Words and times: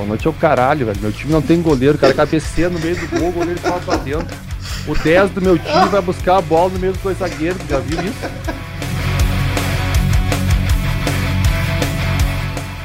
Boa 0.00 0.08
noite 0.08 0.26
é 0.26 0.30
o 0.30 0.32
caralho, 0.32 0.86
velho. 0.86 0.98
Meu 1.02 1.12
time 1.12 1.30
não 1.30 1.42
tem 1.42 1.60
goleiro, 1.60 1.96
o 1.96 2.00
cara 2.00 2.14
cabeceia 2.14 2.70
no 2.70 2.78
meio 2.78 2.96
do 2.96 3.06
gol, 3.18 3.28
o 3.28 3.32
goleiro 3.32 3.60
fala 3.60 3.80
pra 3.80 3.96
dentro. 3.96 4.34
O 4.88 4.94
10 4.94 5.32
do 5.32 5.42
meu 5.42 5.58
time 5.58 5.88
vai 5.90 6.00
buscar 6.00 6.38
a 6.38 6.40
bola 6.40 6.70
no 6.70 6.78
meio 6.78 6.94
dos 6.94 7.02
dois 7.02 7.18
zagueiros, 7.18 7.60
já 7.68 7.78
viu 7.80 8.00
isso? 8.00 8.14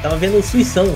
Tava 0.02 0.16
vendo 0.18 0.36
o 0.36 0.42
Suição. 0.42 0.94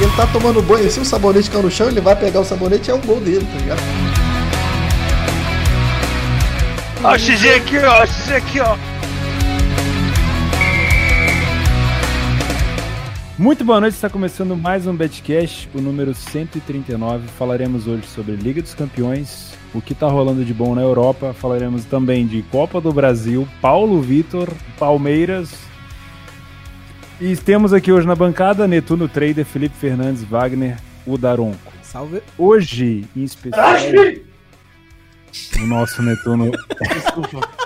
E 0.00 0.02
ele 0.02 0.16
tá 0.16 0.26
tomando 0.26 0.60
banho 0.62 0.88
assim, 0.88 1.00
o 1.00 1.04
sabonete 1.04 1.48
caiu 1.48 1.62
no 1.62 1.70
chão, 1.70 1.86
ele 1.86 2.00
vai 2.00 2.16
pegar 2.16 2.40
o 2.40 2.44
sabonete 2.44 2.90
e 2.90 2.90
é 2.90 2.94
um 2.96 3.00
gol 3.00 3.20
dele, 3.20 3.46
tá 3.52 3.58
ligado? 3.60 3.82
Ó 7.04 7.12
o 7.12 7.16
XG 7.16 7.50
aqui, 7.50 7.78
ó, 7.78 8.02
o 8.02 8.06
XG 8.06 8.34
aqui, 8.34 8.60
ó. 8.60 8.95
Muito 13.38 13.62
boa 13.66 13.78
noite, 13.78 13.92
está 13.92 14.08
começando 14.08 14.56
mais 14.56 14.86
um 14.86 14.96
Betcast, 14.96 15.68
o 15.74 15.80
número 15.80 16.14
139. 16.14 17.28
Falaremos 17.28 17.86
hoje 17.86 18.06
sobre 18.06 18.34
Liga 18.34 18.62
dos 18.62 18.72
Campeões, 18.72 19.52
o 19.74 19.82
que 19.82 19.92
está 19.92 20.08
rolando 20.08 20.42
de 20.42 20.54
bom 20.54 20.74
na 20.74 20.80
Europa. 20.80 21.34
Falaremos 21.34 21.84
também 21.84 22.26
de 22.26 22.40
Copa 22.44 22.80
do 22.80 22.90
Brasil, 22.94 23.46
Paulo 23.60 24.00
Vitor, 24.00 24.48
Palmeiras. 24.78 25.52
E 27.20 27.36
temos 27.36 27.74
aqui 27.74 27.92
hoje 27.92 28.06
na 28.06 28.14
bancada 28.14 28.66
Netuno 28.66 29.06
Trader, 29.06 29.44
Felipe 29.44 29.76
Fernandes, 29.76 30.24
Wagner, 30.24 30.78
o 31.06 31.18
Daronco. 31.18 31.74
Salve. 31.82 32.22
Hoje, 32.38 33.04
em 33.14 33.24
especial, 33.24 33.66
o 35.60 35.66
nosso 35.66 36.02
Netuno. 36.02 36.50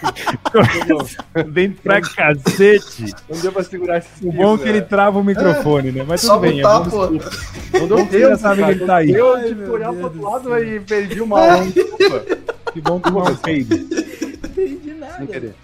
Vem 1.48 1.70
pra 1.70 2.00
cacete. 2.00 3.14
Não 3.28 3.38
deu 3.38 3.52
pra 3.52 3.62
segurar 3.62 3.98
esse 3.98 4.26
O 4.26 4.32
bom 4.32 4.54
é 4.54 4.58
que 4.58 4.68
ele 4.68 4.82
trava 4.82 5.18
o 5.18 5.24
microfone, 5.24 5.92
né? 5.92 6.04
Mas 6.06 6.20
Só 6.22 6.34
tudo 6.34 6.42
bem. 6.42 6.62
botar, 6.62 6.76
é 6.76 6.90
bom, 6.90 6.90
pô. 6.90 7.78
Não 7.78 7.88
deu 7.88 8.06
tempo, 8.06 8.36
sabe 8.36 8.64
que 8.64 8.70
ele 8.70 8.86
tá 8.86 8.96
aí. 8.96 9.10
Eu 9.10 9.34
Ai, 9.34 9.42
tive 9.48 9.54
meu 9.54 9.64
que 9.66 9.70
olhar 9.70 9.92
pro 9.92 10.02
outro 10.04 10.18
do 10.18 10.24
lado 10.24 10.58
e 10.58 10.80
perdi 10.80 11.20
uma 11.20 11.40
aula. 11.40 11.66
Desculpa. 11.70 12.24
Que 12.72 12.80
bom 12.80 13.00
que 13.00 13.10
não 13.10 13.36
fez. 13.36 13.70
Entendi 13.70 14.80
Sem 14.84 14.94
nada. 14.94 15.26
querer. 15.26 15.54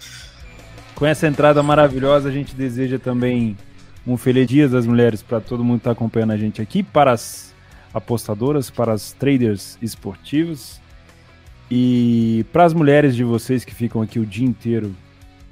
Com 0.95 1.05
essa 1.05 1.27
entrada 1.27 1.61
maravilhosa, 1.61 2.29
a 2.29 2.31
gente 2.31 2.55
deseja 2.55 2.97
também 2.97 3.57
um 4.05 4.17
feliz 4.17 4.47
dia 4.47 4.67
das 4.67 4.85
mulheres 4.85 5.21
para 5.21 5.39
todo 5.39 5.63
mundo 5.63 5.77
que 5.77 5.81
está 5.81 5.91
acompanhando 5.91 6.31
a 6.31 6.37
gente 6.37 6.61
aqui, 6.61 6.81
para 6.81 7.11
as 7.11 7.53
apostadoras, 7.93 8.69
para 8.69 8.93
as 8.93 9.11
traders 9.13 9.77
esportivos 9.81 10.79
e 11.69 12.45
para 12.51 12.63
as 12.63 12.73
mulheres 12.73 13.15
de 13.15 13.23
vocês 13.23 13.65
que 13.65 13.75
ficam 13.75 14.01
aqui 14.01 14.19
o 14.19 14.25
dia 14.25 14.45
inteiro 14.45 14.95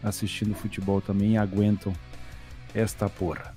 assistindo 0.03 0.53
futebol 0.53 1.01
também 1.01 1.37
aguentam 1.37 1.91
esta 2.73 3.09
porra. 3.09 3.53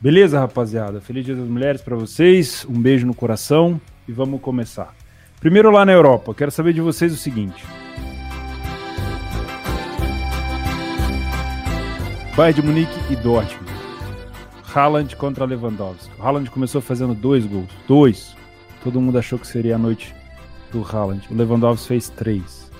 Beleza, 0.00 0.38
rapaziada? 0.38 1.00
Feliz 1.00 1.24
dia 1.24 1.34
das 1.34 1.48
mulheres 1.48 1.80
para 1.82 1.96
vocês, 1.96 2.64
um 2.68 2.80
beijo 2.80 3.06
no 3.06 3.14
coração 3.14 3.80
e 4.06 4.12
vamos 4.12 4.40
começar. 4.40 4.94
Primeiro 5.40 5.70
lá 5.70 5.84
na 5.84 5.92
Europa, 5.92 6.34
quero 6.34 6.50
saber 6.50 6.72
de 6.72 6.80
vocês 6.80 7.12
o 7.12 7.16
seguinte. 7.16 7.64
Bayern 12.36 12.60
de 12.60 12.66
Munique 12.66 13.12
e 13.12 13.16
Dortmund. 13.16 13.68
Haaland 14.72 15.16
contra 15.16 15.44
Lewandowski. 15.44 16.10
O 16.20 16.22
Haaland 16.22 16.48
começou 16.50 16.80
fazendo 16.80 17.14
dois 17.14 17.44
gols. 17.44 17.68
Dois. 17.88 18.36
Todo 18.84 19.00
mundo 19.00 19.18
achou 19.18 19.38
que 19.38 19.46
seria 19.46 19.74
a 19.74 19.78
noite 19.78 20.14
do 20.72 20.82
Haaland. 20.82 21.26
O 21.30 21.34
Lewandowski 21.34 21.88
fez 21.88 22.08
três. 22.08 22.70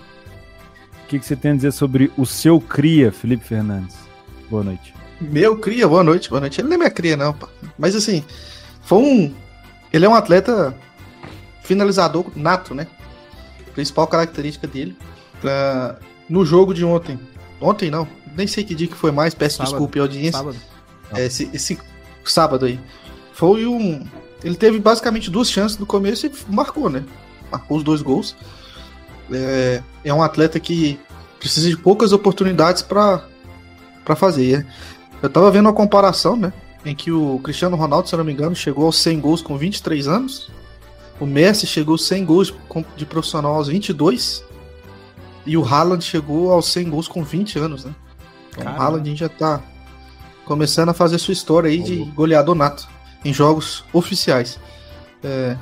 O 1.05 1.07
que, 1.09 1.19
que 1.19 1.25
você 1.25 1.35
tem 1.37 1.53
a 1.53 1.55
dizer 1.55 1.73
sobre 1.73 2.13
o 2.17 2.27
seu 2.27 2.61
cria, 2.61 3.11
Felipe 3.11 3.45
Fernandes? 3.45 3.97
Boa 4.51 4.63
noite. 4.63 4.95
Meu 5.21 5.57
cria, 5.59 5.89
boa 5.89 6.05
noite, 6.05 6.29
boa 6.29 6.41
noite. 6.41 6.61
Ele 6.61 6.69
não 6.69 6.75
é 6.75 6.79
minha 6.79 6.91
cria, 6.91 7.17
não, 7.17 7.33
pá. 7.33 7.49
Mas 7.79 7.97
assim, 7.97 8.23
foi 8.83 8.99
um. 8.99 9.35
Ele 9.93 10.05
é 10.05 10.09
um 10.09 10.15
atleta 10.15 10.75
finalizador 11.63 12.27
nato, 12.37 12.75
né? 12.75 12.87
Principal 13.75 14.07
característica 14.07 14.67
dele. 14.67 14.97
Pra- 15.41 15.99
No 16.29 16.45
jogo 16.45 16.75
de 16.75 16.85
ontem. 16.85 17.19
Ontem 17.61 17.91
não, 17.91 18.07
nem 18.37 18.47
sei 18.47 18.63
que 18.63 18.75
dia 18.75 18.87
que 18.87 18.95
foi 18.95 19.11
mais, 19.11 19.35
peço 19.35 19.57
Sábado. 19.57 19.71
desculpa 19.73 19.99
à 19.99 20.03
audiência. 20.03 20.33
Sábado. 20.33 20.57
É, 21.15 21.25
esse, 21.27 21.51
esse 21.55 21.79
sábado 22.25 22.67
aí. 22.67 22.79
Foi 23.33 23.67
um. 23.67 24.07
Ele 24.45 24.55
teve 24.57 24.79
basicamente 24.79 25.31
duas 25.31 25.51
chances 25.51 25.79
no 25.79 25.87
começo 25.87 26.27
e 26.27 26.33
marcou, 26.49 26.89
né? 26.91 27.03
Marcou 27.51 27.79
os 27.79 27.83
dois 27.83 28.03
gols. 28.03 28.37
É, 29.31 29.83
é 30.05 30.15
um 30.15 30.23
atleta 30.23 30.59
que 30.59 30.99
precisa 31.39 31.69
de 31.69 31.77
poucas 31.77 32.13
oportunidades 32.13 32.83
para 32.83 33.23
fazer. 34.17 34.59
né? 34.59 34.67
Eu 35.23 35.31
tava 35.31 35.51
vendo 35.51 35.67
uma 35.67 35.73
comparação, 35.73 36.37
né? 36.37 36.53
Em 36.85 36.95
que 36.95 37.11
o 37.11 37.39
Cristiano 37.41 37.77
Ronaldo, 37.77 38.09
se 38.09 38.15
eu 38.15 38.19
não 38.19 38.25
me 38.25 38.33
engano, 38.33 38.55
chegou 38.55 38.87
aos 38.87 38.97
100 38.99 39.21
gols 39.21 39.43
com 39.43 39.57
23 39.57 40.09
anos. 40.09 40.51
O 41.21 41.27
Messi 41.27 41.67
chegou 41.67 41.95
aos 41.95 42.07
100 42.07 42.25
gols 42.25 42.55
de 42.97 43.05
profissional 43.05 43.55
aos 43.55 43.69
22. 43.69 44.45
E 45.45 45.57
o 45.57 45.65
Haaland 45.65 46.05
chegou 46.05 46.53
aos 46.53 46.71
100 46.73 46.91
gols 46.91 47.09
com 47.09 47.25
20 47.25 47.59
anos, 47.59 47.85
né? 47.85 47.95
Então, 48.51 48.73
o. 48.73 48.81
Haaland 48.81 49.17
já 49.17 49.29
tá 49.29 49.61
começando 50.45 50.91
a 50.91 50.95
fazer 50.95 51.19
sua 51.19 51.33
história 51.33 51.69
aí 51.69 51.83
de 51.83 51.97
goleador 52.13 52.55
nato 52.55 52.89
em 53.25 53.33
jogos 53.33 53.85
oficiais. 53.93 54.59
É, 55.23 55.57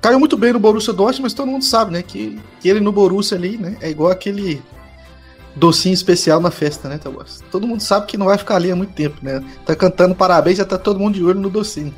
Caiu 0.00 0.18
muito 0.18 0.36
bem 0.36 0.52
no 0.52 0.58
Borussia 0.58 0.92
Dortmund, 0.92 1.22
mas 1.22 1.34
todo 1.34 1.48
mundo 1.48 1.64
sabe, 1.64 1.92
né? 1.92 2.02
Que, 2.02 2.40
que 2.60 2.68
ele 2.68 2.80
no 2.80 2.90
Borussia 2.90 3.36
ali, 3.36 3.58
né? 3.58 3.76
É 3.80 3.90
igual 3.90 4.10
aquele 4.10 4.62
docinho 5.54 5.92
especial 5.92 6.40
na 6.40 6.50
festa, 6.50 6.88
né, 6.88 6.96
Tabas? 6.96 7.42
Todo 7.50 7.66
mundo 7.66 7.82
sabe 7.82 8.06
que 8.06 8.16
não 8.16 8.26
vai 8.26 8.38
ficar 8.38 8.56
ali 8.56 8.70
há 8.70 8.76
muito 8.76 8.94
tempo, 8.94 9.18
né? 9.22 9.44
Tá 9.66 9.76
cantando 9.76 10.14
parabéns, 10.14 10.56
já 10.56 10.64
tá 10.64 10.78
todo 10.78 10.98
mundo 10.98 11.14
de 11.14 11.24
olho 11.24 11.40
no 11.40 11.50
docinho. 11.50 11.94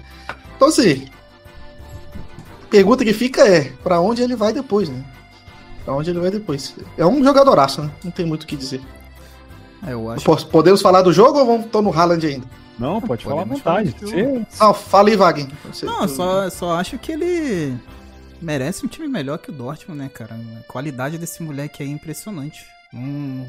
Então, 0.57 0.69
assim, 0.69 1.07
a 2.65 2.67
pergunta 2.69 3.05
que 3.05 3.13
fica 3.13 3.47
é, 3.47 3.73
pra 3.83 4.01
onde 4.01 4.21
ele 4.21 4.35
vai 4.35 4.53
depois, 4.53 4.89
né? 4.89 5.05
Pra 5.85 5.95
onde 5.95 6.11
ele 6.11 6.19
vai 6.19 6.31
depois? 6.31 6.75
É 6.97 7.07
um 7.07 7.23
jogadoraço, 7.23 7.83
né? 7.83 7.91
Não 8.03 8.11
tem 8.11 8.27
muito 8.27 8.43
o 8.43 8.47
que 8.47 8.57
dizer. 8.57 8.81
É, 9.87 9.93
eu 9.93 10.11
acho. 10.11 10.47
Podemos 10.47 10.81
falar 10.81 11.03
do 11.03 11.13
jogo 11.13 11.39
ou 11.39 11.47
vamos 11.47 11.67
tô 11.67 11.83
no 11.83 11.93
Haaland 11.93 12.27
ainda? 12.27 12.47
Não, 12.83 13.01
pode 13.01 13.25
falar 13.25 13.43
à 13.43 13.45
vontade. 13.45 13.95
Você- 14.01 14.45
Não, 14.61 14.75
fala 14.75 15.09
aí, 15.09 15.17
Wagner. 15.17 15.49
Não, 15.83 16.03
eu 16.03 16.09
só, 16.09 16.51
só 16.51 16.75
acho 16.77 16.99
que 16.99 17.13
ele 17.13 17.77
merece 18.41 18.85
um 18.85 18.89
time 18.89 19.07
melhor 19.09 19.39
que 19.39 19.51
o 19.51 19.53
Dortmund, 19.53 20.01
né, 20.03 20.09
cara? 20.13 20.35
A 20.35 20.63
qualidade 20.71 21.17
desse 21.19 21.43
moleque 21.43 21.83
aí 21.83 21.89
é 21.89 21.93
impressionante. 21.93 22.67
Não, 22.93 23.47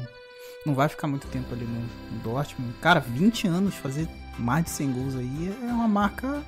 não 0.64 0.74
vai 0.74 0.88
ficar 0.88 1.06
muito 1.08 1.26
tempo 1.26 1.52
ali 1.52 1.64
no, 1.64 1.80
no 2.16 2.22
Dortmund. 2.22 2.72
Cara, 2.80 3.00
20 3.00 3.46
anos, 3.48 3.74
fazer 3.74 4.08
mais 4.38 4.64
de 4.64 4.70
100 4.70 4.92
gols 4.92 5.16
aí 5.16 5.54
é 5.62 5.72
uma 5.72 5.88
marca 5.88 6.42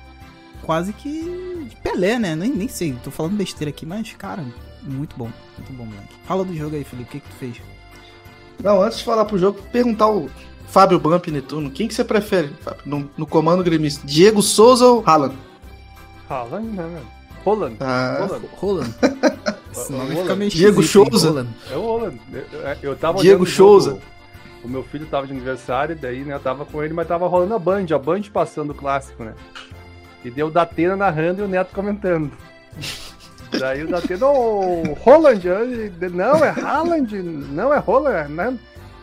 quase 0.63 0.91
que 0.93 1.67
de 1.69 1.75
Pelé, 1.77 2.17
né? 2.17 2.35
Nem, 2.35 2.49
nem 2.51 2.67
sei, 2.67 2.93
tô 3.03 3.11
falando 3.11 3.35
besteira 3.35 3.69
aqui, 3.69 3.85
mas, 3.85 4.13
cara, 4.13 4.43
muito 4.81 5.15
bom. 5.17 5.29
Muito 5.57 5.73
bom, 5.73 5.85
moleque. 5.85 6.15
Fala 6.25 6.43
do 6.45 6.55
jogo 6.55 6.75
aí, 6.75 6.83
Felipe, 6.83 7.09
o 7.09 7.11
que, 7.11 7.19
que 7.19 7.29
tu 7.29 7.35
fez? 7.35 7.57
Não, 8.63 8.81
antes 8.81 8.97
de 8.99 9.03
falar 9.03 9.25
pro 9.25 9.37
jogo, 9.37 9.61
perguntar 9.71 10.07
o 10.07 10.29
Fábio 10.67 10.99
Bump 10.99 11.27
Netuno, 11.27 11.71
quem 11.71 11.87
que 11.87 11.93
você 11.93 12.03
prefere, 12.03 12.49
Fábio, 12.61 12.81
no, 12.85 13.09
no 13.17 13.25
comando 13.25 13.63
gremista? 13.63 14.05
Diego 14.05 14.41
Souza 14.41 14.85
ou 14.85 15.03
Haaland? 15.05 15.35
Haaland, 16.29 16.67
né, 16.75 16.83
velho? 16.83 17.17
Holland. 17.45 17.77
Ah, 17.79 18.17
Holland. 18.27 18.45
Roland. 18.57 18.95
Esse 19.71 19.91
nome 19.91 20.05
Roland. 20.09 20.21
fica 20.23 20.35
meio 20.35 20.51
Diego 20.51 20.83
Souza. 20.83 21.29
Roland. 21.29 21.47
É 21.71 21.75
o 21.77 21.81
Holland. 21.81 22.21
Eu, 22.33 22.41
eu- 22.59 22.77
eu 22.81 22.95
tava 22.97 23.19
Diego 23.19 23.45
Souza. 23.45 23.97
O 24.63 24.67
meu 24.67 24.83
filho 24.83 25.05
tava 25.05 25.25
de 25.25 25.31
aniversário, 25.31 25.95
daí, 25.95 26.25
né, 26.25 26.33
eu 26.35 26.39
tava 26.41 26.65
com 26.65 26.83
ele, 26.83 26.93
mas 26.93 27.07
tava 27.07 27.25
rolando 27.27 27.53
a 27.55 27.59
Band, 27.59 27.85
a 27.95 27.97
Band 27.97 28.23
passando 28.33 28.71
o 28.71 28.75
clássico, 28.75 29.23
né? 29.23 29.33
E 30.25 30.29
deu 30.31 30.47
o 30.47 30.51
Datena 30.51 30.95
narrando 30.97 31.41
e 31.41 31.45
o 31.45 31.47
Neto 31.47 31.73
comentando. 31.73 32.31
Daí 33.57 33.83
o 33.83 33.87
Datena, 33.87 34.25
ô, 34.27 34.83
Holland, 35.05 35.47
eu- 35.47 36.09
não, 36.11 36.43
é 36.43 36.49
Haaland, 36.49 37.15
não 37.23 37.73
é 37.73 37.77
Holland, 37.77 38.33
né? 38.33 38.57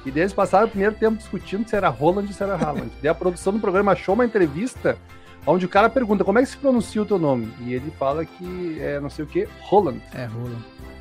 E 0.06 0.10
daí 0.10 0.22
eles 0.22 0.32
passaram 0.32 0.66
o 0.66 0.70
primeiro 0.70 0.94
tempo 0.94 1.16
discutindo 1.16 1.66
se 1.68 1.74
era 1.74 1.88
Holland 1.88 2.28
ou 2.28 2.34
se 2.34 2.42
era 2.42 2.54
Haaland. 2.56 2.90
Daí 3.02 3.08
a 3.10 3.14
produção 3.14 3.52
do 3.54 3.58
programa 3.58 3.92
achou 3.92 4.14
uma 4.14 4.24
entrevista 4.26 4.98
onde 5.46 5.64
o 5.64 5.68
cara 5.68 5.88
pergunta 5.88 6.22
como 6.24 6.38
é 6.38 6.42
que 6.42 6.48
se 6.48 6.56
pronuncia 6.58 7.00
o 7.02 7.06
teu 7.06 7.18
nome? 7.18 7.50
E 7.60 7.72
ele 7.72 7.90
fala 7.98 8.24
que 8.24 8.78
é 8.80 9.00
não 9.00 9.08
sei 9.08 9.24
o 9.24 9.28
que, 9.28 9.48
Holland. 9.62 10.00
É, 10.14 10.26
Roland. 10.26 10.56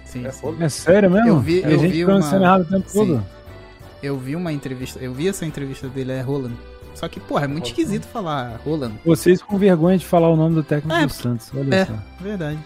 Sim, 0.06 0.26
É 0.26 0.32
sim. 0.32 0.56
É 0.60 0.70
sério 0.70 1.12
mesmo? 1.12 1.28
Eu 1.28 1.40
vi- 1.40 1.64
a 1.66 1.70
eu 1.70 1.80
gente 1.80 1.92
vi 1.92 2.06
uma- 2.06 2.18
errado 2.36 2.62
o 2.62 2.66
tempo 2.66 2.90
Sim. 2.90 2.98
todo. 3.08 3.26
Eu 4.02 4.18
vi 4.18 4.36
uma 4.36 4.52
entrevista, 4.54 5.00
eu 5.00 5.14
vi 5.14 5.28
essa 5.28 5.46
entrevista 5.46 5.88
dele, 5.88 6.12
é 6.14 6.22
Roland. 6.22 6.54
Só 6.94 7.08
que, 7.08 7.20
porra, 7.20 7.46
é 7.46 7.48
muito 7.48 7.66
esquisito 7.68 8.06
falar 8.06 8.60
Roland. 8.66 8.94
Vocês 9.06 9.42
com 9.42 9.58
vergonha 9.58 9.98
de 9.98 10.06
falar 10.06 10.30
o 10.30 10.36
nome 10.36 10.56
do 10.56 10.64
técnico 10.64 10.96
É, 10.96 11.06
do 11.06 11.12
Santos. 11.12 11.52
Olha 11.56 11.74
é. 11.76 11.86
só. 11.86 11.94
Verdade. 12.22 12.60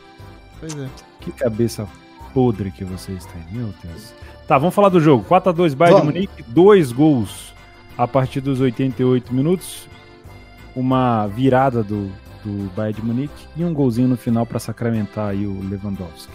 Pois 0.59 0.77
é. 0.77 0.87
Que 1.21 1.31
cabeça 1.31 1.87
podre 2.33 2.69
que 2.71 2.83
vocês 2.83 3.25
têm, 3.25 3.41
meu 3.51 3.73
Deus. 3.83 4.13
Tá, 4.47 4.57
vamos 4.57 4.73
falar 4.73 4.89
do 4.89 4.99
jogo. 5.01 5.25
4x2 5.27 5.75
Bayern 5.75 5.99
de. 5.99 6.05
Munique, 6.05 6.43
dois 6.47 6.91
gols 6.91 7.53
a 7.97 8.07
partir 8.07 8.39
dos 8.39 8.61
88 8.61 9.33
minutos. 9.33 9.87
Uma 10.75 11.27
virada 11.27 11.83
do, 11.83 12.09
do 12.45 12.71
Bayern 12.75 13.01
de 13.01 13.05
Munique 13.05 13.47
e 13.55 13.65
um 13.65 13.73
golzinho 13.73 14.07
no 14.07 14.15
final 14.15 14.45
para 14.45 14.59
sacramentar 14.59 15.29
aí 15.29 15.45
o 15.45 15.59
Lewandowski. 15.67 16.31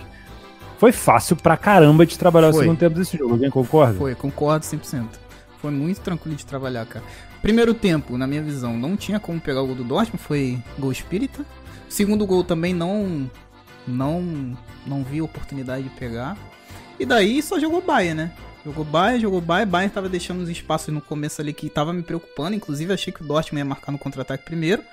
Foi 0.78 0.92
fácil 0.92 1.36
pra 1.36 1.56
caramba 1.56 2.04
de 2.04 2.18
trabalhar 2.18 2.48
o 2.48 2.52
Foi. 2.52 2.64
segundo 2.64 2.78
tempo 2.78 2.98
desse 2.98 3.16
jogo, 3.16 3.34
alguém 3.34 3.48
concorda? 3.50 3.94
Foi, 3.94 4.14
concordo 4.16 4.66
100%. 4.66 5.06
Foi 5.58 5.70
muito 5.70 6.00
tranquilo 6.00 6.36
de 6.36 6.44
trabalhar, 6.44 6.84
cara. 6.86 7.04
Primeiro 7.40 7.72
tempo, 7.72 8.18
na 8.18 8.26
minha 8.26 8.42
visão, 8.42 8.76
não 8.76 8.96
tinha 8.96 9.20
como 9.20 9.40
pegar 9.40 9.62
o 9.62 9.66
gol 9.66 9.76
do 9.76 9.84
Dortmund, 9.84 10.20
foi 10.20 10.58
gol 10.76 10.90
espírita. 10.90 11.46
Segundo 11.88 12.26
gol 12.26 12.42
também 12.42 12.74
não 12.74 13.30
não 13.86 14.56
não 14.86 15.04
vi 15.04 15.22
oportunidade 15.22 15.84
de 15.84 15.90
pegar. 15.90 16.36
E 17.02 17.04
daí 17.04 17.42
só 17.42 17.58
jogou 17.58 17.82
Baia, 17.82 18.14
né? 18.14 18.30
Jogou 18.64 18.84
Baia, 18.84 19.18
jogou 19.18 19.40
Baia, 19.40 19.66
Baia 19.66 19.90
tava 19.90 20.08
deixando 20.08 20.40
uns 20.40 20.48
espaços 20.48 20.94
no 20.94 21.00
começo 21.00 21.40
ali 21.40 21.52
que 21.52 21.68
tava 21.68 21.92
me 21.92 22.00
preocupando, 22.00 22.54
inclusive 22.54 22.92
achei 22.92 23.12
que 23.12 23.24
o 23.24 23.26
Dortmund 23.26 23.58
ia 23.58 23.64
marcar 23.64 23.90
no 23.90 23.98
contra-ataque 23.98 24.44
primeiro. 24.44 24.84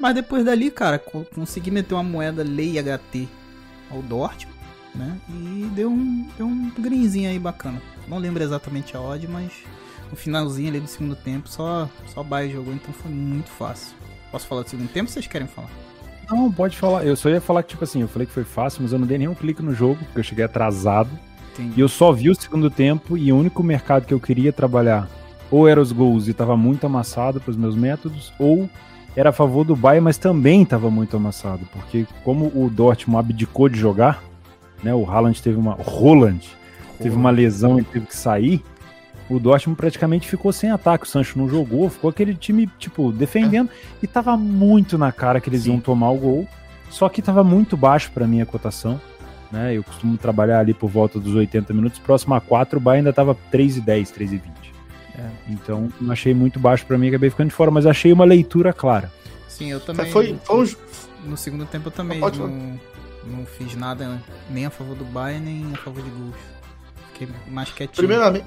Mas 0.00 0.12
depois 0.12 0.44
dali, 0.44 0.72
cara, 0.72 0.98
consegui 0.98 1.70
meter 1.70 1.94
uma 1.94 2.02
moeda 2.02 2.42
lei 2.42 2.82
HT 2.82 3.28
ao 3.92 4.02
Dortmund, 4.02 4.58
né? 4.92 5.16
E 5.28 5.70
deu 5.72 5.88
um, 5.88 6.28
deu 6.36 6.46
um 6.46 6.68
greenzinho 6.76 7.30
aí 7.30 7.38
bacana. 7.38 7.80
Não 8.08 8.18
lembro 8.18 8.42
exatamente 8.42 8.96
a 8.96 9.00
odd, 9.00 9.28
mas 9.28 9.52
no 10.10 10.16
finalzinho 10.16 10.70
ali 10.70 10.80
do 10.80 10.88
segundo 10.88 11.14
tempo 11.14 11.48
só, 11.48 11.88
só 12.12 12.24
Bayern 12.24 12.54
jogou, 12.54 12.74
então 12.74 12.92
foi 12.92 13.12
muito 13.12 13.50
fácil. 13.50 13.94
Posso 14.32 14.48
falar 14.48 14.62
do 14.62 14.68
segundo 14.68 14.88
tempo 14.88 15.08
vocês 15.08 15.28
querem 15.28 15.46
falar? 15.46 15.70
Não, 16.28 16.50
pode 16.50 16.76
falar. 16.76 17.06
Eu 17.06 17.14
só 17.14 17.28
ia 17.28 17.40
falar 17.40 17.62
que, 17.62 17.68
tipo 17.68 17.84
assim, 17.84 18.00
eu 18.00 18.08
falei 18.08 18.26
que 18.26 18.32
foi 18.32 18.42
fácil, 18.42 18.82
mas 18.82 18.92
eu 18.92 18.98
não 18.98 19.06
dei 19.06 19.18
nenhum 19.18 19.34
clique 19.34 19.62
no 19.62 19.72
jogo, 19.72 20.04
porque 20.06 20.18
eu 20.18 20.24
cheguei 20.24 20.44
atrasado. 20.44 21.10
Entendi. 21.52 21.74
E 21.76 21.80
eu 21.80 21.88
só 21.88 22.12
vi 22.12 22.30
o 22.30 22.34
segundo 22.34 22.70
tempo 22.70 23.16
e 23.16 23.32
o 23.32 23.36
único 23.36 23.62
mercado 23.62 24.06
que 24.06 24.14
eu 24.14 24.20
queria 24.20 24.52
trabalhar 24.52 25.08
ou 25.50 25.68
era 25.68 25.80
os 25.80 25.92
gols 25.92 26.28
e 26.28 26.30
estava 26.30 26.56
muito 26.56 26.86
amassado 26.86 27.38
para 27.38 27.50
os 27.50 27.56
meus 27.58 27.76
métodos, 27.76 28.32
ou 28.38 28.70
era 29.14 29.28
a 29.28 29.32
favor 29.32 29.64
do 29.64 29.76
Bayern, 29.76 30.04
mas 30.04 30.16
também 30.16 30.62
estava 30.62 30.90
muito 30.90 31.14
amassado, 31.14 31.68
porque 31.70 32.06
como 32.24 32.46
o 32.46 32.70
Dortmund 32.70 33.20
abdicou 33.20 33.68
de 33.68 33.78
jogar, 33.78 34.24
né, 34.82 34.94
o 34.94 35.04
Haaland 35.04 35.40
teve 35.42 35.58
uma 35.58 35.74
Roland 35.74 36.40
teve 36.98 37.16
uma 37.16 37.30
lesão 37.30 37.78
e 37.78 37.84
teve 37.84 38.06
que 38.06 38.16
sair, 38.16 38.62
o 39.28 39.38
Dortmund 39.38 39.76
praticamente 39.76 40.28
ficou 40.28 40.52
sem 40.52 40.70
ataque. 40.70 41.04
O 41.04 41.08
Sancho 41.08 41.38
não 41.38 41.48
jogou, 41.48 41.88
ficou 41.88 42.10
aquele 42.10 42.34
time, 42.34 42.68
tipo, 42.78 43.10
defendendo. 43.10 43.70
E 44.02 44.06
tava 44.06 44.36
muito 44.36 44.98
na 44.98 45.10
cara 45.10 45.40
que 45.40 45.48
eles 45.48 45.62
Sim. 45.62 45.70
iam 45.70 45.80
tomar 45.80 46.10
o 46.10 46.18
gol. 46.18 46.48
Só 46.90 47.08
que 47.08 47.22
tava 47.22 47.42
muito 47.42 47.76
baixo 47.76 48.10
para 48.12 48.26
mim 48.26 48.42
a 48.42 48.46
cotação. 48.46 49.00
Né? 49.52 49.76
Eu 49.76 49.84
costumo 49.84 50.16
trabalhar 50.16 50.60
ali 50.60 50.72
por 50.72 50.88
volta 50.88 51.20
dos 51.20 51.34
80 51.34 51.74
minutos. 51.74 51.98
Próximo 51.98 52.34
a 52.34 52.40
4, 52.40 52.78
o 52.78 52.80
Bayern 52.80 53.06
ainda 53.06 53.12
tava 53.12 53.36
3,10, 53.52 54.12
3,20. 54.14 54.40
É. 55.14 55.28
Então, 55.50 55.92
não 56.00 56.12
achei 56.12 56.32
muito 56.32 56.58
baixo 56.58 56.86
para 56.86 56.96
mim, 56.96 57.08
acabei 57.08 57.28
ficando 57.28 57.48
de 57.48 57.54
fora, 57.54 57.70
mas 57.70 57.84
achei 57.84 58.12
uma 58.12 58.24
leitura 58.24 58.72
clara. 58.72 59.12
Sim, 59.46 59.70
eu 59.70 59.78
também. 59.78 60.10
Foi, 60.10 60.38
foi 60.42 60.64
um... 60.64 61.28
No 61.28 61.36
segundo 61.36 61.66
tempo 61.66 61.88
eu 61.88 61.92
também 61.92 62.18
não, 62.18 62.78
não 63.26 63.46
fiz 63.46 63.76
nada 63.76 64.20
nem 64.50 64.66
a 64.66 64.70
favor 64.70 64.96
do 64.96 65.04
Bayern, 65.04 65.44
nem 65.44 65.72
a 65.72 65.76
favor 65.76 66.02
de 66.02 66.10
gols. 66.10 66.34
Fiquei 67.12 67.28
mais 67.48 67.70
quietinho. 67.70 68.08
Primeiramente, 68.08 68.46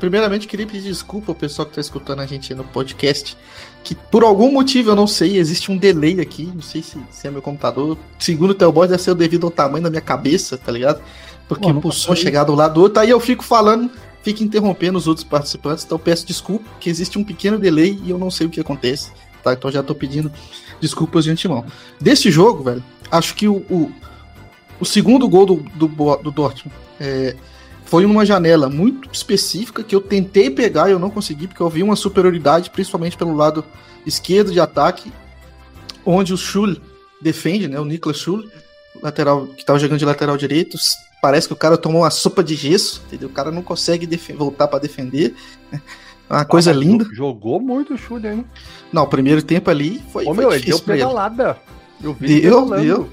primeiramente 0.00 0.48
queria 0.48 0.66
pedir 0.66 0.88
desculpa 0.88 1.30
ao 1.30 1.34
pessoal 1.34 1.66
que 1.66 1.72
está 1.72 1.80
escutando 1.80 2.20
a 2.20 2.26
gente 2.26 2.54
no 2.54 2.64
podcast, 2.64 3.36
que 3.84 3.94
por 3.94 4.24
algum 4.24 4.50
motivo 4.50 4.90
eu 4.90 4.96
não 4.96 5.06
sei, 5.06 5.36
existe 5.36 5.70
um 5.70 5.76
delay 5.76 6.18
aqui, 6.20 6.50
não 6.52 6.62
sei 6.62 6.82
se, 6.82 6.98
se 7.10 7.28
é 7.28 7.30
meu 7.30 7.42
computador. 7.42 7.98
Segundo 8.18 8.50
o 8.52 8.54
Telboy, 8.54 8.88
deve 8.88 9.02
ser 9.02 9.14
devido 9.14 9.46
ao 9.46 9.50
tamanho 9.50 9.84
da 9.84 9.90
minha 9.90 10.00
cabeça, 10.00 10.56
tá 10.56 10.72
ligado? 10.72 11.02
Porque 11.46 11.70
o 11.70 11.92
som 11.92 12.16
chegar 12.16 12.44
do 12.44 12.54
lado 12.54 12.74
do 12.74 12.80
outro, 12.82 13.00
aí 13.00 13.10
eu 13.10 13.20
fico 13.20 13.44
falando, 13.44 13.90
fico 14.22 14.42
interrompendo 14.42 14.96
os 14.96 15.06
outros 15.06 15.24
participantes, 15.24 15.84
então 15.84 15.98
peço 15.98 16.26
desculpa, 16.26 16.64
que 16.80 16.88
existe 16.88 17.18
um 17.18 17.24
pequeno 17.24 17.58
delay 17.58 18.00
e 18.02 18.10
eu 18.10 18.18
não 18.18 18.30
sei 18.30 18.46
o 18.46 18.50
que 18.50 18.60
acontece, 18.60 19.12
tá? 19.42 19.52
Então 19.52 19.70
já 19.70 19.82
tô 19.82 19.94
pedindo 19.94 20.32
desculpas 20.80 21.24
de 21.24 21.30
antemão. 21.30 21.64
Desse 22.00 22.30
jogo, 22.30 22.64
velho, 22.64 22.82
acho 23.10 23.34
que 23.34 23.46
o, 23.46 23.56
o, 23.70 23.92
o 24.80 24.84
segundo 24.86 25.28
gol 25.28 25.44
do, 25.44 25.56
do, 25.74 25.88
do 26.22 26.30
Dortmund 26.30 26.74
é, 26.98 27.36
foi 27.90 28.06
numa 28.06 28.24
janela 28.24 28.70
muito 28.70 29.10
específica 29.12 29.82
que 29.82 29.96
eu 29.96 30.00
tentei 30.00 30.48
pegar 30.48 30.88
e 30.88 30.92
eu 30.92 30.98
não 30.98 31.10
consegui, 31.10 31.48
porque 31.48 31.60
eu 31.60 31.68
vi 31.68 31.82
uma 31.82 31.96
superioridade, 31.96 32.70
principalmente 32.70 33.16
pelo 33.16 33.34
lado 33.34 33.64
esquerdo 34.06 34.52
de 34.52 34.60
ataque, 34.60 35.12
onde 36.06 36.32
o 36.32 36.36
Schul 36.36 36.76
defende, 37.20 37.66
né? 37.66 37.80
O 37.80 37.84
Niklas 37.84 38.18
Schul, 38.18 38.44
lateral 39.02 39.48
que 39.48 39.62
estava 39.62 39.76
jogando 39.76 39.98
de 39.98 40.04
lateral 40.04 40.36
direito. 40.36 40.78
Parece 41.20 41.48
que 41.48 41.52
o 41.52 41.56
cara 41.56 41.76
tomou 41.76 42.02
uma 42.02 42.10
sopa 42.10 42.44
de 42.44 42.54
gesso, 42.54 43.02
entendeu? 43.08 43.28
O 43.28 43.32
cara 43.32 43.50
não 43.50 43.60
consegue 43.60 44.08
voltar 44.36 44.68
para 44.68 44.78
defender. 44.78 45.34
Né? 45.72 45.82
Uma 46.30 46.44
coisa 46.44 46.70
linda. 46.70 47.08
Jogou 47.12 47.58
muito 47.58 47.94
o 47.94 47.98
Schul, 47.98 48.24
hein? 48.24 48.46
Não, 48.92 49.02
o 49.02 49.08
primeiro 49.08 49.42
tempo 49.42 49.68
ali 49.68 50.00
foi. 50.12 50.26
Ô, 50.26 50.32
foi 50.32 50.44
meu, 50.44 50.52
ele 50.52 50.64
deu 50.64 50.78
pedalada. 50.78 51.58
Eu 52.00 52.14
vi 52.14 52.40
deu, 52.40 52.70
deu 52.70 53.10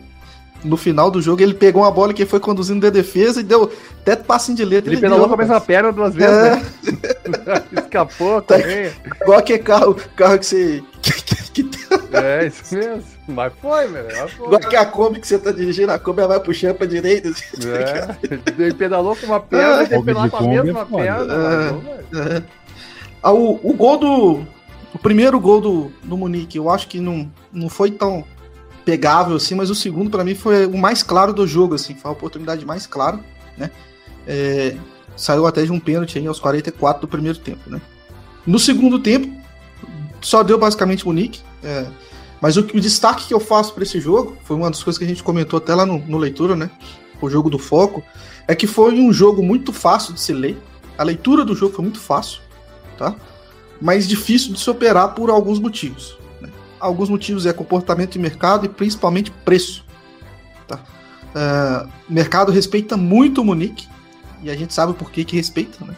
no 0.63 0.77
final 0.77 1.09
do 1.11 1.21
jogo, 1.21 1.41
ele 1.41 1.53
pegou 1.53 1.83
uma 1.83 1.91
bola 1.91 2.13
que 2.13 2.25
foi 2.25 2.39
conduzindo 2.39 2.81
de 2.81 2.91
defesa 2.91 3.39
e 3.39 3.43
deu 3.43 3.71
até 4.01 4.15
passinho 4.15 4.57
de 4.57 4.65
letra. 4.65 4.89
Ele, 4.89 4.95
ele 4.95 5.01
pedalou 5.01 5.27
com 5.27 5.33
a 5.33 5.37
mesma 5.37 5.61
perna 5.61 5.91
duas 5.91 6.13
vezes, 6.13 6.35
é. 6.35 6.55
né? 6.55 7.63
Escapou 7.83 8.41
tá, 8.41 8.57
também. 8.57 8.91
Igual 9.21 9.41
que 9.41 9.57
carro, 9.59 9.95
carro 10.15 10.39
que 10.39 10.45
você. 10.45 10.83
Que, 11.01 11.11
que, 11.63 11.69
é, 12.13 12.47
isso 12.47 12.75
mesmo. 12.75 13.03
Mas 13.27 13.53
foi, 13.61 13.87
velho. 13.87 14.29
Igual 14.35 14.59
que 14.59 14.75
a 14.75 14.85
Kombi 14.85 15.19
que 15.19 15.27
você 15.27 15.37
tá 15.37 15.51
dirigindo, 15.51 15.91
a 15.91 15.99
Kombi 15.99 16.25
vai 16.25 16.39
puxando 16.39 16.75
pra 16.75 16.87
direita. 16.87 17.29
Assim, 17.29 17.43
é. 17.69 18.17
Ele 18.57 18.73
pedalou 18.73 19.15
com 19.15 19.27
uma 19.27 19.39
perna 19.39 19.81
é. 19.81 19.83
e 19.83 20.03
pedalou 20.03 20.29
com 20.29 20.37
a 20.37 20.63
mesma 20.63 20.81
é 20.81 20.85
perna. 20.85 21.33
É. 22.13 22.37
É. 22.37 22.43
Ah, 23.21 23.33
o, 23.33 23.59
o 23.63 23.73
gol 23.73 23.97
do. 23.97 24.57
O 24.93 24.99
primeiro 24.99 25.39
gol 25.39 25.61
do, 25.61 25.91
do 26.01 26.17
Munique, 26.17 26.57
eu 26.57 26.69
acho 26.69 26.87
que 26.87 26.99
não, 26.99 27.29
não 27.51 27.69
foi 27.69 27.91
tão 27.91 28.23
pegável, 28.87 29.35
assim, 29.35 29.53
mas 29.53 29.69
o 29.69 29.75
segundo 29.75 30.09
para 30.09 30.23
mim 30.23 30.33
foi 30.33 30.65
o 30.65 30.77
mais 30.77 31.03
claro 31.03 31.33
do 31.33 31.45
jogo, 31.45 31.75
assim, 31.75 31.93
foi 31.93 32.07
a 32.09 32.13
oportunidade 32.13 32.65
mais 32.65 32.87
clara, 32.87 33.19
né? 33.57 33.69
É, 34.25 34.77
saiu 35.13 35.45
até 35.45 35.65
de 35.65 35.73
um 35.73 35.79
pênalti 35.79 36.17
aí 36.17 36.25
aos 36.25 36.39
44 36.39 37.01
do 37.01 37.07
primeiro 37.07 37.37
tempo, 37.37 37.69
né? 37.69 37.81
No 38.45 38.57
segundo 38.57 38.97
tempo, 38.97 39.29
só 40.21 40.41
deu 40.41 40.57
basicamente 40.57 41.05
o 41.05 41.11
Nick, 41.11 41.41
é, 41.61 41.85
mas 42.39 42.55
o, 42.55 42.61
o, 42.61 42.79
destaque 42.79 43.27
que 43.27 43.33
eu 43.33 43.41
faço 43.41 43.73
para 43.73 43.83
esse 43.83 43.99
jogo, 43.99 44.37
foi 44.45 44.55
uma 44.55 44.71
das 44.71 44.81
coisas 44.81 44.97
que 44.97 45.03
a 45.03 45.07
gente 45.07 45.21
comentou 45.21 45.57
até 45.57 45.75
lá 45.75 45.85
no, 45.85 45.97
no 45.97 46.17
leitura, 46.17 46.55
né? 46.55 46.71
O 47.19 47.29
jogo 47.29 47.49
do 47.49 47.59
foco, 47.59 48.01
é 48.47 48.55
que 48.55 48.67
foi 48.67 48.93
um 48.93 49.11
jogo 49.11 49.43
muito 49.43 49.73
fácil 49.73 50.13
de 50.13 50.21
se 50.21 50.31
ler, 50.31 50.57
a 50.97 51.03
leitura 51.03 51.43
do 51.43 51.53
jogo 51.53 51.75
foi 51.75 51.83
muito 51.83 51.99
fácil, 51.99 52.39
tá? 52.97 53.13
Mas 53.81 54.07
difícil 54.07 54.53
de 54.53 54.61
se 54.61 54.69
operar 54.69 55.13
por 55.13 55.29
alguns 55.29 55.59
motivos. 55.59 56.16
Alguns 56.79 57.09
motivos 57.09 57.45
é 57.45 57.53
comportamento 57.53 58.13
de 58.13 58.19
mercado 58.19 58.65
e 58.65 58.69
principalmente 58.69 59.31
preço. 59.31 59.85
Tá? 60.67 60.79
Uh, 61.35 61.89
o 62.09 62.13
mercado 62.13 62.51
respeita 62.51 62.95
muito 62.95 63.41
o 63.41 63.45
Munique, 63.45 63.87
e 64.43 64.49
a 64.49 64.55
gente 64.55 64.73
sabe 64.73 64.93
por 64.93 65.11
que, 65.11 65.23
que 65.23 65.35
respeita, 65.35 65.83
né? 65.83 65.95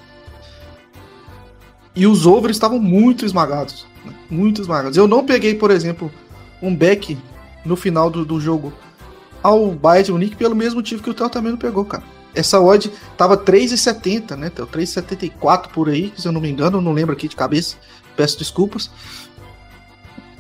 E 1.96 2.08
os 2.08 2.26
overs 2.26 2.56
estavam 2.56 2.80
muito 2.80 3.26
esmagados. 3.26 3.86
Né? 4.06 4.14
Muito 4.30 4.62
esmagados. 4.62 4.98
Eu 4.98 5.08
não 5.08 5.26
peguei, 5.26 5.56
por 5.56 5.72
exemplo, 5.72 6.12
um 6.62 6.74
back 6.74 7.18
no 7.66 7.76
final 7.76 8.10
do, 8.10 8.24
do 8.24 8.40
jogo 8.40 8.74
ao 9.44 9.72
Bayern 9.72 10.06
de 10.06 10.12
Munique 10.12 10.36
pelo 10.36 10.56
mesmo 10.56 10.78
motivo 10.78 11.04
que 11.04 11.10
o 11.10 11.14
Theo 11.14 11.30
também 11.30 11.52
não 11.52 11.60
pegou, 11.60 11.84
cara. 11.86 12.04
Essa 12.34 12.60
odd 12.60 12.92
tava 13.18 13.38
3,70, 13.38 14.36
né, 14.36 14.50
Theo? 14.50 14.68
3,74 14.68 15.70
por 15.70 15.90
aí, 15.90 16.14
se 16.16 16.28
eu 16.28 16.32
não 16.32 16.40
me 16.40 16.50
engano, 16.50 16.80
não 16.80 16.94
lembro 16.94 17.14
aqui 17.14 17.28
de 17.28 17.36
cabeça. 17.36 17.76
Peço 18.16 18.38
desculpas. 18.38 18.90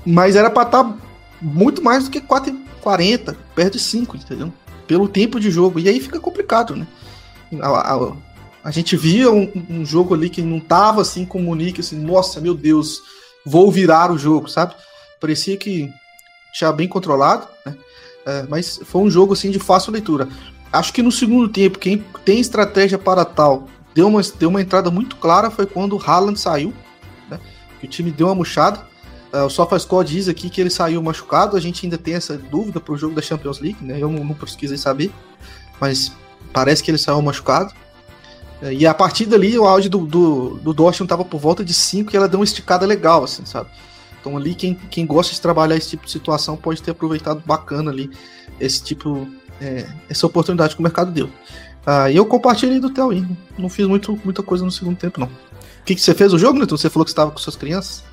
Mas 0.06 0.36
era 0.36 0.50
pra 0.50 0.64
estar 0.64 0.84
tá 0.84 0.98
muito 1.42 1.84
mais 1.84 2.06
do 2.06 2.10
que 2.10 2.22
4,40, 2.22 3.36
perto 3.56 3.74
de 3.74 3.80
5, 3.80 4.18
entendeu? 4.18 4.54
Pelo 4.88 5.08
tempo 5.08 5.40
de 5.40 5.52
jogo. 5.52 5.80
E 5.80 5.88
aí 5.88 6.00
fica 6.00 6.20
complicado, 6.20 6.76
né? 6.76 6.88
A, 7.62 7.96
a, 7.96 8.14
a 8.64 8.72
gente 8.72 8.96
via 8.96 9.32
um, 9.32 9.52
um, 9.70 9.86
jogo 9.86 10.14
ali 10.14 10.30
que 10.30 10.42
não 10.42 10.60
tava 10.60 11.02
assim 11.02 11.26
com 11.26 11.40
o 11.40 11.44
Monique, 11.44 11.82
assim, 11.82 11.98
nossa, 11.98 12.40
meu 12.40 12.54
Deus, 12.54 13.02
vou 13.46 13.72
virar 13.72 14.12
o 14.12 14.18
jogo, 14.18 14.48
sabe? 14.48 14.76
Parecia 15.20 15.58
que 15.58 15.92
tinha 16.54 16.72
bem 16.72 16.88
controlado, 16.88 17.48
né? 17.66 17.76
É, 18.26 18.44
mas 18.50 18.80
foi 18.84 19.02
um 19.02 19.10
jogo 19.10 19.34
assim 19.34 19.50
de 19.50 19.60
fácil 19.60 19.92
leitura. 19.92 20.28
Acho 20.72 20.94
que 20.94 21.02
no 21.02 21.12
segundo 21.12 21.50
tempo, 21.50 21.80
quem 21.80 22.04
tem 22.24 22.40
estratégia 22.40 22.98
para 22.98 23.26
tal 23.26 23.68
deu 23.94 24.08
uma, 24.08 24.22
deu 24.22 24.50
uma 24.50 24.62
entrada 24.62 24.92
muito 24.92 25.16
clara 25.16 25.50
foi 25.50 25.66
quando 25.66 25.96
o 25.96 26.02
Haaland 26.02 26.40
saiu, 26.40 26.74
né? 27.30 27.40
Que 27.80 27.86
o 27.86 27.90
time 27.90 28.12
deu 28.12 28.28
uma 28.28 28.36
murchada. 28.36 28.88
Uh, 29.34 29.46
o 29.46 29.50
SofaScore 29.50 30.08
diz 30.08 30.28
aqui 30.28 30.50
que 30.50 30.60
ele 30.60 30.70
saiu 30.70 31.02
machucado, 31.04 31.56
a 31.56 31.60
gente 31.60 31.86
ainda 31.86 31.98
tem 31.98 32.16
essa 32.16 32.38
dúvida 32.38 32.80
para 32.80 32.94
o 32.94 32.98
jogo 32.98 33.14
da 33.14 33.22
Champions 33.22 33.60
League, 33.60 33.84
né? 33.84 34.02
Eu 34.02 34.10
não, 34.10 34.24
não 34.24 34.34
pesquisei 34.34 34.78
saber, 34.78 35.12
mas 35.80 36.12
parece 36.52 36.84
que 36.84 36.90
ele 36.90 36.98
saiu 36.98 37.22
machucado. 37.22 37.74
Uh, 38.62 38.72
e 38.72 38.88
a 38.88 38.94
partir 38.94 39.26
dali 39.26 39.58
o 39.58 39.66
áudio 39.66 39.90
do, 39.90 40.00
do, 40.00 40.50
do 40.56 40.74
Dortmund 40.74 41.06
estava 41.06 41.24
por 41.24 41.40
volta 41.40 41.64
de 41.64 41.74
5 41.74 42.12
e 42.12 42.18
ela 42.18 42.28
deu 42.28 42.40
uma 42.40 42.44
esticada 42.44 42.86
legal, 42.86 43.24
assim, 43.24 43.46
sabe? 43.46 43.70
Então 44.20 44.36
ali 44.36 44.56
quem, 44.56 44.74
quem 44.74 45.06
gosta 45.06 45.34
de 45.34 45.40
trabalhar 45.40 45.76
esse 45.76 45.92
tipo 45.92 46.06
de 46.06 46.12
situação 46.12 46.58
pode 46.58 46.82
ter 46.82 46.92
aproveitado 46.92 47.42
bacana 47.46 47.92
ali 47.92 48.10
esse 48.60 48.84
tipo, 48.84 49.28
é, 49.62 49.88
essa 50.10 50.26
oportunidade 50.26 50.74
que 50.74 50.80
o 50.80 50.84
mercado 50.84 51.12
deu. 51.12 51.28
Uh, 51.28 52.10
e 52.12 52.18
eu 52.18 52.26
compartilhei 52.26 52.80
do 52.80 52.90
Theo 52.90 53.26
não 53.58 53.70
fiz 53.70 53.88
muito, 53.88 54.20
muita 54.24 54.44
coisa 54.44 54.66
no 54.66 54.72
segundo 54.72 54.98
tempo 54.98 55.20
não. 55.20 55.28
O 55.28 55.84
que, 55.86 55.96
que 55.96 56.02
você 56.02 56.14
fez 56.14 56.34
o 56.34 56.38
jogo, 56.38 56.60
Neto? 56.60 56.78
Você 56.78 56.90
falou 56.90 57.06
que 57.06 57.12
estava 57.12 57.32
com 57.32 57.38
suas 57.38 57.56
crianças? 57.56 58.04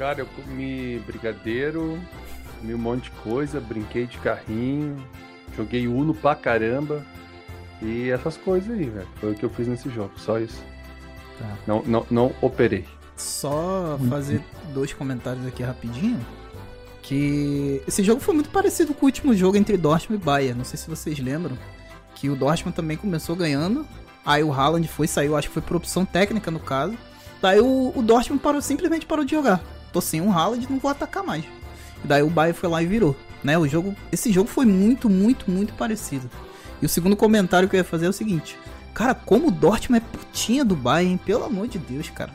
Cara, 0.00 0.20
eu 0.20 0.26
comi 0.26 0.98
brigadeiro, 1.00 2.00
comi 2.58 2.74
um 2.74 2.78
monte 2.78 3.02
de 3.02 3.10
coisa, 3.22 3.60
brinquei 3.60 4.06
de 4.06 4.16
carrinho, 4.16 4.96
joguei 5.54 5.86
Uno 5.86 6.14
pra 6.14 6.34
caramba. 6.34 7.04
E 7.82 8.08
essas 8.08 8.38
coisas 8.38 8.70
aí, 8.70 8.88
velho. 8.88 9.06
Foi 9.16 9.32
o 9.32 9.34
que 9.34 9.44
eu 9.44 9.50
fiz 9.50 9.68
nesse 9.68 9.90
jogo, 9.90 10.12
só 10.16 10.38
isso. 10.38 10.64
Tá. 11.38 11.54
Não, 11.66 11.82
não, 11.82 12.06
não 12.10 12.32
operei. 12.40 12.86
Só 13.14 13.98
fazer 14.08 14.42
dois 14.72 14.90
comentários 14.94 15.46
aqui 15.46 15.62
rapidinho. 15.62 16.18
Que 17.02 17.82
esse 17.86 18.02
jogo 18.02 18.22
foi 18.22 18.32
muito 18.32 18.48
parecido 18.48 18.94
com 18.94 19.04
o 19.04 19.08
último 19.08 19.34
jogo 19.34 19.58
entre 19.58 19.76
Dortmund 19.76 20.22
e 20.22 20.24
Bayern. 20.24 20.56
Não 20.56 20.64
sei 20.64 20.78
se 20.78 20.88
vocês 20.88 21.18
lembram. 21.18 21.58
Que 22.14 22.30
o 22.30 22.36
Dortmund 22.36 22.74
também 22.74 22.96
começou 22.96 23.36
ganhando. 23.36 23.86
Aí 24.24 24.42
o 24.42 24.50
Haaland 24.50 24.88
foi, 24.88 25.06
saiu, 25.06 25.36
acho 25.36 25.48
que 25.48 25.54
foi 25.54 25.62
por 25.62 25.76
opção 25.76 26.06
técnica 26.06 26.50
no 26.50 26.58
caso. 26.58 26.96
Daí 27.42 27.60
o, 27.60 27.92
o 27.94 28.00
Dortmund 28.00 28.42
parou, 28.42 28.62
simplesmente 28.62 29.04
parou 29.04 29.26
de 29.26 29.32
jogar. 29.32 29.62
Tô 29.92 30.00
sem 30.00 30.20
um 30.20 30.32
Haaland, 30.32 30.66
não 30.70 30.78
vou 30.78 30.90
atacar 30.90 31.22
mais. 31.22 31.44
E 32.04 32.06
daí 32.06 32.22
o 32.22 32.30
Bayern 32.30 32.58
foi 32.58 32.68
lá 32.68 32.82
e 32.82 32.86
virou. 32.86 33.16
Né? 33.42 33.58
O 33.58 33.66
jogo, 33.66 33.94
esse 34.12 34.30
jogo 34.32 34.48
foi 34.48 34.66
muito, 34.66 35.08
muito, 35.08 35.50
muito 35.50 35.72
parecido. 35.74 36.30
E 36.80 36.86
o 36.86 36.88
segundo 36.88 37.16
comentário 37.16 37.68
que 37.68 37.76
eu 37.76 37.78
ia 37.78 37.84
fazer 37.84 38.06
é 38.06 38.08
o 38.08 38.12
seguinte: 38.12 38.56
Cara, 38.94 39.14
como 39.14 39.48
o 39.48 39.50
Dortmund 39.50 40.04
é 40.04 40.18
putinha 40.18 40.64
do 40.64 40.74
Bayern, 40.74 41.18
pelo 41.18 41.44
amor 41.44 41.68
de 41.68 41.78
Deus, 41.78 42.10
cara. 42.10 42.32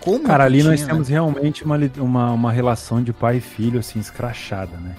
Como 0.00 0.24
cara, 0.24 0.44
ali 0.44 0.62
nós 0.62 0.84
temos 0.84 1.08
né? 1.08 1.14
realmente 1.14 1.64
uma, 1.64 1.78
uma, 1.98 2.32
uma 2.32 2.52
relação 2.52 3.02
de 3.02 3.12
pai 3.12 3.36
e 3.36 3.40
filho, 3.40 3.78
assim, 3.78 4.00
escrachada, 4.00 4.76
né? 4.78 4.96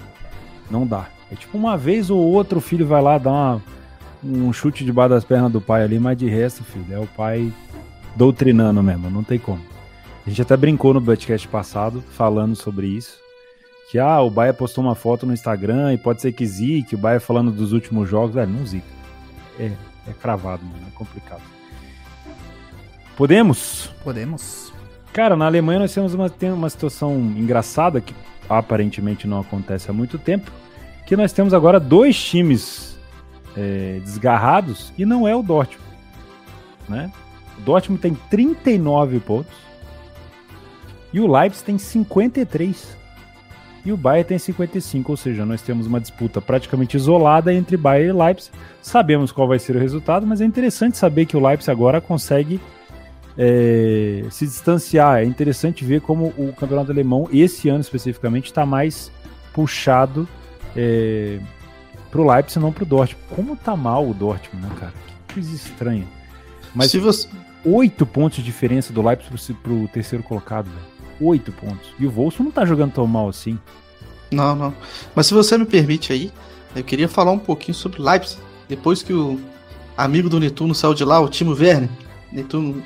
Não 0.70 0.86
dá. 0.86 1.08
É 1.30 1.34
tipo 1.34 1.58
uma 1.58 1.76
vez 1.76 2.10
ou 2.10 2.18
outro 2.18 2.58
o 2.58 2.60
filho 2.60 2.86
vai 2.86 3.02
lá 3.02 3.18
dar 3.18 3.30
uma, 3.30 3.62
um 4.22 4.52
chute 4.52 4.84
debaixo 4.84 5.10
das 5.10 5.24
pernas 5.24 5.52
do 5.52 5.60
pai 5.60 5.82
ali, 5.82 5.98
mas 5.98 6.16
de 6.16 6.26
resto, 6.28 6.64
filho, 6.64 6.86
é 6.90 6.98
o 6.98 7.06
pai 7.06 7.52
doutrinando 8.16 8.82
mesmo, 8.82 9.10
não 9.10 9.22
tem 9.22 9.38
como. 9.38 9.60
A 10.26 10.30
gente 10.30 10.40
até 10.40 10.56
brincou 10.56 10.94
no 10.94 11.02
podcast 11.02 11.46
passado 11.48 12.02
falando 12.12 12.56
sobre 12.56 12.86
isso. 12.86 13.18
Que 13.90 13.98
ah, 13.98 14.20
o 14.22 14.30
Baia 14.30 14.54
postou 14.54 14.82
uma 14.82 14.94
foto 14.94 15.26
no 15.26 15.34
Instagram 15.34 15.92
e 15.92 15.98
pode 15.98 16.22
ser 16.22 16.32
que 16.32 16.46
zique, 16.46 16.94
o 16.94 16.98
Baia 16.98 17.20
falando 17.20 17.52
dos 17.52 17.72
últimos 17.72 18.08
jogos, 18.08 18.34
velho, 18.34 18.50
não 18.50 18.66
zica. 18.66 18.86
É, 19.58 19.70
é 20.08 20.12
cravado, 20.20 20.64
mano, 20.64 20.86
é 20.88 20.96
complicado. 20.96 21.42
Podemos? 23.16 23.90
Podemos. 24.02 24.72
Cara, 25.12 25.36
na 25.36 25.46
Alemanha 25.46 25.80
nós 25.80 25.94
temos 25.94 26.14
uma, 26.14 26.28
tem 26.30 26.50
uma 26.50 26.70
situação 26.70 27.14
engraçada 27.36 28.00
que 28.00 28.14
aparentemente 28.48 29.28
não 29.28 29.40
acontece 29.40 29.90
há 29.90 29.92
muito 29.92 30.18
tempo, 30.18 30.50
que 31.06 31.16
nós 31.16 31.32
temos 31.32 31.54
agora 31.54 31.78
dois 31.78 32.20
times 32.20 32.98
é, 33.56 34.00
desgarrados 34.02 34.92
e 34.98 35.04
não 35.04 35.28
é 35.28 35.36
o 35.36 35.42
Dortmund, 35.42 35.84
né? 36.88 37.12
O 37.58 37.60
Dortmund 37.60 38.00
tem 38.00 38.14
39 38.28 39.20
pontos 39.20 39.54
e 41.14 41.20
o 41.20 41.32
Leipzig 41.32 41.64
tem 41.64 41.78
53 41.78 42.96
e 43.84 43.92
o 43.92 43.96
Bayern 43.96 44.26
tem 44.26 44.36
55, 44.36 45.12
ou 45.12 45.16
seja, 45.16 45.46
nós 45.46 45.62
temos 45.62 45.86
uma 45.86 46.00
disputa 46.00 46.40
praticamente 46.40 46.96
isolada 46.96 47.54
entre 47.54 47.76
Bayern 47.76 48.08
e 48.18 48.24
Leipzig. 48.24 48.50
Sabemos 48.82 49.30
qual 49.30 49.46
vai 49.46 49.60
ser 49.60 49.76
o 49.76 49.78
resultado, 49.78 50.26
mas 50.26 50.40
é 50.40 50.44
interessante 50.44 50.96
saber 50.96 51.26
que 51.26 51.36
o 51.36 51.46
Leipzig 51.46 51.70
agora 51.70 52.00
consegue 52.00 52.60
é, 53.38 54.24
se 54.28 54.44
distanciar. 54.44 55.20
É 55.20 55.24
interessante 55.24 55.84
ver 55.84 56.00
como 56.00 56.34
o 56.36 56.52
campeonato 56.52 56.90
alemão, 56.90 57.28
esse 57.30 57.68
ano 57.68 57.80
especificamente, 57.80 58.46
está 58.46 58.66
mais 58.66 59.12
puxado 59.52 60.26
é, 60.74 61.38
para 62.10 62.20
o 62.20 62.28
Leipzig, 62.28 62.58
não 62.58 62.72
para 62.72 62.82
o 62.82 62.86
Dortmund. 62.86 63.24
Como 63.36 63.54
tá 63.54 63.76
mal 63.76 64.08
o 64.08 64.12
Dortmund, 64.12 64.66
né, 64.66 64.74
cara? 64.80 64.92
Que 65.28 65.34
coisa 65.34 65.54
estranha. 65.54 66.06
Mas 66.74 66.90
se 66.90 66.98
você... 66.98 67.28
oito 67.64 68.04
pontos 68.04 68.38
de 68.38 68.42
diferença 68.42 68.92
do 68.92 69.00
Leipzig 69.00 69.54
para 69.62 69.72
o 69.72 69.86
terceiro 69.86 70.24
colocado, 70.24 70.64
velho. 70.64 70.93
8 71.20 71.52
pontos. 71.52 71.90
E 71.98 72.06
o 72.06 72.10
Volso 72.10 72.42
não 72.42 72.50
tá 72.50 72.64
jogando 72.64 72.92
tão 72.92 73.06
mal 73.06 73.28
assim. 73.28 73.58
Não, 74.30 74.54
não. 74.54 74.74
Mas 75.14 75.26
se 75.26 75.34
você 75.34 75.56
me 75.56 75.64
permite 75.64 76.12
aí, 76.12 76.32
eu 76.74 76.82
queria 76.82 77.08
falar 77.08 77.30
um 77.30 77.38
pouquinho 77.38 77.74
sobre 77.74 78.02
Leipzig. 78.02 78.40
Depois 78.68 79.02
que 79.02 79.12
o 79.12 79.40
amigo 79.96 80.28
do 80.28 80.40
Netuno 80.40 80.74
saiu 80.74 80.94
de 80.94 81.04
lá, 81.04 81.20
o 81.20 81.28
Timo 81.28 81.52
Werner, 81.52 81.90
Netuno, 82.32 82.82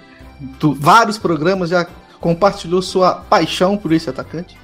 do, 0.60 0.74
vários 0.74 1.18
programas 1.18 1.70
já 1.70 1.86
compartilhou 2.20 2.82
sua 2.82 3.14
paixão 3.14 3.76
por 3.76 3.92
esse 3.92 4.10
atacante. 4.10 4.56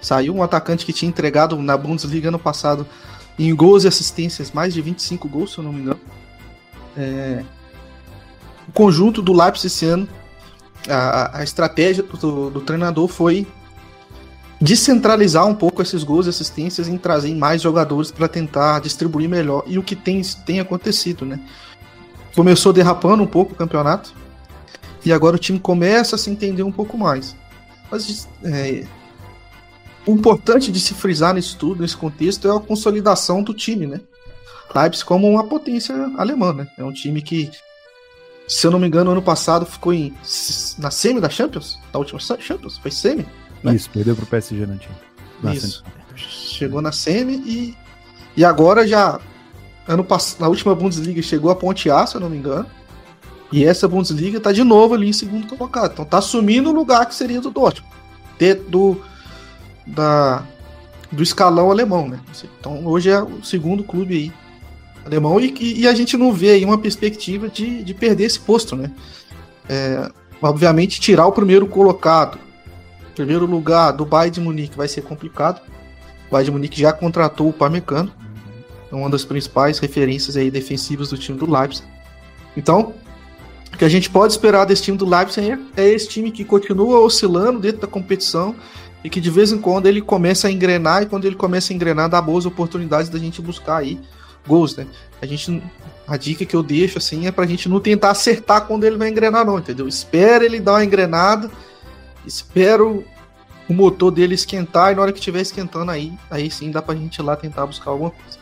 Saiu 0.00 0.34
um 0.34 0.42
atacante 0.42 0.84
que 0.84 0.92
tinha 0.92 1.08
entregado 1.08 1.56
na 1.56 1.76
Bundesliga 1.76 2.28
ano 2.28 2.38
passado 2.38 2.86
em 3.38 3.54
gols 3.54 3.84
e 3.84 3.88
assistências 3.88 4.52
mais 4.52 4.74
de 4.74 4.82
25 4.82 5.28
gols, 5.28 5.52
se 5.52 5.58
eu 5.58 5.64
não 5.64 5.72
me 5.72 5.80
engano. 5.80 6.00
É... 6.96 7.44
O 8.68 8.72
conjunto 8.72 9.22
do 9.22 9.32
Leipzig 9.32 9.66
esse 9.66 9.86
ano 9.86 10.08
a, 10.88 11.38
a 11.38 11.44
estratégia 11.44 12.02
do, 12.02 12.50
do, 12.50 12.60
treinador 12.60 13.08
foi 13.08 13.46
descentralizar 14.60 15.46
um 15.46 15.54
pouco 15.54 15.82
esses 15.82 16.02
gols 16.02 16.26
e 16.26 16.30
assistências 16.30 16.88
em 16.88 16.98
trazer 16.98 17.34
mais 17.34 17.62
jogadores 17.62 18.10
para 18.10 18.28
tentar 18.28 18.80
distribuir 18.80 19.28
melhor. 19.28 19.62
E 19.66 19.78
o 19.78 19.82
que 19.82 19.94
tem, 19.94 20.20
tem 20.44 20.60
acontecido, 20.60 21.24
né? 21.24 21.40
Começou 22.34 22.72
derrapando 22.72 23.22
um 23.22 23.26
pouco 23.26 23.52
o 23.52 23.56
campeonato 23.56 24.14
e 25.04 25.12
agora 25.12 25.36
o 25.36 25.38
time 25.38 25.58
começa 25.58 26.16
a 26.16 26.18
se 26.18 26.30
entender 26.30 26.62
um 26.62 26.72
pouco 26.72 26.98
mais. 26.98 27.36
Mas 27.90 28.28
é, 28.44 28.84
o 30.06 30.12
importante 30.12 30.72
de 30.72 30.80
se 30.80 30.94
frisar 30.94 31.34
nisso 31.34 31.56
tudo, 31.58 31.82
nesse 31.82 31.96
contexto, 31.96 32.48
é 32.48 32.56
a 32.56 32.60
consolidação 32.60 33.42
do 33.42 33.54
time, 33.54 33.86
né? 33.86 34.00
Leipzig 34.74 35.04
como 35.04 35.28
uma 35.28 35.44
potência 35.44 35.94
alemã, 36.16 36.52
né? 36.52 36.68
É 36.76 36.84
um 36.84 36.92
time 36.92 37.22
que 37.22 37.50
se 38.48 38.66
eu 38.66 38.70
não 38.70 38.78
me 38.78 38.86
engano, 38.86 39.10
ano 39.10 39.20
passado 39.20 39.66
ficou 39.66 39.92
em, 39.92 40.14
na 40.78 40.90
semi 40.90 41.20
da 41.20 41.28
Champions? 41.28 41.78
Da 41.92 41.98
última 41.98 42.18
Champions? 42.18 42.78
Foi 42.78 42.90
semi? 42.90 43.26
Né? 43.62 43.74
Isso, 43.74 43.90
perdeu 43.90 44.16
pro 44.16 44.24
PSG 44.24 44.66
na 44.66 44.74
Champions. 44.74 45.64
Isso. 45.64 45.84
Chegou 46.16 46.80
na 46.80 46.90
semi 46.90 47.34
e, 47.34 47.76
e 48.36 48.44
agora 48.44 48.88
já. 48.88 49.20
Ano 49.86 50.02
passado, 50.02 50.40
na 50.40 50.48
última 50.48 50.74
Bundesliga 50.74 51.22
chegou 51.22 51.50
a 51.50 51.56
Ponte 51.56 51.90
A, 51.90 52.06
se 52.06 52.14
eu 52.14 52.20
não 52.20 52.28
me 52.28 52.38
engano. 52.38 52.66
E 53.52 53.64
essa 53.64 53.86
Bundesliga 53.86 54.40
tá 54.40 54.52
de 54.52 54.62
novo 54.64 54.94
ali 54.94 55.08
em 55.08 55.12
segundo 55.12 55.46
colocado. 55.46 55.92
Então 55.92 56.04
tá 56.04 56.18
assumindo 56.18 56.70
o 56.70 56.74
lugar 56.74 57.06
que 57.06 57.14
seria 57.14 57.40
do 57.40 57.50
Dortmund. 57.50 57.94
Do, 58.68 59.00
da, 59.86 60.44
do 61.10 61.22
escalão 61.22 61.70
alemão, 61.70 62.08
né? 62.08 62.20
Então 62.60 62.86
hoje 62.86 63.10
é 63.10 63.20
o 63.22 63.42
segundo 63.42 63.82
clube 63.82 64.14
aí 64.14 64.32
alemão 65.08 65.40
e, 65.40 65.80
e 65.80 65.86
a 65.86 65.94
gente 65.94 66.16
não 66.16 66.32
vê 66.32 66.50
aí 66.50 66.64
uma 66.64 66.78
perspectiva 66.78 67.48
de, 67.48 67.82
de 67.82 67.94
perder 67.94 68.24
esse 68.24 68.38
posto, 68.38 68.76
né? 68.76 68.90
É, 69.68 70.10
obviamente, 70.40 71.00
tirar 71.00 71.26
o 71.26 71.32
primeiro 71.32 71.66
colocado, 71.66 72.38
primeiro 73.14 73.46
lugar 73.46 73.92
do 73.92 74.06
Bayern 74.06 74.34
de 74.34 74.40
Munique 74.40 74.76
vai 74.76 74.86
ser 74.86 75.02
complicado. 75.02 75.60
O 76.28 76.30
Bayern 76.30 76.44
de 76.44 76.50
Munique 76.52 76.80
já 76.80 76.92
contratou 76.92 77.48
o 77.48 77.52
Parmecano, 77.52 78.12
é 78.90 78.94
uma 78.94 79.10
das 79.10 79.24
principais 79.24 79.78
referências 79.78 80.36
aí 80.36 80.50
defensivas 80.50 81.10
do 81.10 81.18
time 81.18 81.38
do 81.38 81.50
Leipzig. 81.50 81.86
Então, 82.56 82.94
o 83.72 83.76
que 83.76 83.84
a 83.84 83.88
gente 83.88 84.08
pode 84.08 84.32
esperar 84.32 84.64
desse 84.64 84.82
time 84.82 84.96
do 84.96 85.08
Leipzig 85.08 85.50
é, 85.50 85.58
é 85.76 85.88
esse 85.88 86.08
time 86.08 86.30
que 86.30 86.44
continua 86.44 87.00
oscilando 87.00 87.60
dentro 87.60 87.80
da 87.82 87.86
competição 87.86 88.54
e 89.04 89.10
que 89.10 89.20
de 89.20 89.30
vez 89.30 89.52
em 89.52 89.58
quando 89.58 89.86
ele 89.86 90.00
começa 90.00 90.48
a 90.48 90.50
engrenar 90.50 91.02
e 91.02 91.06
quando 91.06 91.24
ele 91.24 91.36
começa 91.36 91.72
a 91.72 91.76
engrenar 91.76 92.08
dá 92.08 92.20
boas 92.20 92.46
oportunidades 92.46 93.08
da 93.08 93.18
gente 93.18 93.40
buscar 93.40 93.76
aí 93.76 94.00
gols, 94.48 94.74
né? 94.74 94.86
A 95.20 95.26
gente 95.26 95.62
a 96.08 96.16
dica 96.16 96.46
que 96.46 96.56
eu 96.56 96.62
deixo 96.62 96.96
assim 96.96 97.26
é 97.26 97.30
pra 97.30 97.46
gente 97.46 97.68
não 97.68 97.78
tentar 97.78 98.10
acertar 98.10 98.66
quando 98.66 98.84
ele 98.84 98.96
vai 98.96 99.10
engrenar 99.10 99.44
não, 99.44 99.58
entendeu? 99.58 99.86
Espera 99.86 100.44
ele 100.44 100.58
dar 100.58 100.72
uma 100.72 100.84
engrenada, 100.84 101.50
espero 102.26 103.04
o 103.68 103.74
motor 103.74 104.10
dele 104.10 104.34
esquentar 104.34 104.90
e 104.90 104.94
na 104.94 105.02
hora 105.02 105.12
que 105.12 105.18
estiver 105.18 105.42
esquentando 105.42 105.90
aí, 105.90 106.12
aí 106.30 106.50
sim 106.50 106.70
dá 106.70 106.80
pra 106.80 106.94
gente 106.94 107.16
ir 107.16 107.22
lá 107.22 107.36
tentar 107.36 107.66
buscar 107.66 107.90
alguma 107.90 108.10
coisa. 108.10 108.38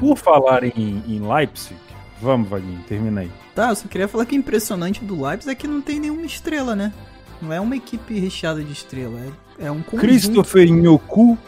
Por 0.00 0.16
falar 0.16 0.64
em, 0.64 1.02
em 1.06 1.20
Leipzig, 1.20 1.76
vamos, 2.20 2.48
Vaguinho, 2.48 2.82
termina 2.88 3.20
aí. 3.20 3.30
Tá, 3.54 3.70
eu 3.70 3.76
só 3.76 3.88
queria 3.88 4.08
falar 4.08 4.26
que 4.26 4.34
o 4.34 4.38
impressionante 4.38 5.04
do 5.04 5.24
Leipzig 5.24 5.52
é 5.52 5.54
que 5.54 5.68
não 5.68 5.80
tem 5.80 6.00
nenhuma 6.00 6.26
estrela, 6.26 6.74
né? 6.74 6.92
Não 7.40 7.52
é 7.52 7.60
uma 7.60 7.76
equipe 7.76 8.18
recheada 8.18 8.62
de 8.62 8.72
estrela, 8.72 9.18
é, 9.58 9.66
é 9.66 9.70
um 9.70 9.82
conjunto. 9.82 10.00
Christopher 10.00 10.68
Nhoku 10.70 11.38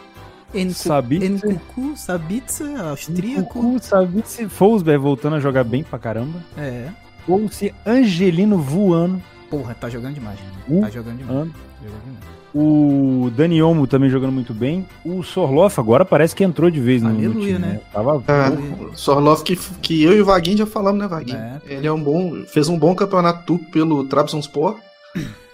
Nkuku, 0.53 1.95
Sabitzer, 1.95 2.79
austríaco. 2.79 3.59
Nkuku, 3.59 3.83
Sabitzer, 3.83 4.49
Fosberg 4.49 5.01
voltando 5.01 5.35
a 5.35 5.39
jogar 5.39 5.63
bem 5.63 5.83
pra 5.83 5.97
caramba. 5.97 6.39
É. 6.57 6.89
Ou-se 7.27 7.73
Angelino 7.85 8.57
voando. 8.57 9.21
Porra, 9.49 9.73
tá 9.73 9.89
jogando 9.89 10.15
demais. 10.15 10.39
Uh, 10.67 10.81
tá 10.81 10.89
jogando 10.89 11.17
demais. 11.17 11.37
jogando 11.37 12.03
demais. 12.03 12.33
O 12.55 13.31
Dani 13.35 13.63
Olmo 13.63 13.87
também 13.87 14.09
jogando 14.09 14.31
muito 14.31 14.53
bem. 14.53 14.87
O 15.03 15.23
Sorloff 15.23 15.79
agora 15.79 16.05
parece 16.05 16.35
que 16.35 16.43
entrou 16.43 16.69
de 16.69 16.79
vez 16.79 17.01
no, 17.01 17.09
Aleluia, 17.09 17.33
no 17.33 17.41
time, 17.41 17.51
né? 17.53 17.67
né? 17.67 17.81
Tava... 17.91 18.23
É, 18.27 18.95
Sorloff 18.95 19.43
que, 19.43 19.55
que 19.81 20.03
eu 20.03 20.15
e 20.15 20.21
o 20.21 20.25
Vaguinho 20.25 20.57
já 20.57 20.65
falamos, 20.67 20.99
né, 21.01 21.07
Vaguinho? 21.07 21.37
É. 21.37 21.59
Ele 21.67 21.87
é 21.87 21.91
um 21.91 22.01
bom, 22.01 22.43
fez 22.45 22.69
um 22.69 22.77
bom 22.77 22.93
campeonato 22.93 23.43
turco 23.45 23.65
pelo 23.71 24.03
Trabzonspor 24.03 24.77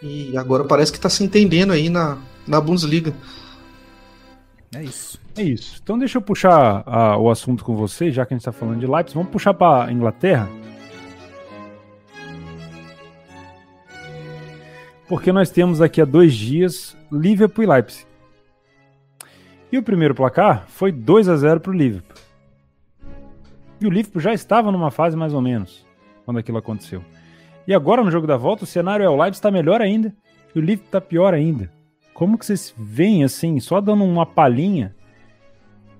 e 0.01 0.37
agora 0.37 0.65
parece 0.65 0.91
que 0.91 0.99
tá 0.99 1.09
se 1.09 1.23
entendendo 1.23 1.71
aí 1.71 1.89
na, 1.89 2.17
na 2.45 2.59
Bundesliga. 2.59 3.13
É 4.73 4.83
isso. 4.83 5.19
É 5.35 5.41
isso. 5.41 5.79
Então 5.81 5.97
deixa 5.97 6.17
eu 6.17 6.21
puxar 6.21 6.83
a, 6.85 7.17
o 7.17 7.29
assunto 7.29 7.63
com 7.63 7.75
você, 7.75 8.11
já 8.11 8.25
que 8.25 8.33
a 8.33 8.35
gente 8.35 8.41
está 8.41 8.51
falando 8.51 8.79
de 8.79 8.85
Leipzig. 8.85 9.15
Vamos 9.15 9.31
puxar 9.31 9.53
para 9.53 9.91
Inglaterra. 9.91 10.47
Porque 15.07 15.31
nós 15.31 15.49
temos 15.49 15.81
aqui 15.81 15.99
há 15.99 16.05
dois 16.05 16.35
dias 16.35 16.95
Liverpool 17.11 17.63
e 17.63 17.67
Leipzig. 17.67 18.05
E 19.71 19.77
o 19.77 19.83
primeiro 19.83 20.13
placar 20.13 20.65
foi 20.67 20.91
2 20.91 21.29
a 21.29 21.35
0 21.35 21.59
para 21.59 21.71
o 21.71 21.75
Liverpool. 21.75 22.17
E 23.81 23.87
o 23.87 23.89
Liverpool 23.89 24.21
já 24.21 24.33
estava 24.33 24.71
numa 24.71 24.91
fase 24.91 25.15
mais 25.17 25.33
ou 25.33 25.41
menos 25.41 25.85
quando 26.25 26.37
aquilo 26.37 26.57
aconteceu. 26.59 27.03
E 27.67 27.73
agora 27.73 28.03
no 28.03 28.11
jogo 28.11 28.27
da 28.27 28.37
volta, 28.37 28.65
o 28.65 28.67
cenário 28.67 29.03
é 29.03 29.09
o 29.09 29.15
Leipzig 29.15 29.37
está 29.37 29.49
melhor 29.49 29.81
ainda 29.81 30.13
e 30.53 30.59
o 30.59 30.61
Liverpool 30.61 30.87
está 30.87 31.01
pior 31.01 31.33
ainda. 31.33 31.71
Como 32.19 32.37
que 32.37 32.45
vocês 32.45 32.75
veem 32.77 33.23
assim, 33.23 33.61
só 33.61 33.79
dando 33.79 34.03
uma 34.03 34.25
palhinha, 34.25 34.93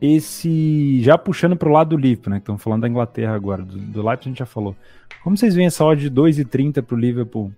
esse 0.02 1.02
já 1.02 1.18
puxando 1.18 1.56
para 1.56 1.70
o 1.70 1.72
lado 1.72 1.92
do 1.92 1.98
Liverpool, 1.98 2.32
né? 2.32 2.40
Que 2.40 2.42
estamos 2.42 2.62
falando 2.62 2.82
da 2.82 2.90
Inglaterra 2.90 3.34
agora, 3.34 3.64
do, 3.64 3.78
do 3.78 4.06
Leipzig 4.06 4.28
a 4.28 4.30
gente 4.32 4.40
já 4.40 4.46
falou. 4.46 4.76
Como 5.24 5.38
vocês 5.38 5.56
veem 5.56 5.68
essa 5.68 5.86
odd 5.86 6.10
de 6.10 6.12
2,30 6.14 6.82
para 6.82 6.94
o 6.94 7.00
Liverpool 7.00 7.54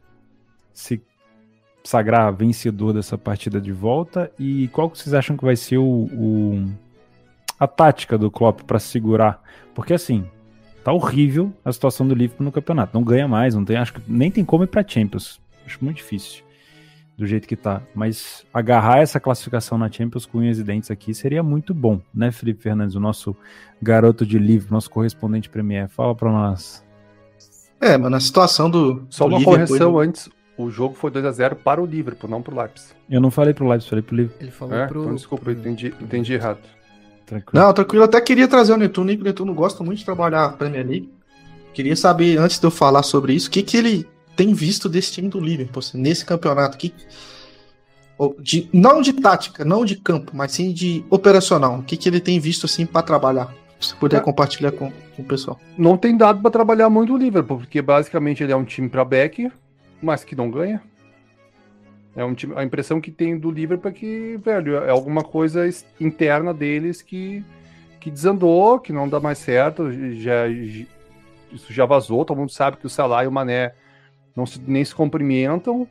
se 0.71 1.01
sagrar 1.83 2.31
vencedor 2.35 2.93
dessa 2.93 3.17
partida 3.17 3.59
de 3.59 3.71
volta 3.71 4.31
e 4.37 4.67
qual 4.67 4.91
que 4.91 4.99
vocês 4.99 5.15
acham 5.15 5.35
que 5.35 5.43
vai 5.43 5.55
ser 5.55 5.79
o, 5.79 6.07
o 6.13 6.71
a 7.59 7.65
tática 7.65 8.15
do 8.15 8.29
Klopp 8.29 8.61
para 8.61 8.77
segurar? 8.77 9.41
Porque 9.73 9.95
assim, 9.95 10.23
tá 10.83 10.93
horrível 10.93 11.51
a 11.65 11.73
situação 11.73 12.07
do 12.07 12.13
Liverpool 12.13 12.45
no 12.45 12.51
campeonato, 12.51 12.95
não 12.95 13.03
ganha 13.03 13.27
mais, 13.27 13.55
não 13.55 13.65
tem, 13.65 13.77
acho 13.77 13.93
que 13.93 14.01
nem 14.07 14.29
tem 14.29 14.45
como 14.45 14.65
ir 14.65 14.67
para 14.67 14.87
Champions. 14.87 15.41
Acho 15.65 15.83
muito 15.83 15.97
difícil 15.97 16.43
do 17.21 17.27
jeito 17.27 17.47
que 17.47 17.55
tá, 17.55 17.83
mas 17.93 18.43
agarrar 18.51 18.97
essa 18.97 19.19
classificação 19.19 19.77
na 19.77 19.91
Champions 19.91 20.25
com 20.25 20.39
unhas 20.39 20.57
e 20.57 20.63
dentes 20.63 20.89
aqui 20.89 21.13
seria 21.13 21.43
muito 21.43 21.71
bom, 21.71 22.01
né, 22.11 22.31
Felipe 22.31 22.63
Fernandes, 22.63 22.95
o 22.95 22.99
nosso 22.99 23.35
garoto 23.79 24.25
de 24.25 24.39
livro, 24.39 24.73
nosso 24.73 24.89
correspondente 24.89 25.47
Premier. 25.47 25.87
Fala 25.87 26.15
para 26.15 26.31
nós. 26.31 26.83
É, 27.79 27.95
mas 27.95 28.09
na 28.11 28.19
situação 28.19 28.71
do. 28.71 29.03
Só 29.07 29.25
do 29.25 29.35
uma 29.35 29.37
Liverpool, 29.39 29.67
correção 29.67 29.99
antes. 29.99 30.29
O 30.57 30.71
jogo 30.71 30.95
foi 30.95 31.11
2x0 31.11 31.55
para 31.55 31.79
o 31.79 31.85
Liverpool, 31.85 32.27
não 32.29 32.41
para 32.41 32.55
o 32.55 32.57
Leipzig. 32.59 32.93
Eu 33.07 33.21
não 33.21 33.29
falei 33.29 33.53
pro 33.53 33.67
Leipzig, 33.67 33.89
falei 33.89 34.03
pro 34.03 34.15
Liverpool. 34.15 34.41
Ele 34.41 34.51
falou 34.51 34.75
É? 34.75 34.87
pro. 34.87 35.01
Então, 35.03 35.15
desculpa, 35.15 35.43
pro- 35.43 35.53
eu 35.53 35.59
entendi, 35.59 35.93
entendi 36.01 36.33
errado. 36.33 36.59
Tranquilo. 37.27 37.63
Não, 37.63 37.71
tranquilo. 37.73 38.01
Eu 38.03 38.05
até 38.05 38.19
queria 38.19 38.47
trazer 38.47 38.73
o 38.73 38.77
Netuno, 38.77 39.09
que 39.15 39.21
o 39.21 39.23
Netuno 39.23 39.53
gosta 39.53 39.83
muito 39.83 39.99
de 39.99 40.05
trabalhar 40.05 40.45
a 40.45 40.49
Premier 40.49 40.85
League. 40.87 41.09
Queria 41.71 41.95
saber, 41.95 42.37
antes 42.39 42.59
de 42.59 42.65
eu 42.65 42.71
falar 42.71 43.03
sobre 43.03 43.33
isso, 43.33 43.47
o 43.47 43.51
que, 43.51 43.61
que 43.63 43.77
ele 43.77 44.07
tem 44.35 44.53
visto 44.53 44.87
desse 44.89 45.11
time 45.13 45.29
do 45.29 45.39
Liverpool, 45.39 45.79
assim, 45.79 45.97
nesse 45.99 46.25
campeonato. 46.25 46.77
Que, 46.77 46.93
ou 48.17 48.35
de, 48.39 48.69
não 48.71 49.01
de 49.01 49.13
tática, 49.13 49.65
não 49.65 49.83
de 49.83 49.95
campo, 49.95 50.31
mas 50.35 50.51
sim 50.51 50.71
de 50.71 51.03
operacional. 51.09 51.79
O 51.79 51.83
que, 51.83 51.97
que 51.97 52.07
ele 52.07 52.19
tem 52.19 52.39
visto 52.39 52.65
assim 52.65 52.85
para 52.85 53.01
trabalhar? 53.01 53.53
Se 53.79 53.95
puder 53.95 54.17
É. 54.17 54.19
compartilhar 54.19 54.71
com, 54.71 54.91
com 55.15 55.21
o 55.21 55.25
pessoal. 55.25 55.59
Não 55.77 55.97
tem 55.97 56.15
dado 56.15 56.39
para 56.39 56.51
trabalhar 56.51 56.89
muito 56.89 57.13
o 57.13 57.17
Liverpool, 57.17 57.57
porque 57.57 57.81
basicamente 57.81 58.43
ele 58.43 58.51
é 58.51 58.55
um 58.55 58.63
time 58.63 58.87
para 58.87 59.03
back, 59.03 59.51
mas 60.01 60.23
que 60.23 60.35
não 60.35 60.51
ganha. 60.51 60.81
É 62.15 62.23
um 62.23 62.33
time, 62.35 62.53
a 62.55 62.63
impressão 62.63 62.99
que 63.01 63.09
tem 63.09 63.39
do 63.39 63.49
Liverpool 63.49 63.89
é 63.89 63.93
que, 63.93 64.37
velho, 64.43 64.75
é 64.75 64.89
alguma 64.89 65.23
coisa 65.23 65.67
interna 65.99 66.53
deles 66.53 67.01
que, 67.01 67.43
que 67.99 68.11
desandou, 68.11 68.79
que 68.79 68.91
não 68.93 69.07
dá 69.09 69.19
mais 69.19 69.37
certo. 69.39 69.89
Já, 70.15 70.47
isso 70.47 71.71
já 71.73 71.85
vazou, 71.85 72.23
todo 72.25 72.37
mundo 72.37 72.51
sabe 72.51 72.77
que 72.77 72.85
o 72.85 72.89
Salah 72.89 73.23
e 73.23 73.27
o 73.27 73.31
Mané 73.31 73.73
não 74.35 74.45
se, 74.45 74.61
nem 74.61 74.83
se 74.83 74.93
cumprimentam. 74.93 75.87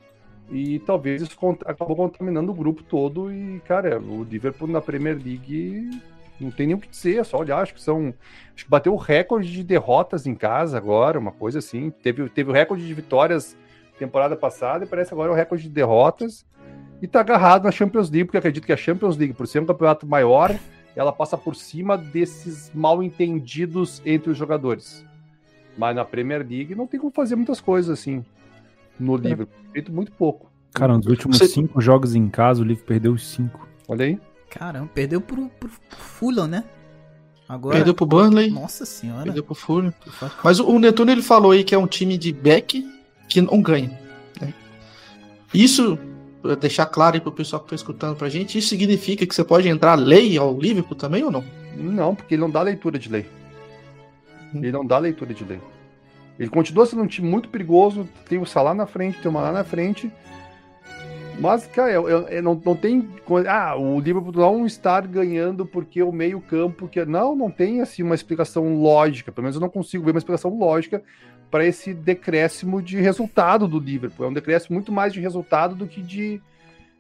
E 0.51 0.81
talvez 0.81 1.23
isso 1.23 1.37
cont- 1.37 1.63
acabou 1.65 1.95
contaminando 1.95 2.51
o 2.51 2.55
grupo 2.55 2.83
todo. 2.83 3.33
E, 3.33 3.61
cara, 3.61 4.01
o 4.01 4.25
Liverpool 4.25 4.69
na 4.69 4.81
Premier 4.81 5.15
League 5.15 5.89
não 6.41 6.51
tem 6.51 6.67
nem 6.67 6.75
o 6.75 6.79
que 6.79 6.89
dizer, 6.89 7.19
é 7.19 7.25
só 7.25 7.39
olhar. 7.39 7.61
Acho 7.61 7.75
que 7.75 7.81
são. 7.81 8.13
Acho 8.55 8.65
que 8.65 8.71
bateu 8.71 8.93
o 8.93 8.97
recorde 8.97 9.53
de 9.53 9.63
derrotas 9.63 10.27
em 10.27 10.35
casa 10.35 10.77
agora, 10.77 11.19
uma 11.19 11.31
coisa 11.31 11.61
assim. 11.61 11.91
Teve, 11.91 12.29
teve 12.29 12.51
o 12.51 12.53
recorde 12.53 12.87
de 12.87 12.95
vitórias 12.95 13.57
temporada 13.99 14.35
passada 14.35 14.85
e 14.85 14.89
parece 14.89 15.13
agora 15.13 15.31
o 15.31 15.35
recorde 15.35 15.65
de 15.65 15.71
derrotas. 15.71 16.47
E 17.03 17.07
tá 17.07 17.21
agarrado 17.21 17.65
na 17.65 17.71
Champions 17.71 18.11
League, 18.11 18.25
porque 18.25 18.39
acredito 18.39 18.67
que 18.67 18.73
a 18.73 18.77
Champions 18.77 19.17
League, 19.17 19.35
por 19.35 19.47
ser 19.47 19.61
um 19.61 19.67
campeonato 19.67 20.07
maior, 20.07 20.55
ela 20.97 21.13
passa 21.13 21.37
por 21.39 21.55
cima 21.55 21.97
desses 21.97 22.73
mal 22.75 23.03
entendidos 23.03 24.03
entre 24.05 24.31
os 24.31 24.37
jogadores. 24.37 25.07
Mas 25.79 25.95
na 25.97 26.05
Premier 26.05 26.47
League 26.47 26.75
não 26.75 26.87
tem 26.87 26.99
como 27.01 27.13
fazer 27.13 27.37
muitas 27.37 27.61
coisas 27.61 27.99
assim 27.99 28.25
no 28.99 29.17
Liverpool. 29.17 29.59
Feito 29.73 29.93
muito 29.93 30.13
pouco. 30.13 30.51
Cara, 30.75 30.97
nos 30.97 31.07
últimos 31.07 31.39
Você- 31.39 31.47
cinco 31.49 31.81
jogos 31.81 32.15
em 32.15 32.29
casa, 32.29 32.61
o 32.61 32.65
Liverpool 32.65 32.87
perdeu 32.89 33.13
os 33.13 33.27
cinco. 33.27 33.67
Olha 33.89 34.05
aí. 34.05 34.19
Caramba, 34.51 34.91
perdeu 34.95 35.21
pro, 35.21 35.49
pro, 35.61 35.71
Fulham, 35.91 36.47
né? 36.47 36.65
Agora. 37.49 37.77
Perdeu 37.77 37.95
pro 37.95 38.07
Burnley, 38.07 38.51
Nossa 38.51 38.85
senhora. 38.85 39.25
perdeu 39.25 39.43
pro 39.43 39.55
Fulham. 39.55 39.93
Mas 40.45 40.61
o, 40.61 40.69
o 40.69 40.79
Netuno 40.79 41.11
ele 41.11 41.23
falou 41.23 41.53
aí 41.53 41.65
que 41.65 41.75
é 41.75 41.79
um 41.79 41.87
time 41.87 42.17
de 42.19 42.33
back 42.33 42.87
que 43.29 43.41
não 43.41 43.61
ganha. 43.63 43.99
né? 44.41 44.53
Isso, 45.53 45.99
pra 46.43 46.55
deixar 46.55 46.87
claro 46.87 47.17
aí 47.17 47.21
pro 47.21 47.33
pessoal 47.33 47.63
que 47.63 47.71
tá 47.71 47.75
escutando 47.75 48.17
pra 48.17 48.29
gente, 48.29 48.59
isso 48.59 48.69
significa 48.69 49.27
que 49.27 49.35
você 49.35 49.43
pode 49.43 49.69
entrar 49.69 49.95
lei 49.95 50.37
ao 50.37 50.57
Liverpool 50.59 50.97
também 50.97 51.25
ou 51.25 51.31
não? 51.31 51.45
Não, 51.77 52.15
porque 52.15 52.35
ele 52.35 52.43
não 52.43 52.51
dá 52.51 52.63
leitura 52.63 52.99
de 52.99 53.09
lei. 53.09 53.27
Hum. 54.55 54.59
Ele 54.59 54.73
não 54.73 54.85
dá 54.87 54.99
leitura 54.99 55.33
de 55.35 55.45
lei. 55.45 55.61
Ele 56.39 56.49
continua 56.51 56.87
sendo 56.87 57.03
um 57.03 57.07
time 57.07 57.29
muito 57.29 57.49
perigoso. 57.49 58.09
Tem 58.29 58.39
o 58.39 58.47
Salah 58.47 58.75
na 58.75 58.87
frente, 58.87 59.21
tem 59.21 59.31
o 59.31 59.35
Maná 59.35 59.53
na 59.53 59.65
frente. 59.65 60.11
Mas, 61.39 61.67
cara, 61.67 61.91
eu, 61.91 62.09
eu- 62.09 62.29
eu 62.29 62.43
não, 62.43 62.61
não 62.65 62.77
tem. 62.77 63.09
Ah, 63.49 63.75
o 63.77 63.99
Liverpool 64.01 64.33
não 64.33 64.67
estar 64.67 65.07
ganhando 65.07 65.65
porque 65.65 66.03
o 66.03 66.13
meio-campo. 66.13 66.87
que 66.89 67.03
Não, 67.05 67.35
não 67.35 67.51
tem 67.51 67.81
assim 67.81 68.03
uma 68.03 68.15
explicação 68.15 68.75
lógica. 68.81 69.33
Pelo 69.33 69.45
menos 69.45 69.57
eu 69.57 69.61
não 69.61 69.69
consigo 69.71 70.05
ver 70.05 70.11
uma 70.13 70.19
explicação 70.19 70.55
lógica 70.59 71.03
para 71.51 71.65
esse 71.65 71.93
decréscimo 71.95 72.81
de 72.83 72.99
resultado 73.01 73.67
do 73.67 73.79
Liverpool. 73.79 74.27
É 74.27 74.29
um 74.29 74.33
decréscimo 74.33 74.75
muito 74.75 74.93
mais 74.93 75.13
de 75.13 75.21
resultado 75.21 75.75
do 75.75 75.87
que 75.87 76.01
de, 76.03 76.41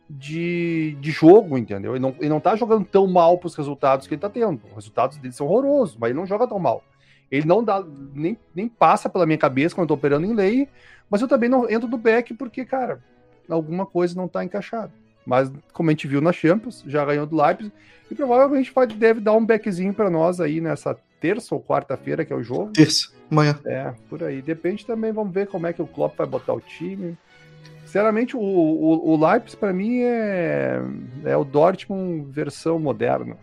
de, 0.08 0.96
de 1.00 1.10
jogo, 1.10 1.56
entendeu? 1.56 1.92
Ele 1.92 2.00
não, 2.02 2.14
ele 2.18 2.28
não 2.28 2.40
tá 2.40 2.56
jogando 2.56 2.84
tão 2.84 3.06
mal 3.06 3.38
para 3.38 3.46
os 3.46 3.54
resultados 3.54 4.06
que 4.06 4.14
ele 4.14 4.20
tá 4.20 4.28
tendo. 4.30 4.60
Os 4.70 4.74
resultados 4.74 5.18
dele 5.18 5.32
são 5.34 5.46
horrorosos, 5.46 5.96
mas 5.98 6.10
ele 6.10 6.18
não 6.18 6.26
joga 6.26 6.46
tão 6.48 6.58
mal. 6.58 6.82
Ele 7.30 7.46
não 7.46 7.62
dá, 7.62 7.84
nem, 8.14 8.36
nem 8.54 8.68
passa 8.68 9.08
pela 9.08 9.26
minha 9.26 9.38
cabeça 9.38 9.74
quando 9.74 9.84
eu 9.84 9.88
tô 9.88 9.94
operando 9.94 10.26
em 10.26 10.34
lei, 10.34 10.68
mas 11.08 11.22
eu 11.22 11.28
também 11.28 11.48
não 11.48 11.70
entro 11.70 11.88
do 11.88 11.96
back 11.96 12.34
porque, 12.34 12.64
cara, 12.64 13.00
alguma 13.48 13.86
coisa 13.86 14.16
não 14.16 14.26
tá 14.28 14.44
encaixada. 14.44 14.92
Mas, 15.24 15.52
como 15.72 15.90
a 15.90 15.92
gente 15.92 16.08
viu 16.08 16.20
na 16.20 16.32
Champions, 16.32 16.82
já 16.86 17.04
ganhou 17.04 17.26
do 17.26 17.40
Leipzig, 17.40 17.72
e 18.10 18.14
provavelmente 18.14 18.72
vai, 18.74 18.86
deve 18.86 19.20
dar 19.20 19.34
um 19.34 19.44
backzinho 19.44 19.94
para 19.94 20.10
nós 20.10 20.40
aí 20.40 20.60
nessa 20.60 20.96
terça 21.20 21.54
ou 21.54 21.62
quarta-feira, 21.62 22.24
que 22.24 22.32
é 22.32 22.36
o 22.36 22.42
jogo. 22.42 22.72
Terça, 22.72 23.10
amanhã. 23.30 23.56
É, 23.64 23.92
por 24.08 24.24
aí. 24.24 24.42
Depende 24.42 24.84
também, 24.84 25.12
vamos 25.12 25.32
ver 25.32 25.46
como 25.46 25.66
é 25.66 25.72
que 25.72 25.82
o 25.82 25.86
Klopp 25.86 26.16
vai 26.16 26.26
botar 26.26 26.54
o 26.54 26.60
time. 26.60 27.16
Sinceramente, 27.84 28.36
o, 28.36 28.40
o, 28.40 29.10
o 29.10 29.26
Leipzig, 29.28 29.56
para 29.56 29.72
mim, 29.72 30.00
é, 30.00 30.80
é 31.24 31.36
o 31.36 31.44
Dortmund 31.44 32.30
versão 32.30 32.78
moderna. 32.78 33.36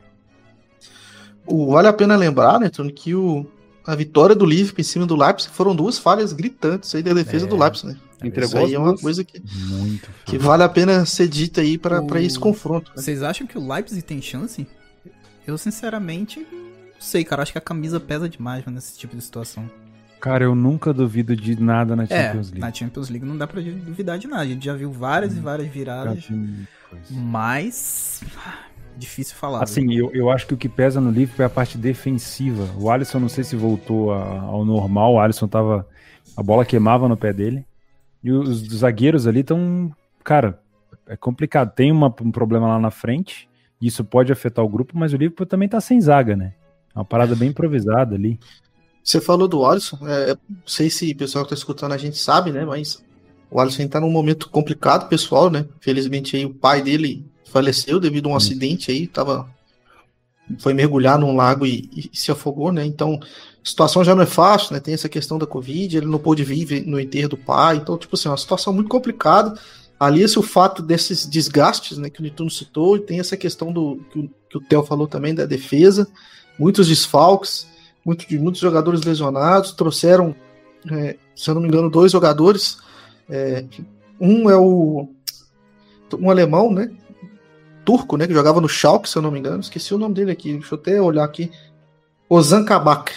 O, 1.45 1.71
vale 1.71 1.87
a 1.87 1.93
pena 1.93 2.15
lembrar, 2.17 2.59
né, 2.59 2.69
Tony, 2.69 2.91
que 2.91 3.15
o, 3.15 3.45
a 3.87 3.95
vitória 3.95 4.35
do 4.35 4.45
Liverpool 4.45 4.81
em 4.81 4.83
cima 4.83 5.05
do 5.05 5.15
Leipzig 5.15 5.49
foram 5.51 5.75
duas 5.75 5.97
falhas 5.97 6.33
gritantes 6.33 6.93
aí 6.93 7.01
da 7.01 7.13
defesa 7.13 7.45
É. 7.45 7.49
do 7.49 7.57
Leipzig, 7.57 7.87
né? 7.87 7.97
Entregou 8.23 8.59
Isso 8.59 8.67
aí 8.67 8.73
é 8.73 8.79
uma 8.79 8.97
coisa 8.97 9.23
que, 9.23 9.41
Muito. 9.69 10.09
que 10.25 10.37
vale 10.37 10.63
a 10.63 10.69
pena 10.69 11.05
ser 11.05 11.27
dita 11.27 11.61
aí 11.61 11.77
para 11.77 12.01
O- 12.01 12.07
pra 12.07 12.19
esse 12.21 12.37
confronto. 12.37 12.91
né? 12.95 13.01
Vocês 13.01 13.21
acham 13.23 13.45
que 13.47 13.57
o 13.57 13.67
Leipzig 13.73 14.01
tem 14.01 14.21
chance? 14.21 14.67
Eu, 15.45 15.57
sinceramente, 15.57 16.39
não 16.39 16.99
sei, 16.99 17.23
cara. 17.23 17.43
Acho 17.43 17.51
que 17.53 17.57
a 17.57 17.61
camisa 17.61 17.99
pesa 17.99 18.27
demais 18.27 18.65
nesse 18.65 18.97
tipo 18.97 19.15
de 19.15 19.23
situação. 19.23 19.69
Cara, 20.19 20.43
eu 20.43 20.55
nunca 20.55 20.91
duvido 20.91 21.35
de 21.35 21.61
nada 21.61 21.95
na 21.95 22.03
É, 22.03 22.07
Champions 22.07 22.47
League. 22.47 22.59
na 22.59 22.73
Champions 22.73 23.09
League 23.09 23.25
não 23.25 23.37
dá 23.37 23.45
pra 23.45 23.61
duvidar 23.61 24.17
de 24.17 24.27
nada. 24.27 24.41
A 24.41 24.47
gente 24.47 24.65
já 24.65 24.73
viu 24.73 24.91
várias 24.91 25.37
e 25.37 25.39
várias 25.39 25.71
viradas. 25.71 26.27
Mas. 27.11 28.21
Difícil 28.97 29.35
falar. 29.35 29.63
Assim, 29.63 29.93
eu, 29.93 30.11
eu 30.13 30.29
acho 30.29 30.47
que 30.47 30.53
o 30.53 30.57
que 30.57 30.67
pesa 30.67 30.99
no 30.99 31.11
Liverpool 31.11 31.43
é 31.43 31.45
a 31.45 31.49
parte 31.49 31.77
defensiva. 31.77 32.67
O 32.79 32.89
Alisson, 32.89 33.19
não 33.19 33.29
sei 33.29 33.43
se 33.43 33.55
voltou 33.55 34.11
a- 34.11 34.39
ao 34.41 34.65
normal. 34.65 35.13
O 35.13 35.19
Alisson 35.19 35.47
tava. 35.47 35.87
A 36.35 36.41
bola 36.43 36.65
queimava 36.65 37.07
no 37.07 37.15
pé 37.17 37.31
dele. 37.31 37.65
E 38.23 38.31
os, 38.31 38.61
os 38.63 38.79
zagueiros 38.79 39.27
ali 39.27 39.41
estão. 39.41 39.91
Cara, 40.23 40.59
é 41.07 41.15
complicado. 41.15 41.73
Tem 41.73 41.91
uma- 41.91 42.13
um 42.21 42.31
problema 42.31 42.67
lá 42.67 42.79
na 42.79 42.89
frente. 42.91 43.47
Isso 43.79 44.03
pode 44.03 44.31
afetar 44.31 44.65
o 44.65 44.69
grupo, 44.69 44.97
mas 44.97 45.13
o 45.13 45.17
Liverpool 45.17 45.45
também 45.45 45.69
tá 45.69 45.79
sem 45.79 46.01
zaga, 46.01 46.35
né? 46.35 46.53
É 46.95 46.99
uma 46.99 47.05
parada 47.05 47.35
bem 47.35 47.49
improvisada 47.49 48.15
ali. 48.15 48.39
Você 49.03 49.21
falou 49.21 49.47
do 49.47 49.63
Alisson, 49.63 49.99
é, 50.07 50.29
não 50.49 50.57
sei 50.65 50.89
se 50.89 51.11
o 51.11 51.15
pessoal 51.15 51.45
que 51.45 51.49
tá 51.51 51.55
escutando 51.55 51.91
a 51.93 51.97
gente 51.97 52.17
sabe, 52.17 52.51
né? 52.51 52.65
Mas 52.65 53.05
o 53.51 53.59
Alisson 53.59 53.87
tá 53.87 53.99
num 54.01 54.09
momento 54.09 54.49
complicado, 54.49 55.07
pessoal, 55.07 55.49
né? 55.51 55.65
Felizmente 55.79 56.35
aí 56.35 56.45
o 56.45 56.53
pai 56.53 56.81
dele 56.81 57.23
faleceu 57.51 57.99
devido 57.99 58.27
a 58.27 58.29
um 58.29 58.33
Hum. 58.33 58.37
acidente 58.37 58.91
aí, 58.91 59.07
tava. 59.07 59.49
Foi 60.59 60.73
mergulhar 60.73 61.19
num 61.19 61.35
lago 61.35 61.65
e, 61.65 61.89
e 62.13 62.17
se 62.17 62.31
afogou, 62.31 62.71
né? 62.71 62.85
Então, 62.85 63.19
a 63.21 63.67
situação 63.67 64.01
já 64.03 64.15
não 64.15 64.23
é 64.23 64.25
fácil, 64.25 64.73
né? 64.73 64.79
Tem 64.79 64.93
essa 64.93 65.09
questão 65.09 65.37
da 65.37 65.45
Covid, 65.45 65.97
ele 65.97 66.05
não 66.05 66.19
pôde 66.19 66.43
vir 66.43 66.85
no 66.85 66.99
enterro 66.99 67.29
do 67.29 67.37
pai, 67.37 67.75
então, 67.77 67.97
tipo 67.97 68.15
assim, 68.15 68.29
é 68.29 68.31
uma 68.31 68.37
situação 68.37 68.71
muito 68.71 68.89
complicada. 68.89 69.59
Alia-se 69.99 70.39
o 70.39 70.43
fato 70.43 70.81
desses 70.81 71.27
desgastes, 71.27 71.97
né, 71.97 72.09
que 72.09 72.19
o 72.19 72.23
Nituno 72.23 72.51
citou, 72.51 72.95
e 72.95 73.01
tem 73.01 73.19
essa 73.19 73.35
questão 73.35 73.73
do 73.73 73.99
que 74.11 74.19
o, 74.19 74.29
que 74.49 74.57
o 74.57 74.61
Theo 74.61 74.83
falou 74.83 75.07
também 75.07 75.33
da 75.33 75.45
defesa, 75.45 76.07
muitos 76.57 76.87
desfalques, 76.87 77.67
muito, 78.05 78.25
muitos 78.35 78.61
jogadores 78.61 79.01
lesionados, 79.01 79.71
trouxeram, 79.73 80.35
é, 80.89 81.17
se 81.35 81.49
eu 81.49 81.55
não 81.55 81.61
me 81.61 81.67
engano, 81.67 81.89
dois 81.89 82.11
jogadores. 82.11 82.77
é, 83.29 83.65
um 84.19 84.49
é 84.49 84.55
o 84.55 85.09
um 86.17 86.29
alemão, 86.29 86.71
né? 86.71 86.89
Turco, 87.87 88.17
né? 88.17 88.27
Que 88.27 88.33
jogava 88.33 88.59
no 88.59 88.67
Schalke, 88.67 89.07
se 89.07 89.15
eu 89.15 89.21
não 89.21 89.31
me 89.31 89.39
engano. 89.39 89.61
Esqueci 89.61 89.93
o 89.93 89.97
nome 89.97 90.13
dele 90.13 90.29
aqui. 90.29 90.51
Deixa 90.51 90.75
eu 90.75 90.77
até 90.77 91.01
olhar 91.01 91.23
aqui. 91.23 91.49
Ozan 92.27 92.65
Kabak. 92.65 93.13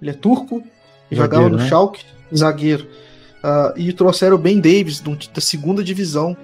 Ele 0.00 0.10
é 0.10 0.14
turco 0.14 0.62
e 1.10 1.14
Zagueiro, 1.14 1.44
jogava 1.44 1.48
no 1.50 1.56
né? 1.58 1.68
Schalke, 1.68 2.02
zagueiro. 2.34 2.86
Uh, 3.44 3.78
e 3.78 3.92
trouxeram 3.92 4.36
o 4.36 4.38
Ben 4.38 4.58
Davis 4.58 5.00
do, 5.00 5.14
da 5.14 5.40
segunda 5.42 5.84
divisão 5.84 6.34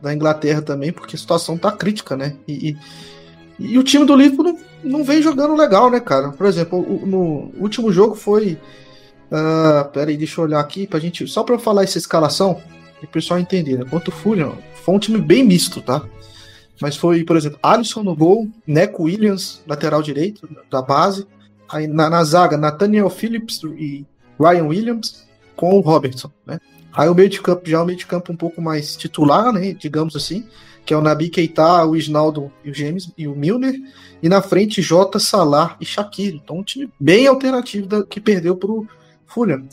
da 0.00 0.14
Inglaterra 0.14 0.62
também, 0.62 0.90
porque 0.90 1.16
a 1.16 1.18
situação 1.18 1.58
tá 1.58 1.70
crítica, 1.70 2.16
né? 2.16 2.34
E, 2.48 2.70
e, 2.70 2.76
e 3.58 3.78
o 3.78 3.82
time 3.82 4.06
do 4.06 4.16
Liverpool 4.16 4.46
não, 4.46 4.58
não, 4.82 5.04
vem 5.04 5.20
jogando 5.20 5.54
legal, 5.54 5.90
né, 5.90 6.00
cara? 6.00 6.30
Por 6.30 6.46
exemplo, 6.46 6.78
o, 6.78 7.04
no 7.04 7.52
último 7.62 7.92
jogo 7.92 8.14
foi. 8.14 8.58
Uh, 9.30 9.86
peraí, 9.92 10.16
deixa 10.16 10.40
eu 10.40 10.44
olhar 10.46 10.60
aqui 10.60 10.86
pra 10.86 10.98
gente. 10.98 11.26
Só 11.26 11.42
pra 11.42 11.56
eu 11.56 11.58
falar 11.58 11.84
essa 11.84 11.98
escalação, 11.98 12.54
para 12.54 13.04
o 13.04 13.08
pessoal 13.08 13.38
entender, 13.38 13.78
né? 13.78 13.84
Quanto 13.88 14.08
o 14.08 14.12
Fulham, 14.12 14.56
foi 14.82 14.94
um 14.94 14.98
time 14.98 15.18
bem 15.18 15.44
misto, 15.44 15.82
tá? 15.82 16.02
Mas 16.80 16.96
foi, 16.96 17.24
por 17.24 17.36
exemplo, 17.36 17.58
Alisson 17.62 18.02
no 18.02 18.16
gol, 18.16 18.48
Neco 18.66 19.04
Williams, 19.04 19.62
lateral 19.66 20.02
direito 20.02 20.48
da 20.70 20.82
base. 20.82 21.26
Aí 21.68 21.86
na, 21.86 22.10
na 22.10 22.22
zaga, 22.24 22.56
Nathaniel 22.56 23.08
Phillips 23.08 23.60
e 23.76 24.04
Ryan 24.38 24.64
Williams 24.64 25.24
com 25.56 25.76
o 25.76 25.80
Robertson, 25.80 26.30
né? 26.46 26.58
Aí 26.92 27.08
o 27.08 27.14
meio 27.14 27.28
de 27.28 27.40
campo, 27.40 27.68
já 27.68 27.82
o 27.82 27.86
meio 27.86 27.98
de 27.98 28.06
campo 28.06 28.32
um 28.32 28.36
pouco 28.36 28.62
mais 28.62 28.96
titular, 28.96 29.52
né? 29.52 29.72
Digamos 29.72 30.14
assim, 30.14 30.46
que 30.84 30.94
é 30.94 30.96
o 30.96 31.00
Nabi 31.00 31.28
Keita, 31.28 31.84
o 31.84 31.96
Isnaldo 31.96 32.52
e 32.64 32.70
o 32.70 32.74
James 32.74 33.10
e 33.16 33.26
o 33.26 33.34
Milner. 33.34 33.74
E 34.22 34.28
na 34.28 34.40
frente, 34.40 34.80
Jota, 34.80 35.18
Salah 35.18 35.76
e 35.80 35.84
Shaqiri. 35.84 36.40
Então 36.42 36.58
um 36.58 36.62
time 36.62 36.88
bem 36.98 37.26
alternativo 37.26 37.86
da, 37.86 38.04
que 38.04 38.20
perdeu 38.20 38.56
pro 38.56 38.86
Fulham. 39.26 39.66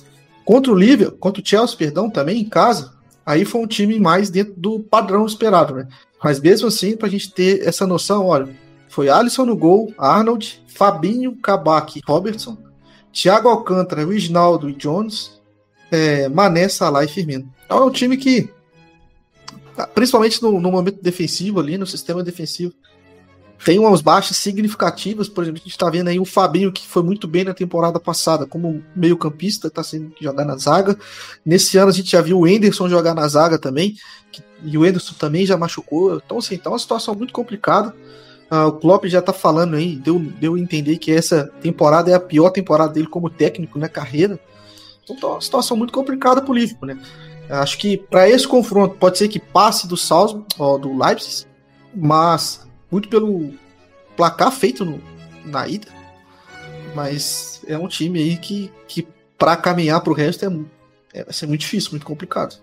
Contra 0.44 0.72
o 0.72 0.76
Liverpool, 0.76 1.18
contra 1.20 1.42
o 1.42 1.46
Chelsea, 1.46 1.78
perdão, 1.78 2.10
também 2.10 2.42
em 2.42 2.50
casa, 2.50 2.94
aí 3.26 3.46
foi 3.46 3.62
um 3.62 3.68
time 3.68 4.00
mais 4.00 4.30
dentro 4.30 4.54
do 4.56 4.80
padrão 4.80 5.26
esperado, 5.26 5.76
né? 5.76 5.88
Mas 6.24 6.40
mesmo 6.40 6.68
assim, 6.68 6.96
pra 6.96 7.10
gente 7.10 7.32
ter 7.32 7.68
essa 7.68 7.88
noção, 7.88 8.28
olha, 8.28 8.50
foi 8.88 9.10
Alisson 9.10 9.46
no 9.46 9.56
gol, 9.56 9.94
Arnold, 9.98 10.64
Fabinho, 10.68 11.36
Kabak, 11.38 12.02
Robertson, 12.06 12.58
Thiago 13.12 13.50
Alcântara, 13.50 14.06
Wijnaldo 14.06 14.70
e 14.70 14.74
Jones, 14.74 15.42
é, 15.92 16.30
Mané, 16.30 16.70
Salah 16.70 17.04
e 17.04 17.08
Firmino. 17.08 17.52
Então 17.66 17.80
é 17.80 17.86
um 17.86 17.92
time 17.92 18.18
que, 18.18 18.50
principalmente 19.94 20.42
no, 20.42 20.60
no 20.60 20.72
momento 20.72 21.02
defensivo 21.02 21.60
ali, 21.60 21.78
no 21.78 21.88
sistema 21.88 22.24
defensivo, 22.24 22.74
tem 23.64 23.78
umas 23.78 24.02
baixas 24.02 24.38
significativas, 24.38 25.30
por 25.30 25.44
exemplo, 25.44 25.60
a 25.60 25.64
gente 25.64 25.72
está 25.72 25.90
vendo 25.90 26.08
aí 26.08 26.20
o 26.20 26.26
Fabinho, 26.26 26.72
que 26.72 26.86
foi 26.88 27.04
muito 27.04 27.28
bem 27.28 27.44
na 27.44 27.54
temporada 27.54 28.00
passada, 28.00 28.46
como 28.46 28.84
meio-campista, 28.96 29.68
está 29.68 29.84
sendo 29.84 30.14
jogar 30.20 30.46
na 30.46 30.58
zaga. 30.58 30.98
Nesse 31.46 31.78
ano 31.78 31.90
a 31.90 31.94
gente 31.94 32.12
já 32.12 32.22
viu 32.22 32.40
o 32.40 32.48
Enderson 32.48 32.90
jogar 32.90 33.14
na 33.14 33.28
zaga 33.28 33.60
também, 33.60 33.96
que, 34.32 34.42
e 34.64 34.78
o 34.78 34.86
Enderson 34.86 35.14
também 35.14 35.46
já 35.46 35.58
machucou. 35.58 36.16
Então, 36.16 36.40
assim, 36.40 36.58
tá 36.58 36.70
uma 36.70 36.80
situação 36.80 37.14
muito 37.14 37.34
complicada. 37.34 37.94
Uh, 38.52 38.68
o 38.68 38.74
Klopp 38.74 39.06
já 39.06 39.22
tá 39.22 39.32
falando 39.32 39.76
aí, 39.76 39.96
deu, 39.96 40.20
deu 40.20 40.56
a 40.56 40.60
entender 40.60 40.98
que 40.98 41.12
essa 41.12 41.50
temporada 41.62 42.12
é 42.12 42.14
a 42.14 42.20
pior 42.20 42.50
temporada 42.50 42.92
dele 42.92 43.08
como 43.08 43.30
técnico 43.30 43.78
na 43.78 43.88
carreira. 43.88 44.40
Então 45.04 45.16
tá 45.16 45.28
uma 45.28 45.42
situação 45.42 45.78
muito 45.78 45.94
complicada 45.94 46.42
pro 46.42 46.54
Liverpool, 46.54 46.88
né? 46.88 47.00
Acho 47.50 47.78
que 47.78 47.98
para 47.98 48.30
esse 48.30 48.48
confronto 48.48 48.96
pode 48.96 49.18
ser 49.18 49.28
que 49.28 49.40
passe 49.40 49.88
do 49.88 49.96
Salzburg, 49.96 50.46
do 50.82 50.98
Leipzig, 50.98 51.46
mas 51.94 52.66
muito 52.92 53.08
pelo 53.08 53.54
placar 54.16 54.52
feito 54.52 54.84
no, 54.84 55.02
na 55.46 55.68
ida. 55.68 55.88
Mas 56.94 57.64
é 57.66 57.78
um 57.78 57.88
time 57.88 58.20
aí 58.20 58.38
que, 58.38 58.72
que 58.88 59.08
para 59.38 59.56
caminhar 59.56 60.02
pro 60.02 60.14
resto 60.14 60.46
é, 60.46 61.20
é, 61.20 61.24
vai 61.24 61.34
ser 61.34 61.48
muito 61.48 61.62
difícil, 61.62 61.92
muito 61.92 62.06
complicado. 62.06 62.60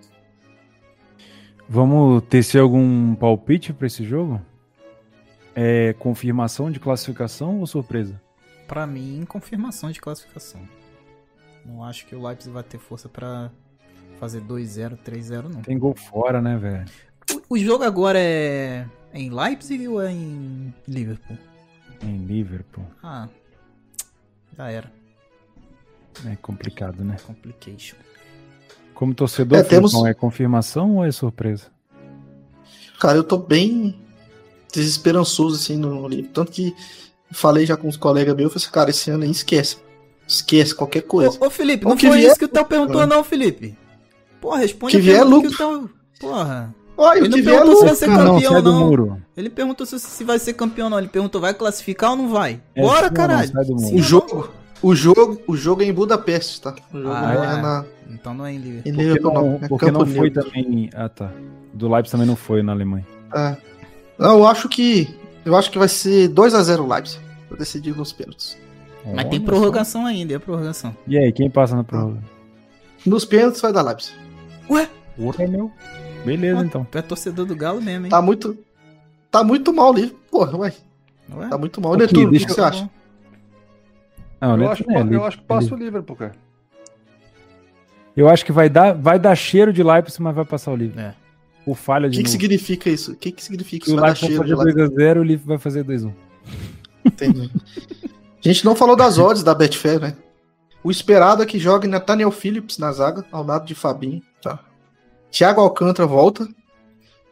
Vamos 1.68 2.22
tecer 2.24 2.60
algum 2.60 3.14
palpite 3.14 3.72
para 3.72 3.86
esse 3.86 4.04
jogo? 4.04 4.40
É 5.54 5.92
confirmação 5.94 6.70
de 6.70 6.78
classificação 6.78 7.60
ou 7.60 7.66
surpresa? 7.66 8.20
Para 8.66 8.86
mim, 8.86 9.24
confirmação 9.26 9.90
de 9.90 10.00
classificação. 10.00 10.60
Não 11.64 11.82
acho 11.82 12.06
que 12.06 12.14
o 12.14 12.26
Leipzig 12.26 12.52
vai 12.52 12.62
ter 12.62 12.78
força 12.78 13.08
para 13.08 13.50
fazer 14.18 14.40
2-0, 14.42 14.98
3-0, 15.04 15.42
não. 15.52 15.62
Tem 15.62 15.78
gol 15.78 15.94
fora, 15.94 16.40
né, 16.40 16.56
velho? 16.56 16.84
O, 17.50 17.54
o, 17.54 17.58
jogo 17.58 17.84
agora 17.84 18.18
é 18.18 18.86
é 19.12 19.20
em 19.20 19.30
Leipzig 19.30 19.88
ou 19.88 20.02
é 20.02 20.12
em 20.12 20.74
Liverpool? 20.86 21.38
Em 22.02 22.24
Liverpool. 22.24 22.86
Ah, 23.02 23.28
já 24.56 24.70
era. 24.70 24.92
É 26.26 26.36
complicado, 26.36 27.04
né? 27.04 27.16
Complication. 27.26 27.96
Como 28.94 29.14
torcedor, 29.14 29.58
é, 29.58 29.62
temos... 29.62 29.94
é 30.04 30.12
confirmação 30.12 30.96
ou 30.96 31.04
é 31.04 31.12
surpresa? 31.12 31.66
Cara, 32.98 33.16
eu 33.16 33.24
tô 33.24 33.38
bem 33.38 33.96
desesperançoso 34.72 35.56
assim 35.56 35.76
no 35.76 36.06
livro. 36.08 36.30
Tanto 36.32 36.50
que 36.50 36.74
falei 37.30 37.64
já 37.64 37.76
com 37.76 37.88
os 37.88 37.96
colegas 37.96 38.34
meus, 38.34 38.46
eu 38.46 38.50
falei 38.50 38.64
assim, 38.64 38.72
cara, 38.72 38.90
esse 38.90 39.10
ano 39.10 39.22
aí 39.24 39.30
esquece. 39.30 39.78
Esquece 40.26 40.74
qualquer 40.74 41.02
coisa. 41.02 41.38
Ô, 41.40 41.46
ô 41.46 41.50
Felipe, 41.50 41.84
não 41.84 41.96
foi 41.96 42.10
vier... 42.10 42.30
isso 42.30 42.38
que 42.38 42.44
o 42.44 42.48
Théo 42.48 42.66
perguntou, 42.66 43.06
não, 43.06 43.22
Felipe. 43.22 43.78
Porra, 44.40 44.58
responde 44.58 44.96
que 44.96 45.00
vier 45.00 45.24
lucro. 45.24 45.48
Que 45.48 45.54
o 45.54 45.58
Théo... 45.58 45.90
Porra. 46.20 46.74
Olha, 47.00 47.18
ele 47.20 47.28
não 47.28 47.44
perguntou 47.44 47.76
se 47.76 47.84
vai 47.84 47.94
ser 47.94 48.06
campeão 48.06 48.54
ou 48.54 48.62
não. 48.62 48.90
não. 48.90 49.22
Ele 49.36 49.48
perguntou 49.48 49.86
se, 49.86 50.00
se 50.00 50.24
vai 50.24 50.38
ser 50.40 50.52
campeão 50.54 50.86
ou 50.86 50.90
não. 50.90 50.98
Ele 50.98 51.06
perguntou, 51.06 51.40
vai 51.40 51.54
classificar 51.54 52.10
ou 52.10 52.16
não 52.16 52.28
vai? 52.28 52.60
É, 52.74 52.82
Bora, 52.82 53.08
caralho. 53.08 53.52
o 53.94 54.02
jogo, 54.02 54.50
o 54.82 54.94
jogo, 54.96 55.40
o 55.46 55.56
jogo 55.56 55.82
é 55.82 55.84
em 55.84 55.92
Budapeste, 55.92 56.60
tá? 56.60 56.74
O 56.92 56.98
jogo 56.98 57.14
ah, 57.14 57.22
não 57.22 57.44
é, 57.44 57.46
é 57.46 57.62
na... 57.62 57.84
Então 58.10 58.34
não 58.34 58.44
é 58.44 58.52
em 58.52 58.58
Liverpool. 58.58 58.92
Porque 58.92 59.20
não, 59.20 59.32
não, 59.32 59.58
é 59.62 59.68
porque 59.68 59.90
não 59.92 60.06
foi 60.06 60.30
também. 60.32 60.90
Ah, 60.92 61.08
tá. 61.08 61.30
Do 61.72 61.88
Leipzig 61.88 62.10
também 62.10 62.26
não 62.26 62.34
foi 62.34 62.62
na 62.62 62.72
Alemanha. 62.72 63.06
É. 63.32 63.56
Não, 64.18 64.38
eu 64.38 64.46
acho 64.48 64.68
que. 64.68 65.08
Eu 65.44 65.54
acho 65.54 65.70
que 65.70 65.78
vai 65.78 65.88
ser 65.88 66.28
2x0 66.30 66.80
o 66.80 66.88
Leipzig. 66.88 67.20
Pra 67.48 67.58
decidir 67.58 67.96
nos 67.96 68.12
pênaltis. 68.12 68.58
Mas 69.14 69.28
tem 69.28 69.40
prorrogação 69.40 70.02
só. 70.02 70.08
ainda, 70.08 70.34
é 70.34 70.38
prorrogação. 70.38 70.94
E 71.06 71.16
aí, 71.16 71.32
quem 71.32 71.48
passa 71.48 71.76
na 71.76 71.84
prorrogação? 71.84 72.28
Nos 73.06 73.24
pênaltis 73.24 73.60
vai 73.60 73.72
dar 73.72 73.82
Leipzig. 73.82 74.14
Ué? 74.68 74.88
Ué, 75.18 75.46
meu. 75.46 75.70
Beleza, 76.28 76.64
então. 76.64 76.86
Tu 76.90 76.98
é 76.98 77.02
torcedor 77.02 77.46
do 77.46 77.56
Galo 77.56 77.80
mesmo, 77.80 78.06
hein? 78.06 78.10
Tá 78.10 78.20
muito. 78.20 78.56
Tá 79.30 79.42
muito 79.42 79.72
mal 79.72 79.90
ali. 79.92 80.08
Porra, 80.30 80.56
ué. 80.58 80.72
ué? 81.34 81.48
Tá 81.48 81.58
muito 81.58 81.80
mal. 81.80 81.94
Aqui, 81.94 82.02
Netuno, 82.02 82.28
o 82.28 82.32
que, 82.32 82.40
você 82.40 82.60
acha? 82.60 82.90
Não, 84.40 84.56
eu, 84.56 84.70
acho, 84.70 84.84
é, 84.90 85.14
eu 85.14 85.24
acho 85.24 85.38
que 85.38 85.44
passa 85.44 85.74
o 85.74 85.78
Liverpool, 85.78 86.16
cara. 86.16 86.34
Eu 88.16 88.28
acho 88.28 88.44
que 88.44 88.52
vai 88.52 88.68
dar, 88.68 88.92
vai 88.92 89.18
dar 89.18 89.34
cheiro 89.34 89.72
de 89.72 89.82
Leipzig, 89.82 90.22
mas 90.22 90.34
vai 90.34 90.44
passar 90.44 90.72
o 90.72 90.76
Liverpool. 90.76 91.02
É. 91.02 91.14
O 91.66 91.74
falha 91.74 92.08
de 92.08 92.16
O 92.16 92.18
que, 92.18 92.24
que 92.24 92.30
significa 92.30 92.88
isso? 92.88 93.12
O 93.12 93.16
que, 93.16 93.30
que 93.30 93.44
significa 93.44 93.86
isso? 93.86 93.96
O 93.96 94.00
Leipzig 94.00 94.36
vai 94.36 94.48
fazer 94.48 94.72
2x0 94.88 95.18
o 95.18 95.22
Liverpool 95.22 95.48
vai 95.48 95.58
fazer 95.58 95.84
2x1. 95.84 96.14
Entendi. 97.04 97.50
A 98.44 98.48
gente 98.48 98.64
não 98.64 98.74
falou 98.74 98.96
das 98.96 99.18
odds 99.18 99.42
da 99.42 99.54
Betfair, 99.54 100.00
né? 100.00 100.16
O 100.82 100.90
esperado 100.90 101.42
é 101.42 101.46
que 101.46 101.58
jogue 101.58 101.86
Nathaniel 101.86 102.30
Phillips 102.30 102.78
na 102.78 102.92
zaga, 102.92 103.24
ao 103.30 103.44
lado 103.44 103.66
de 103.66 103.74
Fabinho. 103.74 104.22
Tá? 105.28 105.30
Thiago 105.30 105.60
Alcântara 105.60 106.06
volta. 106.06 106.48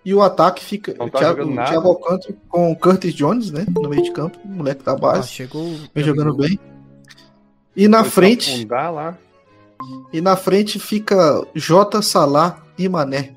E 0.04 0.14
o 0.14 0.22
ataque 0.22 0.64
fica. 0.64 0.94
Não 0.96 1.08
tá 1.08 1.18
Thiago, 1.18 1.52
Thiago 1.52 1.88
Alcântara 1.88 2.34
com 2.48 2.76
Curtis 2.76 3.12
Jones, 3.12 3.50
né? 3.50 3.66
No 3.68 3.88
meio 3.88 4.04
de 4.04 4.12
campo, 4.12 4.38
o 4.44 4.48
moleque 4.48 4.84
da 4.84 4.94
base. 4.94 5.20
Ah, 5.20 5.22
chegou. 5.22 5.74
Vem 5.92 6.04
jogando 6.04 6.36
bem. 6.36 6.60
E 7.74 7.88
na 7.88 8.04
frente. 8.04 8.64
Lá. 8.66 9.18
E 10.12 10.20
na 10.20 10.36
frente 10.36 10.78
fica 10.78 11.44
Jota, 11.54 12.00
Salah 12.00 12.62
e 12.78 12.88
Mané. 12.88 13.34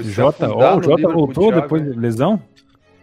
Jota, 0.00 0.50
oh, 0.50 0.78
o 0.78 0.82
Jota 0.82 1.08
voltou 1.08 1.52
depois 1.52 1.82
de 1.82 1.98
lesão? 1.98 2.42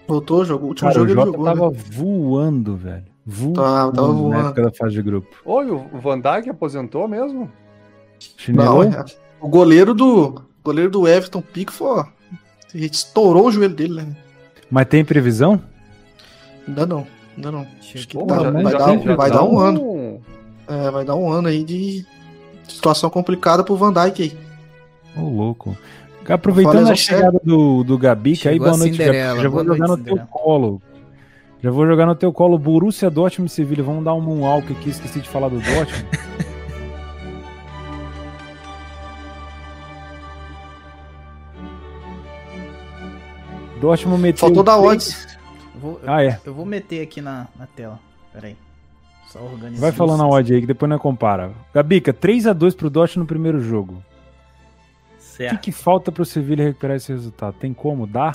Voltou, 0.07 0.45
jogou. 0.45 0.65
O 0.65 0.69
último 0.69 0.89
Cara, 0.89 0.99
jogo 0.99 1.11
o 1.11 1.15
Jota 1.15 1.31
jogou, 1.31 1.45
tava 1.45 1.71
né? 1.71 1.77
voando, 1.91 2.75
velho. 2.75 3.05
Voando 3.25 3.61
tava, 3.61 3.91
tava 3.91 4.07
voando. 4.11 4.29
na 4.29 4.39
época 4.39 4.61
da 4.63 4.71
fase 4.71 4.93
de 4.93 5.01
grupo. 5.01 5.35
Oi, 5.45 5.71
o 5.71 5.99
Van 5.99 6.19
Dijk 6.19 6.49
aposentou 6.49 7.07
mesmo? 7.07 7.51
Chinelou? 8.37 8.83
Não, 8.83 8.99
é, 8.99 9.05
o 9.41 9.47
goleiro 9.47 9.93
do 9.93 10.41
goleiro 10.63 10.89
do 10.89 11.07
Everton 11.07 11.41
Pickford 11.41 12.09
a 12.75 12.77
gente 12.77 12.95
estourou 12.95 13.47
o 13.47 13.51
joelho 13.51 13.73
dele, 13.73 13.93
né? 14.01 14.07
Mas 14.69 14.87
tem 14.87 15.05
previsão? 15.05 15.61
Ainda 16.67 16.85
não, 16.85 17.07
ainda 17.35 17.51
não. 17.51 17.67
Acho 17.79 18.07
que 18.07 18.17
tá, 18.17 18.51
vai, 18.51 18.73
dar, 18.73 19.15
vai 19.15 19.31
dar 19.31 19.43
um 19.43 19.59
ano. 19.59 20.19
É, 20.67 20.91
vai 20.91 21.05
dar 21.05 21.15
um 21.15 21.31
ano 21.31 21.47
aí 21.47 21.63
de 21.63 22.05
situação 22.67 23.09
complicada 23.09 23.63
pro 23.63 23.77
Van 23.77 23.93
Dijk 23.93 24.23
aí. 24.23 24.37
Ô, 25.15 25.25
oh, 25.25 25.29
louco. 25.29 25.77
Aproveitando 26.27 26.89
a 26.89 26.95
chegada 26.95 27.39
do, 27.43 27.83
do 27.83 27.97
Gabi, 27.97 28.35
que 28.35 28.49
aí 28.49 28.57
boa 28.57 28.75
noite, 28.75 28.97
Gabi. 28.97 29.41
Já 29.41 29.47
vou 29.47 29.63
jogar 29.63 29.87
no 29.87 29.97
teu 29.97 30.17
colo. 30.17 30.81
Já 31.63 31.71
vou 31.71 31.87
jogar 31.87 32.05
no 32.07 32.15
teu 32.15 32.33
colo 32.33 32.59
Borussia 32.59 33.09
Dortmund 33.09 33.49
e 33.49 33.53
Sevilha. 33.53 33.83
Vamos 33.83 34.03
dar 34.03 34.13
um 34.15 34.21
moonwalk 34.21 34.69
aqui, 34.71 34.89
esqueci 34.89 35.21
de 35.21 35.29
falar 35.29 35.49
do 35.49 35.59
Dortmund. 35.61 36.05
Dortmund 43.79 44.21
meteu. 44.21 44.39
Faltou 44.39 44.63
da 44.63 44.77
odds. 44.77 45.37
ah, 46.05 46.23
é. 46.23 46.39
Eu 46.45 46.53
vou 46.53 46.65
meter 46.65 47.01
aqui 47.01 47.21
na, 47.21 47.47
na 47.57 47.67
tela. 47.67 47.99
Pera 48.33 48.47
aí. 48.47 48.57
Só 49.27 49.39
organizar. 49.39 49.81
Vai 49.81 49.91
falando 49.91 50.23
a 50.23 50.27
odd 50.27 50.53
aí 50.53 50.61
que 50.61 50.67
depois 50.67 50.89
não 50.89 50.97
compara. 50.99 51.51
Gabica, 51.73 52.13
3x2 52.13 52.75
pro 52.75 52.89
Dortmund 52.89 53.19
no 53.19 53.27
primeiro 53.27 53.59
jogo. 53.59 54.01
Certo. 55.19 55.55
O 55.55 55.57
que, 55.57 55.63
que 55.65 55.71
falta 55.71 56.11
pro 56.11 56.23
Sevilha 56.23 56.63
recuperar 56.63 56.95
esse 56.95 57.11
resultado? 57.11 57.55
Tem 57.59 57.73
como? 57.73 58.07
Dá? 58.07 58.33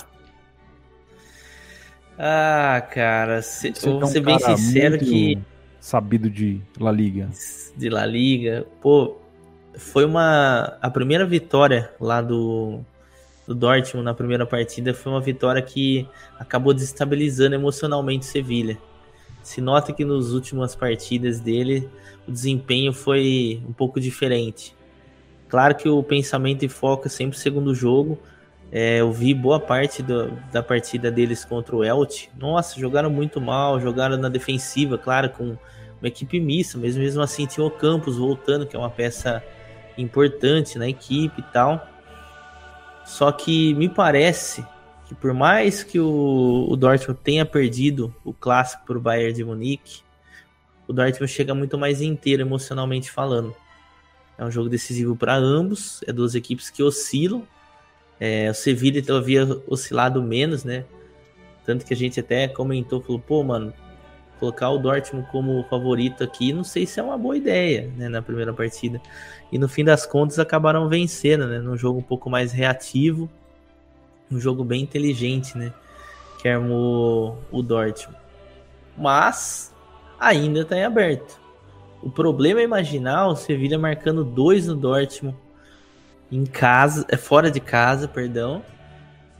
Ah, 2.17 2.85
cara, 2.93 3.41
se, 3.41 3.73
Você 3.73 3.89
vou 3.89 4.01
é 4.01 4.05
um 4.05 4.07
ser 4.07 4.19
bem 4.21 4.37
sincero 4.37 4.99
que. 4.99 5.39
Sabido 5.79 6.29
de 6.29 6.61
La 6.79 6.91
Liga. 6.91 7.29
De 7.75 7.89
La 7.89 8.05
Liga. 8.05 8.67
Pô, 8.79 9.17
foi 9.75 10.05
uma 10.05 10.77
a 10.79 10.91
primeira 10.91 11.25
vitória 11.25 11.91
lá 11.99 12.21
do 12.21 12.81
do 13.47 13.55
Dortmund 13.55 14.05
na 14.05 14.13
primeira 14.13 14.45
partida 14.45 14.93
foi 14.93 15.11
uma 15.11 15.21
vitória 15.21 15.61
que 15.61 16.07
acabou 16.39 16.73
desestabilizando 16.73 17.55
emocionalmente 17.55 18.25
o 18.25 18.29
Sevilha. 18.29 18.77
Se 19.41 19.59
nota 19.59 19.91
que 19.91 20.05
nas 20.05 20.31
últimas 20.31 20.75
partidas 20.75 21.39
dele 21.39 21.89
o 22.27 22.31
desempenho 22.31 22.93
foi 22.93 23.61
um 23.67 23.73
pouco 23.73 23.99
diferente. 23.99 24.75
Claro 25.49 25.75
que 25.75 25.89
o 25.89 26.01
pensamento 26.01 26.63
e 26.63 26.69
foco 26.69 27.07
é 27.07 27.09
sempre 27.09 27.37
segundo 27.37 27.73
jogo. 27.73 28.17
É, 28.71 29.01
eu 29.01 29.11
vi 29.11 29.33
boa 29.33 29.59
parte 29.59 30.01
do, 30.01 30.31
da 30.51 30.63
partida 30.63 31.11
deles 31.11 31.43
contra 31.43 31.75
o 31.75 31.83
Elche. 31.83 32.29
Nossa, 32.37 32.79
jogaram 32.79 33.09
muito 33.09 33.41
mal, 33.41 33.79
jogaram 33.79 34.15
na 34.15 34.29
defensiva, 34.29 34.97
claro, 34.97 35.29
com 35.31 35.57
uma 35.99 36.07
equipe 36.07 36.39
mista, 36.39 36.77
mas 36.77 36.95
mesmo 36.95 37.21
assim 37.21 37.45
tinha 37.45 37.65
o 37.65 37.69
Campos 37.69 38.17
voltando, 38.17 38.65
que 38.65 38.75
é 38.75 38.79
uma 38.79 38.89
peça 38.89 39.43
importante 39.97 40.77
na 40.77 40.87
equipe 40.87 41.41
e 41.41 41.43
tal. 41.51 41.85
Só 43.05 43.31
que 43.31 43.73
me 43.73 43.89
parece 43.89 44.65
que 45.07 45.15
por 45.15 45.33
mais 45.33 45.83
que 45.83 45.99
o, 45.99 46.67
o 46.69 46.75
Dortmund 46.75 47.19
tenha 47.23 47.45
perdido 47.45 48.15
o 48.23 48.33
clássico 48.33 48.85
para 48.85 48.97
o 48.97 49.01
Bayern 49.01 49.33
de 49.33 49.43
Munique, 49.43 50.01
o 50.87 50.93
Dortmund 50.93 51.31
chega 51.31 51.53
muito 51.53 51.77
mais 51.77 52.01
inteiro 52.01 52.41
emocionalmente 52.41 53.11
falando. 53.11 53.55
É 54.37 54.45
um 54.45 54.51
jogo 54.51 54.69
decisivo 54.69 55.15
para 55.15 55.35
ambos, 55.35 56.01
é 56.07 56.11
duas 56.11 56.33
equipes 56.33 56.69
que 56.69 56.81
oscilam. 56.81 57.43
É, 58.19 58.49
o 58.49 58.53
Sevilla 58.53 59.01
havia 59.17 59.45
oscilado 59.67 60.21
menos, 60.21 60.63
né? 60.63 60.85
Tanto 61.65 61.85
que 61.85 61.93
a 61.93 61.97
gente 61.97 62.19
até 62.19 62.47
comentou, 62.47 63.01
falou, 63.01 63.19
pô, 63.19 63.43
mano, 63.43 63.73
colocar 64.41 64.71
o 64.71 64.79
Dortmund 64.79 65.27
como 65.29 65.63
favorito 65.69 66.23
aqui, 66.23 66.51
não 66.51 66.63
sei 66.63 66.87
se 66.87 66.99
é 66.99 67.03
uma 67.03 67.15
boa 67.15 67.37
ideia, 67.37 67.87
né, 67.95 68.09
na 68.09 68.23
primeira 68.23 68.51
partida. 68.51 68.99
E 69.51 69.59
no 69.59 69.69
fim 69.69 69.83
das 69.83 70.03
contas 70.03 70.39
acabaram 70.39 70.89
vencendo, 70.89 71.45
né, 71.45 71.59
num 71.59 71.77
jogo 71.77 71.99
um 71.99 72.03
pouco 72.03 72.27
mais 72.27 72.51
reativo, 72.51 73.29
um 74.31 74.39
jogo 74.39 74.63
bem 74.63 74.81
inteligente, 74.81 75.55
né, 75.55 75.71
que 76.41 76.49
armou 76.49 77.37
o 77.51 77.61
Dortmund. 77.61 78.17
Mas 78.97 79.71
ainda 80.19 80.61
está 80.61 80.75
em 80.75 80.85
aberto. 80.85 81.39
O 82.01 82.09
problema 82.09 82.61
é 82.61 82.63
imaginar 82.63 83.27
o 83.27 83.35
Sevilla 83.35 83.77
marcando 83.77 84.23
dois 84.23 84.65
no 84.65 84.75
Dortmund 84.75 85.37
em 86.31 86.45
casa, 86.47 87.05
é 87.09 87.15
fora 87.15 87.51
de 87.51 87.59
casa, 87.59 88.07
perdão, 88.07 88.63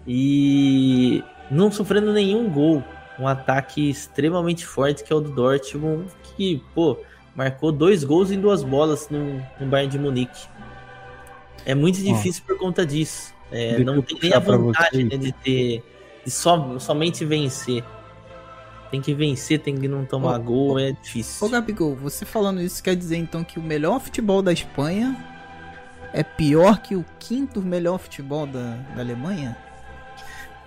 e 0.05 1.23
não 1.49 1.71
sofrendo 1.71 2.13
nenhum 2.13 2.47
gol 2.51 2.83
um 3.19 3.27
ataque 3.27 3.89
extremamente 3.89 4.65
forte 4.65 5.03
que 5.03 5.11
é 5.11 5.15
o 5.15 5.21
do 5.21 5.31
Dortmund, 5.31 6.07
que, 6.35 6.63
pô, 6.73 6.97
marcou 7.35 7.71
dois 7.71 8.03
gols 8.03 8.31
em 8.31 8.39
duas 8.39 8.63
bolas 8.63 9.09
no, 9.09 9.43
no 9.59 9.67
Bayern 9.67 9.91
de 9.91 9.99
Munique. 9.99 10.47
É 11.65 11.75
muito 11.75 12.01
difícil 12.01 12.43
por 12.45 12.57
conta 12.57 12.85
disso. 12.85 13.33
É, 13.51 13.79
não 13.79 14.01
tem 14.01 14.17
nem 14.21 14.33
a 14.33 14.39
vontade 14.39 15.03
né, 15.03 15.17
de 15.17 15.31
ter 15.31 15.83
de 16.23 16.31
só, 16.31 16.79
somente 16.79 17.25
vencer. 17.25 17.83
Tem 18.89 19.01
que 19.01 19.13
vencer, 19.13 19.59
tem 19.59 19.75
que 19.75 19.87
não 19.87 20.05
tomar 20.05 20.39
ô, 20.39 20.43
gol, 20.43 20.71
ô, 20.73 20.79
é 20.79 20.91
difícil. 20.91 21.47
Ô 21.47 21.49
Gabigol, 21.49 21.95
você 21.95 22.25
falando 22.25 22.61
isso 22.61 22.83
quer 22.83 22.95
dizer 22.95 23.17
então 23.17 23.43
que 23.43 23.57
o 23.57 23.63
melhor 23.63 23.99
futebol 23.99 24.41
da 24.41 24.51
Espanha 24.51 25.15
é 26.13 26.23
pior 26.23 26.81
que 26.81 26.95
o 26.95 27.05
quinto 27.17 27.61
melhor 27.61 27.97
futebol 27.97 28.45
da, 28.45 28.75
da 28.95 29.01
Alemanha? 29.01 29.57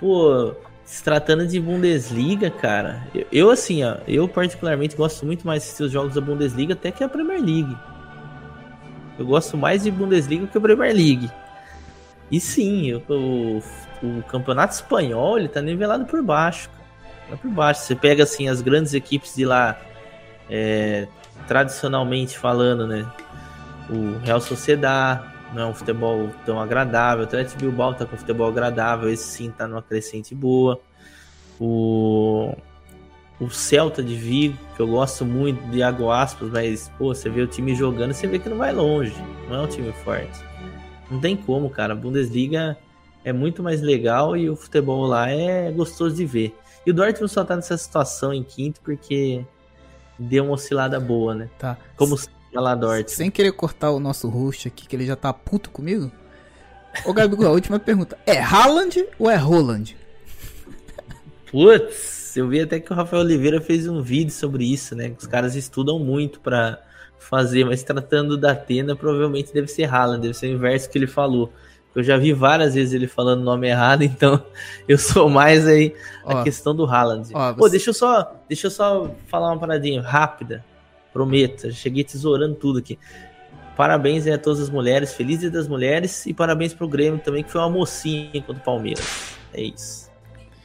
Pô, 0.00 0.54
se 0.84 1.02
tratando 1.02 1.46
de 1.46 1.58
Bundesliga, 1.58 2.50
cara, 2.50 3.02
eu, 3.14 3.26
eu, 3.32 3.50
assim, 3.50 3.82
ó, 3.84 3.96
eu 4.06 4.28
particularmente 4.28 4.94
gosto 4.96 5.24
muito 5.24 5.46
mais 5.46 5.76
de 5.76 5.88
jogos 5.88 6.14
da 6.14 6.20
Bundesliga 6.20 6.74
até 6.74 6.90
que 6.90 7.02
a 7.02 7.08
Premier 7.08 7.40
League. 7.40 7.76
Eu 9.18 9.26
gosto 9.26 9.56
mais 9.56 9.84
de 9.84 9.90
Bundesliga 9.90 10.46
que 10.46 10.58
a 10.58 10.60
Premier 10.60 10.94
League. 10.94 11.30
E 12.30 12.38
sim, 12.38 12.88
eu, 12.88 13.02
o, 13.08 13.62
o 14.02 14.22
campeonato 14.24 14.74
espanhol 14.74 15.38
ele 15.38 15.48
tá 15.48 15.62
nivelado 15.62 16.04
por 16.04 16.22
baixo. 16.22 16.68
Tá 17.30 17.36
por 17.36 17.50
baixo. 17.50 17.82
Você 17.82 17.94
pega 17.94 18.24
assim 18.24 18.48
as 18.48 18.60
grandes 18.60 18.92
equipes 18.92 19.34
de 19.34 19.46
lá, 19.46 19.78
é, 20.50 21.06
tradicionalmente 21.46 22.38
falando, 22.38 22.86
né? 22.86 23.06
O 23.88 24.18
Real 24.24 24.40
Sociedad, 24.40 25.33
não 25.54 25.62
é 25.62 25.66
um 25.66 25.74
futebol 25.74 26.30
tão 26.44 26.60
agradável. 26.60 27.24
O 27.24 27.26
Atlético 27.26 27.60
Bilbao 27.60 27.94
tá 27.94 28.04
com 28.04 28.16
futebol 28.16 28.48
agradável, 28.48 29.08
esse 29.08 29.24
sim 29.24 29.50
tá 29.50 29.66
numa 29.66 29.82
crescente 29.82 30.34
boa. 30.34 30.80
O, 31.60 32.54
o 33.40 33.48
Celta 33.48 34.02
de 34.02 34.16
Vigo, 34.16 34.58
que 34.74 34.82
eu 34.82 34.88
gosto 34.88 35.24
muito 35.24 35.62
de 35.70 35.78
Iago 35.78 36.10
Aspas, 36.10 36.50
mas 36.50 36.90
pô, 36.98 37.14
você 37.14 37.30
vê 37.30 37.42
o 37.42 37.46
time 37.46 37.74
jogando, 37.74 38.12
você 38.12 38.26
vê 38.26 38.38
que 38.38 38.48
não 38.48 38.58
vai 38.58 38.72
longe, 38.72 39.14
não 39.48 39.56
é 39.56 39.60
um 39.60 39.68
time 39.68 39.92
forte. 39.92 40.44
Não 41.10 41.20
tem 41.20 41.36
como, 41.36 41.70
cara. 41.70 41.92
A 41.92 41.96
Bundesliga 41.96 42.76
é 43.24 43.32
muito 43.32 43.62
mais 43.62 43.80
legal 43.80 44.36
e 44.36 44.50
o 44.50 44.56
futebol 44.56 45.06
lá 45.06 45.30
é 45.30 45.70
gostoso 45.70 46.16
de 46.16 46.26
ver. 46.26 46.54
E 46.84 46.90
o 46.90 46.94
Dortmund 46.94 47.32
só 47.32 47.44
tá 47.44 47.56
nessa 47.56 47.76
situação 47.76 48.32
em 48.32 48.42
quinto 48.42 48.80
porque 48.82 49.44
deu 50.18 50.44
uma 50.44 50.54
oscilada 50.54 50.98
boa, 51.00 51.34
né? 51.34 51.48
Tá. 51.58 51.78
Como 51.96 52.16
Dortmund. 52.54 53.10
Sem 53.10 53.30
querer 53.30 53.52
cortar 53.52 53.90
o 53.90 54.00
nosso 54.00 54.28
host 54.28 54.68
aqui, 54.68 54.86
que 54.86 54.94
ele 54.94 55.06
já 55.06 55.16
tá 55.16 55.32
puto 55.32 55.70
comigo. 55.70 56.10
Ô, 57.04 57.12
Gabigol, 57.12 57.46
a 57.46 57.50
última 57.52 57.78
pergunta. 57.78 58.16
É 58.26 58.40
Haaland 58.40 59.06
ou 59.18 59.30
é 59.30 59.36
Roland? 59.36 59.96
Putz, 61.50 62.36
eu 62.36 62.48
vi 62.48 62.60
até 62.60 62.80
que 62.80 62.92
o 62.92 62.96
Rafael 62.96 63.22
Oliveira 63.22 63.60
fez 63.60 63.86
um 63.86 64.02
vídeo 64.02 64.32
sobre 64.32 64.64
isso, 64.64 64.94
né? 64.94 65.14
Os 65.18 65.26
caras 65.26 65.54
estudam 65.54 65.98
muito 65.98 66.40
para 66.40 66.80
fazer, 67.18 67.64
mas 67.64 67.82
tratando 67.82 68.36
da 68.36 68.52
Atena, 68.52 68.94
provavelmente 68.94 69.52
deve 69.52 69.68
ser 69.68 69.84
Haaland, 69.84 70.20
deve 70.20 70.34
ser 70.34 70.48
o 70.48 70.54
inverso 70.54 70.90
que 70.90 70.98
ele 70.98 71.06
falou. 71.06 71.52
Eu 71.94 72.02
já 72.02 72.16
vi 72.16 72.32
várias 72.32 72.74
vezes 72.74 72.92
ele 72.92 73.06
falando 73.06 73.40
o 73.40 73.44
nome 73.44 73.68
errado, 73.68 74.02
então 74.04 74.42
eu 74.88 74.98
sou 74.98 75.28
mais 75.28 75.66
aí 75.66 75.94
a 76.26 76.42
questão 76.42 76.74
do 76.74 76.84
Haaland. 76.84 77.30
Ó, 77.32 77.54
Pô, 77.54 77.68
deixa 77.68 77.90
eu 77.90 77.94
só, 77.94 78.34
deixa 78.48 78.66
eu 78.66 78.70
só 78.70 79.10
falar 79.28 79.52
uma 79.52 79.58
paradinha 79.58 80.02
rápida. 80.02 80.64
Prometo, 81.14 81.70
cheguei 81.72 82.02
tesourando 82.02 82.56
tudo 82.56 82.80
aqui. 82.80 82.98
Parabéns 83.76 84.26
a 84.26 84.36
todas 84.36 84.60
as 84.60 84.68
mulheres, 84.68 85.14
feliz 85.14 85.38
dia 85.38 85.50
das 85.50 85.66
mulheres 85.66 86.26
e 86.26 86.34
parabéns 86.34 86.74
pro 86.74 86.88
Grêmio 86.88 87.20
também, 87.20 87.42
que 87.42 87.50
foi 87.50 87.60
uma 87.60 87.70
mocinha 87.70 88.42
contra 88.42 88.60
o 88.60 88.64
Palmeiras. 88.64 89.36
É 89.52 89.62
isso. 89.62 90.03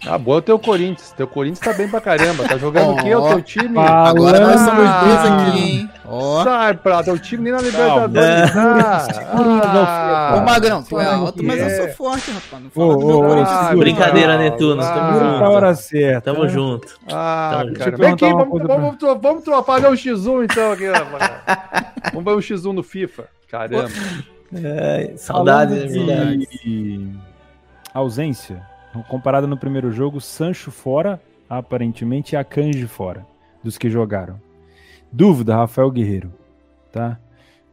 Ah, 0.08 0.18
boa 0.18 0.38
é 0.38 0.40
o 0.40 0.42
teu 0.42 0.58
Corinthians. 0.58 1.12
Teu 1.12 1.28
Corinthians 1.28 1.60
tá 1.60 1.74
bem 1.74 1.90
pra 1.90 2.00
caramba. 2.00 2.48
Tá 2.48 2.58
jogando 2.58 2.94
o 2.94 2.96
quê? 2.96 3.14
O 3.14 3.28
teu 3.28 3.42
time? 3.42 3.78
Agora 3.78 4.40
nós 4.40 4.62
somos 4.62 4.90
dois 5.04 5.20
aqui, 5.26 5.60
hein? 5.60 5.90
Oh. 6.06 6.44
Sai, 6.44 6.74
pra 6.74 7.04
teu 7.04 7.20
time 7.20 7.44
nem 7.44 7.54
na 7.54 7.60
Libertadores. 7.60 8.56
Ah, 8.56 9.08
ah, 9.34 10.36
Ô, 10.38 10.42
Magrão, 10.42 10.82
tu 10.82 11.00
é 11.00 11.06
alto, 11.06 11.44
mas 11.44 11.60
eu 11.60 11.86
sou 11.86 11.96
forte, 11.96 12.32
rapaz. 12.32 12.64
Não 12.64 12.70
fala 12.72 12.98
do 12.98 13.06
meu 13.06 13.20
Corinthians. 13.20 13.80
Brincadeira, 13.80 14.38
Netuno. 14.38 14.82
Tamo 14.82 15.14
junto. 15.14 15.40
Na 15.40 15.50
hora 15.50 15.76
certa. 15.76 16.34
Tamo 16.34 16.48
junto. 16.48 17.00
Ah, 17.12 17.58
Tamo 17.60 17.74
cara. 17.74 17.98
Vem 17.98 18.14
aqui, 18.14 18.26
vamos, 18.26 18.62
vamos, 18.62 18.98
vamos, 19.00 19.44
vamos 19.46 19.66
fazer 19.66 19.88
um 19.88 19.94
X1 19.94 20.46
então 20.46 20.72
aqui, 20.72 20.86
Vamos 22.14 22.26
ver 22.26 22.32
um 22.32 22.58
X1 22.58 22.72
no 22.72 22.84
FIFA. 22.84 23.26
Caramba. 23.50 23.90
É, 24.56 25.14
saudade, 25.18 25.78
é 25.78 25.86
verdade. 25.86 26.48
Ausência 27.94 28.64
Comparado 29.08 29.48
no 29.48 29.58
primeiro 29.58 29.92
jogo, 29.92 30.20
Sancho 30.20 30.72
fora, 30.72 31.22
aparentemente, 31.50 32.34
e 32.34 32.38
Akanji 32.38 32.88
fora, 32.88 33.26
dos 33.64 33.78
que 33.78 33.90
jogaram. 33.90 34.40
Dúvida, 35.12 35.56
Rafael 35.56 35.90
Guerreiro, 35.90 36.32
tá? 36.92 37.18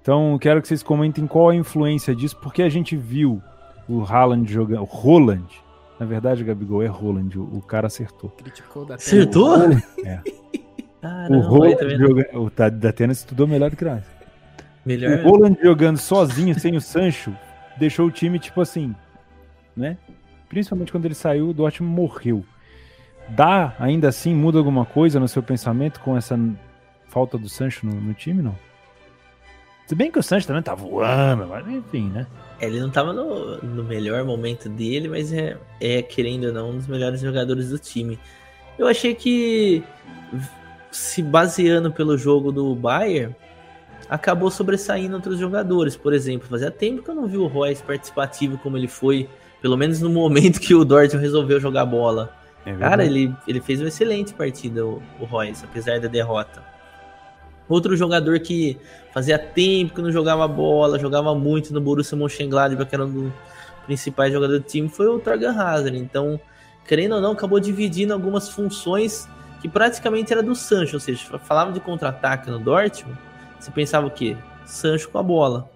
Então, 0.00 0.38
quero 0.40 0.62
que 0.62 0.68
vocês 0.68 0.82
comentem 0.82 1.26
qual 1.26 1.50
a 1.50 1.54
influência 1.54 2.14
disso, 2.14 2.36
porque 2.40 2.62
a 2.62 2.68
gente 2.68 2.96
viu 2.96 3.42
o 3.88 4.02
Haaland 4.02 4.50
jogando, 4.50 4.82
o 4.82 4.84
Roland, 4.84 5.46
na 5.98 6.06
verdade, 6.06 6.44
Gabigol, 6.44 6.82
é 6.82 6.86
Roland, 6.86 7.30
o, 7.36 7.42
o 7.56 7.62
cara 7.62 7.88
acertou. 7.88 8.30
Criticou 8.30 8.84
da 8.84 8.94
Acertou? 8.94 9.56
É. 10.04 10.20
Caramba, 11.00 11.36
o 11.36 11.40
Roland 11.40 11.76
tá 11.76 11.88
joga, 11.88 12.30
o 12.34 13.12
estudou 13.12 13.46
melhor 13.46 13.70
do 13.70 13.76
que 13.76 13.84
nós. 13.84 14.02
Melhor. 14.84 15.18
O 15.20 15.30
Roland 15.30 15.56
jogando 15.62 15.98
sozinho, 15.98 16.58
sem 16.58 16.76
o 16.76 16.80
Sancho, 16.80 17.34
deixou 17.76 18.06
o 18.06 18.10
time, 18.10 18.38
tipo 18.38 18.60
assim, 18.60 18.94
né? 19.76 19.96
Principalmente 20.48 20.92
quando 20.92 21.04
ele 21.04 21.14
saiu, 21.14 21.48
o 21.48 21.54
Dortmund 21.54 21.94
morreu. 21.94 22.44
Dá, 23.28 23.74
ainda 23.78 24.08
assim, 24.08 24.34
muda 24.34 24.58
alguma 24.58 24.84
coisa 24.84 25.18
no 25.18 25.26
seu 25.26 25.42
pensamento 25.42 26.00
com 26.00 26.16
essa 26.16 26.38
falta 27.08 27.36
do 27.36 27.48
Sancho 27.48 27.86
no, 27.86 27.94
no 28.00 28.14
time, 28.14 28.42
não? 28.42 28.54
Se 29.86 29.94
bem 29.94 30.10
que 30.10 30.18
o 30.18 30.22
Sancho 30.22 30.46
também 30.46 30.62
tá 30.62 30.74
voando, 30.74 31.46
mas 31.46 31.66
enfim, 31.68 32.10
né? 32.10 32.26
Ele 32.60 32.80
não 32.80 32.90
tava 32.90 33.12
no, 33.12 33.58
no 33.58 33.84
melhor 33.84 34.24
momento 34.24 34.68
dele, 34.68 35.08
mas 35.08 35.32
é, 35.32 35.56
é, 35.80 36.02
querendo 36.02 36.46
ou 36.46 36.52
não, 36.52 36.70
um 36.70 36.76
dos 36.76 36.88
melhores 36.88 37.20
jogadores 37.20 37.70
do 37.70 37.78
time. 37.78 38.18
Eu 38.76 38.88
achei 38.88 39.14
que, 39.14 39.84
se 40.90 41.22
baseando 41.22 41.92
pelo 41.92 42.18
jogo 42.18 42.50
do 42.50 42.74
Bayern, 42.74 43.34
acabou 44.08 44.50
sobressaindo 44.50 45.14
outros 45.14 45.38
jogadores. 45.38 45.96
Por 45.96 46.12
exemplo, 46.12 46.48
fazia 46.48 46.70
tempo 46.70 47.02
que 47.02 47.10
eu 47.10 47.14
não 47.14 47.28
vi 47.28 47.36
o 47.36 47.46
Royce 47.46 47.82
participativo 47.82 48.58
como 48.58 48.76
ele 48.76 48.88
foi 48.88 49.28
pelo 49.60 49.76
menos 49.76 50.00
no 50.00 50.10
momento 50.10 50.60
que 50.60 50.74
o 50.74 50.84
Dortmund 50.84 51.24
resolveu 51.24 51.60
jogar 51.60 51.84
bola. 51.84 52.32
É 52.64 52.74
Cara, 52.74 53.04
ele, 53.04 53.34
ele 53.46 53.60
fez 53.60 53.80
uma 53.80 53.88
excelente 53.88 54.34
partida, 54.34 54.84
o, 54.84 55.02
o 55.20 55.24
Royce, 55.24 55.64
apesar 55.64 56.00
da 56.00 56.08
derrota. 56.08 56.62
Outro 57.68 57.96
jogador 57.96 58.38
que 58.40 58.78
fazia 59.12 59.38
tempo 59.38 59.94
que 59.94 60.02
não 60.02 60.12
jogava 60.12 60.46
bola, 60.46 60.98
jogava 60.98 61.34
muito 61.34 61.72
no 61.72 61.80
Borussia 61.80 62.16
Mönchengladbach, 62.16 62.88
que 62.88 62.94
era 62.94 63.04
um 63.04 63.10
dos 63.10 63.32
principais 63.86 64.32
jogadores 64.32 64.62
do 64.62 64.68
time, 64.68 64.88
foi 64.88 65.06
o 65.06 65.18
Torgan 65.18 65.52
Hazard. 65.52 65.96
Então, 65.96 66.40
querendo 66.86 67.16
ou 67.16 67.20
não, 67.20 67.32
acabou 67.32 67.58
dividindo 67.58 68.12
algumas 68.12 68.48
funções 68.48 69.28
que 69.60 69.68
praticamente 69.68 70.32
era 70.32 70.42
do 70.42 70.54
Sancho, 70.54 70.96
ou 70.96 71.00
seja, 71.00 71.38
falava 71.38 71.72
de 71.72 71.80
contra-ataque 71.80 72.50
no 72.50 72.58
Dortmund, 72.58 73.18
você 73.58 73.70
pensava 73.70 74.06
o 74.06 74.10
quê? 74.10 74.36
Sancho 74.64 75.08
com 75.08 75.18
a 75.18 75.22
bola. 75.22 75.70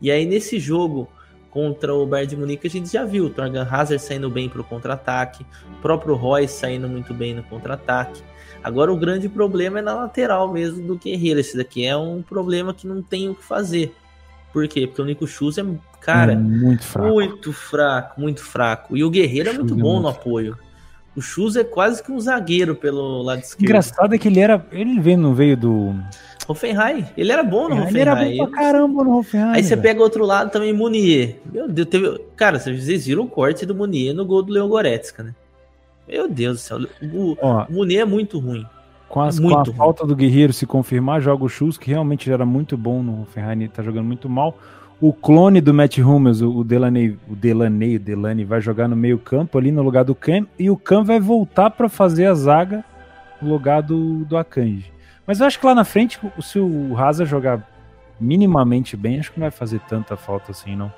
E 0.00 0.10
aí 0.10 0.26
nesse 0.26 0.58
jogo 0.58 1.08
contra 1.52 1.94
o 1.94 2.06
Bayern 2.06 2.30
de 2.30 2.36
Munique 2.36 2.66
a 2.66 2.70
gente 2.70 2.90
já 2.90 3.04
viu 3.04 3.26
o 3.26 3.30
Torgan 3.30 3.68
Hazard 3.70 4.02
saindo 4.02 4.30
bem 4.30 4.48
para 4.48 4.62
o 4.62 4.64
contra-ataque, 4.64 5.46
o 5.78 5.82
próprio 5.82 6.14
Royce 6.14 6.58
saindo 6.58 6.88
muito 6.88 7.12
bem 7.12 7.34
no 7.34 7.42
contra-ataque. 7.42 8.22
Agora 8.64 8.92
o 8.92 8.96
grande 8.96 9.28
problema 9.28 9.80
é 9.80 9.82
na 9.82 9.94
lateral 9.94 10.50
mesmo 10.52 10.86
do 10.86 10.96
Guerreiro. 10.96 11.40
Esse 11.40 11.56
daqui 11.56 11.84
é 11.84 11.96
um 11.96 12.22
problema 12.22 12.72
que 12.72 12.86
não 12.86 13.02
tem 13.02 13.28
o 13.28 13.34
que 13.34 13.44
fazer. 13.44 13.94
Por 14.52 14.66
quê? 14.68 14.86
Porque 14.86 15.02
o 15.02 15.04
Nico 15.04 15.26
Schultz 15.26 15.58
é, 15.58 15.64
cara, 16.00 16.32
É 16.32 16.36
muito 16.36 16.84
fraco. 16.84 17.08
muito 17.08 17.52
fraco, 17.52 18.20
muito 18.20 18.42
fraco. 18.42 18.96
E 18.96 19.02
o 19.02 19.10
Guerreiro 19.10 19.50
é 19.50 19.52
muito 19.52 19.74
é 19.74 19.76
bom 19.76 19.94
muito 19.94 20.02
no 20.02 20.08
apoio. 20.08 20.56
O 21.14 21.20
Schultz 21.20 21.56
é 21.56 21.64
quase 21.64 22.02
que 22.02 22.10
um 22.10 22.20
zagueiro 22.20 22.74
pelo 22.74 23.22
lado 23.22 23.40
esquerdo. 23.40 23.64
Engraçado 23.64 24.14
é 24.14 24.18
que 24.18 24.28
ele 24.28 24.40
era. 24.40 24.64
Ele 24.70 24.98
veio, 25.00 25.18
não 25.18 25.34
veio 25.34 25.56
do. 25.56 25.94
Hoffenheim, 26.48 27.04
ele 27.16 27.30
era 27.32 27.42
bom 27.42 27.68
no 27.68 27.86
ele 27.86 27.98
era 28.00 28.12
Hoffenheim. 28.14 28.36
bom 28.38 28.46
pra 28.48 28.58
caramba 28.62 29.04
no 29.04 29.18
Hoffenheim. 29.18 29.52
Aí 29.54 29.62
você 29.62 29.70
velho. 29.70 29.82
pega 29.82 30.02
outro 30.02 30.24
lado 30.24 30.50
também, 30.50 30.72
Munier. 30.72 31.36
Meu 31.52 31.68
Deus, 31.68 31.88
teve... 31.88 32.18
Cara, 32.36 32.58
vocês 32.58 33.06
viram 33.06 33.22
o 33.24 33.28
corte 33.28 33.64
do 33.66 33.74
Munier 33.74 34.14
no 34.14 34.24
gol 34.24 34.42
do 34.42 34.52
Leon 34.52 34.68
Goretzka, 34.68 35.22
né? 35.22 35.34
Meu 36.08 36.28
Deus 36.28 36.56
do 36.56 36.60
céu. 36.60 36.78
O, 37.14 37.36
Ó, 37.40 37.66
Munier 37.70 38.02
é 38.02 38.04
muito 38.04 38.38
ruim. 38.38 38.66
com, 39.08 39.20
as- 39.20 39.38
com 39.38 39.44
muito 39.46 39.58
a 39.58 39.62
ruim. 39.62 39.74
falta 39.74 40.04
do 40.06 40.16
Guerreiro 40.16 40.52
se 40.52 40.66
confirmar, 40.66 41.20
joga 41.20 41.44
o 41.44 41.48
Schultz, 41.48 41.78
que 41.78 41.90
realmente 41.90 42.30
era 42.30 42.44
muito 42.44 42.76
bom 42.76 43.02
no 43.02 43.22
Hoffenheim, 43.22 43.60
ele 43.60 43.68
tá 43.68 43.82
jogando 43.82 44.06
muito 44.06 44.28
mal. 44.28 44.58
O 45.00 45.12
clone 45.12 45.60
do 45.60 45.74
Matt 45.74 45.98
Hummels, 45.98 46.40
o 46.42 46.62
Delaney, 46.62 47.18
o 47.28 47.34
Delaney, 47.34 47.96
o 47.96 47.98
Delaney 47.98 48.44
vai 48.44 48.60
jogar 48.60 48.86
no 48.86 48.94
meio 48.94 49.18
campo 49.18 49.58
ali 49.58 49.72
no 49.72 49.82
lugar 49.82 50.04
do 50.04 50.14
Cam, 50.14 50.46
e 50.58 50.70
o 50.70 50.76
Cam 50.76 51.02
vai 51.02 51.18
voltar 51.18 51.70
pra 51.70 51.88
fazer 51.88 52.26
a 52.26 52.34
zaga 52.34 52.84
no 53.40 53.48
lugar 53.50 53.82
do, 53.82 54.24
do 54.24 54.36
Akanji. 54.36 54.91
Mas 55.26 55.40
eu 55.40 55.46
acho 55.46 55.58
que 55.58 55.66
lá 55.66 55.74
na 55.74 55.84
frente, 55.84 56.18
o- 56.36 56.42
se 56.42 56.58
o 56.58 56.92
Raza 56.94 57.24
jogar 57.24 57.66
minimamente 58.20 58.96
bem, 58.96 59.18
acho 59.18 59.32
que 59.32 59.38
não 59.40 59.44
vai 59.44 59.50
fazer 59.50 59.80
tanta 59.88 60.16
falta 60.16 60.52
assim, 60.52 60.76
não. 60.76 60.92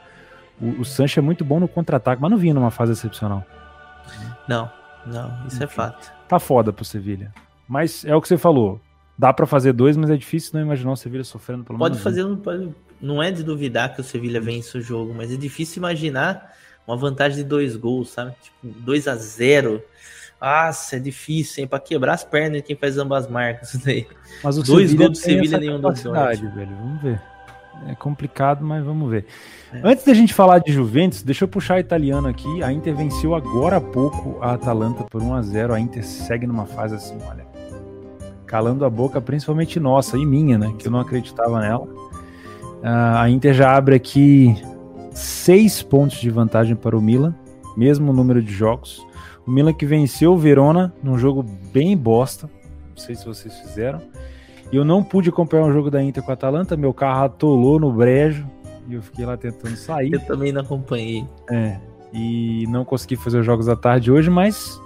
O, 0.61 0.81
o 0.81 0.85
Sancho 0.85 1.19
é 1.19 1.23
muito 1.23 1.45
bom 1.45 1.59
no 1.61 1.69
contra-ataque, 1.69 2.21
mas 2.21 2.31
não 2.31 2.39
vinha 2.39 2.55
numa 2.55 2.71
fase 2.71 2.93
excepcional. 2.93 3.45
Não, 4.49 4.71
não, 5.07 5.47
isso 5.47 5.63
é 5.63 5.67
Enfim. 5.67 5.75
fato. 5.75 6.13
Tá 6.29 6.39
foda 6.39 6.73
pro 6.73 6.85
Sevilha. 6.85 7.33
Mas 7.69 8.05
é 8.05 8.15
o 8.15 8.21
que 8.21 8.29
você 8.29 8.37
falou. 8.39 8.81
Dá 9.17 9.33
pra 9.33 9.47
fazer 9.47 9.73
dois, 9.73 9.97
mas 9.97 10.11
é 10.11 10.17
difícil 10.17 10.51
não 10.55 10.61
imaginar 10.61 10.93
o 10.93 10.97
Sevilha 10.97 11.25
sofrendo 11.25 11.65
pelo 11.65 11.79
Pode 11.79 11.93
menos 11.95 12.01
um. 12.01 12.05
fazer, 12.05 12.25
não, 12.25 12.37
pode, 12.37 12.75
não 13.01 13.23
é 13.23 13.31
de 13.31 13.43
duvidar 13.43 13.95
que 13.95 14.01
o 14.01 14.05
Sevilha 14.05 14.41
vence 14.41 14.77
o 14.77 14.81
jogo, 14.83 15.15
mas 15.15 15.33
é 15.33 15.37
difícil 15.37 15.79
imaginar 15.81 16.53
uma 16.87 16.97
vantagem 16.97 17.39
de 17.39 17.45
dois 17.45 17.77
gols, 17.77 18.11
sabe? 18.11 18.35
Tipo, 18.43 18.57
2 18.81 19.09
a 19.09 19.15
0 19.17 19.83
Nossa, 20.41 20.97
é 20.97 20.99
difícil, 20.99 21.63
hein? 21.63 21.69
Pra 21.69 21.79
quebrar 21.79 22.15
as 22.15 22.25
pernas 22.25 22.59
de 22.59 22.63
quem 22.63 22.77
faz 22.77 22.99
ambas 22.99 23.29
marcas. 23.29 23.75
Isso 23.75 23.85
daí. 23.85 24.07
Mas 24.43 24.59
o 24.59 24.63
Dois 24.63 24.91
Sevilha 24.91 25.07
gols 25.07 25.19
do 25.19 25.23
Sevilha, 25.23 25.59
nenhum 25.59 25.81
do 25.81 25.93
velho. 25.93 26.77
Vamos 26.77 27.03
ver. 27.03 27.21
É 27.89 27.95
complicado, 27.95 28.65
mas 28.65 28.85
vamos 28.85 29.11
ver. 29.11 29.27
É. 29.73 29.81
Antes 29.83 30.05
da 30.05 30.15
gente 30.15 30.33
falar 30.33 30.59
de 30.59 30.73
Juventus, 30.73 31.23
deixa 31.23 31.45
eu 31.45 31.49
puxar 31.49 31.81
italiano 31.81 32.29
aqui. 32.29 32.63
A 32.63 32.73
Inter 32.73 32.95
venceu 32.95 33.35
agora 33.35 33.77
há 33.77 33.81
pouco 33.81 34.39
a 34.41 34.55
Atalanta 34.55 35.05
por 35.05 35.23
1 35.23 35.35
a 35.35 35.43
0 35.43 35.75
A 35.75 35.81
Inter 35.81 36.05
segue 36.05 36.47
numa 36.47 36.67
fase 36.67 36.95
assim, 36.95 37.19
olha, 37.29 37.45
calando 38.47 38.85
a 38.85 38.91
boca, 38.91 39.21
principalmente 39.21 39.81
nossa 39.81 40.17
e 40.17 40.25
minha, 40.25 40.57
né? 40.57 40.73
Que 40.79 40.87
eu 40.87 40.93
não 40.93 41.01
acreditava 41.01 41.61
nela. 41.61 41.87
Ah, 42.83 43.23
a 43.23 43.31
Inter 43.31 43.53
já 43.53 43.75
abre 43.75 43.97
aqui 43.97 44.57
seis 45.13 45.83
pontos 45.83 46.19
de 46.19 46.31
vantagem 46.31 46.77
para 46.77 46.97
o 46.97 47.03
Milan, 47.03 47.35
mesmo 47.77 48.13
número 48.13 48.43
de 48.43 48.53
jogos. 48.53 49.05
O 49.47 49.51
Milan 49.51 49.73
que 49.73 49.85
venceu 49.87 50.33
o 50.33 50.39
Verona 50.39 50.93
num 51.03 51.19
jogo 51.19 51.43
bem 51.73 51.97
bosta. 51.97 52.49
Não 52.91 52.97
sei 52.97 53.15
se 53.15 53.25
vocês 53.27 53.55
fizeram. 53.61 54.01
E 54.73 54.77
eu 54.77 54.85
não 54.85 55.03
pude 55.03 55.29
acompanhar 55.29 55.67
o 55.67 55.73
jogo 55.73 55.91
da 55.91 56.03
Inter 56.03 56.23
com 56.23 56.31
a 56.31 56.35
Atalanta, 56.35 56.77
meu 56.77 56.93
carro 56.95 57.25
atolou 57.25 57.79
no 57.79 57.93
brejo 57.93 58.47
e 58.89 58.95
eu 58.95 59.03
fiquei 59.03 59.25
lá 59.27 59.37
tentando 59.37 59.77
sair. 59.77 60.13
Eu 60.13 60.21
também 60.21 60.53
não 60.53 60.63
acompanhei. 60.63 61.27
É, 61.51 61.79
e 62.13 62.67
não 62.69 62.85
consegui 62.85 63.17
fazer 63.17 63.41
os 63.41 63.47
jogos 63.47 63.67
da 63.67 63.77
tarde 63.77 64.11
hoje, 64.11 64.31
mas 64.31 64.81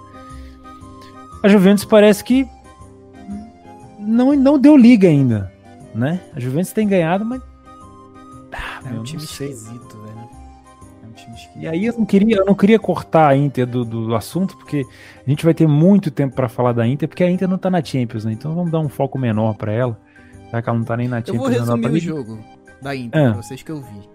a 1.43 1.47
Juventus 1.47 1.85
parece 1.85 2.23
que 2.23 2.47
não, 3.99 4.35
não 4.35 4.57
deu 4.59 4.75
liga 4.75 5.07
ainda, 5.07 5.51
né? 5.93 6.19
A 6.35 6.39
Juventus 6.39 6.71
tem 6.73 6.87
ganhado, 6.87 7.23
mas 7.23 7.41
Ah, 8.51 8.79
É 8.83 8.89
meu, 8.89 8.93
um. 8.93 8.97
É 8.97 8.99
um 8.99 9.03
time 9.03 9.23
esquisito. 9.23 9.98
E 11.55 11.67
aí 11.67 11.85
eu 11.87 11.93
não 11.97 12.05
queria, 12.05 12.37
eu 12.37 12.45
não 12.45 12.55
queria 12.55 12.79
cortar 12.79 13.27
a 13.29 13.35
Inter 13.35 13.65
do, 13.65 13.83
do 13.83 14.15
assunto, 14.15 14.55
porque 14.57 14.85
a 15.25 15.29
gente 15.29 15.43
vai 15.43 15.53
ter 15.53 15.67
muito 15.67 16.09
tempo 16.11 16.35
pra 16.35 16.47
falar 16.47 16.71
da 16.73 16.87
Inter, 16.87 17.07
porque 17.09 17.23
a 17.23 17.29
Inter 17.29 17.47
não 17.49 17.57
tá 17.57 17.69
na 17.69 17.83
Champions, 17.83 18.23
né? 18.25 18.31
Então 18.33 18.53
vamos 18.55 18.71
dar 18.71 18.79
um 18.79 18.87
foco 18.89 19.17
menor 19.19 19.55
pra 19.55 19.71
ela, 19.73 19.99
já 20.51 20.61
que 20.61 20.69
ela 20.69 20.77
não 20.77 20.85
tá 20.85 20.95
nem 20.95 21.07
na 21.07 21.19
Eu 21.19 21.25
Champions. 21.25 21.37
vou 21.41 21.49
não 21.49 21.65
dá 21.65 21.87
resumir 21.89 21.97
o 21.97 21.99
jogo 22.01 22.39
da 22.81 22.95
Inter, 22.95 23.21
Ah. 23.27 23.33
pra 23.33 23.41
vocês 23.41 23.61
que 23.63 23.71
eu 23.71 23.81
vi. 23.81 24.09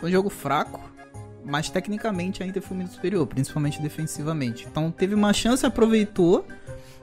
Foi 0.00 0.08
um 0.08 0.12
jogo 0.12 0.30
fraco, 0.30 0.80
mas 1.44 1.70
tecnicamente 1.70 2.42
a 2.42 2.46
Inter 2.46 2.62
foi 2.62 2.76
muito 2.76 2.92
superior, 2.94 3.26
principalmente 3.26 3.80
defensivamente. 3.80 4.66
Então 4.68 4.90
teve 4.90 5.14
uma 5.14 5.32
chance, 5.32 5.64
aproveitou, 5.64 6.44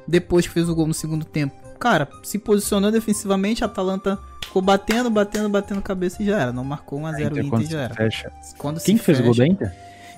depois 0.08 0.46
que 0.48 0.54
fez 0.54 0.68
o 0.68 0.76
gol 0.76 0.88
no 0.88 0.94
segundo 0.94 1.24
tempo. 1.24 1.56
Cara, 1.80 2.08
se 2.24 2.38
posicionou 2.40 2.92
defensivamente, 2.92 3.64
a 3.64 3.68
Atalanta 3.68 4.18
ficou 4.44 4.62
batendo, 4.62 5.10
batendo, 5.10 5.50
batendo 5.50 5.82
cabeça 5.82 6.22
e 6.22 6.26
já 6.26 6.40
era. 6.42 6.52
Não 6.54 6.64
marcou 6.64 7.00
1x0 7.00 7.16
A 7.16 7.22
Inter, 7.22 7.46
Inter 7.46 7.62
e 7.62 7.66
já 7.66 7.82
era. 7.82 7.94
fecha. 7.96 8.32
Quando 8.58 8.80
Quem 8.82 8.98
que 8.98 9.04
fez 9.04 9.20
o 9.20 9.24
gol 9.24 9.36
da 9.36 9.46
Inter? 9.48 9.72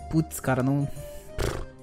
Putz, 0.10 0.40
cara, 0.40 0.64
não. 0.64 0.88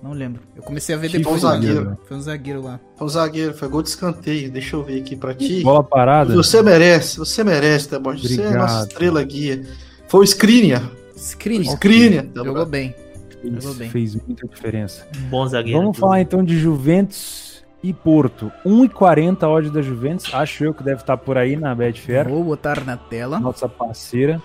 Não 0.03 0.13
lembro. 0.13 0.43
Eu 0.55 0.63
comecei 0.63 0.95
a 0.95 0.99
ver 0.99 1.11
Que 1.11 1.19
depois. 1.19 1.41
foi 1.41 1.51
o 1.51 1.53
né? 1.55 1.59
zagueiro. 1.67 1.99
Foi 2.07 2.17
um 2.17 2.21
zagueiro 2.21 2.63
lá. 2.63 2.79
Foi 2.97 3.07
o 3.07 3.11
zagueiro, 3.11 3.55
foi 3.55 3.69
gol 3.69 3.83
de 3.83 3.89
escanteio. 3.89 4.51
Deixa 4.51 4.77
eu 4.77 4.83
ver 4.85 5.01
aqui 5.01 5.17
pra 5.17 5.35
ti. 5.35 5.63
Bola 5.63 5.83
parada. 5.83 6.35
Você 6.35 6.63
merece, 6.63 7.19
você 7.19 7.43
merece, 7.43 7.89
Tebor. 7.89 8.17
Você 8.19 8.41
é 8.43 8.47
a 8.49 8.57
nossa 8.59 8.87
estrela 8.87 9.23
guia. 9.25 9.65
Foi 10.09 10.21
o 10.21 10.25
Skriniar. 10.25 10.89
Skriniar. 11.17 11.75
Skriniar. 11.75 12.25
Tebor. 12.27 12.45
Jogou 12.45 12.67
bem. 12.67 12.95
Jogou 13.43 13.75
bem. 13.75 13.91
fez 13.91 14.15
muita 14.15 14.47
diferença. 14.47 15.07
Bom 15.31 15.47
zagueiro. 15.47 15.81
Vamos 15.81 15.99
falar 15.99 16.21
então 16.21 16.45
de 16.45 16.59
Juventus 16.59 17.46
e 17.89 17.93
Porto. 17.93 18.51
1,40 18.65 19.45
a 19.45 19.49
odd 19.49 19.71
da 19.71 19.81
Juventus. 19.81 20.35
Acho 20.35 20.65
eu 20.65 20.75
que 20.75 20.83
deve 20.83 21.01
estar 21.03 21.17
por 21.17 21.39
aí 21.39 21.55
na 21.55 21.73
Betfair. 21.75 22.29
Vou 22.29 22.43
botar 22.43 22.85
na 22.85 22.97
tela. 22.97 23.39
Nossa 23.39 23.69
parceira. 23.69 24.43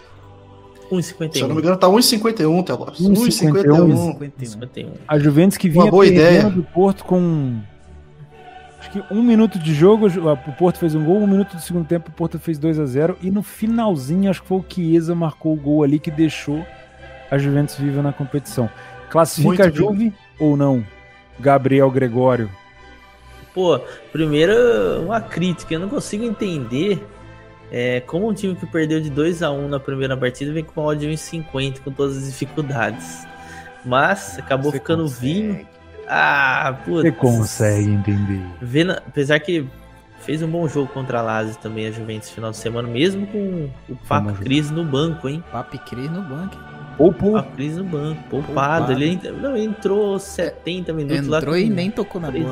Se 1.31 1.39
eu 1.39 1.47
não 1.47 1.55
me 1.55 1.61
1,51. 1.61 1.63
engano, 1.63 1.77
tá 1.77 1.87
1,51, 1.87 2.63
Tebor. 2.65 2.91
1,51. 2.91 3.13
1,51. 3.13 3.31
51. 3.31 4.45
51. 4.45 4.91
A 5.07 5.17
Juventus 5.17 5.57
que 5.57 5.69
vinha 5.69 5.85
Uma 5.85 5.91
boa 5.91 6.05
ideia. 6.05 6.49
do 6.49 6.61
Porto 6.63 7.03
com. 7.03 7.59
Acho 8.79 8.91
que 8.91 9.03
um 9.13 9.23
minuto 9.23 9.57
de 9.57 9.73
jogo, 9.73 10.07
o 10.07 10.51
Porto 10.53 10.77
fez 10.77 10.93
um 10.93 11.03
gol, 11.05 11.17
um 11.17 11.27
minuto 11.27 11.55
do 11.55 11.61
segundo 11.61 11.85
tempo, 11.85 12.09
o 12.09 12.11
Porto 12.11 12.37
fez 12.39 12.57
2 12.59 12.79
a 12.79 12.85
0 12.85 13.17
e 13.21 13.29
no 13.31 13.41
finalzinho, 13.43 14.29
acho 14.29 14.41
que 14.41 14.47
foi 14.47 14.57
o 14.57 14.65
Chiesa 14.67 15.13
marcou 15.15 15.53
o 15.53 15.55
gol 15.55 15.83
ali 15.83 15.99
que 15.99 16.09
deixou 16.09 16.65
a 17.29 17.37
Juventus 17.37 17.75
viva 17.75 18.01
na 18.01 18.11
competição. 18.11 18.69
Classifica 19.09 19.47
Muito 19.47 19.63
a 19.63 19.69
Juve 19.69 20.13
ou 20.39 20.57
não? 20.57 20.83
Gabriel 21.39 21.89
Gregório. 21.91 22.49
Pô, 23.53 23.79
primeiro 24.11 24.53
uma 25.03 25.19
crítica. 25.21 25.73
Eu 25.73 25.79
não 25.79 25.89
consigo 25.89 26.23
entender 26.23 27.05
é, 27.71 27.99
como 28.01 28.27
um 28.29 28.33
time 28.33 28.55
que 28.55 28.65
perdeu 28.65 29.01
de 29.01 29.09
2 29.09 29.43
a 29.43 29.51
1 29.51 29.67
na 29.67 29.79
primeira 29.79 30.15
partida 30.15 30.51
vem 30.53 30.63
com 30.63 30.81
ódio 30.81 31.09
1,50 31.09 31.79
com 31.83 31.91
todas 31.91 32.17
as 32.17 32.25
dificuldades. 32.27 33.27
Mas 33.85 34.37
acabou 34.39 34.71
Você 34.71 34.77
ficando 34.79 35.03
consegue. 35.03 35.33
vinho. 35.33 35.67
Ah, 36.07 36.77
putz. 36.85 37.01
Você 37.03 37.11
consegue 37.11 37.89
entender. 37.89 38.41
Vendo, 38.61 38.91
apesar 38.91 39.39
que 39.39 39.65
fez 40.19 40.41
um 40.43 40.47
bom 40.47 40.67
jogo 40.67 40.87
contra 40.91 41.19
a 41.19 41.21
Lazio 41.21 41.55
também, 41.57 41.87
a 41.87 41.91
Juventus, 41.91 42.29
no 42.29 42.35
final 42.35 42.51
de 42.51 42.57
semana, 42.57 42.87
mesmo 42.87 43.25
com 43.27 43.69
o 43.89 43.95
Papo. 44.07 44.33
Cris 44.33 44.69
no 44.69 44.83
banco, 44.85 45.27
hein? 45.27 45.43
Papi 45.51 45.77
Cris 45.79 46.11
no 46.11 46.21
banco. 46.21 46.57
Ou 46.99 47.11
por 47.13 47.33
Papo 47.33 47.55
Cris 47.55 47.77
no 47.77 47.83
banco, 47.85 48.21
poupado. 48.29 48.53
Poupado. 48.87 48.91
Ele 48.91 49.19
não, 49.41 49.55
entrou 49.57 50.19
70 50.19 50.93
minutos 50.93 51.27
lá. 51.27 51.37
Entrou 51.37 51.53
com- 51.55 51.59
e 51.59 51.69
nem 51.69 51.89
tocou 51.89 52.21
na 52.21 52.27
três, 52.27 52.45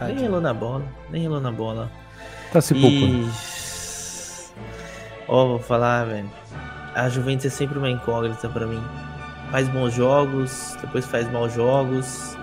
bola. 0.00 0.08
Nem 0.08 0.16
Tadinho. 0.16 0.20
relou 0.22 0.40
na 0.40 0.54
bola, 0.54 0.84
nem 1.10 1.22
relou 1.22 1.40
na 1.40 1.52
bola. 1.52 1.90
tá 2.52 2.60
se 2.60 2.74
poupando. 2.74 3.26
E. 3.26 3.30
Ó, 5.28 5.46
vou 5.46 5.58
falar, 5.58 6.04
velho. 6.06 6.30
A 6.94 7.08
Juventus 7.08 7.46
é 7.46 7.50
sempre 7.50 7.78
uma 7.78 7.88
incógnita 7.88 8.48
pra 8.48 8.66
mim. 8.66 8.82
Faz 9.50 9.68
bons 9.68 9.94
jogos, 9.94 10.76
depois 10.80 11.04
faz 11.06 11.30
maus 11.30 11.52
jogos. 11.52 12.36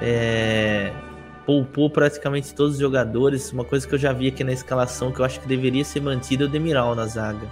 É... 0.00 0.92
Poupou 1.44 1.90
praticamente 1.90 2.54
todos 2.54 2.74
os 2.74 2.80
jogadores. 2.80 3.52
Uma 3.52 3.64
coisa 3.64 3.86
que 3.86 3.94
eu 3.94 3.98
já 3.98 4.12
vi 4.12 4.28
aqui 4.28 4.44
na 4.44 4.52
escalação 4.52 5.12
que 5.12 5.20
eu 5.20 5.24
acho 5.24 5.40
que 5.40 5.48
deveria 5.48 5.84
ser 5.84 6.00
mantida 6.00 6.44
é 6.44 6.46
o 6.46 6.50
Demiral 6.50 6.94
na 6.94 7.06
zaga. 7.06 7.46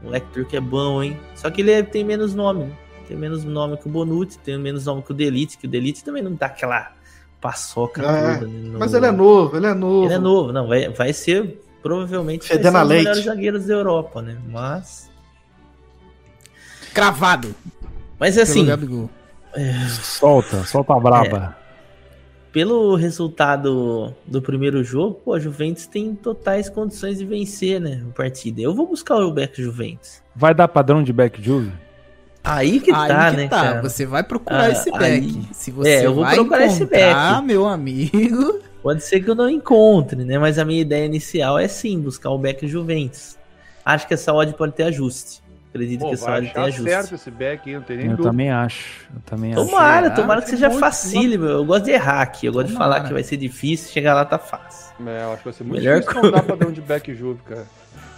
O 0.00 0.06
moleque 0.06 0.26
turco 0.32 0.56
é 0.56 0.60
bom, 0.60 1.02
hein? 1.02 1.18
Só 1.34 1.50
que 1.50 1.60
ele 1.60 1.70
é- 1.72 1.82
tem 1.82 2.02
menos 2.04 2.34
nome. 2.34 2.64
né? 2.64 2.72
Tem 3.06 3.16
menos 3.16 3.44
nome 3.44 3.76
que 3.76 3.88
o 3.88 3.90
Bonucci, 3.90 4.38
tem 4.38 4.56
menos 4.58 4.86
nome 4.86 5.02
que 5.02 5.10
o 5.10 5.14
Delite, 5.14 5.58
que 5.58 5.66
o 5.66 5.68
Delite 5.68 6.04
também 6.04 6.22
não 6.22 6.36
tá 6.36 6.46
aquela 6.46 6.92
paçoca 7.40 8.02
É, 8.02 8.34
toda. 8.38 8.46
né, 8.46 8.68
no- 8.70 8.78
Mas 8.78 8.92
ele 8.94 9.06
é 9.06 9.10
novo, 9.10 9.56
ele 9.56 9.66
é 9.66 9.74
novo. 9.74 10.04
ele 10.06 10.14
é 10.14 10.18
novo, 10.18 10.52
não, 10.52 10.66
vai, 10.68 10.88
vai 10.90 11.12
ser 11.12 11.60
provavelmente 11.82 12.40
vai 12.48 12.62
ser 12.62 12.68
um 12.68 12.72
dos 12.80 12.88
melhores 12.88 13.24
zagueiros 13.24 13.66
da 13.66 13.74
Europa, 13.74 14.20
né? 14.20 14.36
Mas. 14.48 15.10
Cravado. 16.92 17.54
Mas 18.18 18.36
assim, 18.36 18.66
Gabigol. 18.66 19.08
Solta, 20.02 20.64
solta 20.64 20.94
a 20.94 21.00
braba. 21.00 21.56
pelo 22.52 22.94
resultado 22.96 24.14
do 24.26 24.42
primeiro 24.42 24.82
jogo, 24.84 25.14
pô, 25.24 25.34
a 25.34 25.38
Juventus 25.40 25.86
tem 25.86 26.14
totais 26.14 26.68
condições 26.68 27.18
de 27.18 27.24
vencer, 27.24 27.80
né? 27.80 28.04
A 28.08 28.12
partida. 28.12 28.60
Eu 28.60 28.74
vou 28.74 28.86
buscar 28.88 29.16
o 29.16 29.30
Beck 29.32 29.60
Juventus. 29.62 30.20
Vai 30.34 30.52
dar 30.54 30.68
padrão 30.68 31.02
de 31.02 31.12
back 31.12 31.40
Juve? 31.42 31.72
Aí 32.42 32.80
que 32.80 32.90
Aí 32.90 33.08
tá, 33.08 33.30
que 33.30 33.36
né, 33.36 33.48
tá, 33.48 33.62
cara? 33.62 33.82
você 33.82 34.06
vai 34.06 34.22
procurar 34.22 34.62
Ah, 34.64 34.70
esse 34.70 34.90
back. 34.90 35.04
aí- 35.04 35.42
Se 35.52 35.70
você 35.70 35.88
É, 35.90 36.06
eu 36.06 36.14
vou 36.14 36.24
vai 36.24 36.34
procurar 36.36 36.64
esse 36.64 36.82
encontrar, 36.84 37.34
back. 37.34 37.46
meu 37.46 37.66
amigo. 37.68 38.60
Pode 38.82 39.04
ser 39.04 39.20
que 39.20 39.28
eu 39.30 39.34
não 39.34 39.48
encontre, 39.50 40.24
né? 40.24 40.38
Mas 40.38 40.58
a 40.58 40.64
minha 40.64 40.80
ideia 40.80 41.04
inicial 41.04 41.58
é 41.58 41.68
sim 41.68 42.00
buscar 42.00 42.30
o 42.30 42.38
Beck 42.38 42.66
Juventus. 42.66 43.36
Acho 43.84 44.06
que 44.08 44.14
essa 44.14 44.32
odd 44.32 44.54
pode 44.54 44.72
ter 44.72 44.84
ajuste. 44.84 45.42
Acredito 45.68 46.00
Pô, 46.00 46.08
que 46.08 46.14
essa 46.14 46.32
odd 46.32 46.50
tem 46.52 46.62
achar 46.62 46.72
certo 46.82 46.96
ajuste. 46.98 47.14
esse 47.14 47.30
back 47.30 47.68
aí, 47.68 47.76
não 47.76 47.82
tem 47.82 47.96
nem 47.98 48.06
Eu 48.06 48.12
dúvida. 48.12 48.30
também 48.30 48.50
acho. 48.50 49.06
Eu 49.14 49.20
também 49.26 49.52
acho. 49.52 49.64
Tomara, 49.66 50.02
Será? 50.04 50.14
tomara 50.16 50.42
que 50.42 50.48
seja 50.50 50.68
muito 50.68 50.80
facílimo. 50.80 51.44
Eu 51.44 51.64
gosto 51.64 51.84
de 51.84 51.90
errar 51.90 52.22
aqui. 52.22 52.46
Eu 52.46 52.52
gosto 52.54 52.68
de 52.68 52.72
falar 52.74 53.04
que 53.04 53.12
vai 53.12 53.22
ser 53.22 53.36
difícil, 53.36 53.92
chegar 53.92 54.14
lá 54.14 54.24
tá 54.24 54.38
fácil. 54.38 54.94
É, 55.06 55.24
eu 55.24 55.28
acho 55.28 55.38
que 55.38 55.44
vai 55.44 55.52
ser 55.52 55.64
muito 55.64 55.78
Melhor 55.78 56.00
difícil 56.00 56.22
não 56.22 56.30
dar 56.30 56.42
padrão 56.42 56.72
de 56.72 56.80
back 56.80 57.14
Juve, 57.14 57.40
cara. 57.46 57.66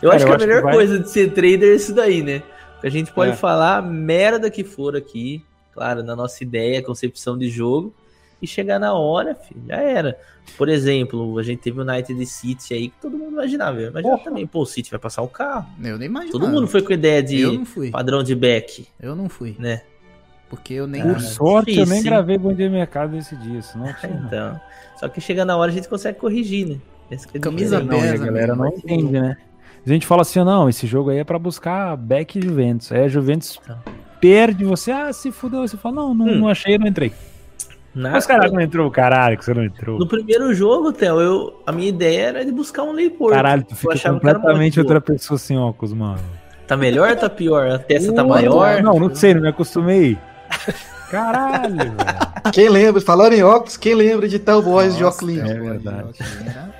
Eu 0.00 0.10
Cara, 0.10 0.16
acho 0.16 0.24
eu 0.24 0.26
que 0.28 0.32
a 0.32 0.36
acho 0.36 0.38
que 0.38 0.46
melhor 0.46 0.62
vai- 0.62 0.74
coisa 0.74 0.98
de 1.00 1.10
ser 1.10 1.32
trader 1.32 1.72
é 1.72 1.74
isso 1.74 1.92
daí, 1.94 2.22
né? 2.22 2.42
A 2.82 2.88
gente 2.88 3.12
pode 3.12 3.32
É. 3.32 3.36
falar 3.36 3.78
a 3.78 3.82
merda 3.82 4.50
que 4.50 4.64
for 4.64 4.96
aqui, 4.96 5.44
claro, 5.72 6.02
na 6.02 6.14
nossa 6.16 6.42
ideia, 6.42 6.82
concepção 6.82 7.38
de 7.38 7.48
jogo, 7.48 7.94
e 8.40 8.46
chegar 8.46 8.78
na 8.80 8.92
hora, 8.92 9.34
filho, 9.36 9.62
já 9.68 9.76
era. 9.76 10.18
Por 10.58 10.68
exemplo, 10.68 11.38
a 11.38 11.42
gente 11.44 11.60
teve 11.60 11.78
o 11.80 11.82
United 11.88 12.26
City 12.26 12.74
aí 12.74 12.88
que 12.88 12.96
todo 13.00 13.16
mundo 13.16 13.32
imaginava. 13.34 13.80
Eu 13.80 13.90
imaginava 13.90 14.16
Porra. 14.18 14.28
também, 14.30 14.46
pô, 14.46 14.62
o 14.62 14.66
City 14.66 14.90
vai 14.90 14.98
passar 14.98 15.22
o 15.22 15.28
carro. 15.28 15.68
Eu 15.82 15.96
nem 15.96 16.06
imagino. 16.08 16.32
Todo 16.32 16.48
mundo 16.48 16.66
foi 16.66 16.82
com 16.82 16.90
a 16.92 16.94
ideia 16.96 17.22
de 17.22 17.40
Eu 17.40 17.52
não 17.52 17.64
fui. 17.64 17.90
padrão 17.92 18.22
de 18.22 18.34
back, 18.34 18.86
Eu 19.00 19.14
não 19.14 19.28
fui. 19.28 19.54
né? 19.60 19.82
Porque 20.50 20.74
eu 20.74 20.86
nem. 20.88 21.00
Por 21.02 21.20
sorte, 21.20 21.70
eu 21.70 21.76
nem 21.76 21.84
difícil, 21.86 22.04
gravei 22.10 22.36
Bom 22.36 22.52
Dia 22.52 22.68
Mercado 22.68 23.12
nesse 23.12 23.34
dia, 23.36 23.62
senão 23.62 23.86
eu 23.86 23.94
tinha. 23.94 24.22
Então, 24.26 24.60
só 24.98 25.08
que 25.08 25.20
chega 25.20 25.44
na 25.44 25.56
hora 25.56 25.70
a 25.70 25.74
gente 25.74 25.88
consegue 25.88 26.18
corrigir, 26.18 26.66
né? 26.66 26.78
Essa 27.10 27.28
que 27.28 27.36
é 27.36 27.38
a 27.38 27.42
Camisa 27.42 27.80
diferença. 27.80 28.02
Não, 28.04 28.08
a 28.08 28.12
pesa, 28.12 28.26
galera 28.26 28.54
não 28.56 28.64
amigo. 28.64 28.78
entende, 28.78 29.12
né? 29.12 29.36
A 29.84 29.88
gente 29.88 30.06
fala 30.06 30.22
assim, 30.22 30.42
não, 30.44 30.68
esse 30.68 30.86
jogo 30.86 31.10
aí 31.10 31.18
é 31.18 31.24
pra 31.24 31.38
buscar 31.38 31.96
back 31.96 32.38
e 32.38 32.42
Juventus. 32.42 32.92
Aí 32.92 33.04
a 33.04 33.08
Juventus 33.08 33.58
Tá. 33.66 33.78
perde, 34.20 34.64
você, 34.64 34.92
ah, 34.92 35.12
se 35.12 35.32
fudeu. 35.32 35.60
Você 35.66 35.76
fala, 35.76 35.96
não, 35.96 36.14
não, 36.14 36.26
Hum. 36.26 36.38
não 36.40 36.48
achei, 36.48 36.78
não 36.78 36.86
entrei. 36.86 37.12
Na- 37.94 38.12
Mas 38.12 38.24
caralho, 38.24 38.52
não 38.52 38.60
entrou, 38.60 38.90
caralho, 38.90 39.36
que 39.36 39.44
você 39.44 39.52
não 39.52 39.64
entrou. 39.64 39.98
No 39.98 40.06
primeiro 40.06 40.54
jogo, 40.54 40.92
Theo, 40.92 41.20
eu, 41.20 41.62
a 41.66 41.72
minha 41.72 41.88
ideia 41.88 42.28
era 42.28 42.44
de 42.44 42.50
buscar 42.52 42.84
um 42.84 42.92
Leiporto. 42.92 43.34
Caralho, 43.34 43.64
tu 43.64 43.74
fica 43.76 44.10
completamente 44.10 44.78
outra 44.80 45.00
pessoa 45.00 45.36
sem 45.36 45.58
óculos, 45.58 45.92
mano. 45.92 46.18
Tá 46.66 46.76
melhor 46.76 47.10
ou 47.10 47.16
tá 47.16 47.28
pior? 47.28 47.68
A 47.68 47.78
testa 47.78 48.12
tá 48.14 48.22
Uh, 48.24 48.28
maior? 48.28 48.82
Não, 48.82 48.98
não 48.98 49.14
sei, 49.14 49.34
não 49.34 49.42
me 49.42 49.48
acostumei. 49.48 50.16
Caralho, 51.12 51.76
velho. 51.76 51.94
Quem 52.52 52.68
lembra, 52.70 53.00
falando 53.00 53.34
em 53.34 53.42
óculos, 53.42 53.76
quem 53.76 53.94
lembra 53.94 54.26
de 54.26 54.38
Tel 54.38 54.62
Boys 54.62 54.96
de 54.96 55.04
óculos? 55.04 55.38
é 55.38 55.42
verdade. 55.44 56.08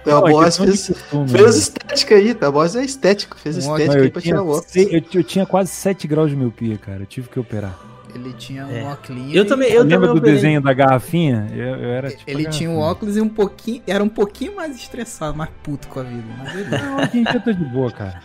É 0.07 0.21
Boys 0.21 0.57
fez, 0.57 0.87
costume, 0.89 1.29
fez 1.29 1.43
né? 1.45 1.51
estética 1.51 2.15
aí, 2.17 2.35
Tel 2.35 2.51
Boys 2.51 2.75
é 2.75 2.83
estético, 2.85 3.39
fez 3.39 3.57
Um 3.57 3.61
estética 3.77 4.03
aí 4.03 4.11
pra 4.11 4.23
tinha, 4.23 4.35
tirar 4.35 4.43
o 4.43 4.49
óculos. 4.51 4.75
eu, 4.77 5.03
eu 5.15 5.23
tinha 5.23 5.47
quase 5.47 5.71
7 5.71 6.09
graus 6.09 6.31
de 6.31 6.37
miopia, 6.37 6.79
cara. 6.79 7.01
Eu 7.03 7.07
tive 7.07 7.29
que 7.29 7.39
operar. 7.39 7.79
Ele 8.15 8.33
tinha 8.33 8.63
É. 8.63 8.83
um 8.83 8.87
óculos. 8.89 9.35
Eu 9.35 9.47
também, 9.47 9.71
eu 9.71 9.83
Lembra 9.83 9.97
também 9.99 10.15
do 10.15 10.19
operei. 10.19 10.35
desenho 10.35 10.61
da 10.61 10.73
garrafinha? 10.73 11.49
Eu, 11.55 11.77
eu 11.77 11.91
era 11.91 12.11
tipo. 12.11 12.23
Ele 12.31 12.45
tinha 12.47 12.69
um 12.71 12.79
óculos 12.79 13.17
e 13.17 13.21
um 13.21 13.29
pouquinho. 13.29 13.83
Era 13.87 14.03
um 14.03 14.09
pouquinho 14.09 14.57
mais 14.57 14.75
estressado, 14.77 15.37
mais 15.37 15.51
puto 15.63 15.89
com 15.89 16.01
a 16.01 16.03
vida. 16.03 16.25
Mas 16.39 16.55
ele... 16.55 16.69
Não, 16.71 16.97
dia 17.23 17.35
eu 17.35 17.41
tô 17.41 17.53
de 17.53 17.65
boa, 17.67 17.91
cara. 17.93 18.21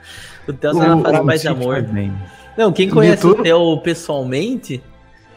O 0.47 0.53
Theo 0.53 0.73
tá 0.79 0.87
na 0.95 1.01
fase 1.03 1.23
mais 1.23 1.41
de 1.41 1.47
amor. 1.47 1.81
bem. 1.83 2.13
Não, 2.57 2.71
quem 2.73 2.89
conhece 2.89 3.25
o 3.27 3.35
Theo 3.35 3.77
pessoalmente, 3.81 4.83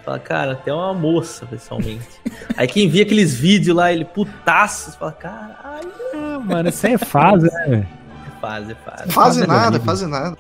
fala, 0.04 0.18
cara, 0.18 0.54
Theo 0.56 0.74
é 0.74 0.76
uma 0.76 0.94
moça 0.94 1.46
pessoalmente. 1.46 2.06
Aí 2.56 2.66
quem 2.66 2.88
via 2.88 3.02
aqueles 3.02 3.34
vídeos 3.34 3.76
lá, 3.76 3.92
ele 3.92 4.04
putaço, 4.04 4.96
fala, 4.98 5.12
caralho, 5.12 5.90
Ah, 6.14 6.38
mano, 6.38 6.68
isso 6.68 6.86
aí 6.86 6.94
é 6.94 6.98
fase, 6.98 7.46
né, 7.68 7.86
é 8.26 8.40
fase, 8.40 8.72
é 8.72 8.74
fase. 8.74 9.12
Faz 9.12 9.36
Nada 9.38 9.80
faz 9.80 10.02
nada. 10.02 10.36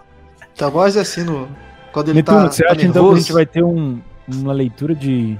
Tel 0.56 0.70
Boys 0.70 0.96
é 0.96 1.00
assim 1.00 1.22
no. 1.24 1.48
Quando 1.92 2.08
ele 2.08 2.18
Netuno, 2.18 2.44
tá, 2.44 2.50
você 2.52 2.64
tá 2.64 2.72
acha 2.72 2.86
então 2.86 3.08
que 3.08 3.14
a 3.14 3.18
gente 3.18 3.32
vai 3.32 3.46
ter 3.46 3.62
um- 3.64 4.00
uma 4.28 4.52
leitura 4.52 4.94
de 4.94 5.38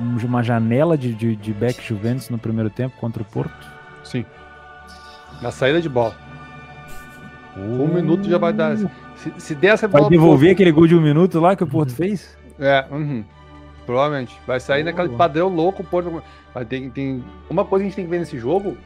um- 0.00 0.16
uma 0.24 0.42
janela 0.42 0.96
de, 0.96 1.12
de, 1.14 1.34
de 1.36 1.52
back 1.52 1.82
Juventus 1.86 2.28
no 2.30 2.38
primeiro 2.38 2.70
tempo 2.70 2.94
contra 3.00 3.22
o 3.22 3.24
Porto? 3.24 3.66
Sim. 4.04 4.24
Na 5.42 5.50
saída 5.50 5.80
de 5.80 5.88
bola. 5.88 6.14
Um 7.56 7.88
minuto 7.88 8.28
já 8.28 8.38
vai 8.38 8.52
dar. 8.52 8.76
Se, 8.76 9.32
se 9.38 9.54
der 9.54 9.68
essa 9.74 9.88
Vai 9.88 10.00
bola. 10.02 10.10
devolver 10.10 10.52
aquele 10.52 10.70
gol 10.70 10.86
de 10.86 10.94
um 10.94 11.00
minuto 11.00 11.40
lá 11.40 11.56
que 11.56 11.64
o 11.64 11.66
Porto 11.66 11.92
fez? 11.92 12.36
É, 12.58 12.84
uhum. 12.90 13.24
Provavelmente. 13.88 14.38
Vai 14.46 14.60
sair 14.60 14.82
Boa. 14.84 14.92
naquele 14.94 15.16
padrão 15.16 15.48
louco. 15.48 15.82
o 15.82 15.86
Porto. 15.86 16.22
Mas 16.54 16.68
tem, 16.68 16.90
tem 16.90 17.24
uma 17.48 17.64
coisa 17.64 17.82
que 17.82 17.86
a 17.86 17.88
gente 17.88 17.96
tem 17.96 18.04
que 18.04 18.10
ver 18.10 18.18
nesse 18.18 18.38
jogo. 18.38 18.76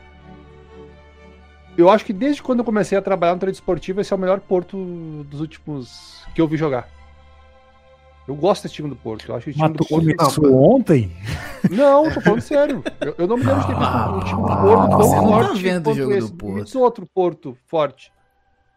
Eu 1.77 1.91
acho 1.91 2.05
que 2.05 2.13
desde 2.13 2.41
quando 2.41 2.61
eu 2.61 2.65
comecei 2.65 2.97
a 2.97 3.03
trabalhar 3.03 3.35
no 3.35 3.41
trade 3.41 3.57
esportivo, 3.57 4.01
esse 4.01 4.13
é 4.13 4.17
o 4.17 4.19
melhor 4.19 4.39
Porto 4.39 4.77
dos 5.25 5.41
últimos 5.41 6.25
que 6.37 6.41
eu 6.41 6.47
vi 6.47 6.57
jogar. 6.57 6.89
Eu 8.29 8.37
gosto 8.37 8.63
desse 8.63 8.77
time 8.77 8.89
do 8.89 8.95
Porto. 8.95 9.29
Eu 9.29 9.35
acho 9.35 9.45
que 9.47 9.51
o 9.51 9.55
time 9.55 9.63
Mas 9.65 9.73
do 9.73 9.79
tu 9.79 9.89
Porto. 9.89 10.17
começou 10.17 10.63
ontem? 10.77 11.11
Não, 11.69 12.09
tô 12.13 12.21
falando 12.21 12.41
sério. 12.41 12.85
Eu, 13.01 13.15
eu 13.19 13.27
não 13.27 13.37
me 13.37 13.45
lembro 13.45 13.61
de 13.63 13.67
ter 13.67 13.75
visto 13.75 13.85
Ah, 13.85 14.13
um 14.17 14.21
time 14.21 14.41
do 14.43 14.47
Porto 14.47 14.89
tão 14.91 14.99
você 14.99 15.17
não 15.17 15.23
tá 15.25 15.45
forte 15.47 15.63
vendo 15.63 15.81
o 15.81 15.85
quanto 15.85 15.97
jogo 15.97 16.11
do 16.13 16.19
esse. 16.19 16.33
Porto. 16.33 16.55
Me 16.55 16.65
diz 16.65 16.75
outro 16.77 17.07
Porto 17.07 17.59
forte 17.67 18.13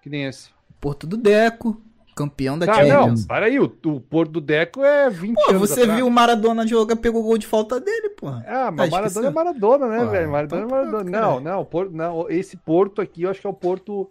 que 0.01 0.09
nem 0.09 0.25
esse. 0.25 0.49
Porto 0.79 1.05
do 1.07 1.17
Deco, 1.17 1.79
campeão 2.15 2.57
da 2.57 2.65
Ah, 2.73 2.83
não, 2.83 2.87
Champions. 3.01 3.25
para 3.25 3.45
aí. 3.47 3.59
O, 3.59 3.65
o 3.85 3.99
Porto 3.99 4.31
do 4.31 4.41
Deco 4.41 4.83
é 4.83 5.09
20 5.09 5.35
Pô, 5.35 5.49
anos 5.49 5.69
você 5.69 5.81
atrás. 5.81 5.97
viu 5.97 6.07
o 6.07 6.11
Maradona 6.11 6.65
jogar, 6.65 6.95
pegou 6.95 7.21
o 7.21 7.25
gol 7.25 7.37
de 7.37 7.45
falta 7.45 7.79
dele, 7.79 8.09
porra. 8.11 8.43
Ah, 8.47 8.71
mas 8.71 8.89
Tá 8.89 8.95
Maradona 8.95 9.07
esquecendo? 9.07 9.27
é 9.27 9.29
Maradona, 9.31 9.87
né, 9.87 10.05
Pô, 10.05 10.11
velho? 10.11 10.31
Maradona 10.31 10.61
é 10.61 10.65
então 10.65 10.77
Maradona. 10.77 11.11
pronto, 11.11 11.11
Não, 11.11 11.39
não, 11.41 11.61
o 11.61 11.65
Porto, 11.65 11.91
não, 11.91 12.29
esse 12.29 12.55
Porto 12.57 13.01
aqui, 13.01 13.23
eu 13.23 13.29
acho 13.29 13.41
que 13.41 13.47
é 13.47 13.49
o 13.49 13.53
Porto. 13.53 14.09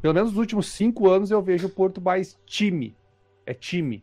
Pelo 0.00 0.14
menos 0.14 0.30
nos 0.30 0.38
últimos 0.38 0.66
cinco 0.68 1.08
anos 1.10 1.30
eu 1.30 1.42
vejo 1.42 1.66
o 1.66 1.70
Porto 1.70 2.00
mais 2.00 2.38
time. 2.46 2.94
É 3.44 3.52
time. 3.54 4.02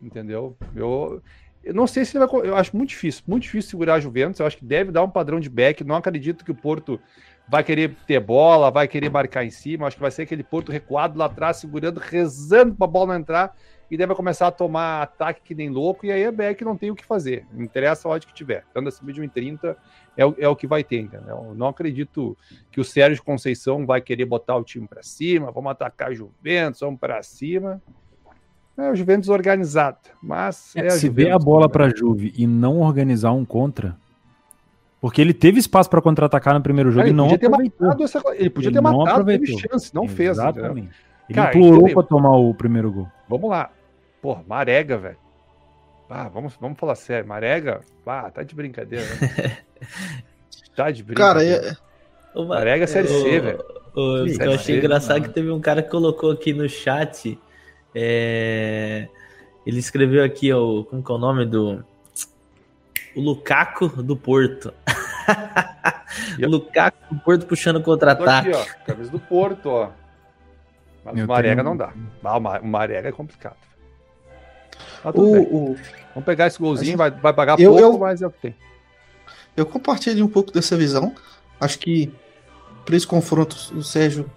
Entendeu? 0.00 0.56
Eu, 0.74 1.22
eu 1.62 1.72
não 1.74 1.86
sei 1.86 2.04
se 2.04 2.16
ele 2.16 2.26
vai. 2.26 2.40
Eu 2.48 2.56
acho 2.56 2.76
muito 2.76 2.90
difícil, 2.90 3.22
muito 3.26 3.44
difícil 3.44 3.70
segurar 3.70 3.94
a 3.94 4.00
Juventus. 4.00 4.38
Eu 4.40 4.46
acho 4.46 4.56
que 4.58 4.64
deve 4.64 4.90
dar 4.92 5.02
um 5.02 5.08
padrão 5.10 5.40
de 5.40 5.48
back. 5.48 5.82
Não 5.82 5.94
acredito 5.96 6.44
que 6.44 6.50
o 6.50 6.54
Porto 6.54 7.00
vai 7.48 7.62
querer 7.62 7.94
ter 8.06 8.20
bola, 8.20 8.70
vai 8.70 8.88
querer 8.88 9.10
marcar 9.10 9.44
em 9.44 9.50
cima. 9.50 9.86
Acho 9.86 9.96
que 9.96 10.02
vai 10.02 10.10
ser 10.10 10.22
aquele 10.22 10.42
Porto 10.42 10.72
recuado 10.72 11.18
lá 11.18 11.26
atrás, 11.26 11.58
segurando, 11.58 11.98
rezando 11.98 12.74
pra 12.74 12.86
bola 12.86 13.14
não 13.14 13.20
entrar. 13.20 13.54
E 13.90 13.96
vai 13.98 14.16
começar 14.16 14.48
a 14.48 14.50
tomar 14.50 15.02
ataque 15.02 15.40
que 15.44 15.54
nem 15.54 15.68
louco. 15.68 16.04
E 16.06 16.10
aí 16.10 16.24
a 16.24 16.32
back 16.32 16.64
não 16.64 16.76
tem 16.76 16.90
o 16.90 16.96
que 16.96 17.04
fazer. 17.04 17.46
Não 17.52 17.62
interessa 17.62 18.08
a 18.08 18.10
hora 18.10 18.20
que 18.20 18.32
tiver. 18.34 18.64
Estando 18.66 18.88
acima 18.88 19.12
de 19.12 19.20
1,30 19.20 19.76
é, 20.16 20.24
o- 20.26 20.34
é 20.38 20.48
o 20.48 20.56
que 20.56 20.66
vai 20.66 20.82
ter, 20.82 21.00
entendeu? 21.00 21.44
Eu 21.50 21.54
não 21.54 21.68
acredito 21.68 22.36
que 22.72 22.80
o 22.80 22.84
Sérgio 22.84 23.22
Conceição 23.22 23.86
vai 23.86 24.00
querer 24.00 24.24
botar 24.24 24.56
o 24.56 24.64
time 24.64 24.88
pra 24.88 25.02
cima. 25.02 25.52
Vamos 25.52 25.70
atacar 25.70 26.08
a 26.10 26.14
Juventus, 26.14 26.80
vamos 26.80 26.98
pra 26.98 27.22
cima. 27.22 27.80
É 28.76 28.90
o 28.90 28.96
Juventus 28.96 29.28
organizado, 29.28 29.98
mas 30.20 30.74
é, 30.74 30.86
a 30.86 30.90
Se 30.90 31.06
Juventus. 31.06 31.24
der 31.26 31.32
a 31.32 31.38
bola 31.38 31.68
pra 31.68 31.88
Juve 31.94 32.32
e 32.36 32.44
não 32.44 32.80
organizar 32.80 33.30
um 33.30 33.44
contra, 33.44 33.96
porque 35.06 35.20
ele 35.20 35.34
teve 35.34 35.58
espaço 35.58 35.90
pra 35.90 36.00
contra-atacar 36.00 36.54
no 36.54 36.62
primeiro 36.62 36.90
jogo 36.90 37.02
Ah, 37.02 37.06
e 37.06 37.10
ele 37.10 37.16
não 37.16 37.24
podia 37.24 37.38
ter 37.38 37.46
aproveitou. 37.46 37.86
matado 37.86 38.04
essa 38.04 38.22
Ele 38.36 38.48
podia 38.50 38.68
Ele 38.68 38.76
ter 38.76 38.80
não 38.82 38.96
matado, 38.98 39.24
teve 39.26 39.34
aproveitou. 39.44 39.70
chance, 39.70 39.94
não 39.94 40.08
fez. 40.08 40.38
entendeu? 40.38 40.52
Exatamente. 40.54 40.90
Ele 41.28 41.34
Cara, 41.36 41.48
implorou 41.50 41.76
entendeu? 41.80 41.94
pra 41.94 42.02
tomar 42.04 42.36
o 42.38 42.54
primeiro 42.54 42.90
gol. 42.90 43.08
Vamos 43.28 43.50
lá. 43.50 43.70
Porra, 44.22 44.42
Marega, 44.48 44.96
velho. 44.96 45.16
Ah, 46.08 46.28
vamos, 46.28 46.54
vamos 46.58 46.78
falar 46.78 46.94
sério. 46.94 47.28
Marega, 47.28 47.80
ah, 48.06 48.30
tá 48.30 48.42
de 48.42 48.54
brincadeira. 48.54 49.04
Né? 49.20 49.58
tá 50.74 50.90
de 50.90 51.02
Cara, 51.04 51.34
brincadeira. 51.40 51.76
é, 52.34 52.38
Ô, 52.38 52.44
Ma- 52.46 52.54
Marega 52.56 52.84
é 52.84 52.86
Série 52.86 53.08
C, 53.08 53.40
velho. 53.40 53.62
eu 53.94 54.52
achei 54.54 54.78
engraçado 54.78 55.18
mano. 55.20 55.28
que 55.28 55.34
teve 55.34 55.50
um 55.50 55.60
cara 55.60 55.82
que 55.82 55.90
colocou 55.90 56.30
aqui 56.30 56.52
no 56.54 56.66
chat. 56.68 57.38
é, 57.94 59.08
Ele 59.66 59.78
escreveu 59.78 60.24
aqui, 60.24 60.52
ó, 60.52 60.82
como 60.84 61.02
que 61.02 61.12
é 61.12 61.14
o 61.14 61.18
nome 61.18 61.44
do. 61.46 61.84
O 63.16 63.20
Lukaku 63.20 63.88
do 64.02 64.16
Porto. 64.16 64.72
O 66.40 66.46
Lukaku 66.48 66.96
do 67.14 67.20
Porto 67.20 67.46
puxando 67.46 67.82
contra-ataque. 67.82 68.50
aqui, 68.50 68.56
ó. 68.56 68.84
Camisa 68.86 69.10
do 69.10 69.18
Porto, 69.18 69.66
ó. 69.68 69.90
Mas 71.04 71.18
Eu 71.18 71.24
o 71.24 71.28
Marega 71.28 71.56
tenho- 71.56 71.64
não 71.64 71.76
dá. 71.76 71.92
Ah, 72.22 72.36
o 72.36 72.40
Ma- 72.40 72.60
o 72.60 72.66
Marega 72.66 73.08
é 73.08 73.12
complicado. 73.12 73.56
Bem. 75.04 75.12
o, 75.14 75.72
o- 75.72 75.76
Vamos 76.14 76.24
pegar 76.24 76.46
esse 76.46 76.58
golzinho, 76.58 76.96
vai, 76.96 77.10
vai 77.10 77.32
pagar 77.32 77.58
Eu- 77.58 77.72
pouco, 77.72 77.82
eu- 77.84 77.98
mas 77.98 78.22
é 78.22 78.26
o 78.26 78.30
que 78.30 78.38
tem. 78.40 78.54
eu 79.56 79.66
compartilho 79.66 80.24
um 80.24 80.28
pouco 80.28 80.52
dessa 80.52 80.76
visão. 80.76 81.14
Acho 81.60 81.78
que 81.80 82.12
para 82.84 82.94
esse 82.96 83.06
confronto 83.06 83.56
o 83.74 83.82
Sérgio 83.82 84.30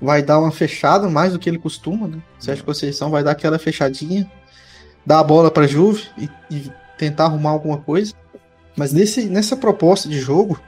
vai 0.00 0.22
dar 0.22 0.38
uma 0.38 0.52
fechada 0.52 1.08
mais 1.08 1.32
do 1.32 1.38
que 1.38 1.48
ele 1.48 1.58
costuma, 1.58 2.06
né? 2.06 2.18
O 2.38 2.44
Sérgio 2.44 2.64
Conceição 2.64 3.10
vai 3.10 3.22
dar 3.24 3.30
aquela 3.32 3.58
fechadinha, 3.58 4.30
dar 5.06 5.20
a 5.20 5.24
bola 5.24 5.50
para 5.50 5.66
Juve 5.66 6.06
e, 6.18 6.28
e 6.50 6.72
tentar 6.98 7.24
arrumar 7.24 7.50
alguma 7.50 7.78
coisa. 7.78 8.12
Mas 8.76 8.92
nesse, 8.92 9.24
nessa 9.26 9.56
proposta 9.56 10.08
de 10.08 10.20
jogo, 10.20 10.60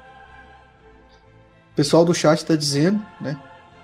pessoal 1.75 2.05
do 2.05 2.15
chat 2.15 2.39
está 2.39 2.55
dizendo, 2.57 3.05
né, 3.21 3.37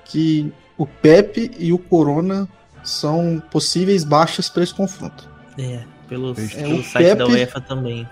que 0.04 0.52
o 0.76 0.86
Pepe 0.86 1.50
e 1.58 1.72
o 1.72 1.78
Corona 1.78 2.46
são 2.84 3.42
possíveis 3.50 4.04
baixas 4.04 4.48
para 4.48 4.62
esse 4.62 4.74
confronto. 4.74 5.28
É, 5.58 5.82
pelo, 6.08 6.32
É, 6.32 6.34
pelo 6.34 6.76
o 6.80 6.84
site 6.84 7.14
da 7.14 7.24
Pepe- 7.24 7.32
UEFA 7.32 7.60
também. 7.60 8.08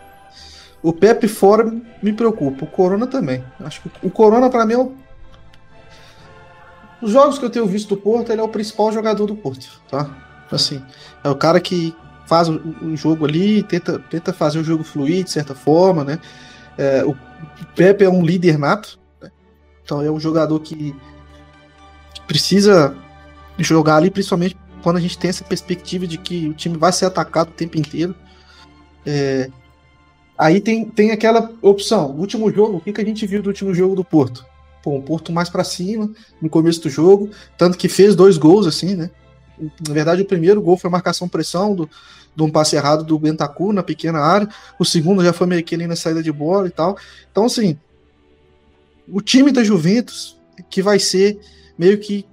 O 0.82 0.93
Pepe 0.93 1.28
fora 1.28 1.70
me 2.03 2.12
preocupa, 2.12 2.64
o 2.64 2.68
Corona 2.68 3.07
também. 3.07 3.45
Acho 3.61 3.82
que 3.82 3.91
o 4.03 4.11
Corona 4.11 4.51
para 4.51 4.64
mim 4.66 4.74
é 4.74 4.78
o 4.78 4.93
os 7.03 7.11
jogos 7.11 7.39
que 7.39 7.45
eu 7.45 7.51
tenho 7.51 7.66
visto 7.66 7.91
do 7.91 8.01
Porto, 8.01 8.32
ele 8.32 8.41
é 8.41 8.45
o 8.45 8.49
principal 8.49 8.91
jogador 8.91 9.26
do 9.26 9.37
Porto, 9.37 9.68
tá? 9.91 10.09
Assim, 10.51 10.82
é 11.22 11.28
o 11.28 11.35
cara 11.35 11.61
que 11.61 11.95
faz 12.27 12.49
o 12.49 12.97
jogo 12.97 13.27
ali, 13.27 13.62
tenta, 13.62 13.99
tenta 13.99 14.33
fazer 14.33 14.59
o 14.59 14.64
jogo 14.64 14.83
fluir 14.83 15.25
de 15.25 15.31
certa 15.31 15.55
forma, 15.55 16.05
né? 16.05 16.18
É, 16.77 17.05
o 17.05 17.16
Pepe 17.75 18.05
é 18.05 18.09
um 18.09 18.25
líder 18.25 18.59
nato, 18.59 18.99
né? 19.22 19.31
então 19.83 20.03
é 20.03 20.11
um 20.11 20.18
jogador 20.18 20.59
que 20.61 20.95
precisa 22.27 22.97
jogar 23.59 23.97
ali, 23.97 24.11
principalmente 24.11 24.57
quando 24.83 24.97
a 24.97 25.01
gente 25.01 25.16
tem 25.16 25.31
essa 25.31 25.45
perspectiva 25.45 26.07
de 26.07 26.18
que 26.18 26.49
o 26.49 26.55
time 26.55 26.77
vai 26.77 26.93
ser 26.93 27.07
atacado 27.07 27.49
o 27.49 27.53
tempo 27.53 27.79
inteiro. 27.79 28.14
É, 29.07 29.51
aí 30.37 30.61
tem, 30.61 30.85
tem 30.85 31.11
aquela 31.11 31.51
opção, 31.62 32.11
o 32.11 32.20
último 32.20 32.51
jogo, 32.51 32.79
o 32.79 32.81
que, 32.81 32.93
que 32.93 33.01
a 33.01 33.05
gente 33.05 33.27
viu 33.27 33.43
do 33.43 33.49
último 33.49 33.75
jogo 33.75 33.95
do 33.95 34.05
Porto? 34.05 34.45
Pô, 34.83 34.97
um 34.97 35.01
Porto 35.01 35.33
mais 35.33 35.49
pra 35.49 35.64
cima 35.64 36.11
no 36.41 36.51
começo 36.51 36.83
do 36.83 36.91
jogo, 36.91 37.31
tanto 37.57 37.79
que 37.79 37.89
fez 37.89 38.14
dois 38.14 38.37
gols 38.37 38.66
assim, 38.66 38.95
né? 38.95 39.11
Na 39.59 39.95
verdade, 39.95 40.23
o 40.23 40.27
primeiro 40.27 40.61
gol 40.61 40.77
foi 40.77 40.91
marcação 40.91 41.29
pressão 41.29 41.75
do, 41.75 41.89
de 42.35 42.43
um 42.43 42.51
passe 42.51 42.77
errado 42.77 43.05
do 43.05 43.19
Bentancur 43.19 43.73
na 43.73 43.83
pequena 43.83 44.21
área. 44.21 44.49
O 44.79 44.85
segundo 44.85 45.23
já 45.23 45.33
foi 45.33 45.47
meio 45.47 45.63
que 45.63 45.75
ali 45.75 45.87
na 45.87 45.97
saída 45.97 46.23
de 46.23 46.33
bola 46.33 46.67
e 46.67 46.71
tal. 46.71 46.97
Então, 47.31 47.45
assim, 47.45 47.79
o 49.09 49.21
time 49.21 49.53
da 49.53 49.63
Juventus 49.63 50.39
que 50.71 50.83
vai 50.83 50.99
ser 50.99 51.39
meio 51.79 51.99
que 51.99 52.27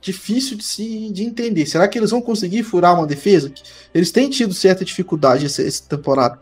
difícil 0.00 0.56
de 0.56 0.64
se 0.64 1.10
de 1.10 1.22
entender. 1.22 1.64
Será 1.66 1.86
que 1.86 1.98
eles 1.98 2.10
vão 2.10 2.20
conseguir 2.20 2.62
furar 2.64 2.94
uma 2.94 3.06
defesa? 3.06 3.52
Eles 3.94 4.10
têm 4.10 4.28
tido 4.28 4.52
certa 4.52 4.84
dificuldade 4.84 5.46
essa, 5.46 5.62
essa 5.62 5.84
temporada. 5.88 6.38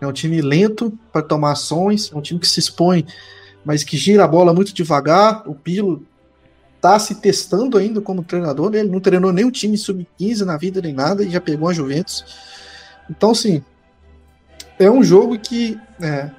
É 0.00 0.06
um 0.06 0.12
time 0.12 0.40
lento 0.40 0.96
para 1.12 1.22
tomar 1.22 1.52
ações, 1.52 2.10
é 2.12 2.16
um 2.16 2.20
time 2.20 2.38
que 2.38 2.46
se 2.46 2.60
expõe, 2.60 3.04
mas 3.64 3.82
que 3.82 3.96
gira 3.96 4.24
a 4.24 4.28
bola 4.28 4.52
muito 4.52 4.72
devagar. 4.72 5.42
O 5.48 5.54
Pilo 5.54 6.06
tá 6.80 6.98
se 6.98 7.16
testando 7.16 7.76
ainda 7.76 8.00
como 8.00 8.22
treinador, 8.22 8.70
né? 8.70 8.78
ele 8.80 8.90
não 8.90 9.00
treinou 9.00 9.32
nem 9.32 9.44
um 9.44 9.50
time 9.50 9.76
sub-15 9.76 10.44
na 10.44 10.56
vida 10.56 10.80
nem 10.80 10.92
nada 10.92 11.22
e 11.24 11.30
já 11.30 11.40
pegou 11.40 11.68
a 11.68 11.72
Juventus. 11.72 12.24
Então, 13.10 13.34
sim, 13.34 13.62
é 14.78 14.90
um 14.90 15.02
jogo 15.02 15.38
que, 15.38 15.78
é, 16.00 16.30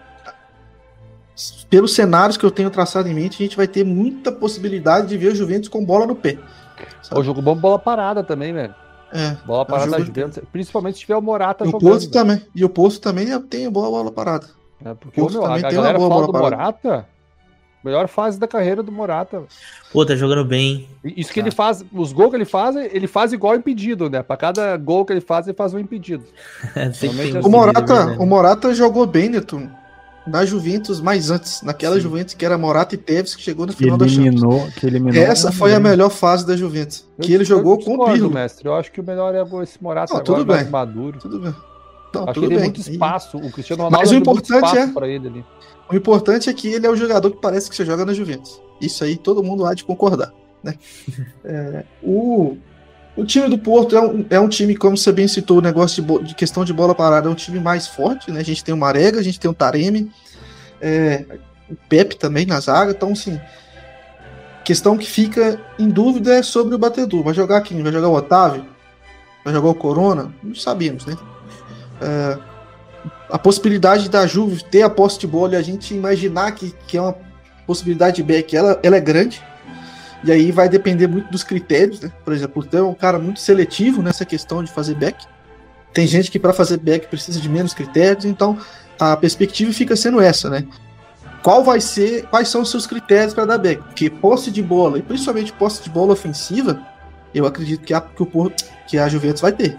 pelos 1.69 1.93
cenários 1.93 2.37
que 2.37 2.45
eu 2.45 2.51
tenho 2.51 2.69
traçado 2.69 3.07
em 3.07 3.13
mente, 3.13 3.35
a 3.41 3.45
gente 3.45 3.57
vai 3.57 3.67
ter 3.67 3.83
muita 3.83 4.31
possibilidade 4.31 5.07
de 5.07 5.17
ver 5.17 5.33
o 5.33 5.35
Juventus 5.35 5.67
com 5.69 5.83
bola 5.83 6.05
no 6.05 6.15
pé. 6.15 6.37
O 7.13 7.23
jogo 7.23 7.41
bom, 7.41 7.55
bola 7.55 7.79
parada 7.79 8.23
também, 8.23 8.53
velho. 8.53 8.73
É, 9.11 9.35
Bola 9.45 9.65
parada 9.65 9.91
da 9.91 9.97
jogo- 9.97 10.07
Juventus. 10.07 10.43
Principalmente 10.51 10.95
se 10.95 11.01
tiver 11.01 11.15
o 11.15 11.21
Morata 11.21 11.65
e 11.65 11.67
o 11.67 11.71
jogando. 11.71 11.91
Poço 11.91 12.11
também. 12.11 12.41
E 12.53 12.63
o 12.63 12.69
Poço 12.69 13.01
também 13.01 13.27
tem 13.41 13.69
boa 13.69 13.89
bola 13.89 14.11
parada. 14.11 14.47
É, 14.85 14.93
porque 14.93 15.19
Poço 15.19 15.39
meu, 15.39 15.45
a, 15.45 15.55
tem 15.55 15.63
uma 15.63 15.71
galera 15.71 15.97
boa 15.97 16.09
fala 16.09 16.25
do 16.27 16.31
bola 16.31 16.43
Morata. 16.43 17.07
Melhor 17.83 18.07
fase 18.09 18.37
da 18.37 18.47
carreira 18.47 18.83
do 18.83 18.91
Morata. 18.91 19.43
Pô, 19.93 20.05
tá 20.05 20.13
jogando 20.15 20.43
bem. 20.43 20.87
Isso 21.03 21.31
que 21.31 21.39
Tá. 21.39 21.47
ele 21.47 21.55
faz, 21.55 21.83
os 21.93 22.11
gols 22.11 22.29
que 22.31 22.35
ele 22.35 22.45
faz, 22.45 22.75
ele 22.75 23.07
faz 23.07 23.31
igual 23.31 23.55
impedido, 23.55 24.09
né? 24.09 24.21
Pra 24.21 24.35
cada 24.35 24.75
gol 24.75 25.05
que 25.05 25.13
ele 25.13 25.21
faz, 25.21 25.47
ele 25.47 25.55
faz 25.55 25.73
um 25.73 25.79
impedido. 25.79 26.23
Tem 26.99 27.09
um 27.09 27.39
O 27.39 27.43
Sim, 27.43 27.49
Morata, 27.49 27.79
verdade. 27.95 28.17
o 28.21 28.25
Morata 28.25 28.73
jogou 28.73 29.05
bem, 29.07 29.29
Neto, 29.29 29.69
na 30.27 30.45
Juventus 30.45 30.99
mais 30.99 31.31
antes. 31.31 31.61
Naquela 31.63 31.95
Sim. 31.95 32.01
Juventus 32.01 32.33
que 32.33 32.45
era 32.45 32.57
Morata 32.57 32.95
e 32.95 32.97
Teves, 32.97 33.33
que 33.33 33.41
chegou 33.41 33.65
Que 33.65 33.73
final 33.75 33.97
da 33.97 34.07
Champions. 34.07 34.25
eliminou, 34.43 34.67
que 34.77 34.85
eliminou. 34.85 35.23
Essa 35.23 35.49
foi 35.51 35.73
a 35.73 35.79
melhor 35.79 36.09
fase 36.09 36.45
da 36.45 36.57
Juventus. 36.57 37.05
Eu 37.17 37.23
Que 37.23 37.31
ele 37.33 37.43
discordo- 37.45 37.63
jogou 37.69 37.77
com 37.77 37.91
o 37.91 37.95
discordo, 37.95 38.13
Pirlo. 38.13 38.29
mestre. 38.31 38.67
Eu 38.67 38.75
acho 38.75 38.91
que 38.91 38.99
o 38.99 39.03
melhor 39.03 39.33
é 39.33 39.41
esse 39.63 39.81
Morata 39.81 40.13
Não, 40.13 40.19
agora 40.19 40.37
tudo 40.39 40.47
mais 40.47 40.63
bem. 40.63 40.71
maduro. 40.71 41.17
Tudo 41.19 41.39
bem. 41.39 41.55
Não, 42.13 42.23
acho 42.23 42.33
tudo 42.33 42.33
que 42.33 42.39
ele 42.39 42.47
tem 42.47 42.57
bem. 42.57 42.65
muito 42.65 42.87
E- 42.89 42.91
espaço. 42.91 43.37
O 43.37 43.51
Cristiano 43.51 43.83
Mas 43.83 43.91
Ronaldo 43.91 44.07
o 44.07 44.11
deu 44.11 44.19
muito 44.19 44.29
importante 44.29 44.65
espaço 44.65 44.77
é- 44.77 44.93
pra 44.93 45.07
ele 45.07 45.27
ali. 45.29 45.45
O 45.91 45.95
importante 45.95 46.49
é 46.49 46.53
que 46.53 46.67
ele 46.67 46.85
é 46.85 46.89
o 46.89 46.95
jogador 46.95 47.31
que 47.31 47.41
parece 47.41 47.69
que 47.69 47.75
você 47.75 47.83
joga 47.83 48.05
na 48.05 48.13
Juventus. 48.13 48.61
Isso 48.79 49.03
aí 49.03 49.17
todo 49.17 49.43
mundo 49.43 49.65
há 49.65 49.73
de 49.73 49.83
concordar. 49.83 50.31
Né? 50.63 50.75
É, 51.43 51.83
o, 52.03 52.57
o 53.15 53.25
time 53.25 53.49
do 53.49 53.57
Porto 53.57 53.95
é 53.95 54.01
um, 54.01 54.25
é 54.29 54.39
um 54.39 54.47
time, 54.47 54.75
como 54.75 54.95
você 54.95 55.11
bem 55.11 55.27
citou, 55.27 55.57
o 55.57 55.61
negócio 55.61 56.03
de, 56.03 56.27
de 56.27 56.35
questão 56.35 56.63
de 56.63 56.71
bola 56.71 56.93
parada, 56.93 57.27
é 57.27 57.31
um 57.31 57.35
time 57.35 57.59
mais 57.59 57.87
forte. 57.87 58.31
Né? 58.31 58.39
A 58.39 58.43
gente 58.43 58.63
tem 58.63 58.73
o 58.73 58.77
Marega, 58.77 59.19
a 59.19 59.23
gente 59.23 59.39
tem 59.39 59.49
o 59.49 59.53
Taremi, 59.53 60.11
é, 60.79 61.25
o 61.69 61.75
Pepe 61.87 62.15
também 62.17 62.45
na 62.45 62.59
zaga. 62.59 62.91
Então, 62.91 63.11
assim, 63.11 63.39
questão 64.63 64.97
que 64.97 65.07
fica 65.07 65.59
em 65.79 65.89
dúvida 65.89 66.35
é 66.35 66.43
sobre 66.43 66.75
o 66.75 66.77
batedor. 66.77 67.23
Vai 67.23 67.33
jogar 67.33 67.61
quem? 67.61 67.81
Vai 67.81 67.91
jogar 67.91 68.09
o 68.09 68.13
Otávio? 68.13 68.65
Vai 69.43 69.53
jogar 69.53 69.69
o 69.69 69.75
Corona? 69.75 70.31
Não 70.43 70.53
sabemos, 70.53 71.05
né? 71.05 71.17
É, 72.01 72.37
a 73.29 73.37
possibilidade 73.37 74.09
da 74.09 74.25
Juve 74.25 74.63
ter 74.63 74.81
a 74.81 74.89
posse 74.89 75.19
de 75.19 75.27
bola 75.27 75.53
e 75.53 75.57
a 75.57 75.61
gente 75.61 75.93
imaginar 75.93 76.51
que, 76.53 76.73
que 76.87 76.97
é 76.97 77.01
uma 77.01 77.15
possibilidade 77.65 78.17
de 78.17 78.23
back, 78.23 78.55
ela, 78.55 78.79
ela 78.81 78.97
é 78.97 78.99
grande. 78.99 79.41
E 80.23 80.31
aí 80.31 80.51
vai 80.51 80.67
depender 80.67 81.07
muito 81.07 81.29
dos 81.31 81.43
critérios, 81.43 82.01
né? 82.01 82.11
Por 82.25 82.33
exemplo, 82.33 82.61
o 82.61 82.65
Theo 82.65 82.79
é 82.79 82.89
um 82.89 82.93
cara 82.93 83.17
muito 83.19 83.39
seletivo 83.39 84.01
nessa 84.01 84.25
questão 84.25 84.63
de 84.63 84.71
fazer 84.71 84.95
back. 84.95 85.25
Tem 85.93 86.05
gente 86.05 86.29
que 86.29 86.37
para 86.37 86.51
fazer 86.53 86.77
back 86.77 87.07
precisa 87.07 87.39
de 87.39 87.47
menos 87.47 87.73
critérios, 87.73 88.25
então 88.25 88.57
a 88.99 89.15
perspectiva 89.15 89.71
fica 89.71 89.95
sendo 89.95 90.19
essa, 90.19 90.49
né? 90.49 90.65
Qual 91.41 91.63
vai 91.63 91.79
ser, 91.79 92.25
quais 92.27 92.49
são 92.49 92.61
os 92.61 92.69
seus 92.69 92.85
critérios 92.85 93.33
para 93.33 93.45
dar 93.45 93.57
back? 93.57 93.81
Porque 93.81 94.09
posse 94.09 94.51
de 94.51 94.61
bola, 94.61 94.97
e 94.99 95.01
principalmente 95.01 95.53
posse 95.53 95.81
de 95.81 95.89
bola 95.89 96.11
ofensiva, 96.11 96.85
eu 97.33 97.45
acredito 97.45 97.85
que 97.85 97.93
a, 97.93 98.01
que 98.01 98.21
o 98.21 98.51
que 98.87 98.97
a 98.97 99.07
Juventus 99.07 99.41
vai 99.41 99.53
ter. 99.53 99.77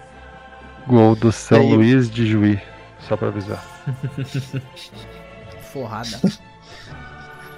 Gol 0.87 1.15
do 1.15 1.31
São 1.31 1.61
Aí- 1.61 1.75
Luís 1.75 2.09
de 2.09 2.27
Juí. 2.27 2.59
Só 3.11 3.17
pra 3.17 3.27
avisar. 3.27 3.67
Forrada. 5.73 6.21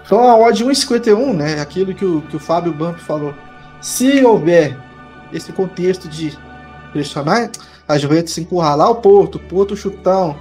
Então 0.02 0.18
a 0.18 0.34
odd 0.38 0.64
1,51, 0.64 1.34
né? 1.34 1.60
Aquilo 1.60 1.94
que 1.94 2.06
o, 2.06 2.22
que 2.22 2.36
o 2.36 2.40
Fábio 2.40 2.72
Bump 2.72 2.98
falou. 2.98 3.34
Se 3.78 4.24
houver 4.24 4.74
esse 5.30 5.52
contexto 5.52 6.08
de 6.08 6.32
pressionar, 6.90 7.50
a 7.86 7.98
Juventus 7.98 8.38
encurralar 8.38 8.90
o 8.90 8.94
Porto, 8.94 9.38
Porto 9.38 9.76
chutão, 9.76 10.34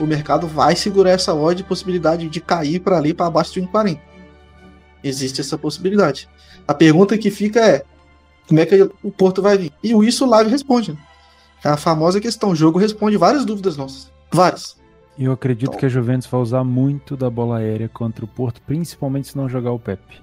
o 0.00 0.04
mercado 0.04 0.48
vai 0.48 0.74
segurar 0.74 1.10
essa 1.10 1.32
odd 1.32 1.62
de 1.62 1.68
possibilidade 1.68 2.28
de 2.28 2.40
cair 2.40 2.80
para 2.80 2.96
ali 2.96 3.14
para 3.14 3.26
abaixo 3.26 3.52
de 3.52 3.62
1,40. 3.62 4.00
Existe 5.04 5.40
essa 5.40 5.56
possibilidade. 5.56 6.28
A 6.66 6.74
pergunta 6.74 7.16
que 7.16 7.30
fica 7.30 7.60
é: 7.60 7.84
como 8.48 8.58
é 8.58 8.66
que 8.66 8.90
o 9.00 9.12
Porto 9.12 9.40
vai 9.40 9.56
vir? 9.56 9.72
E 9.80 9.94
o 9.94 10.02
isso 10.02 10.26
o 10.26 10.28
Live 10.28 10.50
responde. 10.50 10.90
Né? 10.90 10.98
É 11.64 11.68
a 11.68 11.76
famosa 11.76 12.20
questão. 12.20 12.50
O 12.50 12.56
jogo 12.56 12.80
responde 12.80 13.16
várias 13.16 13.44
dúvidas 13.44 13.76
nossas. 13.76 14.10
Várias. 14.32 14.78
Eu 15.18 15.32
acredito 15.32 15.76
que 15.76 15.84
a 15.84 15.88
Juventus 15.88 16.26
vai 16.26 16.40
usar 16.40 16.64
muito 16.64 17.16
da 17.16 17.28
bola 17.28 17.58
aérea 17.58 17.88
contra 17.88 18.24
o 18.24 18.28
Porto, 18.28 18.62
principalmente 18.62 19.28
se 19.28 19.36
não 19.36 19.48
jogar 19.48 19.72
o 19.72 19.78
Pepe. 19.78 20.22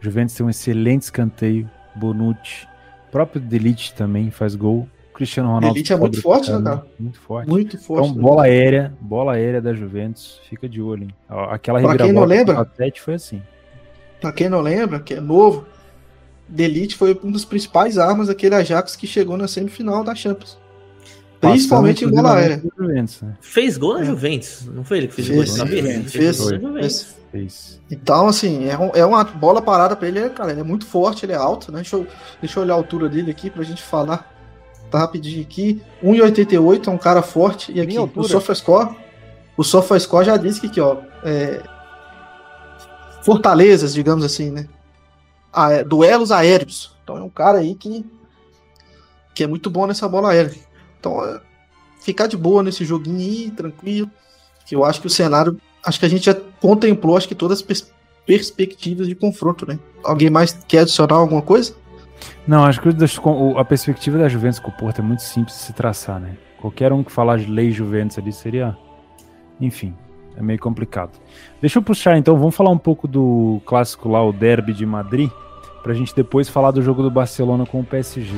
A 0.00 0.04
Juventus 0.04 0.34
tem 0.34 0.46
um 0.46 0.50
excelente 0.50 1.02
escanteio, 1.02 1.68
Bonucci, 1.96 2.68
próprio 3.10 3.40
Delite 3.40 3.92
também 3.94 4.30
faz 4.30 4.54
gol. 4.54 4.88
Cristiano 5.12 5.48
Ronaldo. 5.50 5.74
Delite 5.74 5.92
é 5.92 5.96
muito 5.96 6.22
forte, 6.22 6.50
né, 6.50 6.62
cara? 6.62 6.86
Muito 6.98 7.20
forte. 7.20 7.48
Muito 7.48 7.78
forte. 7.78 8.08
Então, 8.08 8.16
né? 8.16 8.22
bola 8.22 8.44
aérea, 8.44 8.94
bola 9.00 9.32
aérea 9.34 9.60
da 9.60 9.74
Juventus, 9.74 10.40
fica 10.48 10.68
de 10.68 10.80
olho, 10.80 11.04
hein? 11.04 11.14
Aquela 11.28 11.80
Pra 11.80 11.96
quem 11.96 12.12
não 12.12 12.24
lembra- 12.24 12.54
contra 12.54 12.70
o 12.70 12.72
Atlético 12.72 13.04
foi 13.04 13.14
assim. 13.14 13.42
Pra 14.20 14.32
quem 14.32 14.48
não 14.48 14.60
lembra, 14.60 15.00
que 15.00 15.14
é 15.14 15.20
novo, 15.20 15.66
Delite 16.48 16.94
foi 16.96 17.18
uma 17.22 17.32
das 17.32 17.44
principais 17.44 17.98
armas 17.98 18.28
daquele 18.28 18.54
Ajax 18.54 18.94
que 18.96 19.06
chegou 19.06 19.36
na 19.36 19.48
semifinal 19.48 20.04
da 20.04 20.14
Champions. 20.14 20.56
Principalmente 21.40 22.04
em 22.04 22.10
bola 22.10 22.34
aérea. 22.36 22.62
na 22.62 22.84
Juventus, 22.86 23.22
né? 23.22 23.36
Fez 23.40 23.78
gol 23.78 23.94
na. 23.98 24.04
Juventus. 24.04 24.66
Não 24.66 24.84
foi 24.84 24.98
ele 24.98 25.08
que 25.08 25.14
fez, 25.14 25.28
Fez, 25.28 25.38
gol 25.38 25.44
de 25.44 25.56
cabeça? 25.58 25.88
fez, 26.10 26.12
fez, 26.12 26.38
na. 26.40 26.68
Juventus. 26.68 27.06
Fez. 27.32 27.80
Então, 27.90 28.26
assim, 28.28 28.68
é, 28.68 28.76
um- 28.78 28.90
é 28.94 29.06
uma 29.06 29.22
bola 29.24 29.62
parada 29.62 29.94
pra 29.96 30.08
ele, 30.08 30.18
é, 30.18 30.28
cara, 30.28 30.50
ele 30.50 30.60
é 30.60 30.64
muito 30.64 30.84
forte, 30.84 31.24
ele 31.24 31.32
é 31.32 31.36
alto, 31.36 31.70
né? 31.72 31.76
Deixa 31.80 31.96
eu, 31.96 32.06
deixa 32.40 32.58
eu 32.58 32.64
olhar 32.64 32.74
a 32.74 32.76
altura 32.76 33.08
dele 33.08 33.30
aqui 33.30 33.48
pra 33.48 33.62
gente 33.62 33.82
falar. 33.82 34.28
Tá 34.90 34.98
rapidinho 34.98 35.40
aqui. 35.40 35.80
1,88, 36.02 36.88
é 36.88 36.90
um 36.90 36.98
cara 36.98 37.22
forte. 37.22 37.70
E 37.72 37.80
aqui, 37.80 37.96
o. 37.98 38.24
SofaScore, 38.24 38.96
o 39.56 39.62
SofaScore 39.62 40.26
já 40.26 40.36
disse 40.36 40.60
que 40.60 40.66
aqui, 40.66 40.80
ó, 40.80 40.96
é, 41.22 41.62
fortalezas, 43.22 43.94
digamos 43.94 44.24
assim, 44.24 44.50
né? 44.50 44.66
Ah, 45.52 45.72
é, 45.72 45.84
duelos 45.84 46.32
aéreos. 46.32 46.96
Então 47.02 47.16
é 47.16 47.22
um 47.22 47.28
cara 47.30 47.58
aí 47.58 47.74
que, 47.74 48.04
que 49.34 49.44
é 49.44 49.46
muito 49.46 49.70
bom 49.70 49.86
nessa 49.86 50.08
bola 50.08 50.30
aérea. 50.30 50.52
Então, 51.00 51.24
é, 51.24 51.40
ficar 52.02 52.26
de 52.26 52.36
boa 52.36 52.62
nesse 52.62 52.84
joguinho 52.84 53.18
aí, 53.18 53.50
tranquilo. 53.50 54.08
Que 54.66 54.76
eu 54.76 54.84
acho 54.84 55.00
que 55.00 55.06
o 55.06 55.10
cenário. 55.10 55.58
Acho 55.84 55.98
que 55.98 56.06
a 56.06 56.08
gente 56.08 56.26
já 56.26 56.34
contemplou, 56.60 57.16
acho 57.16 57.26
que 57.26 57.34
todas 57.34 57.58
as 57.58 57.62
pers- 57.62 57.90
perspectivas 58.26 59.08
de 59.08 59.14
confronto, 59.14 59.66
né? 59.66 59.78
Alguém 60.04 60.28
mais 60.30 60.52
quer 60.68 60.80
adicionar 60.80 61.16
alguma 61.16 61.40
coisa? 61.42 61.74
Não, 62.46 62.64
acho 62.64 62.80
que 62.82 62.88
a 63.56 63.64
perspectiva 63.64 64.18
da 64.18 64.28
Juventus 64.28 64.60
com 64.60 64.70
o 64.70 64.76
Porto 64.76 64.98
é 64.98 65.02
muito 65.02 65.22
simples 65.22 65.56
de 65.56 65.62
se 65.62 65.72
traçar, 65.72 66.20
né? 66.20 66.36
Qualquer 66.60 66.92
um 66.92 67.02
que 67.02 67.10
falar 67.10 67.38
de 67.38 67.46
lei 67.50 67.70
Juventus 67.72 68.18
ali 68.18 68.30
seria. 68.32 68.76
Enfim. 69.58 69.94
é 70.36 70.42
meio 70.42 70.58
complicado. 70.58 71.12
Deixa 71.60 71.78
eu 71.78 71.82
puxar 71.82 72.16
então, 72.18 72.36
vamos 72.38 72.54
falar 72.54 72.70
um 72.70 72.78
pouco 72.78 73.08
do 73.08 73.60
clássico 73.64 74.08
lá, 74.08 74.22
o 74.24 74.32
Derby 74.32 74.72
de 74.74 74.84
Madrid, 74.86 75.30
pra 75.82 75.92
gente 75.94 76.14
depois 76.14 76.48
falar 76.48 76.70
do 76.70 76.82
jogo 76.82 77.02
do 77.02 77.10
Barcelona 77.10 77.64
com 77.66 77.80
o 77.80 77.84
PSG. 77.84 78.32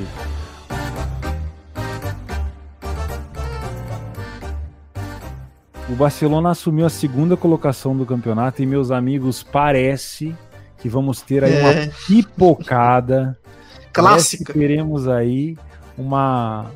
O 5.88 5.94
Barcelona 5.94 6.50
assumiu 6.50 6.86
a 6.86 6.90
segunda 6.90 7.36
colocação 7.36 7.96
do 7.96 8.06
campeonato 8.06 8.62
e, 8.62 8.66
meus 8.66 8.90
amigos, 8.90 9.42
parece 9.42 10.34
que 10.78 10.88
vamos 10.88 11.20
ter 11.20 11.44
aí 11.44 11.54
É. 11.54 11.60
uma 11.62 11.92
pipocada. 12.06 13.38
Clássica. 13.92 14.54
teremos 14.54 15.06
aí 15.06 15.56
uma, 15.98 16.70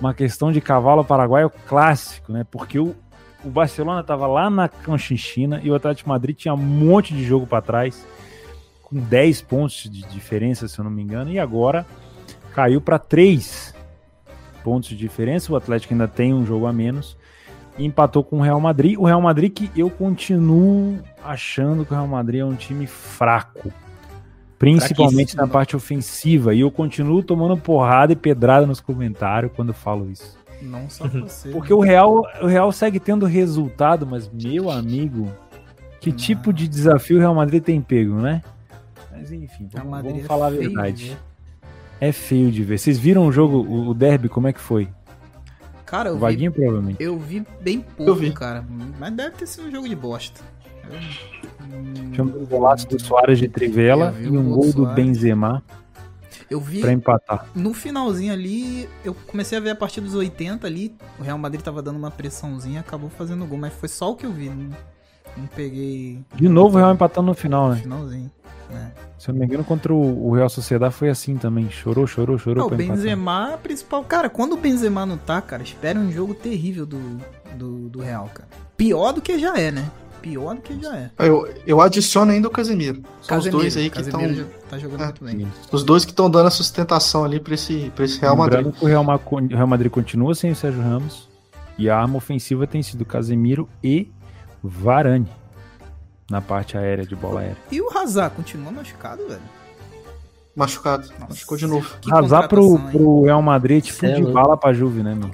uma 0.00 0.14
questão 0.14 0.52
de 0.52 0.60
cavalo 0.60 1.04
paraguaio 1.04 1.50
clássico, 1.66 2.32
né? 2.32 2.46
Porque 2.48 2.78
o, 2.78 2.94
o 3.44 3.48
Barcelona 3.48 4.02
estava 4.02 4.28
lá 4.28 4.48
na 4.48 4.68
Conchinchina 4.68 5.60
e 5.64 5.70
o 5.70 5.74
Atlético 5.74 6.08
Madrid 6.08 6.36
tinha 6.36 6.54
um 6.54 6.58
monte 6.58 7.12
de 7.12 7.24
jogo 7.24 7.44
para 7.44 7.60
trás, 7.60 8.06
com 8.84 8.96
10 9.00 9.42
pontos 9.42 9.82
de 9.90 10.02
diferença, 10.10 10.68
se 10.68 10.78
eu 10.78 10.84
não 10.84 10.92
me 10.92 11.02
engano, 11.02 11.32
e 11.32 11.40
agora 11.40 11.84
caiu 12.54 12.80
para 12.80 13.00
3 13.00 13.74
pontos 14.62 14.90
de 14.90 14.96
diferença. 14.96 15.52
O 15.52 15.56
Atlético 15.56 15.92
ainda 15.92 16.06
tem 16.06 16.32
um 16.32 16.46
jogo 16.46 16.66
a 16.66 16.72
menos 16.72 17.16
empatou 17.84 18.22
com 18.22 18.38
o 18.38 18.42
Real 18.42 18.60
Madrid. 18.60 18.96
O 18.98 19.04
Real 19.04 19.20
Madrid 19.20 19.52
que 19.52 19.70
eu 19.76 19.90
continuo 19.90 20.98
achando 21.24 21.84
que 21.84 21.92
o 21.92 21.94
Real 21.94 22.06
Madrid 22.06 22.40
é 22.40 22.44
um 22.44 22.54
time 22.54 22.86
fraco. 22.86 23.72
Principalmente 24.58 25.36
na 25.36 25.46
parte 25.46 25.74
ofensiva. 25.74 26.54
E 26.54 26.60
eu 26.60 26.70
continuo 26.70 27.22
tomando 27.22 27.56
porrada 27.56 28.12
e 28.12 28.16
pedrada 28.16 28.66
nos 28.66 28.80
comentários 28.80 29.52
quando 29.56 29.68
eu 29.68 29.74
falo 29.74 30.10
isso. 30.10 30.38
Não 30.60 30.88
só 30.90 31.08
você. 31.08 31.48
Porque 31.50 31.72
o 31.72 31.80
Real, 31.80 32.26
o 32.42 32.46
Real 32.46 32.70
segue 32.70 33.00
tendo 33.00 33.24
resultado, 33.24 34.06
mas, 34.06 34.30
meu 34.30 34.70
amigo, 34.70 35.32
que 36.00 36.10
Não. 36.10 36.16
tipo 36.16 36.52
de 36.52 36.68
desafio 36.68 37.16
o 37.16 37.20
Real 37.20 37.34
Madrid 37.34 37.62
tem 37.62 37.80
pego, 37.80 38.16
né? 38.16 38.42
Mas 39.10 39.32
enfim, 39.32 39.68
vamos, 39.72 40.02
vamos 40.02 40.20
é 40.20 40.24
falar 40.24 40.48
a 40.48 40.50
feio 40.50 40.62
de 40.62 40.68
verdade. 40.68 41.08
ver. 41.08 41.16
É 42.00 42.12
feio 42.12 42.50
de 42.50 42.62
ver. 42.62 42.78
Vocês 42.78 42.98
viram 42.98 43.26
o 43.26 43.32
jogo, 43.32 43.58
o, 43.58 43.88
o 43.88 43.94
derby, 43.94 44.28
como 44.28 44.48
é 44.48 44.52
que 44.52 44.60
foi? 44.60 44.88
Cara, 45.90 46.08
eu 46.10 46.12
O 46.12 46.16
vi, 46.16 46.20
Vaguinho, 46.20 46.52
provavelmente. 46.52 47.02
eu 47.02 47.18
vi 47.18 47.44
bem 47.60 47.80
pouco, 47.80 48.14
vi. 48.14 48.32
cara. 48.32 48.64
Mas 48.98 49.12
deve 49.12 49.30
ter 49.36 49.46
sido 49.46 49.66
um 49.66 49.70
jogo 49.72 49.88
de 49.88 49.96
bosta. 49.96 50.40
Hum, 50.88 52.12
Tinha 52.12 52.24
um 52.24 52.46
golaço 52.46 52.86
do 52.88 53.00
Soares 53.00 53.38
de 53.38 53.48
Trivela 53.48 54.14
e 54.20 54.28
um 54.28 54.50
gol 54.50 54.72
do. 54.72 54.86
Benzema 54.86 55.62
Eu 56.48 56.60
vi 56.60 56.80
pra 56.80 56.92
empatar. 56.92 57.46
no 57.54 57.72
finalzinho 57.74 58.32
ali, 58.32 58.88
eu 59.04 59.14
comecei 59.26 59.56
a 59.58 59.60
ver 59.60 59.70
a 59.70 59.74
partir 59.76 60.00
dos 60.00 60.14
80 60.14 60.66
ali, 60.66 60.94
o 61.18 61.22
Real 61.22 61.38
Madrid 61.38 61.60
tava 61.62 61.80
dando 61.82 61.96
uma 61.96 62.10
pressãozinha, 62.10 62.80
acabou 62.80 63.08
fazendo 63.10 63.44
gol, 63.46 63.58
mas 63.58 63.72
foi 63.72 63.88
só 63.88 64.10
o 64.10 64.16
que 64.16 64.26
eu 64.26 64.32
vi, 64.32 64.48
não, 64.48 64.70
não 65.36 65.46
peguei 65.54 66.20
De 66.34 66.48
novo 66.48 66.76
o 66.76 66.78
Real 66.78 66.92
empatando 66.92 67.26
no 67.28 67.34
final, 67.34 67.68
no 67.68 67.74
né? 67.74 67.80
finalzinho. 67.82 68.30
Né? 68.70 68.92
Se 69.18 69.28
eu 69.30 69.34
não 69.34 69.40
me 69.40 69.46
engano, 69.46 69.62
contra 69.64 69.92
o, 69.92 70.32
Real 70.32 70.48
Sociedade 70.48 70.94
foi 70.94 71.08
assim 71.10 71.36
também. 71.36 71.68
Chorou, 71.70 72.06
chorou, 72.06 72.38
chorou 72.38 72.64
Ah, 72.64 72.66
o 72.66 72.74
empatar. 72.74 72.96
Benzema 72.96 73.50
é 73.50 73.54
a 73.54 73.58
principal. 73.58 74.02
Cara, 74.04 74.30
quando 74.30 74.54
o 74.54 74.56
Benzema 74.56 75.04
não 75.04 75.18
tá, 75.18 75.40
cara, 75.42 75.62
espera 75.62 75.98
um 75.98 76.10
jogo 76.10 76.32
terrível 76.34 76.86
do, 76.86 76.98
do, 77.56 77.88
do 77.88 78.00
Real, 78.00 78.30
cara. 78.32 78.48
Pior 78.76 79.12
do 79.12 79.20
que 79.20 79.38
já 79.38 79.58
é, 79.58 79.70
né? 79.70 79.90
Pior 80.22 80.54
do 80.54 80.60
que 80.62 80.78
já 80.80 80.96
é. 80.96 81.10
Eu, 81.18 81.48
eu 81.66 81.80
adiciono 81.80 82.30
ainda 82.30 82.46
o 82.48 82.50
Casemiro. 82.50 83.02
São 83.22 83.38
os 83.38 83.46
dois 83.46 83.76
aí 83.76 83.88
que 83.90 84.00
estão. 84.00 84.20
Casemiro 84.20 84.46
já 84.46 84.68
tá 84.68 84.78
jogando 84.78 85.00
É. 85.02 85.04
muito 85.06 85.24
bem. 85.24 85.46
Os 85.72 85.82
dois 85.82 86.04
que 86.04 86.12
estão 86.12 86.30
dando 86.30 86.46
a 86.46 86.50
sustentação 86.50 87.24
ali 87.24 87.40
pra 87.40 87.54
esse, 87.54 87.90
pra 87.94 88.04
esse 88.04 88.18
Real 88.20 88.36
Madrid. 88.36 88.58
Lembrando 88.58 88.78
que 88.78 88.84
o 88.84 88.88
Real, 88.88 89.04
Ma- 89.04 89.16
o 89.30 89.46
Real 89.48 89.66
Madrid 89.66 89.90
continua 89.90 90.34
sem 90.34 90.50
o 90.50 90.56
Sérgio 90.56 90.80
Ramos 90.82 91.28
e 91.78 91.88
a 91.88 91.98
arma 91.98 92.16
ofensiva 92.18 92.66
tem 92.66 92.82
sido 92.82 93.04
Casemiro 93.04 93.66
e 93.82 94.10
Varane 94.62 95.28
na 96.30 96.40
parte 96.40 96.78
aérea 96.78 97.04
de 97.04 97.16
bola 97.16 97.40
aérea. 97.40 97.56
E 97.70 97.80
o 97.80 97.98
Hazard 97.98 98.34
continua 98.36 98.70
machucado, 98.70 99.26
velho. 99.26 99.40
Machucado. 100.54 101.08
Nossa. 101.18 101.26
Machucou 101.28 101.56
de 101.56 101.66
novo. 101.66 101.98
Que 102.00 102.10
Razar 102.10 102.48
pro, 102.48 102.76
hein? 102.76 102.88
pro 102.92 103.22
Real 103.22 103.42
Madrid 103.42 103.78
é 103.78 103.86
tipo 103.86 104.06
é 104.06 104.14
de 104.14 104.22
bala 104.22 104.56
pra 104.56 104.72
Juve, 104.72 105.02
né, 105.02 105.14
meu? 105.14 105.30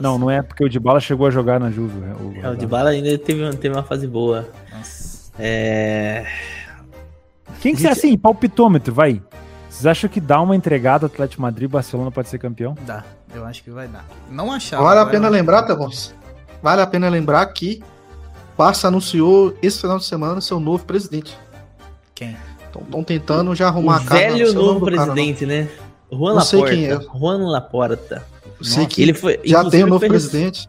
Não, 0.00 0.18
não 0.18 0.30
é 0.30 0.42
porque 0.42 0.64
o 0.64 0.68
de 0.68 0.78
bala 0.78 1.00
chegou 1.00 1.26
a 1.26 1.30
jogar 1.30 1.58
na 1.58 1.70
Juve. 1.70 1.98
O 1.98 2.04
É, 2.04 2.12
o 2.12 2.38
Hazard. 2.38 2.56
Dybala 2.58 2.90
ainda 2.90 3.18
teve, 3.18 3.56
teve 3.56 3.74
uma 3.74 3.82
fase 3.82 4.06
boa. 4.06 4.48
Nossa. 4.72 5.32
É... 5.38 6.26
Quem 7.60 7.74
que 7.74 7.80
você 7.80 7.88
assim, 7.88 8.16
palpitômetro, 8.16 8.92
vai. 8.92 9.22
Vocês 9.68 9.86
acham 9.86 10.08
que 10.08 10.20
dá 10.20 10.40
uma 10.40 10.54
entregada 10.54 11.06
Atlético 11.06 11.36
de 11.36 11.42
Madrid 11.42 11.68
e 11.68 11.72
Barcelona 11.72 12.10
pode 12.10 12.28
ser 12.28 12.38
campeão? 12.38 12.76
Dá, 12.86 13.02
eu 13.34 13.44
acho 13.44 13.62
que 13.62 13.70
vai 13.70 13.88
dar. 13.88 14.04
Não 14.30 14.52
achava. 14.52 14.82
Vale 14.82 15.00
a 15.00 15.06
pena 15.06 15.28
lembrar, 15.28 15.62
tá 15.64 15.74
bom? 15.74 15.90
Vale 16.62 16.82
a 16.82 16.86
pena 16.86 17.08
lembrar 17.08 17.44
que 17.46 17.82
Barça 18.56 18.88
anunciou 18.88 19.56
esse 19.62 19.80
final 19.80 19.98
de 19.98 20.04
semana 20.04 20.40
seu 20.40 20.60
novo 20.60 20.84
presidente. 20.84 21.36
Quem? 22.14 22.36
Estão 22.86 23.02
tentando 23.04 23.54
já 23.54 23.68
arrumar 23.68 23.94
o 24.00 24.02
a 24.02 24.04
cara. 24.04 24.20
velho 24.20 24.38
não 24.38 24.46
sei 24.46 24.54
novo 24.54 24.72
não. 24.74 24.80
presidente, 24.86 25.46
né? 25.46 25.68
Juan 26.12 26.34
Não 26.34 26.40
sei 26.42 26.58
Laporta. 26.60 26.76
quem 26.76 26.86
é. 26.90 27.18
Juan 27.18 27.50
Laporta. 27.50 28.26
Eu 28.58 28.64
sei 28.64 28.86
que 28.86 29.02
Ele 29.02 29.14
foi, 29.14 29.40
já 29.44 29.68
tem 29.68 29.82
o 29.82 29.86
novo 29.86 30.00
foi 30.00 30.08
res- 30.08 30.26
presidente. 30.28 30.68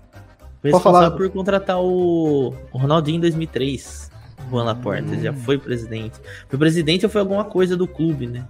Foi 0.61 0.71
Pode 0.71 0.83
falar. 0.83 0.99
responsável 1.01 1.29
por 1.29 1.33
contratar 1.37 1.79
o, 1.79 2.53
o 2.71 2.77
Ronaldinho 2.77 3.17
em 3.17 3.21
2003. 3.21 4.09
Juan 4.49 4.63
Laporta, 4.63 5.03
Hum. 5.11 5.21
já 5.21 5.33
foi 5.33 5.57
presidente. 5.57 6.13
Foi 6.49 6.57
presidente 6.57 7.05
ou 7.05 7.11
foi 7.11 7.21
alguma 7.21 7.43
coisa 7.45 7.75
do 7.77 7.87
clube, 7.87 8.27
né? 8.27 8.45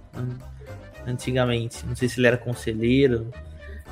Antigamente. 1.06 1.84
Não 1.86 1.94
sei 1.94 2.08
se 2.08 2.18
ele 2.18 2.26
era 2.26 2.36
conselheiro, 2.36 3.26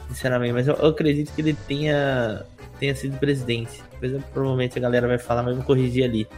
sinceramente, 0.09 0.53
mas 0.53 0.69
eu, 0.69 0.75
eu 0.75 0.89
acredito 0.89 1.33
que 1.35 1.41
ele 1.41 1.55
tenha, 1.67 2.43
tenha 2.79 2.95
sido 2.95 3.19
presidente. 3.19 3.83
Depois 3.93 4.23
provavelmente 4.33 4.79
a 4.79 4.83
galera 4.83 5.07
vai 5.07 5.19
falar, 5.19 5.43
mas 5.43 5.53
eu 5.53 5.57
vou 5.57 5.65
corrigir 5.65 6.05
ali. 6.05 6.29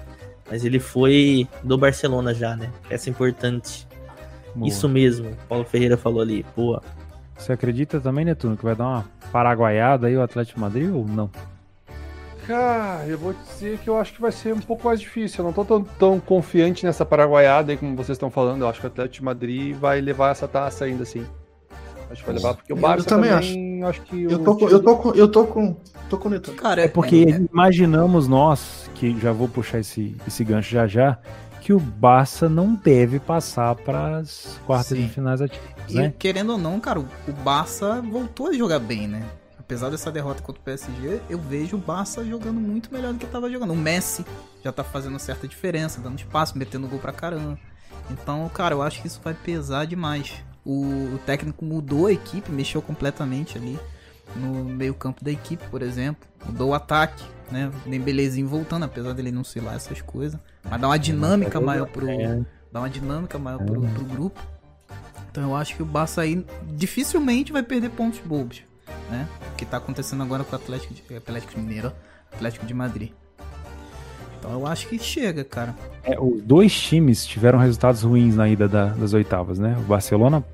Mas 0.50 0.64
ele 0.64 0.78
foi 0.78 1.48
do 1.62 1.76
Barcelona 1.76 2.32
já, 2.32 2.56
né? 2.56 2.70
Essa 2.88 3.08
é 3.08 3.10
importante. 3.10 3.86
Boa. 4.54 4.68
Isso 4.68 4.88
mesmo, 4.88 5.30
o 5.30 5.36
Paulo 5.48 5.64
Ferreira 5.64 5.96
falou 5.96 6.20
ali. 6.20 6.44
Boa. 6.56 6.82
Você 7.36 7.52
acredita 7.52 8.00
também, 8.00 8.24
Netuno, 8.24 8.56
que 8.56 8.64
vai 8.64 8.74
dar 8.74 8.86
uma 8.86 9.04
paraguaiada 9.30 10.06
aí 10.06 10.16
o 10.16 10.22
Atlético 10.22 10.56
de 10.56 10.60
Madrid 10.60 10.90
ou 10.90 11.06
não? 11.06 11.30
Cara, 12.46 13.04
eu 13.06 13.18
vou 13.18 13.34
dizer 13.34 13.78
que 13.78 13.90
eu 13.90 13.98
acho 13.98 14.14
que 14.14 14.20
vai 14.20 14.30
ser 14.30 14.54
um 14.54 14.60
pouco 14.60 14.86
mais 14.86 15.00
difícil. 15.00 15.40
Eu 15.40 15.46
não 15.46 15.52
tô 15.52 15.64
tão, 15.64 15.82
tão 15.82 16.20
confiante 16.20 16.86
nessa 16.86 17.04
paraguaiada 17.04 17.72
aí 17.72 17.76
como 17.76 17.96
vocês 17.96 18.14
estão 18.14 18.30
falando. 18.30 18.62
Eu 18.62 18.68
acho 18.68 18.80
que 18.80 18.86
o 18.86 18.88
Atlético 18.88 19.16
de 19.16 19.24
Madrid 19.24 19.76
vai 19.76 20.00
levar 20.00 20.30
essa 20.30 20.46
taça 20.46 20.84
ainda 20.84 21.02
assim. 21.02 21.26
Acho 22.10 22.20
que 22.22 22.26
vai 22.26 22.36
levar, 22.36 22.54
porque 22.54 22.72
o 22.72 22.76
Eu 22.76 22.80
Barça 22.80 23.06
também 23.08 23.30
também, 23.30 23.82
acho. 23.84 24.02
que 24.02 24.22
Eu 24.22 24.38
tô, 24.38 24.56
com- 24.56 24.58
time- 24.58 24.72
eu 24.72 24.82
tô 24.82 24.96
com. 24.96 25.10
Eu 25.14 25.28
tô 25.30 25.46
com. 25.46 25.76
Tô 26.08 26.18
com 26.18 26.28
o 26.28 26.30
Neto. 26.30 26.52
Cara, 26.52 26.82
É 26.82 26.88
porque 26.88 27.24
imaginamos 27.52 28.28
nós, 28.28 28.88
que 28.94 29.18
já 29.18 29.32
vou 29.32 29.48
puxar 29.48 29.80
esse, 29.80 30.16
esse 30.26 30.44
gancho 30.44 30.70
já 30.70 30.86
já, 30.86 31.18
que 31.60 31.72
o 31.72 31.80
Barça 31.80 32.48
não 32.48 32.74
deve 32.76 33.18
passar 33.18 33.74
para 33.74 34.18
as 34.18 34.60
quartas 34.64 34.96
Sim. 34.96 35.02
de 35.06 35.08
finais 35.08 35.42
ativas, 35.42 35.66
E 35.88 35.94
né? 35.94 36.14
querendo 36.16 36.52
ou 36.52 36.58
não, 36.58 36.78
cara, 36.78 37.00
o 37.00 37.06
o 37.28 37.32
Barça 37.32 38.00
voltou 38.02 38.48
a 38.48 38.52
jogar 38.52 38.78
bem, 38.78 39.08
né? 39.08 39.24
Apesar 39.58 39.90
dessa 39.90 40.12
derrota 40.12 40.40
contra 40.44 40.60
o 40.60 40.64
PSG, 40.64 41.20
eu 41.28 41.40
vejo 41.40 41.76
o 41.76 41.80
Barça 41.80 42.24
jogando 42.24 42.60
muito 42.60 42.92
melhor 42.94 43.12
do 43.12 43.18
que 43.18 43.26
tava 43.26 43.50
jogando. 43.50 43.72
O 43.72 43.76
Messi 43.76 44.24
já 44.62 44.70
tá 44.70 44.84
fazendo 44.84 45.18
certa 45.18 45.48
diferença, 45.48 46.00
dando 46.00 46.16
espaço, 46.20 46.56
metendo 46.56 46.86
gol 46.86 47.00
pra 47.00 47.10
caramba. 47.12 47.58
Então, 48.08 48.48
cara, 48.54 48.76
eu 48.76 48.82
acho 48.82 49.00
que 49.00 49.08
isso 49.08 49.20
vai 49.24 49.34
pesar 49.34 49.84
demais. 49.86 50.34
O, 50.66 51.14
o 51.14 51.18
técnico 51.24 51.64
mudou 51.64 52.06
a 52.06 52.12
equipe, 52.12 52.50
mexeu 52.50 52.82
completamente 52.82 53.56
ali 53.56 53.78
no 54.34 54.64
meio-campo 54.64 55.24
da 55.24 55.30
equipe, 55.30 55.62
por 55.70 55.80
exemplo. 55.80 56.26
Mudou 56.44 56.70
o 56.70 56.74
ataque, 56.74 57.22
né? 57.52 57.70
O 57.86 57.88
Dembelezinho 57.88 58.48
voltando, 58.48 58.82
apesar 58.84 59.12
dele 59.14 59.30
não 59.30 59.44
ser 59.44 59.60
lá 59.62 59.74
essas 59.74 60.02
coisas. 60.02 60.38
Mas 60.68 60.80
dá 60.80 60.88
uma 60.88 60.98
dinâmica 60.98 61.60
maior 61.60 61.86
pro, 61.86 62.08
É. 62.08 62.40
dá 62.72 62.80
uma 62.80 62.90
dinâmica 62.90 63.38
maior 63.38 63.58
pro, 63.64 63.80
pro 63.80 64.04
grupo. 64.04 64.40
Então 65.30 65.44
eu 65.44 65.54
acho 65.54 65.76
que 65.76 65.82
o 65.82 65.86
Barça 65.86 66.22
aí 66.22 66.44
dificilmente 66.72 67.52
vai 67.52 67.62
perder 67.62 67.90
pontos 67.90 68.18
bobos, 68.24 68.62
né? 69.08 69.28
O 69.52 69.54
que 69.54 69.64
tá 69.64 69.76
acontecendo 69.76 70.22
agora 70.24 70.42
com 70.42 70.52
o 70.52 70.58
Atlético, 70.58 70.94
de, 70.94 71.14
Atlético 71.16 71.60
Mineiro, 71.60 71.92
Atlético 72.32 72.66
de 72.66 72.74
Madrid. 72.74 73.12
Então 74.38 74.50
eu 74.52 74.66
acho 74.66 74.88
que 74.88 74.98
chega, 74.98 75.44
cara. 75.44 75.74
É, 76.02 76.18
os 76.18 76.42
dois 76.42 76.72
times 76.74 77.24
tiveram 77.26 77.58
resultados 77.58 78.02
ruins 78.02 78.34
na 78.36 78.48
ida 78.48 78.68
da- 78.68 78.86
das 78.88 79.12
oitavas, 79.12 79.58
né? 79.58 79.76
O 79.78 79.82
Barcelona 79.82 80.44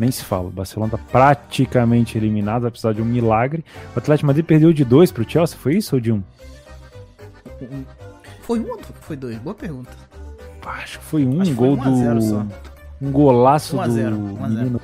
nem 0.00 0.10
se 0.10 0.24
fala. 0.24 0.48
O 0.48 0.50
Barcelona 0.50 0.92
tá 0.92 0.98
praticamente 1.12 2.16
eliminado, 2.16 2.62
vai 2.62 2.70
precisar 2.70 2.94
de 2.94 3.02
um 3.02 3.04
milagre. 3.04 3.62
O 3.94 3.98
Atlético 3.98 4.24
de 4.24 4.26
Madrid 4.26 4.44
perdeu 4.46 4.72
de 4.72 4.84
dois 4.84 5.12
pro 5.12 5.28
Chelsea, 5.28 5.58
foi 5.58 5.76
isso 5.76 5.94
ou 5.94 6.00
de 6.00 6.10
um? 6.10 6.22
Foi 8.40 8.58
um 8.58 8.70
ou 8.70 8.80
foi 9.02 9.16
dois? 9.16 9.38
Boa 9.38 9.54
pergunta. 9.54 9.90
Acho 10.64 10.98
que 10.98 11.04
foi 11.04 11.24
um 11.26 11.40
Acho 11.42 11.54
foi 11.54 11.68
gol 11.68 11.76
1 11.76 11.82
a 11.82 11.96
0 11.96 12.14
do. 12.14 12.22
só. 12.22 12.46
Um 13.00 13.10
golaço 13.12 13.76
1 13.76 13.80
a 13.80 13.86
do 13.86 13.92
0, 13.92 14.16
1 14.16 14.44
a 14.44 14.48
0. 14.48 14.60
menino 14.60 14.80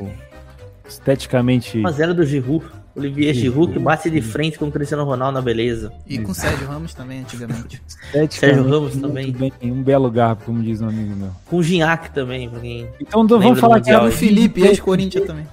esteticamente. 0.86 1.78
1x0 1.78 2.12
do 2.12 2.24
Giroud. 2.24 2.66
Olivier 2.96 3.34
Giroud 3.34 3.72
que 3.72 3.78
bate 3.78 4.08
de 4.08 4.22
frente 4.22 4.58
com 4.58 4.66
o 4.66 4.72
Cristiano 4.72 5.04
Ronaldo 5.04 5.34
na 5.34 5.42
beleza. 5.42 5.92
E 6.06 6.18
com 6.18 6.32
o 6.32 6.34
Sérgio 6.34 6.66
Ramos 6.66 6.94
também, 6.94 7.20
antigamente. 7.20 7.82
esteticamente 7.86 8.34
Sérgio 8.40 8.62
Ramos 8.62 8.94
muito 8.94 9.00
também. 9.08 9.32
Bem, 9.32 9.52
um 9.70 9.82
belo 9.82 10.10
garbo, 10.10 10.44
como 10.44 10.62
diz 10.62 10.80
um 10.80 10.88
amigo 10.88 11.14
meu. 11.14 11.30
Com 11.44 11.58
o 11.58 11.62
Gignac 11.62 12.10
também, 12.10 12.48
pra 12.48 12.60
quem... 12.60 12.88
Então 13.00 13.22
então, 13.24 13.38
vamos 13.38 13.60
falar 13.60 13.76
aqui 13.76 13.90
Mundial, 13.90 14.02
do 14.02 14.06
o 14.06 14.10
hein? 14.10 14.16
Felipe, 14.16 14.62
ex-Corinthians 14.62 15.26
também. 15.26 15.46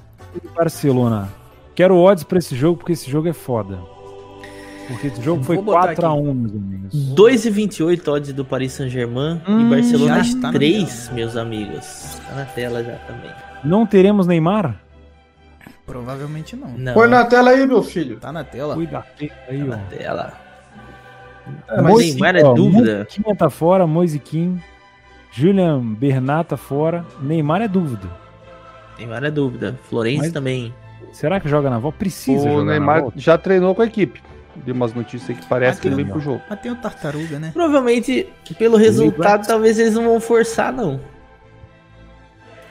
Barcelona. 0.56 1.30
Quero 1.76 1.98
odds 1.98 2.24
pra 2.24 2.40
esse 2.40 2.56
jogo, 2.56 2.78
porque 2.78 2.94
esse 2.94 3.10
jogo 3.10 3.28
é 3.28 3.34
foda. 3.34 3.78
Porque 4.88 5.08
esse 5.08 5.22
jogo 5.22 5.44
foi 5.44 5.56
Vou 5.56 5.66
botar 5.66 5.96
4x1, 5.96 6.34
meus 6.34 6.56
amigos. 6.56 7.16
2,28 7.16 8.08
odds 8.08 8.34
do 8.34 8.46
Paris 8.46 8.74
Saint-Germain 8.74 9.42
e 9.48 9.52
Hum, 9.52 9.70
Barcelona 9.70 10.16
já 10.16 10.22
está 10.22 10.48
na 10.48 10.54
3, 10.54 11.12
meus 11.14 11.36
amigos. 11.38 12.18
Tá 12.28 12.36
na 12.36 12.46
tela 12.46 12.84
já 12.84 12.96
também. 13.08 13.32
Não 13.64 13.86
teremos 13.86 14.28
Neymar? 14.28 14.80
Provavelmente 15.86 16.56
não. 16.56 16.70
Não, 16.70 16.94
Põe 16.94 17.08
na 17.10 17.26
tela 17.26 17.52
aí, 17.52 17.68
meu 17.68 17.84
filho. 17.84 18.18
Tá 18.20 18.32
na 18.32 18.44
tela. 18.44 18.76
Cuida 18.76 19.06
aí, 19.20 19.60
tá 19.60 19.66
na 19.66 19.76
ó. 19.76 19.90
tela. 19.90 20.34
É, 21.68 21.82
mas 21.82 21.94
mas 21.94 21.98
Neymar 22.16 22.36
é 22.38 22.44
ó, 22.44 22.54
dúvida. 22.54 22.96
Moisiquinha 23.00 23.36
tá 23.36 23.50
fora, 23.50 23.86
Moisiquim. 23.86 24.62
Julian 25.32 25.82
Bernat 25.82 26.48
tá 26.50 26.58
fora. 26.58 27.06
Neymar 27.22 27.62
é 27.62 27.68
dúvida. 27.68 28.08
Neymar 28.98 29.24
é 29.26 29.32
dúvida. 29.32 29.78
Florenzi 29.90 30.20
Mas- 30.20 30.32
também. 30.32 30.74
Será 31.12 31.40
que 31.40 31.50
joga 31.50 31.70
na 31.70 31.78
volta? 31.80 31.98
Precisa 31.98 32.48
O 32.48 32.52
jogar 32.52 32.64
na 32.66 32.72
Neymar 32.72 33.02
volta. 33.02 33.20
já 33.20 33.38
treinou 33.38 33.76
com 33.76 33.82
a 33.82 33.86
equipe. 33.86 34.22
De 34.56 34.72
umas 34.72 34.94
notícias 34.94 35.30
aí 35.32 35.36
que 35.36 35.46
parece 35.48 35.82
que 35.82 35.88
ele 35.88 35.96
vem 35.96 36.06
pro 36.06 36.20
jogo. 36.20 36.40
Mas 36.50 36.60
tem 36.62 36.72
o 36.72 36.76
Tartaruga, 36.76 37.40
né? 37.40 37.50
Provavelmente, 37.54 38.30
pelo 38.58 38.78
resultado, 38.78 39.46
talvez 39.48 39.80
eles 39.80 39.96
não 39.96 40.04
vão 40.06 40.20
forçar, 40.22 40.72
não. 40.72 41.00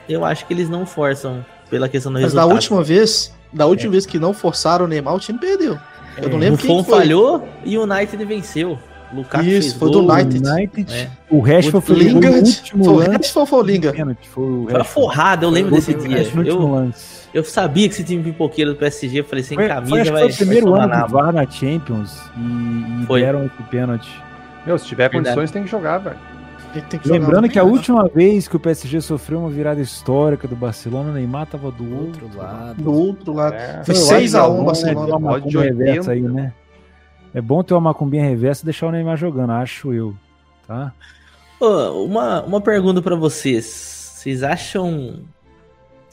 Eu 0.08 0.24
acho 0.24 0.46
que 0.46 0.54
eles 0.54 0.68
não 0.68 0.86
forçam 0.86 1.44
pela 1.72 1.88
questão 1.88 2.12
do 2.12 2.20
Mas 2.20 2.34
da 2.34 2.42
resultado. 2.42 2.52
última 2.54 2.82
vez, 2.84 3.32
da 3.50 3.64
última 3.64 3.92
vez 3.92 4.04
que 4.04 4.18
não 4.18 4.34
forçaram 4.34 4.84
o 4.84 4.88
Neymar, 4.88 5.14
o 5.14 5.18
time 5.18 5.38
perdeu. 5.38 5.78
Eu 6.18 6.28
não 6.28 6.36
É, 6.36 6.40
lembro 6.40 6.58
Buffon 6.58 6.74
quem 6.76 6.84
foi. 6.84 6.98
falhou 6.98 7.48
e 7.64 7.78
o 7.78 7.82
United 7.84 8.22
venceu. 8.26 8.78
Lukaku 9.10 9.44
Isso, 9.44 9.60
fez 9.62 9.72
foi 9.74 9.90
do 9.90 10.02
gol. 10.02 10.12
United. 10.12 10.46
United. 10.48 10.94
É. 10.94 11.08
O 11.30 11.40
Rashford 11.40 11.86
foi 11.86 11.96
o 11.96 11.98
Lingard. 11.98 12.36
último 12.38 12.84
Foi 12.84 12.92
o 12.92 12.96
lance. 12.98 13.10
Rashford 13.10 13.38
ou 13.38 13.46
foi 13.46 13.58
o 13.58 13.62
Lingard? 13.62 13.96
Pênalti, 13.96 14.28
Foi 14.28 14.44
o 14.44 14.66
Foi 14.70 14.84
forrada, 14.84 15.46
eu 15.46 15.50
lembro 15.50 15.70
Foi 15.70 15.78
desse 15.80 15.92
o 15.92 15.98
dia. 16.08 16.18
Rashford 16.18 16.48
Eu, 16.50 16.70
lance. 16.70 17.28
eu 17.32 17.44
sabia 17.44 17.88
que 17.88 17.94
esse 17.94 18.04
time 18.04 18.22
pipoqueiro 18.22 18.72
do 18.72 18.76
PSG, 18.76 19.20
eu 19.20 19.24
falei, 19.24 19.42
sem 19.44 19.56
Foi, 19.56 19.68
camisa 19.68 19.90
foi, 19.96 20.04
vai, 20.12 20.22
foi 20.24 20.32
o 20.32 20.36
primeiro 20.36 20.74
ano 20.74 21.06
do. 21.06 21.12
VAR 21.12 21.32
na 21.32 21.46
Champions 21.50 22.20
e, 22.36 23.02
e 23.02 23.06
Foi. 23.06 23.20
deram 23.22 23.44
esse 23.46 23.62
pênalti. 23.70 24.10
Meu, 24.66 24.78
se 24.78 24.84
tiver 24.86 25.08
Verdade. 25.10 25.24
condições, 25.34 25.50
tem 25.50 25.64
que 25.64 25.70
jogar, 25.70 25.98
velho. 25.98 26.16
Ele 26.74 26.82
tem 26.82 26.98
que 27.00 27.08
Lembrando 27.08 27.48
que 27.48 27.58
a 27.58 27.64
última 27.64 28.08
vez 28.08 28.48
que 28.48 28.56
o 28.56 28.60
PSG 28.60 29.00
sofreu 29.00 29.40
uma 29.40 29.50
virada 29.50 29.80
histórica 29.80 30.48
do 30.48 30.56
Barcelona, 30.56 31.10
o 31.10 31.12
Neymar 31.12 31.46
tava 31.46 31.70
do 31.70 31.84
outro, 31.84 32.24
Outro 32.24 32.38
lado. 32.38 32.82
Do 32.82 32.92
outro 32.92 33.32
lado. 33.32 33.54
É. 33.54 33.84
Foi 33.84 33.94
Eu 33.94 33.98
6 33.98 34.34
acho 34.34 34.44
a 34.44 34.48
que 34.48 34.50
1 34.50 34.54
é 34.54 34.58
bom, 34.58 34.64
Barcelona. 34.64 35.00
né, 35.00 35.06
ter 35.06 35.12
uma 35.12 35.32
Odd 35.32 35.48
de 35.48 35.56
macumba 35.56 35.64
reversa 35.84 36.10
80. 36.10 36.12
aí, 36.12 36.22
né? 36.34 36.52
É 37.34 37.40
bom 37.40 37.62
ter 37.62 37.74
uma 37.74 37.80
macumbinha 37.80 38.24
reversa 38.24 38.62
e 38.62 38.64
deixar 38.64 38.86
o 38.86 38.90
Neymar 38.90 39.16
jogando, 39.16 39.50
acho 39.52 39.92
eu. 39.92 40.14
Tá? 40.66 40.92
Ô, 41.60 42.04
uma, 42.04 42.42
uma 42.42 42.60
pergunta 42.60 43.00
pra 43.02 43.16
vocês. 43.16 43.64
Vocês 44.14 44.42
acham, 44.42 45.20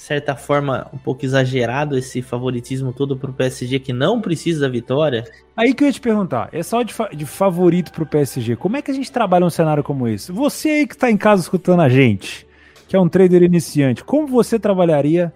certa 0.01 0.35
forma, 0.35 0.87
um 0.93 0.97
pouco 0.97 1.25
exagerado 1.25 1.97
esse 1.97 2.21
favoritismo 2.21 2.93
todo 2.93 3.17
pro 3.17 3.33
PSG 3.33 3.79
que 3.79 3.93
não 3.93 4.21
precisa 4.21 4.61
da 4.61 4.69
vitória? 4.69 5.25
Aí 5.55 5.73
que 5.73 5.83
eu 5.83 5.87
ia 5.87 5.93
te 5.93 6.01
perguntar, 6.01 6.49
é 6.51 6.63
só 6.63 6.81
de, 6.83 6.93
fa- 6.93 7.09
de 7.09 7.25
favorito 7.25 7.91
pro 7.91 8.05
PSG. 8.05 8.55
Como 8.55 8.77
é 8.77 8.81
que 8.81 8.91
a 8.91 8.93
gente 8.93 9.11
trabalha 9.11 9.45
um 9.45 9.49
cenário 9.49 9.83
como 9.83 10.07
esse? 10.07 10.31
Você 10.31 10.69
aí 10.69 10.87
que 10.87 10.97
tá 10.97 11.11
em 11.11 11.17
casa 11.17 11.41
escutando 11.41 11.81
a 11.81 11.89
gente, 11.89 12.47
que 12.87 12.95
é 12.95 12.99
um 12.99 13.09
trader 13.09 13.43
iniciante, 13.43 14.03
como 14.03 14.27
você 14.27 14.57
trabalharia 14.57 15.33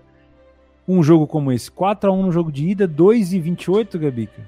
um 0.88 1.03
jogo 1.03 1.28
como 1.28 1.51
esse? 1.51 1.70
4x1 1.70 2.22
no 2.22 2.32
jogo 2.32 2.51
de 2.51 2.68
ida, 2.70 2.88
2 2.88 3.34
e 3.34 3.39
28, 3.39 3.99
Gabica? 3.99 4.47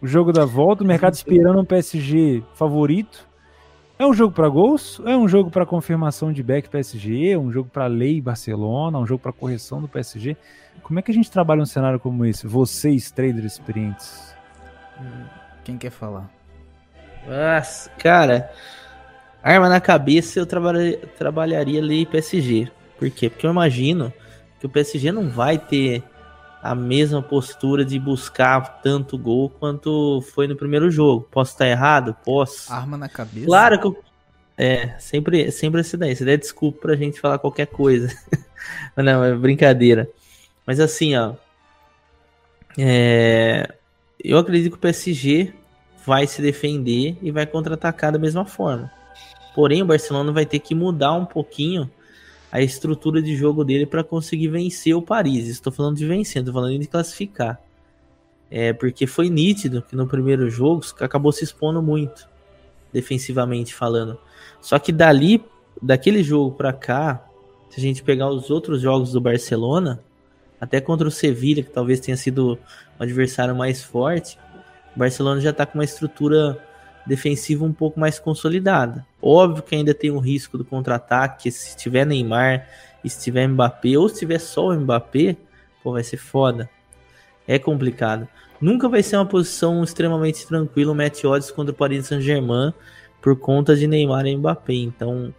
O 0.00 0.06
jogo 0.06 0.32
da 0.32 0.44
volta, 0.44 0.84
o 0.84 0.86
mercado 0.86 1.14
esperando 1.14 1.60
um 1.60 1.64
PSG 1.64 2.42
favorito. 2.54 3.27
É 3.98 4.06
um 4.06 4.14
jogo 4.14 4.32
para 4.32 4.48
gols? 4.48 5.00
É 5.04 5.16
um 5.16 5.26
jogo 5.26 5.50
para 5.50 5.66
confirmação 5.66 6.32
de 6.32 6.42
back 6.42 6.68
PSG? 6.68 7.30
É 7.30 7.38
um 7.38 7.50
jogo 7.50 7.68
para 7.68 7.86
lei 7.86 8.20
Barcelona? 8.20 8.98
Um 8.98 9.06
jogo 9.06 9.20
para 9.20 9.32
correção 9.32 9.80
do 9.80 9.88
PSG? 9.88 10.36
Como 10.82 10.98
é 10.98 11.02
que 11.02 11.10
a 11.10 11.14
gente 11.14 11.30
trabalha 11.30 11.60
um 11.62 11.66
cenário 11.66 11.98
como 11.98 12.24
esse? 12.24 12.46
Vocês, 12.46 13.10
traders 13.10 13.52
experientes. 13.54 14.34
Quem 15.64 15.76
quer 15.76 15.90
falar? 15.90 16.30
Nossa, 17.26 17.90
cara, 17.98 18.50
arma 19.42 19.68
na 19.68 19.80
cabeça 19.80 20.38
eu 20.38 20.46
trabalha- 20.46 20.96
trabalharia 21.18 21.80
ali 21.80 22.06
PSG. 22.06 22.70
Por 22.98 23.10
quê? 23.10 23.28
Porque 23.28 23.46
eu 23.46 23.50
imagino 23.50 24.12
que 24.60 24.66
o 24.66 24.68
PSG 24.68 25.10
não 25.10 25.28
vai 25.28 25.58
ter 25.58 26.02
a 26.62 26.74
mesma 26.74 27.22
postura 27.22 27.84
de 27.84 27.98
buscar 27.98 28.80
tanto 28.82 29.16
gol 29.16 29.48
quanto 29.48 30.22
foi 30.32 30.48
no 30.48 30.56
primeiro 30.56 30.90
jogo. 30.90 31.26
Posso 31.30 31.52
estar 31.52 31.66
errado? 31.66 32.16
Posso. 32.24 32.72
Arma 32.72 32.96
na 32.96 33.08
cabeça? 33.08 33.46
Claro 33.46 33.80
que 33.80 33.86
eu... 33.86 34.04
É, 34.56 34.98
sempre, 34.98 35.52
sempre 35.52 35.80
essa 35.80 35.94
ideia. 35.94 36.12
Isso 36.12 36.24
daí 36.24 36.34
é 36.34 36.36
desculpa 36.36 36.80
pra 36.80 36.96
gente 36.96 37.20
falar 37.20 37.38
qualquer 37.38 37.66
coisa. 37.66 38.12
Não, 38.96 39.22
é 39.22 39.32
brincadeira. 39.34 40.08
Mas 40.66 40.80
assim, 40.80 41.16
ó. 41.16 41.34
é, 42.76 43.72
Eu 44.22 44.36
acredito 44.36 44.72
que 44.72 44.78
o 44.78 44.80
PSG 44.80 45.54
vai 46.04 46.26
se 46.26 46.42
defender 46.42 47.16
e 47.22 47.30
vai 47.30 47.46
contra-atacar 47.46 48.10
da 48.10 48.18
mesma 48.18 48.44
forma. 48.44 48.90
Porém, 49.54 49.82
o 49.82 49.86
Barcelona 49.86 50.32
vai 50.32 50.44
ter 50.44 50.58
que 50.58 50.74
mudar 50.74 51.12
um 51.12 51.24
pouquinho 51.24 51.88
a 52.50 52.60
estrutura 52.60 53.20
de 53.20 53.36
jogo 53.36 53.64
dele 53.64 53.86
para 53.86 54.02
conseguir 54.02 54.48
vencer 54.48 54.94
o 54.94 55.02
Paris. 55.02 55.48
Estou 55.48 55.72
falando 55.72 55.96
de 55.96 56.06
vencer, 56.06 56.40
estou 56.40 56.54
falando 56.54 56.78
de 56.78 56.86
classificar. 56.86 57.60
É 58.50 58.72
porque 58.72 59.06
foi 59.06 59.28
nítido 59.28 59.82
que 59.82 59.94
no 59.94 60.06
primeiro 60.06 60.48
jogo 60.48 60.82
acabou 61.00 61.30
se 61.30 61.44
expondo 61.44 61.82
muito, 61.82 62.26
defensivamente 62.92 63.74
falando. 63.74 64.18
Só 64.60 64.78
que 64.78 64.90
dali, 64.90 65.44
daquele 65.80 66.22
jogo 66.22 66.56
para 66.56 66.72
cá, 66.72 67.26
se 67.68 67.78
a 67.78 67.82
gente 67.82 68.02
pegar 68.02 68.30
os 68.30 68.50
outros 68.50 68.80
jogos 68.80 69.12
do 69.12 69.20
Barcelona, 69.20 70.00
até 70.58 70.80
contra 70.80 71.06
o 71.06 71.10
Sevilha, 71.10 71.62
que 71.62 71.70
talvez 71.70 72.00
tenha 72.00 72.16
sido 72.16 72.58
um 72.98 73.02
adversário 73.02 73.54
mais 73.54 73.82
forte, 73.82 74.38
o 74.96 74.98
Barcelona 74.98 75.40
já 75.40 75.50
está 75.50 75.66
com 75.66 75.78
uma 75.78 75.84
estrutura 75.84 76.58
defensiva 77.08 77.64
um 77.64 77.72
pouco 77.72 77.98
mais 77.98 78.18
consolidada. 78.18 79.04
Óbvio 79.20 79.62
que 79.62 79.74
ainda 79.74 79.94
tem 79.94 80.10
um 80.10 80.18
risco 80.18 80.56
do 80.58 80.64
contra-ataque, 80.64 81.50
se 81.50 81.76
tiver 81.76 82.04
Neymar, 82.04 82.66
se 83.04 83.20
tiver 83.20 83.48
Mbappé, 83.48 83.96
ou 83.96 84.08
se 84.08 84.20
tiver 84.20 84.38
só 84.38 84.68
o 84.68 84.74
Mbappé, 84.74 85.36
pô, 85.82 85.92
vai 85.92 86.04
ser 86.04 86.18
foda. 86.18 86.68
É 87.46 87.58
complicado. 87.58 88.28
Nunca 88.60 88.88
vai 88.88 89.02
ser 89.02 89.16
uma 89.16 89.24
posição 89.24 89.82
extremamente 89.82 90.46
tranquila 90.46 90.92
o 90.92 90.94
match 90.94 91.24
odds 91.24 91.50
contra 91.50 91.72
o 91.72 91.74
Paris 91.74 92.06
Saint-Germain 92.06 92.74
por 93.22 93.34
conta 93.36 93.74
de 93.74 93.86
Neymar 93.86 94.26
e 94.26 94.36
Mbappé. 94.36 94.74
Então, 94.74 95.32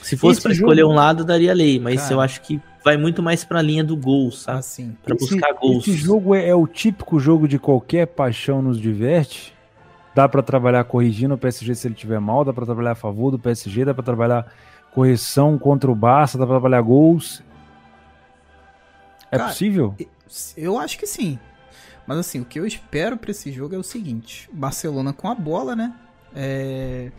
se 0.00 0.16
fosse 0.16 0.40
para 0.40 0.54
jogo- 0.54 0.72
escolher 0.72 0.84
um 0.84 0.94
lado, 0.94 1.24
daria 1.24 1.52
lei, 1.52 1.78
mas 1.78 2.02
Cara. 2.02 2.14
eu 2.14 2.20
acho 2.20 2.40
que 2.40 2.60
vai 2.84 2.96
muito 2.96 3.22
mais 3.22 3.44
para 3.44 3.58
a 3.58 3.62
linha 3.62 3.82
do 3.84 3.96
gol, 3.96 4.30
sabe? 4.30 4.58
Assim. 4.60 4.96
Para 5.02 5.14
buscar 5.14 5.52
gols. 5.54 5.86
Esse 5.86 5.96
jogo 5.96 6.34
é, 6.34 6.48
é 6.48 6.54
o 6.54 6.66
típico 6.66 7.18
jogo 7.18 7.46
de 7.48 7.58
qualquer 7.58 8.06
paixão 8.06 8.62
nos 8.62 8.80
diverte. 8.80 9.52
Dá 10.14 10.28
pra 10.28 10.42
trabalhar 10.42 10.84
corrigindo 10.84 11.34
o 11.34 11.38
PSG 11.38 11.74
se 11.74 11.88
ele 11.88 11.94
tiver 11.94 12.20
mal, 12.20 12.44
dá 12.44 12.52
pra 12.52 12.64
trabalhar 12.64 12.92
a 12.92 12.94
favor 12.94 13.30
do 13.30 13.38
PSG, 13.38 13.84
dá 13.84 13.92
pra 13.92 14.04
trabalhar 14.04 14.46
correção 14.92 15.58
contra 15.58 15.90
o 15.90 15.94
Barça, 15.94 16.38
dá 16.38 16.46
pra 16.46 16.54
trabalhar 16.54 16.80
gols. 16.82 17.42
É 19.30 19.36
Cara, 19.36 19.50
possível? 19.50 19.94
Eu 20.56 20.78
acho 20.78 20.96
que 20.98 21.06
sim. 21.06 21.38
Mas 22.06 22.18
assim, 22.18 22.40
o 22.40 22.44
que 22.44 22.60
eu 22.60 22.66
espero 22.66 23.16
pra 23.16 23.30
esse 23.30 23.50
jogo 23.50 23.74
é 23.74 23.78
o 23.78 23.82
seguinte: 23.82 24.48
Barcelona 24.52 25.12
com 25.12 25.28
a 25.28 25.34
bola, 25.34 25.74
né? 25.74 25.92
É... 26.34 27.10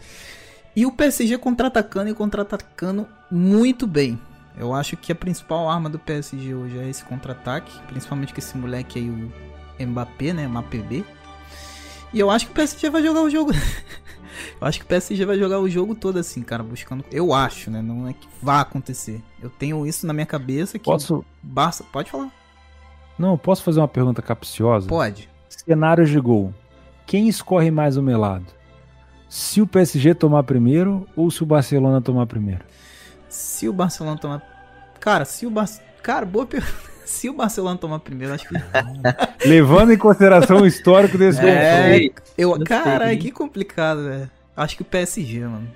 E 0.75 0.85
o 0.85 0.91
PSG 0.91 1.37
contra-atacando 1.37 2.09
e 2.09 2.13
contra-atacando 2.13 3.07
muito 3.31 3.87
bem. 3.87 4.19
Eu 4.57 4.73
acho 4.73 4.95
que 4.95 5.11
a 5.11 5.15
principal 5.15 5.69
arma 5.69 5.89
do 5.89 5.99
PSG 5.99 6.53
hoje 6.53 6.77
é 6.77 6.89
esse 6.89 7.03
contra-ataque, 7.03 7.77
principalmente 7.87 8.33
com 8.33 8.39
esse 8.39 8.57
moleque 8.57 8.99
aí, 8.99 9.09
o 9.09 9.85
Mbappé, 9.85 10.33
né? 10.33 10.47
Mbappé. 10.47 11.03
E 12.13 12.19
eu 12.19 12.29
acho 12.29 12.45
que 12.45 12.51
o 12.51 12.55
PSG 12.55 12.89
vai 12.89 13.03
jogar 13.03 13.21
o 13.21 13.29
jogo. 13.29 13.51
eu 14.61 14.67
acho 14.67 14.79
que 14.79 14.85
o 14.85 14.87
PSG 14.87 15.25
vai 15.25 15.37
jogar 15.37 15.59
o 15.59 15.69
jogo 15.69 15.95
todo 15.95 16.17
assim, 16.17 16.41
cara, 16.41 16.63
buscando. 16.63 17.03
Eu 17.11 17.33
acho, 17.33 17.69
né? 17.69 17.81
Não 17.81 18.07
é 18.07 18.13
que 18.13 18.27
vá 18.41 18.61
acontecer. 18.61 19.21
Eu 19.41 19.49
tenho 19.49 19.85
isso 19.85 20.07
na 20.07 20.13
minha 20.13 20.25
cabeça 20.25 20.79
que 20.79 20.85
Posso? 20.85 21.25
Barça. 21.41 21.83
Pode 21.83 22.09
falar. 22.09 22.31
Não, 23.17 23.37
posso 23.37 23.63
fazer 23.63 23.79
uma 23.79 23.87
pergunta 23.87 24.21
capciosa? 24.21 24.87
Pode. 24.87 25.29
Cenários 25.49 26.09
de 26.09 26.19
gol. 26.19 26.53
Quem 27.05 27.27
escorre 27.27 27.71
mais 27.71 27.97
o 27.97 28.01
melado? 28.01 28.45
Se 29.29 29.61
o 29.61 29.67
PSG 29.67 30.13
tomar 30.15 30.43
primeiro 30.43 31.07
ou 31.15 31.29
se 31.29 31.43
o 31.43 31.45
Barcelona 31.45 32.01
tomar 32.01 32.25
primeiro? 32.25 32.63
Se 33.29 33.67
o 33.67 33.73
Barcelona 33.73 34.17
tomar. 34.17 34.41
Cara, 34.99 35.25
se 35.25 35.45
o 35.45 35.49
Bar... 35.49 35.67
Cara, 36.01 36.25
boa 36.25 36.45
pergunta. 36.45 36.94
Se 37.05 37.29
o 37.29 37.33
Barcelona 37.33 37.77
tomar 37.77 37.99
primeiro, 37.99 38.33
acho 38.33 38.47
que. 38.47 38.55
Levando 39.47 39.93
em 39.93 39.97
consideração 39.97 40.57
o 40.61 40.65
histórico 40.67 41.17
desse 41.17 41.39
É, 41.39 41.99
jogo. 41.99 42.15
Eu... 42.37 42.59
Caralho, 42.65 43.11
sei. 43.11 43.17
que 43.19 43.31
complicado, 43.31 44.03
velho. 44.03 44.31
Acho 44.57 44.75
que 44.75 44.81
o 44.81 44.85
PSG, 44.85 45.41
mano. 45.45 45.67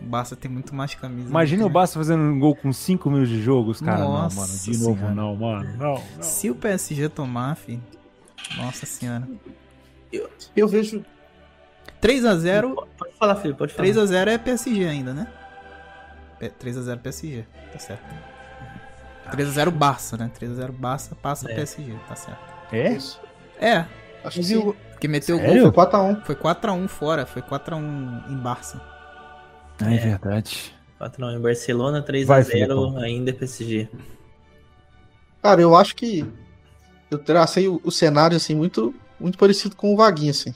O 0.00 0.04
Barça 0.04 0.36
tem 0.36 0.48
muito 0.50 0.72
mais 0.74 0.94
camisa. 0.94 1.28
Imagina 1.28 1.66
o 1.66 1.68
Barça 1.68 1.94
fazendo 1.98 2.22
um 2.22 2.38
gol 2.38 2.54
com 2.54 2.72
5 2.72 3.10
minutos 3.10 3.30
de 3.30 3.42
jogo, 3.42 3.72
os 3.72 3.80
caras. 3.80 4.00
Não, 4.00 4.12
Nossa 4.12 4.40
mano, 4.40 4.52
de 4.58 4.78
novo 4.78 4.96
Senhora. 4.96 5.14
não, 5.14 5.34
mano. 5.36 5.76
Não, 5.76 5.94
não. 5.94 6.22
Se 6.22 6.48
o 6.48 6.54
PSG 6.54 7.08
tomar, 7.08 7.56
filho. 7.56 7.82
Nossa 8.56 8.86
senhora. 8.86 9.26
Eu 10.56 10.68
vejo. 10.68 11.04
3x0. 12.00 12.74
Pode 12.96 13.12
falar, 13.18 13.34
Felipe, 13.36 13.58
pode 13.58 13.74
falar. 13.74 13.88
3x0 13.88 14.28
é 14.28 14.38
PSG 14.38 14.84
ainda, 14.86 15.12
né? 15.12 15.26
É, 16.40 16.48
3x0 16.48 16.98
PSG. 16.98 17.44
Tá 17.72 17.78
certo. 17.80 18.04
3x0 19.30 19.70
Barça, 19.70 20.16
né? 20.16 20.30
3x0 20.38 20.72
Barça 20.72 21.14
passa 21.14 21.50
É. 21.50 21.54
PSG, 21.54 21.94
tá 22.08 22.14
certo. 22.16 22.40
É? 22.72 22.92
Isso. 22.92 23.20
É, 23.60 23.84
Acho 24.24 24.40
que 24.40 24.56
o- 24.56 24.74
Porque 24.92 25.06
meteu 25.08 25.36
o 25.36 25.38
Sério? 25.38 25.62
gol. 25.62 25.72
Foi 25.72 25.86
4x1. 25.86 26.24
Foi 26.24 26.34
4x1 26.34 26.88
fora. 26.88 27.24
Foi 27.24 27.40
4x1 27.40 28.24
em 28.32 28.36
Barça. 28.36 28.80
Ah, 29.80 29.94
é 29.94 29.96
verdade. 29.96 30.74
Patrão, 30.98 31.30
em 31.30 31.40
Barcelona, 31.40 32.02
3x0 32.02 32.26
Vai, 32.26 32.42
Filipão. 32.44 32.96
ainda 32.98 33.30
é 33.30 33.32
PSG. 33.32 33.88
Cara, 35.40 35.60
eu 35.62 35.76
acho 35.76 35.94
que 35.94 36.26
eu 37.10 37.18
tracei 37.18 37.68
o, 37.68 37.80
o 37.84 37.90
cenário 37.92 38.36
assim 38.36 38.56
muito, 38.56 38.92
muito 39.20 39.38
parecido 39.38 39.76
com 39.76 39.94
o 39.94 39.96
Vaguinho 39.96 40.30
assim. 40.32 40.52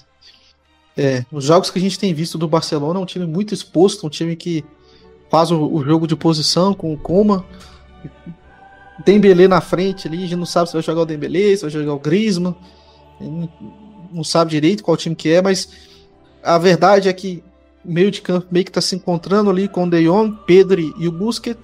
É, 0.96 1.24
os 1.30 1.44
jogos 1.44 1.70
que 1.70 1.78
a 1.78 1.82
gente 1.82 1.98
tem 1.98 2.12
visto 2.12 2.36
do 2.36 2.48
Barcelona 2.48 2.98
é 2.98 3.02
um 3.02 3.06
time 3.06 3.24
muito 3.26 3.54
exposto, 3.54 4.04
um 4.06 4.10
time 4.10 4.34
que 4.34 4.64
faz 5.30 5.50
o, 5.52 5.72
o 5.72 5.84
jogo 5.84 6.06
de 6.08 6.16
posição 6.16 6.74
com 6.74 6.92
o 6.92 6.98
Coma, 6.98 7.46
Dembélé 9.04 9.48
na 9.48 9.60
frente 9.60 10.08
ali, 10.08 10.18
a 10.18 10.20
gente 10.20 10.36
não 10.36 10.46
sabe 10.46 10.68
se 10.68 10.74
vai 10.74 10.82
jogar 10.82 11.02
o 11.02 11.06
Dembélé, 11.06 11.56
se 11.56 11.62
vai 11.62 11.70
jogar 11.70 11.94
o 11.94 11.98
Griezmann, 11.98 12.54
não, 14.12 14.24
sabe 14.24 14.50
direito 14.50 14.82
qual 14.82 14.96
time 14.96 15.14
que 15.14 15.30
é, 15.30 15.40
mas 15.40 15.68
a 16.42 16.58
verdade 16.58 17.08
é 17.08 17.12
que 17.12 17.42
meio 17.84 18.10
de 18.10 18.20
campo 18.20 18.46
meio 18.50 18.64
que 18.64 18.72
tá 18.72 18.80
se 18.80 18.94
encontrando 18.94 19.50
ali 19.50 19.68
com 19.68 19.84
o 19.84 19.90
De 19.90 20.04
Jong, 20.04 20.36
Pedri 20.46 20.92
e 20.98 21.08
o 21.08 21.12
Busquets. 21.12 21.60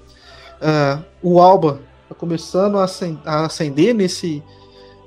Ah, 0.60 1.00
o 1.22 1.40
Alba 1.40 1.80
tá 2.08 2.14
começando 2.14 2.78
a 2.78 2.84
acen- 2.84 3.20
a 3.24 3.46
ascender 3.46 3.94
nesse, 3.94 4.42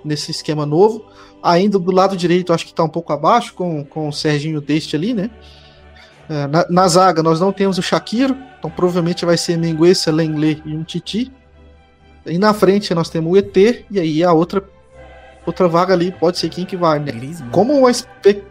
nesse 0.05 0.31
esquema 0.31 0.65
novo. 0.65 1.05
Ainda 1.43 1.79
do 1.79 1.91
lado 1.91 2.15
direito, 2.15 2.53
acho 2.53 2.65
que 2.65 2.73
tá 2.73 2.83
um 2.83 2.89
pouco 2.89 3.11
abaixo, 3.11 3.53
com, 3.53 3.83
com 3.83 4.07
o 4.07 4.13
Serginho 4.13 4.61
Deste 4.61 4.95
ali, 4.95 5.13
né? 5.13 5.29
Ah, 6.29 6.47
na, 6.47 6.65
na 6.69 6.87
zaga, 6.87 7.21
nós 7.21 7.39
não 7.39 7.51
temos 7.51 7.77
o 7.77 7.81
Shakiro, 7.81 8.37
então 8.57 8.69
provavelmente 8.69 9.25
vai 9.25 9.37
ser 9.37 9.57
Mingueza, 9.57 10.11
Lenglet 10.11 10.61
e 10.65 10.75
um 10.75 10.83
Titi. 10.83 11.31
E 12.25 12.37
na 12.37 12.53
frente 12.53 12.93
nós 12.93 13.09
temos 13.09 13.31
o 13.33 13.37
ET, 13.37 13.55
e 13.89 13.99
aí 13.99 14.23
a 14.23 14.31
outra, 14.33 14.63
outra 15.45 15.67
vaga 15.67 15.93
ali 15.93 16.11
pode 16.11 16.37
ser 16.37 16.49
quem 16.49 16.65
que 16.65 16.77
vai, 16.77 16.99
né? 16.99 17.11
Griezmann. 17.11 17.49
Como 17.51 17.73
uma 17.73 17.89
espe... 17.91 18.43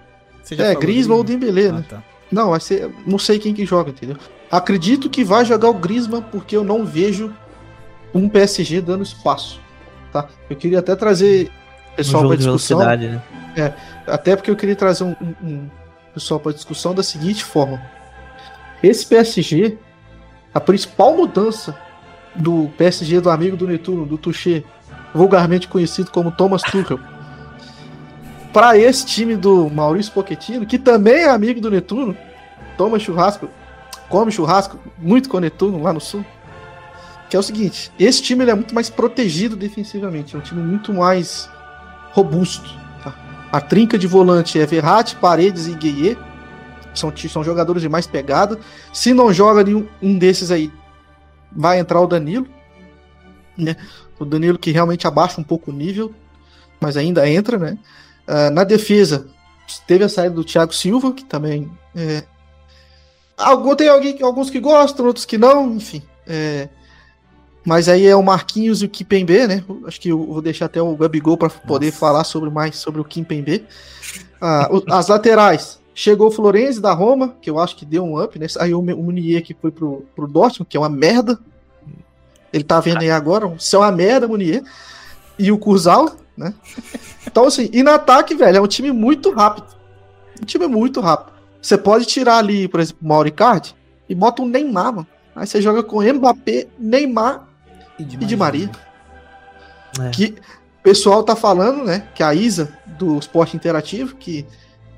É, 0.58 0.74
Griezmann 0.74 1.18
ou 1.18 1.24
Dembélé, 1.24 1.68
Ah, 1.68 1.72
né? 1.72 1.84
tá. 1.88 2.02
Não, 2.32 2.50
vai 2.50 2.60
ser. 2.60 2.90
Não 3.06 3.18
sei 3.18 3.38
quem 3.38 3.52
que 3.54 3.64
joga, 3.66 3.90
entendeu? 3.90 4.16
Acredito 4.50 5.08
que 5.10 5.22
vai 5.22 5.44
jogar 5.44 5.68
o 5.68 5.74
Griezmann 5.74 6.22
porque 6.22 6.56
eu 6.56 6.64
não 6.64 6.84
vejo 6.84 7.32
um 8.14 8.28
PSG 8.28 8.80
dando 8.80 9.02
espaço. 9.04 9.60
Tá? 10.12 10.28
Eu 10.48 10.56
queria 10.56 10.80
até 10.80 10.96
trazer 10.96 11.50
Um 11.92 11.96
pessoal 11.96 12.22
jogo 12.22 12.34
para 12.34 12.36
discussão. 12.38 12.78
né? 13.56 13.74
Até 14.06 14.34
porque 14.34 14.50
eu 14.50 14.56
queria 14.56 14.74
trazer 14.76 15.04
um, 15.04 15.14
um- 15.20 15.34
um 15.42 15.70
pessoal 16.14 16.40
para 16.40 16.52
discussão 16.52 16.92
da 16.94 17.02
seguinte 17.02 17.44
forma: 17.44 17.80
esse 18.82 19.06
PSG, 19.06 19.76
a 20.52 20.58
principal 20.60 21.16
mudança 21.16 21.76
do 22.40 22.70
PSG 22.76 23.20
do 23.20 23.30
amigo 23.30 23.56
do 23.56 23.66
Netuno, 23.66 24.06
do 24.06 24.18
Touché, 24.18 24.64
vulgarmente 25.14 25.68
conhecido 25.68 26.10
como 26.10 26.30
Thomas 26.30 26.62
Tuchel, 26.62 26.98
para 28.52 28.76
esse 28.76 29.06
time 29.06 29.36
do 29.36 29.70
Maurício 29.70 30.12
Pochettino, 30.12 30.66
que 30.66 30.78
também 30.78 31.20
é 31.20 31.30
amigo 31.30 31.60
do 31.60 31.70
Netuno, 31.70 32.16
toma 32.76 32.98
churrasco, 32.98 33.48
come 34.08 34.32
churrasco 34.32 34.78
muito 34.98 35.28
com 35.28 35.36
o 35.36 35.40
Netuno 35.40 35.82
lá 35.82 35.92
no 35.92 36.00
sul. 36.00 36.24
Que 37.28 37.36
é 37.36 37.38
o 37.38 37.42
seguinte, 37.42 37.92
esse 37.96 38.20
time 38.20 38.42
ele 38.42 38.50
é 38.50 38.54
muito 38.54 38.74
mais 38.74 38.90
protegido 38.90 39.54
defensivamente, 39.54 40.34
é 40.34 40.38
um 40.38 40.42
time 40.42 40.60
muito 40.60 40.92
mais 40.92 41.48
robusto. 42.10 42.68
tá? 43.04 43.14
A 43.52 43.60
trinca 43.60 43.96
de 43.96 44.08
volante 44.08 44.58
é 44.58 44.66
Verratti, 44.66 45.14
Paredes 45.14 45.68
e 45.68 45.74
Gueye. 45.74 46.18
São, 46.92 47.12
são 47.16 47.44
jogadores 47.44 47.82
de 47.82 47.88
mais 47.88 48.04
pegada. 48.04 48.58
Se 48.92 49.14
não 49.14 49.32
joga 49.32 49.62
nenhum 49.62 49.86
um 50.02 50.18
desses 50.18 50.50
aí, 50.50 50.72
vai 51.52 51.78
entrar 51.78 52.00
o 52.00 52.06
Danilo. 52.06 52.46
Né? 53.56 53.76
O 54.18 54.24
Danilo 54.24 54.58
que 54.58 54.70
realmente 54.70 55.06
abaixa 55.06 55.40
um 55.40 55.44
pouco 55.44 55.70
o 55.70 55.74
nível, 55.74 56.14
mas 56.80 56.96
ainda 56.96 57.28
entra, 57.28 57.58
né? 57.58 57.78
Ah, 58.26 58.48
na 58.48 58.62
defesa, 58.62 59.26
teve 59.88 60.04
a 60.04 60.08
saída 60.08 60.36
do 60.36 60.44
Thiago 60.44 60.72
Silva, 60.72 61.12
que 61.12 61.24
também. 61.24 61.68
É... 61.96 62.22
Algum, 63.36 63.74
tem 63.74 63.88
alguém, 63.88 64.22
alguns 64.22 64.50
que 64.50 64.60
gostam, 64.60 65.06
outros 65.06 65.24
que 65.24 65.36
não, 65.36 65.74
enfim. 65.74 66.02
é, 66.26 66.68
Mas 67.64 67.88
aí 67.88 68.06
é 68.06 68.14
o 68.14 68.22
Marquinhos 68.22 68.82
e 68.82 68.84
o 68.84 68.88
Kipembe, 68.88 69.46
né? 69.46 69.64
Acho 69.84 70.00
que 70.00 70.10
eu 70.10 70.24
vou 70.24 70.42
deixar 70.42 70.66
até 70.66 70.80
o 70.80 70.94
Gabigol 70.94 71.36
para 71.36 71.50
poder 71.50 71.86
Nossa. 71.86 71.98
falar 71.98 72.24
sobre 72.24 72.50
mais 72.50 72.76
sobre 72.76 73.00
o 73.00 73.04
Kimpembe. 73.04 73.66
Ah, 74.40 74.70
as 74.90 75.08
laterais. 75.08 75.79
Chegou 76.00 76.28
o 76.28 76.30
Florenzi 76.30 76.80
da 76.80 76.94
Roma, 76.94 77.36
que 77.42 77.50
eu 77.50 77.58
acho 77.58 77.76
que 77.76 77.84
deu 77.84 78.02
um 78.02 78.18
up, 78.18 78.38
né? 78.38 78.46
Aí 78.58 78.72
o, 78.72 78.80
Munier 78.80 79.42
que 79.42 79.52
foi 79.52 79.70
pro, 79.70 80.06
pro 80.16 80.26
Dortmund, 80.26 80.66
que 80.66 80.74
é 80.74 80.80
uma 80.80 80.88
merda. 80.88 81.38
Ele 82.50 82.64
tá 82.64 82.80
vendo 82.80 83.02
aí 83.02 83.10
agora, 83.10 83.54
isso 83.54 83.76
é 83.76 83.78
uma 83.80 83.92
merda, 83.92 84.26
Munier. 84.26 84.64
E 85.38 85.52
o 85.52 85.58
Curzal, 85.58 86.16
né? 86.34 86.54
Então, 87.26 87.44
assim, 87.44 87.68
e 87.70 87.82
no 87.82 87.90
ataque, 87.90 88.34
velho, 88.34 88.56
é 88.56 88.60
um 88.62 88.66
time 88.66 88.90
muito 88.90 89.30
rápido. 89.30 89.66
Um 90.40 90.46
time 90.46 90.66
muito 90.66 91.02
rápido. 91.02 91.34
Você 91.60 91.76
pode 91.76 92.06
tirar 92.06 92.38
ali, 92.38 92.66
por 92.66 92.80
exemplo, 92.80 93.00
o 93.02 93.06
Mauricardi 93.06 93.76
e 94.08 94.14
bota 94.14 94.40
um 94.40 94.48
Neymar, 94.48 94.94
mano. 94.94 95.06
Aí 95.36 95.46
você 95.46 95.60
joga 95.60 95.82
com 95.82 96.00
Mbappé, 96.00 96.66
Neymar 96.78 97.46
E 97.98 98.04
de, 98.04 98.16
e 98.16 98.24
de 98.24 98.36
Maria. 98.38 98.70
É. 100.00 100.08
Que 100.08 100.34
o 100.78 100.82
pessoal 100.82 101.22
tá 101.22 101.36
falando, 101.36 101.84
né? 101.84 102.08
Que 102.14 102.22
a 102.22 102.32
Isa 102.34 102.72
do 102.86 103.18
Esporte 103.18 103.54
Interativo, 103.54 104.16
que 104.16 104.46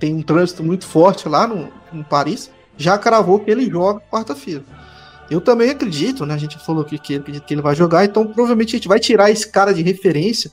tem 0.02 0.16
um 0.16 0.20
trânsito 0.20 0.64
muito 0.64 0.84
forte 0.84 1.28
lá 1.28 1.46
no, 1.46 1.72
em 1.92 2.02
Paris, 2.02 2.50
já 2.76 2.98
cravou 2.98 3.38
que 3.38 3.48
ele 3.48 3.70
joga 3.70 4.02
quarta-feira. 4.10 4.64
Eu 5.30 5.40
também 5.40 5.70
acredito, 5.70 6.26
né? 6.26 6.34
A 6.34 6.38
gente 6.38 6.58
falou 6.58 6.84
que, 6.84 6.98
que, 6.98 7.20
que 7.20 7.54
ele 7.54 7.62
vai 7.62 7.76
jogar, 7.76 8.04
então 8.04 8.26
provavelmente 8.26 8.74
a 8.74 8.78
gente 8.78 8.88
vai 8.88 8.98
tirar 8.98 9.30
esse 9.30 9.48
cara 9.48 9.72
de 9.72 9.80
referência, 9.80 10.50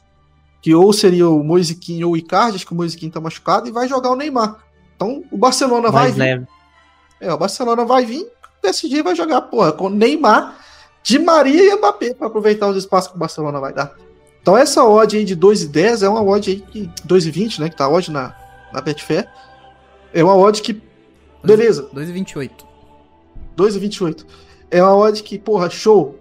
que 0.62 0.76
ou 0.76 0.94
seria 0.94 1.28
o 1.28 1.44
Moisiquinho 1.44 2.10
ou 2.10 2.14
o 2.14 2.18
Icardi, 2.18 2.58
acho 2.58 2.66
que 2.68 2.74
o 2.74 2.76
Moisiquinho 2.76 3.12
tá 3.12 3.20
machucado, 3.20 3.68
e 3.68 3.72
vai 3.72 3.88
jogar 3.88 4.12
o 4.12 4.16
Neymar. 4.16 4.58
Então 4.96 5.24
o 5.32 5.38
Barcelona 5.38 5.90
vai 5.90 6.04
Mais 6.04 6.14
vir. 6.14 6.20
leve. 6.20 6.48
É, 7.20 7.34
o 7.34 7.38
Barcelona 7.38 7.84
vai 7.86 8.06
vir, 8.06 8.22
o 8.22 8.62
PSG 8.62 9.02
vai 9.02 9.16
jogar, 9.16 9.42
porra, 9.42 9.72
com 9.72 9.90
Neymar, 9.90 10.60
Di 11.02 11.18
Maria 11.18 11.74
e 11.74 11.76
Mbappé 11.76 12.14
para 12.14 12.28
aproveitar 12.28 12.68
os 12.68 12.78
espaços 12.78 13.10
que 13.10 13.16
o 13.16 13.20
Barcelona 13.20 13.60
vai 13.60 13.74
dar. 13.74 13.96
Então 14.44 14.56
essa 14.56 14.84
odd 14.86 15.18
aí 15.18 15.26
de 15.26 15.36
2,10 15.36 16.04
é 16.04 16.10
uma 16.10 16.22
odd 16.22 16.52
aí 16.52 16.60
que 16.60 16.88
2,20, 17.08 17.58
né, 17.58 17.70
que 17.70 17.76
tá 17.76 17.90
hoje 17.90 18.12
na 18.12 18.36
na 18.74 18.82
Betfair. 18.82 19.30
É 20.14 20.24
uma 20.24 20.36
odd 20.36 20.62
que 20.62 20.82
beleza, 21.44 21.90
2,28. 21.94 22.52
2,28. 23.58 24.26
É 24.72 24.82
uma 24.84 24.96
odd 24.96 25.22
que, 25.24 25.38
porra, 25.38 25.70
show. 25.70 26.20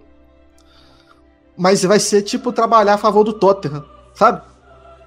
Mas 1.57 1.83
vai 1.83 1.99
ser 1.99 2.21
tipo 2.21 2.51
trabalhar 2.51 2.95
a 2.95 2.97
favor 2.97 3.23
do 3.23 3.33
Tottenham, 3.33 3.83
sabe? 4.13 4.41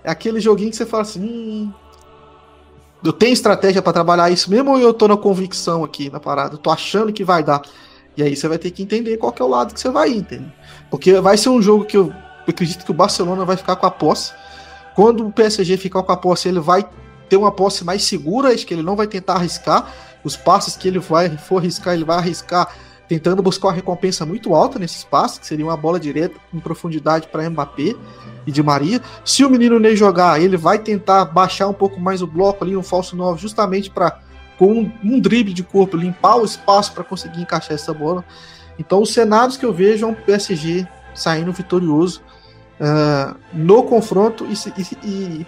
É 0.05 0.11
aquele 0.11 0.40
joguinho 0.40 0.70
que 0.70 0.76
você 0.76 0.84
fala 0.84 1.03
assim, 1.03 1.22
hum, 1.22 1.72
eu 3.05 3.12
tenho 3.12 3.32
estratégia 3.32 3.82
pra 3.82 3.93
trabalhar 3.93 4.30
isso 4.30 4.51
mesmo 4.51 4.72
ou 4.72 4.78
eu 4.78 4.93
tô 4.93 5.09
na 5.09 5.16
convicção 5.16 5.82
aqui 5.82 6.11
na 6.11 6.20
parada? 6.20 6.55
Eu 6.55 6.59
tô 6.59 6.70
achando 6.70 7.12
que 7.12 7.24
vai 7.24 7.43
dar. 7.43 7.62
E 8.16 8.22
aí 8.22 8.36
você 8.36 8.47
vai 8.47 8.59
ter 8.59 8.70
que 8.70 8.82
entender 8.82 9.16
qual 9.16 9.32
que 9.32 9.40
é 9.40 9.45
o 9.45 9.49
lado 9.49 9.72
que 9.72 9.80
você 9.80 9.90
vai 9.90 10.11
ir, 10.11 10.18
entendeu? 10.18 10.53
Porque 10.90 11.20
vai 11.20 11.36
ser 11.36 11.49
um 11.49 11.62
jogo 11.62 11.84
que 11.84 11.97
eu, 11.97 12.09
eu 12.09 12.51
acredito 12.51 12.84
que 12.84 12.90
o 12.90 12.95
Barcelona 12.95 13.45
vai 13.45 13.57
ficar 13.57 13.76
com 13.76 13.86
a 13.86 13.90
posse. 13.90 14.32
Quando 14.95 15.26
o 15.26 15.32
PSG 15.32 15.76
ficar 15.78 16.03
com 16.03 16.12
a 16.12 16.16
posse, 16.16 16.49
ele 16.49 16.61
vai 16.61 16.86
ter 17.28 17.36
uma 17.36 17.50
posse 17.50 17.84
mais 17.84 18.04
segura, 18.04 18.52
acho 18.52 18.66
que 18.66 18.74
ele 18.74 18.82
não 18.82 18.96
vai 18.96 19.06
tentar 19.06 19.34
arriscar. 19.34 19.92
Os 20.24 20.36
passes 20.36 20.76
que 20.76 20.86
ele 20.88 20.98
vai 20.98 21.36
for 21.36 21.58
arriscar, 21.58 21.94
ele 21.94 22.04
vai 22.04 22.18
arriscar 22.18 22.68
tentando 23.08 23.42
buscar 23.42 23.68
uma 23.68 23.74
recompensa 23.74 24.24
muito 24.24 24.54
alta 24.54 24.78
nesses 24.78 25.04
passes, 25.04 25.38
que 25.38 25.46
seria 25.46 25.66
uma 25.66 25.76
bola 25.76 26.00
direta 26.00 26.38
em 26.54 26.58
profundidade 26.58 27.26
para 27.28 27.48
Mbappé 27.50 27.94
e 28.46 28.50
de 28.52 28.62
Maria. 28.62 29.02
Se 29.24 29.44
o 29.44 29.50
menino 29.50 29.78
Ney 29.78 29.94
jogar, 29.96 30.40
ele 30.40 30.56
vai 30.56 30.78
tentar 30.78 31.26
baixar 31.26 31.68
um 31.68 31.74
pouco 31.74 32.00
mais 32.00 32.22
o 32.22 32.26
bloco 32.26 32.64
ali 32.64 32.72
no 32.72 32.82
falso 32.82 33.14
9, 33.14 33.40
justamente 33.40 33.90
para 33.90 34.18
com 34.58 34.72
um, 34.72 34.92
um 35.04 35.20
drible 35.20 35.52
de 35.52 35.62
corpo 35.62 35.96
limpar 35.96 36.36
o 36.36 36.44
espaço 36.44 36.92
para 36.92 37.04
conseguir 37.04 37.42
encaixar 37.42 37.74
essa 37.74 37.92
bola. 37.92 38.24
Então, 38.78 39.02
os 39.02 39.12
cenários 39.12 39.56
que 39.56 39.66
eu 39.66 39.72
vejo 39.72 40.06
é 40.06 40.08
um 40.08 40.14
PSG 40.14 40.86
saindo 41.14 41.52
vitorioso 41.52 42.22
uh, 42.80 43.36
no 43.52 43.82
confronto 43.82 44.46
e, 44.46 44.54
e- 44.80 44.96
e 45.06 45.46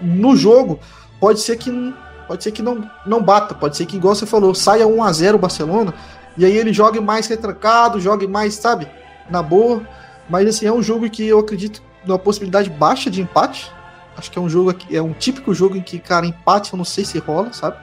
no 0.00 0.36
jogo 0.36 0.78
pode 1.20 1.40
ser 1.40 1.56
que 1.56 1.94
pode 2.26 2.44
ser 2.44 2.52
que 2.52 2.62
não, 2.62 2.88
não 3.04 3.22
bata, 3.22 3.54
pode 3.54 3.76
ser 3.76 3.86
que 3.86 3.96
igual 3.96 4.14
você 4.14 4.24
falou, 4.24 4.54
saia 4.54 4.86
1 4.86 5.02
a 5.02 5.12
0 5.12 5.36
o 5.36 5.40
Barcelona 5.40 5.92
e 6.36 6.44
aí 6.44 6.56
ele 6.56 6.72
jogue 6.72 7.00
mais 7.00 7.26
retrancado, 7.26 8.00
jogue 8.00 8.26
mais, 8.26 8.54
sabe, 8.54 8.88
na 9.28 9.42
boa. 9.42 9.82
Mas 10.28 10.48
assim, 10.48 10.64
é 10.64 10.72
um 10.72 10.82
jogo 10.82 11.10
que 11.10 11.26
eu 11.26 11.40
acredito 11.40 11.82
numa 12.06 12.18
possibilidade 12.18 12.70
baixa 12.70 13.10
de 13.10 13.20
empate. 13.20 13.72
Acho 14.16 14.30
que 14.30 14.38
é 14.38 14.42
um 14.42 14.48
jogo 14.48 14.72
é 14.90 15.02
um 15.02 15.12
típico 15.12 15.52
jogo 15.52 15.76
em 15.76 15.80
que, 15.80 15.98
cara, 15.98 16.24
empate 16.24 16.72
eu 16.72 16.76
não 16.76 16.84
sei 16.84 17.04
se 17.04 17.18
rola, 17.18 17.52
sabe? 17.52 17.76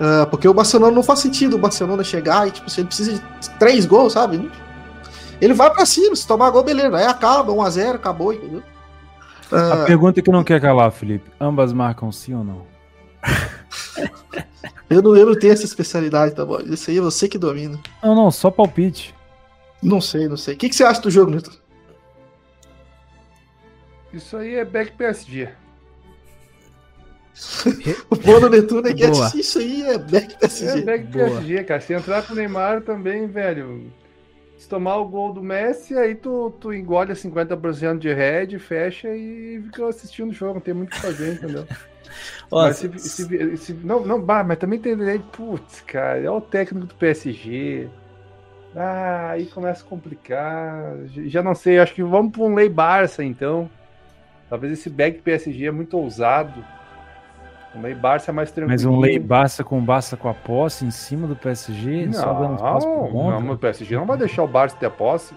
Ah, 0.00 0.26
porque 0.30 0.48
o 0.48 0.54
Barcelona 0.54 0.94
não 0.94 1.02
faz 1.02 1.18
sentido 1.18 1.56
o 1.56 1.58
Barcelona 1.58 2.02
chegar 2.02 2.48
e, 2.48 2.50
tipo, 2.50 2.70
se 2.70 2.80
ele 2.80 2.86
precisa 2.86 3.12
de 3.12 3.50
três 3.58 3.84
gols, 3.84 4.14
sabe? 4.14 4.50
Ele 5.40 5.52
vai 5.52 5.70
pra 5.70 5.84
cima, 5.84 6.16
se 6.16 6.26
tomar 6.26 6.50
gol, 6.50 6.64
beleza. 6.64 6.96
Aí 6.96 7.04
acaba, 7.04 7.52
1x0, 7.52 7.96
acabou, 7.96 8.32
entendeu? 8.32 8.62
A 9.52 9.82
Ah, 9.82 9.84
pergunta 9.86 10.22
que 10.22 10.30
não 10.30 10.44
quer 10.44 10.60
calar, 10.60 10.90
Felipe. 10.92 11.30
Ambas 11.40 11.72
marcam 11.72 12.10
sim 12.12 12.34
ou 12.34 12.44
não? 12.44 12.66
eu, 14.88 15.02
não, 15.02 15.16
eu 15.16 15.26
não 15.26 15.38
tenho 15.38 15.52
essa 15.52 15.64
especialidade, 15.64 16.34
tá 16.34 16.44
bom? 16.44 16.60
Isso 16.60 16.90
aí 16.90 16.98
é 16.98 17.00
você 17.00 17.28
que 17.28 17.38
domina. 17.38 17.78
Não, 18.02 18.14
não, 18.14 18.30
só 18.30 18.50
palpite. 18.50 19.14
Não 19.82 20.00
sei, 20.00 20.28
não 20.28 20.36
sei. 20.36 20.54
O 20.54 20.56
que, 20.58 20.68
que 20.68 20.74
você 20.76 20.84
acha 20.84 21.00
do 21.00 21.10
jogo, 21.10 21.30
Newton? 21.30 21.52
Isso 24.12 24.36
aí 24.36 24.54
é 24.56 24.64
back 24.64 24.92
PSG. 24.92 25.48
O 28.10 28.16
bom 28.16 28.38
do 28.40 28.50
Netuno 28.50 28.86
é 28.88 28.92
que 28.92 29.06
Boa. 29.06 29.30
é- 29.34 29.38
isso 29.38 29.58
aí 29.58 29.82
é 29.82 29.96
back 29.98 30.34
É, 30.34 30.38
PSG. 30.38 30.82
back 30.82 31.04
Boa. 31.06 31.24
PSG, 31.30 31.64
cara. 31.64 31.80
Se 31.80 31.92
entrar 31.94 32.22
com 32.26 32.32
o 32.34 32.36
Neymar 32.36 32.82
também, 32.82 33.26
velho. 33.26 33.90
Se 34.60 34.68
tomar 34.68 34.96
o 34.96 35.08
gol 35.08 35.32
do 35.32 35.42
Messi, 35.42 35.96
aí 35.96 36.14
tu, 36.14 36.50
tu 36.60 36.70
engole 36.70 37.14
50% 37.14 37.98
de 37.98 38.12
head, 38.12 38.58
fecha 38.58 39.08
e 39.08 39.58
fica 39.64 39.88
assistindo 39.88 40.28
o 40.28 40.34
jogo. 40.34 40.54
Não 40.54 40.60
tem 40.60 40.74
muito 40.74 40.90
o 40.90 40.96
que 40.96 41.00
fazer, 41.00 41.32
entendeu? 41.32 41.66
Se, 42.74 42.98
se- 42.98 43.56
se- 43.56 43.72
não, 43.72 44.04
não, 44.04 44.20
bah, 44.20 44.42
mas 44.44 44.58
também 44.58 44.78
tem 44.78 44.92
aí, 45.08 45.18
putz, 45.20 45.80
cara, 45.82 46.18
é 46.20 46.30
o 46.30 46.40
técnico 46.40 46.86
do 46.86 46.94
PSG. 46.96 47.88
Ah, 48.76 49.30
aí 49.30 49.46
começa 49.46 49.82
a 49.84 49.88
complicar. 49.88 50.96
Já- 51.06 51.22
Já 51.26 51.42
não 51.42 51.54
sei, 51.54 51.78
acho 51.78 51.94
que 51.94 52.02
vamos 52.02 52.32
para 52.32 52.42
um 52.42 52.54
Lei 52.54 52.68
Barça 52.68 53.24
então. 53.24 53.70
Talvez 54.50 54.72
esse 54.74 54.90
back 54.90 55.22
PSG 55.22 55.66
é 55.66 55.70
muito 55.70 55.96
ousado. 55.96 56.62
Um 57.74 57.82
Lei 57.82 57.94
Barça 57.94 58.30
é 58.30 58.34
mais 58.34 58.50
tranquilo. 58.50 58.72
Mas 58.72 58.84
um 58.84 58.98
Lei 58.98 59.18
Barça 59.18 59.62
com 59.62 59.80
Barça 59.80 60.16
com 60.16 60.28
a 60.28 60.34
posse 60.34 60.84
em 60.84 60.90
cima 60.90 61.26
do 61.28 61.36
PSG, 61.36 62.12
só 62.12 62.32
dando 62.32 62.56
pro 62.56 62.66
Não, 62.66 63.40
não, 63.40 63.52
o 63.52 63.58
PSG 63.58 63.94
não 63.96 64.06
vai 64.06 64.16
deixar 64.18 64.42
o 64.42 64.48
Barça 64.48 64.76
ter 64.76 64.86
a 64.86 64.90
posse. 64.90 65.34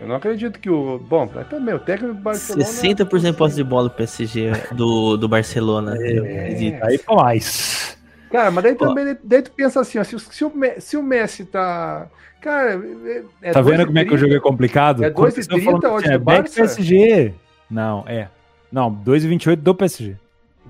Eu 0.00 0.08
não 0.08 0.16
acredito 0.16 0.58
que 0.58 0.68
o. 0.68 0.98
Bom, 0.98 1.28
também 1.48 1.74
o 1.74 1.78
técnico 1.78 2.14
do 2.14 2.20
Barcelona. 2.20 2.64
60% 2.64 3.20
de 3.20 3.32
posse 3.32 3.54
de 3.54 3.62
bola 3.64 3.88
do 3.88 3.94
PSG 3.94 4.50
do, 4.72 5.16
do 5.16 5.28
Barcelona. 5.28 5.96
eu 5.96 6.24
acredito. 6.24 6.82
Aí 6.82 6.98
faz. 6.98 7.96
Cara, 8.30 8.50
mas 8.50 8.64
daí 8.64 8.74
também 8.74 9.16
daí 9.22 9.42
tu 9.42 9.52
pensa 9.52 9.80
assim, 9.80 9.98
ó, 9.98 10.04
se, 10.04 10.16
o- 10.16 10.18
se, 10.18 10.44
o, 10.44 10.52
se 10.78 10.96
o 10.96 11.02
Messi 11.02 11.44
tá. 11.44 12.08
Cara, 12.40 12.80
é, 13.04 13.22
é 13.42 13.52
Tá 13.52 13.60
vendo 13.60 13.82
2,30, 13.82 13.86
como 13.86 13.98
é 13.98 14.04
que 14.04 14.14
o 14.14 14.18
jogo 14.18 14.34
é 14.34 14.40
complicado? 14.40 15.04
É 15.04 15.10
Quando 15.10 15.28
2,30 15.28 15.32
vocês 15.34 15.46
estão 15.46 15.60
falando 15.60 15.86
hoje 15.94 16.06
é 16.08 16.18
do 16.18 16.24
Barça? 16.24 16.54
PSG. 16.54 17.34
Não, 17.70 18.04
é. 18.08 18.28
Não, 18.72 18.92
2,28 18.92 19.56
do 19.56 19.74
PSG. 19.74 20.16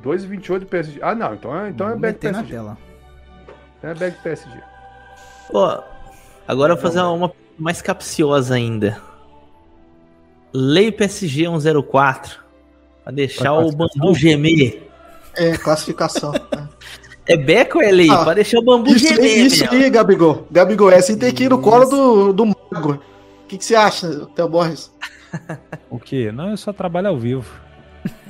2,28 0.02 0.66
PSG. 0.66 1.00
Ah, 1.02 1.14
não, 1.14 1.34
então 1.34 1.56
é, 1.56 1.70
então 1.70 1.88
é 1.88 1.96
back 1.96 2.02
meter 2.02 2.32
na 2.32 2.38
PSG. 2.38 2.54
tela. 2.54 2.78
Então 3.78 3.90
é 3.90 3.94
back 3.94 4.22
PSG. 4.22 4.60
Ó, 5.52 5.82
agora 6.46 6.72
eu 6.72 6.76
vou 6.76 6.82
fazer 6.82 7.00
uma 7.02 7.32
mais 7.58 7.82
capciosa 7.82 8.54
ainda. 8.54 9.00
Lei 10.52 10.92
PSG 10.92 11.46
104. 11.60 12.40
Pra 13.04 13.12
deixar 13.12 13.52
o 13.54 13.70
bambu 13.72 14.14
gemer. 14.14 14.82
É, 15.34 15.56
classificação. 15.56 16.32
É 17.24 17.36
beco 17.36 17.78
ou 17.78 17.84
é 17.84 17.92
lei? 17.92 18.10
Ah, 18.10 18.24
pra 18.24 18.34
deixar 18.34 18.58
o 18.58 18.64
bambu 18.64 18.90
Isso, 18.90 19.06
gemer. 19.06 19.46
isso 19.46 19.64
aí, 19.70 19.88
Gabigol. 19.88 20.44
Gabigol, 20.50 20.90
essa 20.90 21.16
tem 21.16 21.32
que 21.32 21.44
ir 21.44 21.50
no 21.50 21.60
colo 21.60 21.84
do, 21.88 22.32
do 22.32 22.46
Mago. 22.46 22.94
O 22.94 23.46
que, 23.46 23.58
que 23.58 23.64
você 23.64 23.76
acha, 23.76 24.26
Theo 24.34 24.48
Borges? 24.48 24.90
O 25.88 26.00
quê? 26.00 26.32
Não, 26.32 26.50
eu 26.50 26.56
só 26.56 26.72
trabalho 26.72 27.08
ao 27.08 27.16
vivo. 27.16 27.48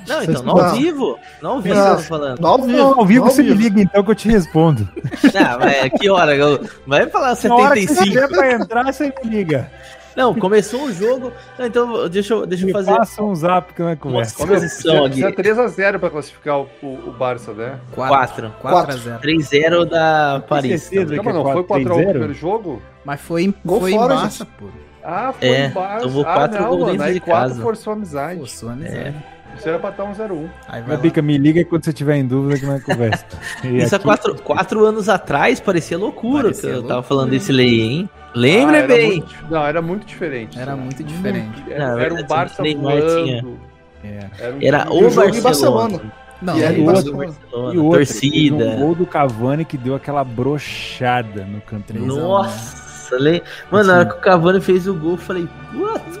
Não, 0.07 0.23
então, 0.23 0.43
no 0.43 0.55
Não. 0.55 0.65
ao 0.65 0.71
vivo. 0.75 1.19
No 1.41 1.49
ao 1.49 1.61
vivo 1.61 1.75
Não. 1.75 1.87
eu 1.87 1.95
tô 1.97 2.01
falando. 2.03 2.39
No 2.39 2.47
ao 2.47 2.57
vivo. 2.61 2.77
Não, 2.77 2.99
ao 2.99 3.05
vivo 3.05 3.25
você 3.25 3.43
me 3.43 3.53
liga 3.53 3.81
então 3.81 4.03
que 4.03 4.11
eu 4.11 4.15
te 4.15 4.29
respondo. 4.29 4.87
Não, 5.33 5.59
mas 5.59 5.89
que 5.99 6.09
hora? 6.09 6.35
Eu- 6.35 6.59
Vai 6.87 7.07
falar 7.09 7.37
Na 7.43 7.55
hora 7.55 7.75
que 7.75 7.87
você 7.87 7.93
75. 7.95 8.03
tiver 8.05 8.27
pra 8.27 8.51
entrar, 8.53 8.83
você 8.93 9.13
me 9.23 9.29
liga. 9.29 9.69
Não, 10.15 10.31
começou 10.35 10.83
o 10.83 10.93
jogo. 10.93 11.31
Não, 11.57 11.65
então, 11.65 12.07
deixa 12.07 12.35
eu, 12.35 12.45
deixa 12.45 12.67
eu 12.67 12.71
fazer 12.71 12.95
passa 12.95 13.23
um 13.23 13.33
zap 13.33 13.73
que 13.73 13.81
não 13.81 13.89
é 13.89 13.95
conversa. 13.95 14.43
uma 14.43 14.53
exposição 14.55 15.05
aqui. 15.05 15.33
Precisa 15.33 15.63
3x0 15.65 15.99
pra 15.99 16.09
classificar 16.11 16.59
o, 16.59 16.69
o, 16.83 16.87
o 17.07 17.11
Barça, 17.11 17.51
né? 17.51 17.79
4. 17.93 18.53
4 18.61 18.93
a 18.93 18.95
0 18.95 19.19
3-0 19.19 19.85
da 19.89 20.43
Paris. 20.47 20.91
Não, 20.91 21.05
que 21.07 21.15
mas 21.17 21.27
é 21.27 21.33
não 21.33 21.43
foi 21.51 21.63
4x1 21.63 21.83
no 21.83 21.95
4-3-0? 21.95 22.09
primeiro 22.09 22.33
jogo? 22.35 22.81
Mas 23.03 23.21
foi 23.21 23.43
em, 23.45 23.53
Gol 23.65 23.79
foi 23.79 23.91
em 23.93 23.97
fora, 23.97 24.15
Barça, 24.15 24.45
pô. 24.45 24.65
Ah, 25.03 25.33
foi 25.37 25.47
É, 25.49 25.67
o 25.67 25.71
Barça. 25.73 26.05
tomou 26.07 26.21
ah, 26.21 26.33
quatro 26.33 26.61
não, 26.61 26.69
gols 26.69 26.81
mano. 26.81 26.97
dentro 26.99 27.13
de 27.15 27.19
4 27.19 27.49
casa. 27.49 27.61
forçou 27.63 27.91
a 27.91 27.95
amizade. 27.95 28.49
Sua 28.51 28.71
amizade. 28.73 29.15
Isso 29.57 29.69
era 29.69 29.79
pra 29.79 29.89
estar 29.91 30.03
1x0-1. 30.03 30.49
Aí 30.67 30.81
vai 30.81 30.81
Mas, 30.81 30.89
lá. 30.89 30.97
Bica, 30.97 31.21
me 31.21 31.37
liga 31.37 31.63
quando 31.65 31.85
você 31.85 31.93
tiver 31.93 32.17
em 32.17 32.25
dúvida 32.27 32.59
que 32.59 32.65
não 32.65 32.75
é 32.75 32.79
conversa. 32.79 33.25
Isso 33.63 33.93
há 33.93 33.97
aqui- 33.97 34.05
quatro, 34.05 34.35
quatro 34.41 34.85
anos 34.85 35.07
atrás 35.09 35.59
parecia 35.59 35.97
loucura 35.97 36.43
Parecia 36.43 36.61
que 36.61 36.67
eu 36.67 36.73
loucura. 36.73 36.95
tava 36.95 37.03
falando 37.07 37.29
desse 37.31 37.51
lei, 37.51 37.81
hein? 37.81 38.09
Lembre 38.35 38.77
Ah, 38.77 38.87
bem. 38.87 39.09
muito- 39.17 39.35
não, 39.49 39.65
era 39.65 39.81
muito 39.81 40.05
diferente. 40.05 40.59
Era 40.59 40.75
muito 40.75 41.03
diferente. 41.03 41.63
Era, 41.69 41.79
Não, 41.79 41.99
era 41.99 42.13
um 42.13 42.17
verdade, 42.17 42.27
Barça 42.27 42.63
voando. 42.63 43.57
É. 44.03 44.19
Era, 44.39 44.53
um 44.53 44.61
Era 44.61 44.83
o 44.89 45.01
Barcelona. 45.15 45.41
Barcelona. 45.41 46.01
Não, 46.41 46.57
E 46.57 46.63
é 46.63 46.67
aí, 46.67 46.81
o 46.81 46.85
Barcelona. 46.85 47.25
Barcelona, 47.27 47.69
E 47.69 47.77
teve 47.77 47.89
torcida. 47.89 48.55
um 48.65 48.79
gol 48.79 48.95
do 48.95 49.05
Cavani 49.05 49.63
que 49.63 49.77
deu 49.77 49.95
aquela 49.95 50.23
brochada 50.25 51.45
no 51.45 51.61
um. 51.61 52.05
Nossa, 52.05 53.15
le... 53.17 53.41
mano, 53.71 53.87
na 53.87 53.93
hora 53.99 54.05
que 54.07 54.15
o 54.15 54.19
Cavani 54.19 54.59
fez 54.59 54.85
o 54.87 54.93
gol, 54.93 55.11
eu 55.11 55.17
falei, 55.17 55.47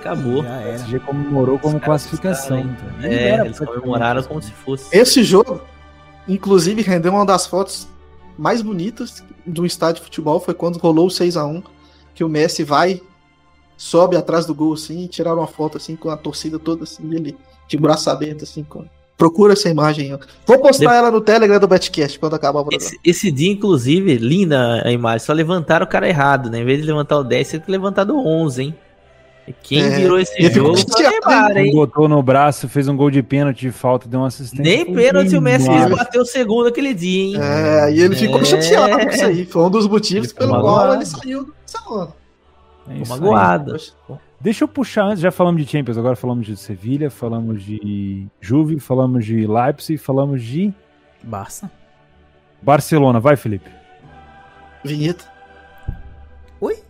acabou. 0.09 0.43
Já 0.43 0.49
O. 0.49 0.63
PSG 0.63 0.99
comemorou 0.99 1.59
como 1.59 1.79
classificação. 1.79 2.59
então. 2.59 3.09
É, 3.09 3.29
era 3.29 3.45
eles 3.45 3.59
comemoraram 3.59 4.23
como 4.23 4.41
se 4.41 4.51
fosse. 4.51 4.95
Esse 4.95 5.23
jogo, 5.23 5.61
inclusive, 6.27 6.81
rendeu 6.81 7.13
uma 7.13 7.25
das 7.25 7.47
fotos 7.47 7.87
mais 8.37 8.61
bonitas 8.61 9.23
do 9.45 9.65
estádio 9.65 9.95
de 10.01 10.05
futebol. 10.05 10.39
Foi 10.39 10.53
quando 10.53 10.77
rolou 10.77 11.07
o 11.07 11.09
6x1, 11.11 11.63
que 12.13 12.23
o 12.23 12.29
Messi 12.29 12.63
vai, 12.63 13.01
sobe 13.77 14.15
atrás 14.15 14.45
do 14.45 14.53
gol, 14.53 14.73
assim, 14.73 15.03
e 15.03 15.07
tiraram 15.07 15.37
uma 15.39 15.47
foto, 15.47 15.77
assim, 15.77 15.95
com 15.95 16.09
a 16.09 16.17
torcida 16.17 16.59
toda, 16.59 16.83
assim, 16.83 17.03
ele 17.13 17.35
de 17.67 17.77
braço 17.77 18.09
aberto, 18.09 18.43
assim, 18.43 18.63
com... 18.63 18.85
Procura 19.15 19.53
essa 19.53 19.69
imagem. 19.69 20.17
Vou 20.45 20.59
postar 20.59 20.89
De- 20.89 20.97
ela 20.97 21.11
no 21.11 21.21
Telegram 21.21 21.59
do 21.59 21.67
Betcast 21.67 22.17
quando 22.19 22.33
acabar 22.33 22.59
o 22.61 22.65
programa. 22.65 22.83
Esse, 22.83 22.99
esse 23.05 23.31
dia, 23.31 23.51
inclusive, 23.51 24.15
linda 24.17 24.81
a 24.83 24.91
imagem, 24.91 25.19
só 25.19 25.31
levantaram 25.33 25.85
o 25.85 25.89
cara 25.89 26.09
errado, 26.09 26.49
né? 26.49 26.59
Em 26.59 26.65
vez 26.65 26.81
de 26.81 26.87
levantar 26.87 27.19
o 27.19 27.23
10, 27.23 27.49
tinha 27.49 27.59
que 27.61 27.71
levantar 27.71 28.09
o 28.09 28.17
11, 28.27 28.63
hein? 28.63 28.75
Quem 29.61 29.81
É, 29.83 29.89
virou 29.89 30.17
esse 30.19 30.33
ele 30.39 30.49
ficou 30.49 30.73
jogo 30.75 30.91
foi 30.91 31.05
o 31.05 31.09
Neymar, 31.09 31.57
hein? 31.57 31.73
botou 31.73 32.07
no 32.07 32.23
braço, 32.23 32.69
fez 32.69 32.87
um 32.87 32.95
gol 32.95 33.11
de 33.11 33.21
pênalti 33.21 33.59
de 33.61 33.71
falta, 33.71 34.07
deu 34.07 34.21
uma 34.21 34.27
assistência. 34.27 34.63
Nem 34.63 34.85
pênalti 34.93 35.35
o 35.35 35.41
Messi 35.41 35.67
Neymar. 35.67 35.97
bateu 35.97 36.21
o 36.21 36.25
segundo 36.25 36.67
aquele 36.67 36.93
dia, 36.93 37.23
hein? 37.25 37.35
É, 37.41 37.91
e 37.91 37.99
ele 38.01 38.15
ficou 38.15 38.39
É. 38.39 38.45
chateado 38.45 38.97
com 39.03 39.09
isso 39.09 39.25
aí. 39.25 39.45
Foi 39.45 39.63
um 39.63 39.69
dos 39.69 39.85
motivos 39.87 40.29
Ele 40.29 40.37
pelo 40.37 40.61
qual 40.61 40.93
ele 40.93 41.05
saiu 41.05 41.43
do 41.45 41.53
Barcelona. 41.53 42.13
É 42.89 42.97
isso 42.97 43.13
aí. 43.13 43.19
magoado. 43.19 43.75
Deixa 44.39 44.63
eu 44.63 44.67
puxar 44.67 45.05
antes, 45.05 45.19
já 45.21 45.31
falamos 45.31 45.61
de 45.65 45.69
Champions, 45.71 45.97
agora 45.97 46.15
falamos 46.15 46.45
de 46.45 46.55
Sevilha, 46.57 47.09
falamos 47.09 47.63
de 47.63 48.25
Juve, 48.41 48.79
falamos 48.79 49.25
de 49.25 49.45
Leipzig, 49.47 49.97
falamos 49.97 50.41
de 50.41 50.73
Barça. 51.21 51.69
Barcelona. 52.61 53.19
Vai, 53.19 53.35
Felipe. 53.35 53.69
Vinheta. 54.85 55.25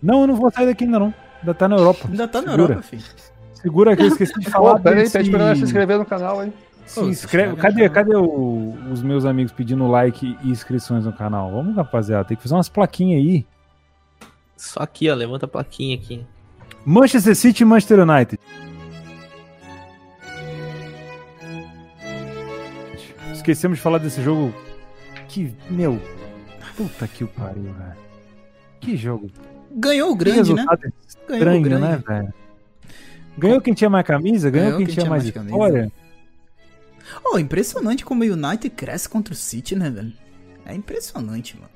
Não, 0.02 0.20
eu 0.22 0.26
não 0.28 0.34
vou 0.36 0.50
sair 0.52 0.66
daqui 0.66 0.84
ainda 0.84 0.98
não. 1.00 1.14
Ainda 1.44 1.54
tá 1.54 1.68
na 1.68 1.76
Europa. 1.76 2.08
Ainda 2.08 2.26
tá 2.26 2.40
na 2.40 2.52
Segura. 2.52 2.72
Europa, 2.72 2.82
filho. 2.88 3.02
Segura 3.54 3.96
que 3.96 4.02
eu 4.02 4.06
esqueci 4.08 4.32
de 4.40 4.48
falar. 4.50 4.76
Pô, 4.76 4.80
pera 4.80 4.96
aí, 4.96 5.02
desse- 5.02 5.18
pede 5.18 5.28
pra 5.30 5.38
galera 5.40 5.56
se 5.56 5.62
inscrever 5.64 5.98
no 5.98 6.06
canal 6.06 6.40
aí. 6.40 6.52
Se 6.86 7.00
inscreve. 7.00 7.56
Cadê, 7.56 7.88
cadê 7.88 8.14
o- 8.16 8.74
os 8.90 9.02
meus 9.02 9.24
amigos 9.26 9.52
pedindo 9.52 9.86
like 9.86 10.38
e 10.42 10.50
inscrições 10.50 11.04
no 11.04 11.12
canal? 11.12 11.50
Vamos, 11.50 11.76
rapaziada, 11.76 12.24
tem 12.24 12.36
que 12.36 12.42
fazer 12.42 12.54
umas 12.54 12.68
plaquinhas 12.68 13.20
aí. 13.22 13.46
Só 14.56 14.82
aqui, 14.82 15.10
ó, 15.10 15.14
levanta 15.14 15.44
a 15.44 15.48
plaquinha 15.48 15.96
aqui. 15.96 16.24
Manchester 16.84 17.34
City 17.36 17.62
e 17.62 17.66
Manchester 17.66 18.00
United. 18.00 18.38
Esquecemos 23.32 23.78
de 23.78 23.82
falar 23.82 23.98
desse 23.98 24.22
jogo. 24.22 24.54
Que, 25.28 25.52
meu, 25.68 26.00
puta 26.76 27.06
que 27.08 27.24
o 27.24 27.28
pariu, 27.28 27.64
velho. 27.64 27.96
Que 28.80 28.96
jogo. 28.96 29.30
Ganhou 29.74 30.12
o 30.12 30.16
Que 30.16 30.24
grande, 30.24 30.54
né? 30.54 30.62
resultado 30.62 30.80
Ganhou 30.80 30.94
o 30.94 31.08
estranho, 31.08 31.62
grande. 31.62 31.82
né, 31.84 32.02
velho? 32.06 32.34
Ganhou 33.36 33.60
quem 33.60 33.74
tinha 33.74 33.90
mais 33.90 34.06
camisa, 34.06 34.48
ganhou, 34.50 34.76
quem, 34.76 34.86
tinha 34.86 35.06
mais 35.06 35.28
camisa. 35.30 35.52
vitória. 35.52 35.92
Oh, 37.24 37.38
impressionante 37.38 38.04
como 38.04 38.22
o 38.22 38.26
United 38.26 38.70
cresce 38.70 39.08
contra 39.08 39.34
o 39.34 39.36
City, 39.36 39.74
né, 39.74 39.90
velho? 39.90 40.12
É 40.64 40.74
impressionante, 40.74 41.56
mano. 41.56 41.68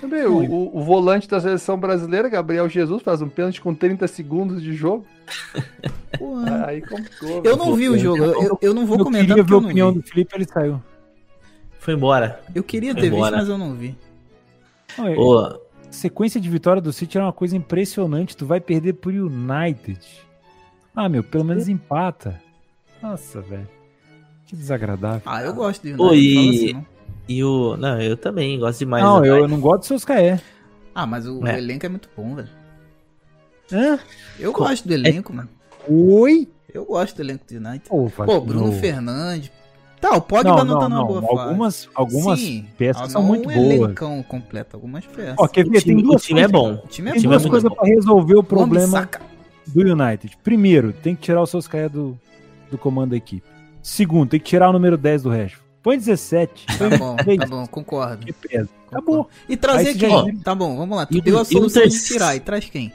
Também, 0.00 0.24
o, 0.26 0.36
o- 0.38 0.78
o 0.78 0.84
volante 0.84 1.26
da 1.28 1.40
seleção 1.40 1.76
brasileira, 1.76 2.28
Gabriel 2.28 2.68
Jesus, 2.68 3.02
faz 3.02 3.20
um 3.20 3.28
pênalti 3.28 3.60
com 3.60 3.74
30 3.74 4.06
segundos 4.06 4.62
de 4.62 4.72
jogo. 4.72 5.04
Aí 6.66 6.80
complicou. 6.80 7.42
Eu 7.44 7.56
não 7.56 7.74
vi 7.74 7.88
o 7.88 7.98
jogo, 7.98 8.22
eu, 8.24 8.42
eu- 8.42 8.58
eu 8.62 8.74
não 8.74 8.86
vou 8.86 8.98
eu 8.98 9.04
comentar 9.04 9.26
queria 9.36 9.42
porque 9.44 9.50
ver 9.50 9.54
a 9.54 9.56
eu 9.56 9.60
não 9.60 9.68
opinião 9.68 9.92
vi. 9.92 9.98
do 10.00 10.06
Felipe, 10.08 10.36
ele 10.36 10.44
saiu. 10.46 10.80
Foi 11.80 11.94
embora. 11.94 12.40
Eu 12.54 12.62
queria 12.62 12.92
Foi 12.92 13.00
ter 13.02 13.08
visto, 13.08 13.16
embora. 13.18 13.36
mas 13.38 13.48
eu 13.48 13.58
não 13.58 13.74
vi. 13.74 13.96
É- 14.98 15.18
Ô, 15.18 15.60
sequência 15.90 16.40
de 16.40 16.48
vitória 16.48 16.80
do 16.82 16.92
City 16.92 17.16
era 17.16 17.26
uma 17.26 17.32
coisa 17.32 17.56
impressionante. 17.56 18.36
Tu 18.36 18.46
vai 18.46 18.60
perder 18.60 18.94
pro 18.94 19.10
United. 19.10 20.00
Ah, 20.94 21.08
meu, 21.08 21.22
pelo 21.22 21.44
menos 21.44 21.68
empata. 21.68 22.40
Nossa, 23.02 23.40
velho. 23.40 23.68
Que 24.46 24.56
desagradável. 24.56 25.22
Ah, 25.26 25.42
eu 25.42 25.52
gosto 25.54 25.82
do 25.82 25.88
United. 25.88 26.04
Não 26.04 26.14
e- 26.14 26.70
assim, 26.70 26.86
e 27.28 27.44
o. 27.44 27.76
Não, 27.76 28.00
eu 28.00 28.16
também 28.16 28.58
gosto 28.58 28.78
demais. 28.80 29.04
não, 29.04 29.20
do 29.20 29.26
eu, 29.26 29.46
não 29.48 29.60
gosto 29.60 29.78
dos 29.80 29.86
seus 29.88 30.04
KE. 30.04 30.42
Ah, 30.94 31.06
mas 31.06 31.26
o, 31.26 31.46
É. 31.46 31.54
o 31.54 31.58
elenco 31.58 31.86
é 31.86 31.88
muito 31.88 32.08
bom, 32.16 32.34
velho. 32.34 32.48
Hã? 33.72 33.98
Eu 34.38 34.52
Co- 34.52 34.64
gosto 34.64 34.88
do 34.88 34.94
elenco, 34.94 35.32
mano. 35.32 35.48
Oi? 35.88 36.48
Eu 36.72 36.84
gosto 36.84 37.16
do 37.16 37.22
elenco 37.22 37.44
do 37.46 37.54
United. 37.56 37.88
Pô, 37.88 38.10
Pô, 38.24 38.40
Bruno. 38.40 38.72
Fernandes. 38.72 39.50
Tá, 40.00 40.16
o 40.16 40.20
Pogba 40.20 40.44
Não, 40.50 40.56
não, 40.58 40.64
não, 40.64 40.78
tá 40.80 40.88
numa 40.88 41.00
não. 41.00 41.06
boa 41.06 41.22
fase. 41.22 41.40
Algumas, 41.48 41.88
algumas 41.94 42.38
Sim, 42.40 42.66
peças 42.78 43.10
são 43.10 43.22
muito 43.22 43.48
um 43.48 43.52
boas. 43.52 43.70
elencão 43.70 44.22
completo, 44.22 44.76
algumas 44.76 45.04
peças. 45.06 45.34
Ó, 45.38 45.48
quer 45.48 45.66
O 45.66 45.70
ver? 45.70 45.80
time, 45.82 45.94
tem 45.96 46.04
o 46.04 46.08
duas 46.08 46.22
time 46.22 46.40
é 46.40 46.48
coisas, 46.48 46.52
bom. 46.78 46.82
o 46.84 46.88
time 46.88 47.10
é 47.10 47.12
Tem 47.14 47.20
time 47.20 47.28
bom. 47.28 47.34
é 47.34 47.38
duas 47.38 47.42
muito 47.42 47.50
coisas 47.50 47.68
bom. 47.70 47.74
pra 47.76 47.86
resolver 47.88 48.34
o 48.36 48.42
problema 48.44 49.08
do 49.66 49.80
United. 49.80 50.38
Primeiro, 50.44 50.92
tem 50.92 51.14
que 51.16 51.22
tirar 51.22 51.42
o 51.42 51.46
seus 51.46 51.66
KE 51.66 51.88
do, 51.88 52.18
do 52.70 52.78
comando 52.78 53.10
da 53.10 53.16
equipe. 53.16 53.42
Segundo, 53.82 54.30
tem 54.30 54.40
que 54.40 54.46
tirar 54.46 54.70
o 54.70 54.72
número 54.72 54.96
10 54.96 55.22
do 55.24 55.30
Rashford. 55.30 55.62
Põe 55.82 55.96
17. 55.96 56.66
Tá 56.78 56.96
bom, 56.98 57.16
tá 57.38 57.46
bom, 57.46 57.66
concordo. 57.66 58.26
Que 58.26 58.32
peso. 58.32 58.68
concordo. 58.68 58.78
Acabou. 58.90 59.28
E 59.48 59.56
trazer 59.56 59.94
quem? 59.94 60.10
já- 60.10 60.24
Tá 60.44 60.54
bom, 60.54 60.76
vamos 60.76 60.96
lá. 60.96 61.06
Tu 61.06 61.18
E 61.18 61.20
deu 61.20 61.36
o- 61.36 61.38
a 61.38 61.42
o 61.42 61.44
solução 61.44 61.82
de 61.86 62.04
tirar. 62.04 62.36
E 62.36 62.40
traz 62.40 62.64
quem? 62.68 62.92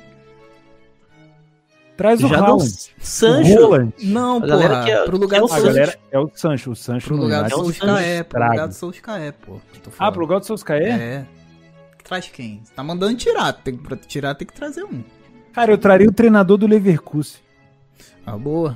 Traz 1.96 2.24
o 2.24 2.28
Haaland. 2.28 2.64
Sancho. 3.00 3.52
O 3.54 3.62
Roland. 3.66 3.94
Não, 4.02 4.40
galera 4.42 4.84
quer- 4.84 5.06
pro 5.06 5.18
lugar 5.18 5.38
quer 5.40 5.42
do 5.42 5.48
Sancho. 5.48 5.64
galera 5.66 6.00
é 6.12 6.20
o 6.20 6.32
Sancho. 6.34 6.72
O 6.72 6.76
Sancho 6.76 7.08
Pro 7.08 7.18
lugar 7.18 7.44
do 7.44 7.44
United. 7.44 7.54
É 7.54 7.56
o 7.56 7.64
Solskjaer, 7.66 8.26
pro 8.26 8.40
lugar 8.50 8.68
do 8.68 8.74
Solskjaer, 8.74 9.34
pô. 9.34 9.62
Tô 9.84 9.92
Ah, 10.00 10.12
pro 10.12 10.22
lugar 10.22 10.40
do 10.40 10.46
Solskjaer? 10.46 11.00
É. 11.00 11.26
Traz 12.04 12.28
quem? 12.28 12.62
Você 12.64 12.74
tá 12.74 12.84
mandando 12.84 13.16
tirar. 13.16 13.54
Tem, 13.54 13.78
pra 13.78 13.96
tirar 13.96 14.34
tem 14.36 14.48
que 14.48 14.54
trazer 14.54 14.84
um. 14.84 15.04
Cara, 15.54 15.72
eu 15.72 15.78
traria 15.78 16.08
o 16.10 16.12
treinador 16.12 16.58
do 16.58 16.66
Leverkusen. 16.68 17.40
Ah, 18.26 18.36
boa. 18.38 18.76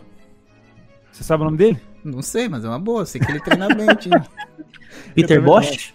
Você 1.11 1.23
sabe 1.23 1.41
o 1.41 1.45
nome 1.45 1.57
dele? 1.57 1.81
Não 2.03 2.21
sei, 2.21 2.47
mas 2.47 2.63
é 2.63 2.67
uma 2.69 2.79
boa. 2.79 3.05
Sei 3.05 3.19
que 3.19 3.29
ele 3.31 3.39
treina 3.41 3.67
bem, 3.73 3.87
time. 3.95 4.21
Peter 5.15 5.41
Bosch? 5.41 5.91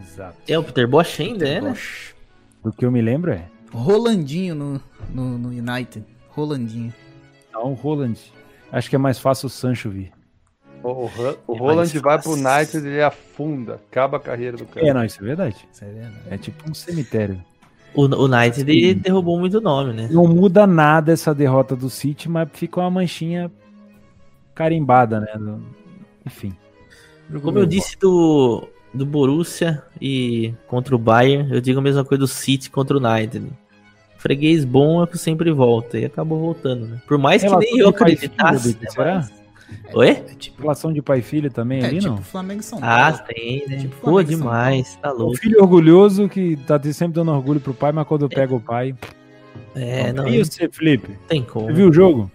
Exato. 0.00 0.36
É 0.46 0.58
o 0.58 0.62
Peter 0.62 0.86
Bosch 0.88 1.20
ainda, 1.20 1.46
é, 1.48 1.60
né? 1.60 1.70
Oxe. 1.72 2.14
Do 2.64 2.72
que 2.72 2.84
eu 2.84 2.90
me 2.92 3.02
lembro 3.02 3.32
é. 3.32 3.44
Rolandinho 3.72 4.54
no, 4.54 4.80
no, 5.12 5.36
no 5.36 5.48
United. 5.48 6.04
Rolandinho. 6.38 6.94
Não, 7.52 7.72
o 7.72 7.74
Roland. 7.74 8.14
Acho 8.70 8.88
que 8.88 8.96
é 8.96 8.98
mais 8.98 9.18
fácil 9.18 9.46
o 9.46 9.50
Sancho 9.50 9.90
vir. 9.90 10.12
O, 10.82 10.88
o, 10.88 11.10
o 11.48 11.56
É 11.56 11.58
Roland 11.58 11.98
vai 11.98 12.20
pro. 12.20 12.32
United 12.32 12.78
e 12.78 12.90
ele 12.90 13.02
afunda, 13.02 13.74
acaba 13.74 14.18
a 14.18 14.20
carreira 14.20 14.56
do 14.56 14.64
cara. 14.64 14.86
É, 14.86 14.94
não, 14.94 15.04
isso 15.04 15.20
é 15.20 15.26
verdade. 15.26 15.56
Isso 15.72 15.84
é 15.84 15.88
verdade. 15.88 16.16
É 16.30 16.38
tipo 16.38 16.70
um 16.70 16.74
cemitério. 16.74 17.42
O, 17.94 18.02
o 18.02 18.24
United 18.26 18.70
ele 18.70 18.94
derrubou 18.94 19.38
muito 19.38 19.60
nome, 19.60 19.92
né? 19.92 20.08
Não 20.12 20.28
muda 20.28 20.66
nada 20.66 21.12
essa 21.12 21.34
derrota 21.34 21.74
do 21.74 21.90
City, 21.90 22.28
mas 22.28 22.48
fica 22.52 22.80
uma 22.80 22.90
manchinha 22.90 23.50
carimbada, 24.54 25.20
né? 25.20 25.58
Enfim. 26.24 26.54
Como 27.42 27.58
eu 27.58 27.66
disse 27.66 27.98
do, 27.98 28.68
do 28.94 29.04
Borussia 29.04 29.82
e 30.00 30.54
contra 30.66 30.94
o 30.94 30.98
Bayern, 30.98 31.52
eu 31.52 31.60
digo 31.60 31.80
a 31.80 31.82
mesma 31.82 32.04
coisa 32.04 32.20
do 32.20 32.28
City 32.28 32.70
contra 32.70 32.96
o 32.96 33.00
United. 33.00 33.50
Freguês 34.18 34.64
bom 34.64 35.02
é 35.02 35.06
que 35.06 35.16
sempre 35.16 35.50
volta 35.52 35.96
e 35.98 36.04
acabou 36.04 36.38
voltando, 36.40 36.86
né? 36.88 37.00
Por 37.06 37.16
mais 37.16 37.40
que 37.40 37.48
Relação 37.48 37.70
nem 37.70 37.78
eu 37.80 37.86
e 37.86 37.90
acreditasse. 37.90 38.72
filho, 38.74 38.78
né, 38.82 38.90
será? 38.90 39.28
Oi? 39.94 40.08
É 40.10 40.14
tipo, 40.34 40.60
Relação 40.60 40.92
de 40.92 41.00
pai 41.00 41.20
e 41.20 41.22
filho 41.22 41.50
também 41.50 41.82
é, 41.82 41.86
ali, 41.86 41.98
tipo 42.00 42.14
não? 42.16 42.22
Flamengo 42.22 42.60
e 42.60 42.64
São 42.64 42.78
Ah, 42.82 43.12
Paulo. 43.12 43.24
tem, 43.32 43.66
né? 43.68 43.76
Tipo 43.76 43.96
Pô, 44.00 44.20
e 44.20 44.24
demais, 44.24 44.96
tá 45.00 45.12
O 45.12 45.16
louco. 45.18 45.36
filho 45.36 45.60
orgulhoso 45.62 46.28
que 46.28 46.56
tá 46.66 46.80
sempre 46.92 47.14
dando 47.14 47.30
orgulho 47.30 47.60
pro 47.60 47.72
pai, 47.72 47.92
mas 47.92 48.06
quando 48.08 48.28
pega 48.28 48.54
o 48.54 48.60
pai. 48.60 48.94
É, 49.74 50.12
não, 50.12 50.26
e 50.28 50.38
não 50.38 50.44
você, 50.44 50.68
Felipe? 50.68 51.16
tem 51.28 51.42
como. 51.42 51.66
Você 51.66 51.72
viu 51.72 51.88
o 51.88 51.92
jogo? 51.92 52.30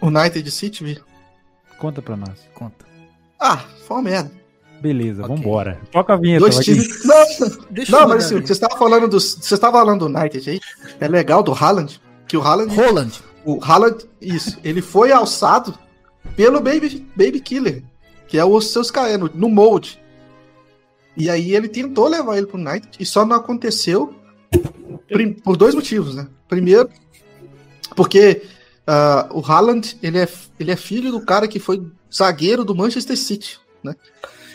United 0.00 0.50
City, 0.50 0.84
vi. 0.84 0.98
Conta 1.78 2.00
pra 2.00 2.16
nós. 2.16 2.48
Conta. 2.54 2.86
Ah, 3.38 3.58
foi 3.86 3.96
uma 3.98 4.02
merda. 4.02 4.30
Beleza, 4.84 5.22
Ok. 5.24 5.36
vambora. 5.36 5.80
Toca 5.90 6.12
a 6.12 6.16
vinheta. 6.16 6.40
Dois 6.40 6.58
times. 6.58 7.02
Não, 7.06 7.16
Deixa 7.70 7.90
não 7.92 8.00
eu 8.02 8.08
mas 8.08 8.26
assim, 8.26 8.38
você 8.38 8.52
estava 8.52 8.76
falando 8.76 9.08
do. 9.08 9.18
Você 9.18 9.54
estava 9.54 9.78
falando 9.78 10.06
do 10.06 10.18
United 10.18 10.50
aí. 10.50 10.60
É 11.00 11.08
legal 11.08 11.42
do 11.42 11.52
Haaland. 11.52 11.98
Que 12.28 12.36
o 12.36 12.42
Haaland. 12.42 12.74
Roland. 12.76 13.12
O 13.46 13.58
Haaland, 13.64 14.04
isso. 14.20 14.58
Ele 14.62 14.82
foi 14.82 15.10
alçado 15.10 15.74
pelo 16.36 16.60
Baby, 16.60 17.06
Baby 17.16 17.40
Killer. 17.40 17.82
Que 18.28 18.36
é 18.36 18.44
o 18.44 18.60
seus 18.60 18.92
no, 19.18 19.30
no 19.34 19.48
molde. 19.48 19.98
E 21.16 21.30
aí 21.30 21.54
ele 21.54 21.68
tentou 21.68 22.06
levar 22.06 22.36
ele 22.36 22.46
pro 22.46 22.58
United 22.60 22.90
e 23.00 23.06
só 23.06 23.24
não 23.24 23.36
aconteceu 23.36 24.14
prim- 25.08 25.32
por 25.32 25.56
dois 25.56 25.74
motivos, 25.74 26.14
né? 26.14 26.26
Primeiro, 26.46 26.90
porque 27.96 28.42
ah, 28.86 29.28
o 29.30 29.40
Haaland 29.40 29.96
ele 30.02 30.18
é, 30.18 30.28
ele 30.60 30.72
é 30.72 30.76
filho 30.76 31.10
do 31.10 31.24
cara 31.24 31.48
que 31.48 31.58
foi 31.58 31.82
zagueiro 32.12 32.64
do 32.64 32.74
Manchester 32.74 33.16
City, 33.16 33.58
né? 33.82 33.94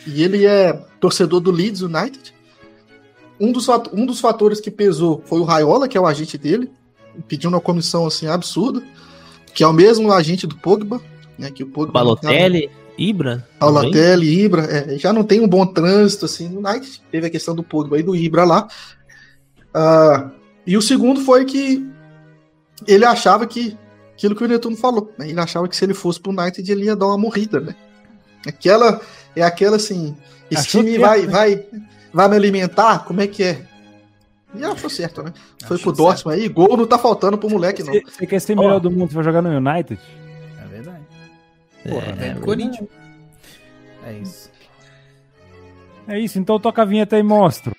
E 0.06 0.22
ele 0.22 0.46
é 0.46 0.72
torcedor 0.98 1.40
do 1.40 1.50
Leeds 1.50 1.82
United. 1.82 2.34
Um 3.38 3.52
dos, 3.52 3.68
um 3.92 4.04
dos 4.04 4.20
fatores 4.20 4.60
que 4.60 4.70
pesou 4.70 5.22
foi 5.24 5.40
o 5.40 5.44
Raiola, 5.44 5.88
que 5.88 5.96
é 5.96 6.00
o 6.00 6.06
agente 6.06 6.36
dele, 6.36 6.70
pediu 7.26 7.50
uma 7.50 7.60
comissão 7.60 8.06
assim 8.06 8.26
absurda, 8.26 8.82
que 9.54 9.62
é 9.62 9.66
o 9.66 9.72
mesmo 9.72 10.12
agente 10.12 10.46
do 10.46 10.56
Pogba, 10.56 11.00
né? 11.38 11.50
Que 11.50 11.62
o 11.62 11.66
Pogba 11.66 11.92
Balotelli, 11.92 12.70
Ibra. 12.98 13.46
também? 13.58 13.74
Latelli, 13.74 14.44
Ibra, 14.44 14.62
é, 14.64 14.98
já 14.98 15.12
não 15.12 15.24
tem 15.24 15.40
um 15.40 15.48
bom 15.48 15.66
trânsito 15.66 16.26
assim 16.26 16.48
no 16.48 16.66
United. 16.66 17.02
Teve 17.10 17.26
a 17.26 17.30
questão 17.30 17.54
do 17.54 17.62
Pogba 17.62 17.98
e 17.98 18.02
do 18.02 18.14
Ibra 18.14 18.44
lá. 18.44 18.68
Ah, 19.72 20.30
e 20.66 20.76
o 20.76 20.82
segundo 20.82 21.20
foi 21.20 21.44
que 21.44 21.86
ele 22.86 23.04
achava 23.04 23.46
que 23.46 23.76
aquilo 24.12 24.34
que 24.34 24.44
o 24.44 24.48
Netuno 24.48 24.76
falou, 24.76 25.12
né? 25.18 25.28
Ele 25.30 25.40
achava 25.40 25.66
que 25.66 25.76
se 25.76 25.84
ele 25.84 25.94
fosse 25.94 26.20
pro 26.20 26.32
United 26.32 26.70
ele 26.70 26.84
ia 26.84 26.96
dar 26.96 27.06
uma 27.06 27.18
morrida, 27.18 27.58
né? 27.58 27.74
Aquela 28.46 29.00
é 29.36 29.42
aquela 29.42 29.76
assim, 29.76 30.16
esse 30.50 30.62
Achou 30.62 30.82
time 30.82 30.96
certo, 30.96 31.06
vai, 31.06 31.22
né? 31.22 31.26
vai 31.26 31.66
vai 32.12 32.28
me 32.28 32.36
alimentar, 32.36 33.04
como 33.04 33.20
é 33.20 33.26
que 33.26 33.42
é? 33.42 33.66
E 34.54 34.64
achou 34.64 34.90
certo, 34.90 35.22
né? 35.22 35.32
Foi 35.64 35.76
Achou 35.76 35.92
pro 35.92 36.04
Dortmund 36.04 36.40
aí, 36.40 36.48
gol 36.48 36.76
não 36.76 36.86
tá 36.86 36.98
faltando 36.98 37.38
pro 37.38 37.48
moleque 37.48 37.82
não. 37.82 37.92
Você, 37.92 38.02
você 38.04 38.26
quer 38.26 38.40
ser 38.40 38.56
melhor 38.56 38.80
do 38.80 38.90
mundo, 38.90 39.08
você 39.08 39.14
vai 39.14 39.24
jogar 39.24 39.42
no 39.42 39.50
United? 39.50 40.00
É 40.60 40.66
verdade. 40.66 41.04
Porra, 41.84 42.16
É, 42.18 42.26
É, 42.26 42.34
do 42.34 42.40
Corinthians. 42.40 42.88
É 44.04 44.12
isso. 44.14 44.50
É 46.08 46.18
isso, 46.18 46.38
então 46.38 46.58
toca 46.58 46.82
a 46.82 46.84
vinheta 46.84 47.14
aí 47.14 47.20
e 47.20 47.24
mostra. 47.24 47.72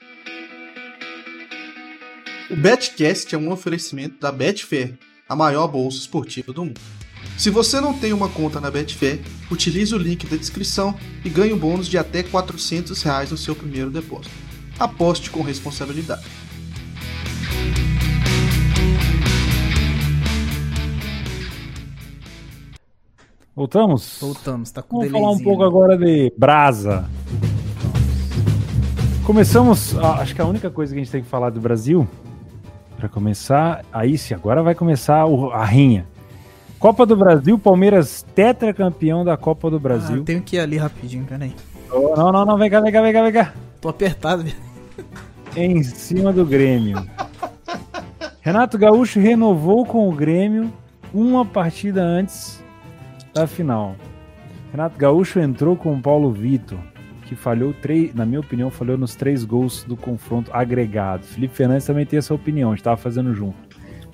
O 2.50 2.56
Betcast 2.56 3.34
é 3.34 3.38
um 3.38 3.52
oferecimento 3.52 4.20
da 4.20 4.32
Betfair, 4.32 4.98
a 5.28 5.36
maior 5.36 5.68
bolsa 5.68 5.98
esportiva 5.98 6.54
do 6.54 6.66
mundo. 6.66 6.80
Se 7.42 7.50
você 7.50 7.82
não 7.82 7.92
tem 7.92 8.14
uma 8.14 8.30
conta 8.30 8.62
na 8.62 8.70
Betfair, 8.70 9.20
utilize 9.50 9.96
o 9.96 9.98
link 9.98 10.28
da 10.28 10.38
descrição 10.38 10.94
e 11.26 11.28
ganhe 11.28 11.52
um 11.52 11.58
bônus 11.58 11.88
de 11.88 11.98
até 11.98 12.22
400 12.22 13.02
reais 13.02 13.32
no 13.32 13.36
seu 13.38 13.56
primeiro 13.56 13.90
depósito. 13.90 14.30
Aposte 14.78 15.32
com 15.32 15.42
responsabilidade. 15.42 16.22
Voltamos? 23.56 24.18
Voltamos, 24.22 24.72
tá 24.72 24.82
com 24.82 24.98
Vamos 25.00 25.12
falar 25.12 25.32
um 25.32 25.40
pouco 25.40 25.62
né? 25.62 25.68
agora 25.68 25.98
de 25.98 26.34
Brasa. 26.38 27.06
Começamos, 29.26 29.98
acho 29.98 30.34
que 30.34 30.42
a 30.42 30.46
única 30.46 30.70
coisa 30.70 30.94
que 30.94 31.00
a 31.00 31.04
gente 31.04 31.12
tem 31.12 31.22
que 31.22 31.30
falar 31.30 31.50
do 31.50 31.60
Brasil, 31.60 32.08
para 32.98 33.08
começar, 33.10 33.84
aí 33.92 34.18
sim, 34.18 34.34
agora 34.34 34.64
vai 34.64 34.74
começar 34.74 35.26
o- 35.26 35.52
a 35.52 35.66
rinha. 35.66 36.08
Copa 36.82 37.06
do 37.06 37.16
Brasil, 37.16 37.60
Palmeiras 37.60 38.26
tetracampeão 38.34 39.24
da 39.24 39.38
Copa 39.38 39.70
do 39.70 39.76
Ah, 39.76 39.80
Brasil. 39.80 40.24
tenho 40.24 40.42
que 40.42 40.56
ir 40.56 40.60
ali 40.60 40.78
rapidinho, 40.78 41.24
peraí. 41.26 41.54
Oh, 41.92 42.16
não, 42.18 42.32
não, 42.32 42.44
não, 42.44 42.58
vem 42.58 42.72
cá, 42.72 42.82
vem 42.82 42.92
cá, 42.92 43.02
vem 43.04 43.14
cá, 43.14 43.22
vem 43.22 43.32
cá. 43.32 43.54
Tô 43.80 43.88
apertado, 43.90 44.42
velho. 44.44 44.56
Em 45.56 45.84
cima 45.84 46.34
do 46.34 46.44
Grêmio. 46.44 47.06
Renato 48.42 48.80
Gaúcho 48.80 49.20
renovou 49.20 49.86
com 49.86 50.10
o 50.10 50.12
Grêmio 50.12 50.74
uma 51.14 51.46
partida 51.46 52.02
antes 52.02 52.64
da 53.32 53.46
final. 53.46 53.96
Renato 54.72 54.98
Gaúcho 54.98 55.40
entrou 55.40 55.76
com 55.76 55.94
o 55.94 56.02
Paulo 56.02 56.32
Vitor, 56.32 56.80
que 57.28 57.36
falhou, 57.36 57.74
três, 57.80 58.16
na 58.16 58.26
minha 58.26 58.40
opinião, 58.40 58.72
falhou 58.72 58.98
nos 58.98 59.14
três 59.16 59.44
gols 59.44 59.84
do 59.84 59.96
confronto 59.96 60.50
agregado. 60.52 61.26
Felipe 61.26 61.54
Fernandes 61.54 61.86
também 61.86 62.08
tem 62.08 62.18
essa 62.18 62.34
opinião, 62.34 62.70
a 62.70 62.72
gente 62.72 62.80
estava 62.80 62.98
fazendo 62.98 63.36
junto. 63.36 63.56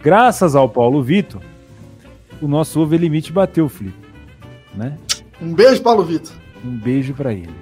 Graças 0.04 0.54
ao 0.54 0.68
Paulo 0.68 1.02
Vitor, 1.02 1.42
o 2.42 2.48
nosso 2.48 2.80
over 2.80 3.00
limite 3.00 3.32
bateu, 3.32 3.68
Felipe. 3.70 3.98
Né? 4.76 4.98
Um 5.42 5.54
beijo, 5.54 5.82
Paulo 5.82 6.04
Vitor. 6.04 6.34
Um 6.64 6.78
beijo 6.78 7.14
pra 7.14 7.34
ele. 7.34 7.54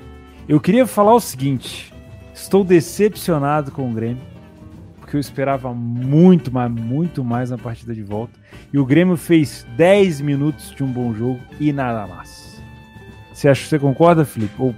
Eu 0.48 0.60
queria 0.60 0.86
falar 0.86 1.14
o 1.14 1.20
seguinte: 1.20 1.94
estou 2.34 2.64
decepcionado 2.64 3.72
com 3.72 3.90
o 3.90 3.94
Grêmio, 3.94 4.22
porque 5.00 5.16
eu 5.16 5.20
esperava 5.20 5.74
muito, 5.74 6.52
mas 6.52 6.72
muito 6.72 7.24
mais 7.24 7.50
na 7.50 7.58
partida 7.58 7.94
de 7.94 8.04
volta. 8.04 8.40
E 8.72 8.78
o 8.78 8.86
Grêmio 8.86 9.18
fez 9.18 9.66
10 9.76 10.22
minutos 10.22 10.72
de 10.72 10.84
um 10.84 10.92
bom 10.92 11.14
jogo 11.14 11.40
e 11.60 11.72
nada 11.72 12.08
mais. 12.08 12.62
Você 13.34 13.50
acha 13.50 13.68
você 13.68 13.78
concorda, 13.80 14.24
Felipe? 14.24 14.54
Ou 14.58 14.74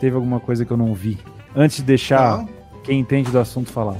teve 0.00 0.16
alguma 0.16 0.40
coisa 0.40 0.64
que 0.64 0.70
eu 0.70 0.76
não 0.76 0.94
vi? 0.94 1.18
Antes 1.54 1.78
de 1.78 1.82
deixar 1.82 2.38
Não, 2.38 2.48
quem 2.82 3.00
entende 3.00 3.30
do 3.30 3.38
assunto 3.38 3.70
falar. 3.70 3.96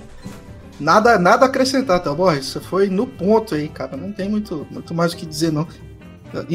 Nada, 0.79 1.19
nada 1.19 1.45
a 1.45 1.49
acrescentar, 1.49 2.03
tá 2.03 2.13
bom? 2.13 2.33
Você 2.35 2.61
foi 2.61 2.89
no 2.89 3.07
ponto 3.07 3.55
aí, 3.55 3.69
cara. 3.69 3.97
Não 3.97 4.13
tem 4.13 4.29
muito, 4.29 4.67
muito 4.71 4.95
mais 4.95 5.13
o 5.13 5.17
que 5.17 5.27
dizer, 5.27 5.53
não. 5.53 5.67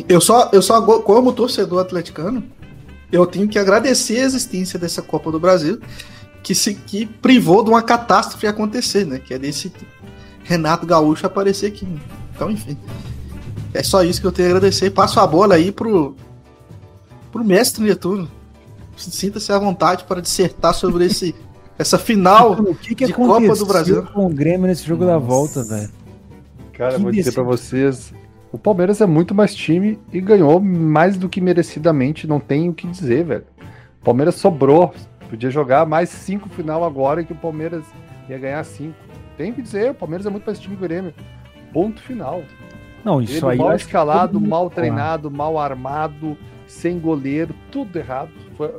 Eu 0.07 0.19
só, 0.19 0.49
eu 0.51 0.61
só, 0.61 0.81
como 0.81 1.31
torcedor 1.31 1.79
atleticano, 1.79 2.43
eu 3.11 3.25
tenho 3.25 3.47
que 3.47 3.57
agradecer 3.57 4.19
a 4.19 4.25
existência 4.25 4.77
dessa 4.77 5.01
Copa 5.01 5.31
do 5.31 5.39
Brasil, 5.39 5.79
que 6.43 6.53
se 6.53 6.73
que 6.73 7.05
privou 7.05 7.63
de 7.63 7.69
uma 7.69 7.81
catástrofe 7.81 8.45
acontecer, 8.45 9.05
né? 9.05 9.19
Que 9.19 9.33
é 9.33 9.39
desse 9.39 9.71
Renato 10.43 10.85
Gaúcho 10.85 11.25
aparecer 11.25 11.67
aqui. 11.67 11.85
né? 11.85 11.99
Então, 12.35 12.51
enfim. 12.51 12.77
É 13.73 13.83
só 13.83 14.03
isso 14.03 14.19
que 14.19 14.27
eu 14.27 14.31
tenho 14.31 14.47
a 14.47 14.51
agradecer. 14.51 14.89
Passo 14.89 15.19
a 15.19 15.27
bola 15.27 15.55
aí 15.55 15.71
pro, 15.71 16.15
pro 17.31 17.43
mestre 17.43 17.83
Netuno. 17.83 18.29
Sinta-se 18.97 19.51
à 19.51 19.59
vontade 19.59 20.03
para 20.03 20.21
dissertar 20.21 20.73
sobre 20.73 21.05
esse, 21.05 21.33
essa 21.79 21.97
final. 21.97 22.51
O 22.53 22.75
que, 22.75 22.93
que 22.93 23.05
de 23.07 23.13
Copa 23.13 23.37
aconteceu 23.37 23.65
do 23.65 23.65
Brasil. 23.65 24.03
com 24.03 24.25
o 24.27 24.29
Grêmio 24.29 24.67
nesse 24.67 24.85
jogo 24.85 25.05
da 25.05 25.17
volta, 25.17 25.63
velho? 25.63 25.89
Cara, 26.73 26.95
Que 26.95 27.01
vou 27.01 27.11
dizer 27.11 27.31
pra 27.31 27.43
vocês, 27.43 28.13
O 28.51 28.57
Palmeiras 28.57 28.99
é 29.01 29.05
muito 29.05 29.33
mais 29.33 29.53
time 29.55 29.97
e 30.13 30.19
ganhou 30.19 30.59
mais 30.59 31.17
do 31.17 31.27
que 31.29 31.39
merecidamente, 31.41 32.27
não 32.27 32.39
tem 32.39 32.67
o 32.69 32.73
que 32.73 32.85
dizer, 32.87 33.23
velho. 33.25 33.43
O 34.01 34.05
Palmeiras 34.05 34.35
sobrou. 34.35 34.93
Podia 35.29 35.49
jogar 35.51 35.85
mais 35.85 36.09
cinco 36.09 36.49
final 36.49 36.83
agora 36.83 37.23
que 37.23 37.31
o 37.31 37.35
Palmeiras 37.35 37.83
ia 38.27 38.37
ganhar 38.37 38.63
cinco. 38.63 38.95
Tem 39.37 39.53
que 39.53 39.61
dizer, 39.61 39.91
o 39.91 39.93
Palmeiras 39.93 40.25
é 40.25 40.29
muito 40.29 40.45
mais 40.45 40.59
time 40.59 40.75
que 40.75 40.83
o 40.83 40.87
Grêmio. 40.87 41.13
Ponto 41.71 42.01
final. 42.01 42.41
Não, 43.05 43.21
isso 43.21 43.45
Ele 43.45 43.51
aí. 43.53 43.57
mal 43.59 43.75
escalado, 43.75 44.41
mal 44.41 44.69
treinado, 44.69 45.29
mal 45.31 45.57
armado, 45.59 46.35
sem 46.67 46.99
goleiro, 46.99 47.53
tudo 47.71 47.97
errado. 47.97 48.31
Foi- 48.57 48.73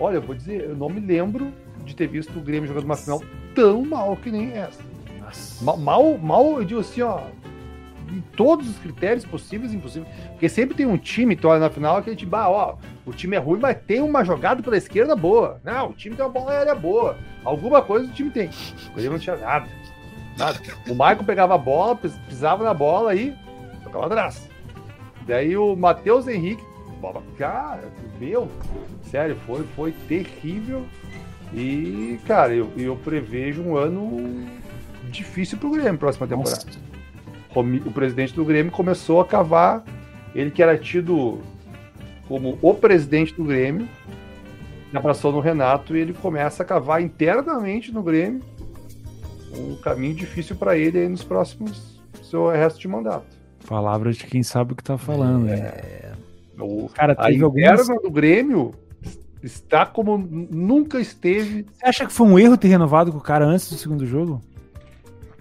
Olha, 0.00 0.16
eu 0.16 0.22
vou 0.22 0.34
dizer, 0.34 0.64
eu 0.70 0.76
não 0.76 0.88
me 0.88 0.98
lembro 1.00 1.52
de 1.84 1.94
ter 1.96 2.06
visto 2.06 2.36
o 2.38 2.40
Grêmio 2.42 2.66
jogando 2.68 2.84
uma 2.84 2.96
final 2.96 3.22
tão 3.54 3.84
mal 3.84 4.16
que 4.16 4.30
nem 4.30 4.52
essa. 4.52 4.80
Nossa. 5.20 5.64
Ma- 5.64 5.76
Mal, 5.76 6.18
mal, 6.18 6.58
eu 6.58 6.64
digo 6.64 6.80
assim, 6.80 7.02
ó, 7.02 7.20
em 8.10 8.20
todos 8.36 8.68
os 8.68 8.78
critérios 8.78 9.24
possíveis 9.24 9.72
e 9.72 9.76
impossíveis. 9.76 10.12
Porque 10.30 10.48
sempre 10.48 10.76
tem 10.76 10.86
um 10.86 10.96
time, 10.98 11.34
tu 11.36 11.48
olha 11.48 11.60
na 11.60 11.70
final, 11.70 12.02
que 12.02 12.10
a 12.10 12.12
gente, 12.12 12.26
bah, 12.26 12.48
ó, 12.48 12.76
o 13.06 13.12
time 13.12 13.36
é 13.36 13.38
ruim, 13.38 13.58
mas 13.60 13.76
tem 13.86 14.00
uma 14.00 14.24
jogada 14.24 14.62
pela 14.62 14.76
esquerda 14.76 15.16
boa. 15.16 15.60
Não, 15.64 15.90
o 15.90 15.92
time 15.92 16.14
tem 16.14 16.24
uma 16.24 16.30
bola 16.30 16.52
aérea 16.52 16.74
boa. 16.74 17.16
Alguma 17.44 17.80
coisa 17.82 18.06
o 18.06 18.12
time 18.12 18.30
tem. 18.30 18.50
O 18.90 18.94
Grêmio 18.94 19.12
não 19.12 19.18
tinha 19.18 19.36
nada. 19.36 19.66
Nada. 20.38 20.58
O 20.88 20.92
Michael 20.92 21.24
pegava 21.24 21.54
a 21.54 21.58
bola, 21.58 21.96
pis- 21.96 22.16
pisava 22.28 22.64
na 22.64 22.72
bola 22.74 23.14
e 23.14 23.34
tocava 23.84 24.06
atrás. 24.06 24.48
Daí 25.26 25.56
o 25.56 25.76
Matheus 25.76 26.26
Henrique, 26.26 26.64
bola, 27.00 27.22
cara, 27.38 27.84
meu, 28.18 28.48
sério, 29.10 29.36
foi, 29.46 29.62
foi 29.76 29.92
terrível. 30.08 30.84
E, 31.54 32.18
cara, 32.26 32.54
eu, 32.54 32.70
eu 32.76 32.96
prevejo 32.96 33.62
um 33.62 33.76
ano 33.76 34.46
difícil 35.10 35.58
pro 35.58 35.70
Grêmio 35.70 35.98
próxima 35.98 36.26
temporada. 36.26 36.64
O 37.54 37.90
presidente 37.90 38.34
do 38.34 38.44
Grêmio 38.44 38.72
começou 38.72 39.20
a 39.20 39.26
cavar, 39.26 39.84
ele 40.34 40.50
que 40.50 40.62
era 40.62 40.78
tido 40.78 41.40
como 42.26 42.58
o 42.62 42.74
presidente 42.74 43.34
do 43.34 43.44
Grêmio, 43.44 43.86
já 44.90 45.00
passou 45.00 45.32
no 45.32 45.40
Renato 45.40 45.94
e 45.96 46.00
ele 46.00 46.14
começa 46.14 46.62
a 46.62 46.66
cavar 46.66 47.02
internamente 47.02 47.92
no 47.92 48.02
Grêmio 48.02 48.40
um 49.54 49.76
caminho 49.76 50.14
difícil 50.14 50.56
para 50.56 50.76
ele 50.76 50.98
aí 50.98 51.08
nos 51.08 51.22
próximos 51.22 52.00
seu 52.22 52.48
resto 52.48 52.80
de 52.80 52.88
mandato. 52.88 53.26
Palavras 53.68 54.16
de 54.16 54.24
quem 54.24 54.42
sabe 54.42 54.72
o 54.72 54.76
que 54.76 54.82
tá 54.82 54.96
falando. 54.96 55.44
né? 55.44 56.14
O, 56.58 56.88
Cara, 56.88 57.12
a 57.12 57.26
teve 57.26 57.42
algumas. 57.44 57.80
interna 57.80 58.00
do 58.00 58.10
Grêmio 58.10 58.74
está 59.42 59.84
como 59.86 60.16
nunca 60.18 61.00
esteve. 61.00 61.66
Você 61.72 61.86
acha 61.86 62.06
que 62.06 62.12
foi 62.12 62.26
um 62.26 62.38
erro 62.38 62.56
ter 62.56 62.68
renovado 62.68 63.10
com 63.12 63.18
o 63.18 63.22
cara 63.22 63.44
antes 63.44 63.68
do 63.70 63.76
segundo 63.76 64.06
jogo? 64.06 64.40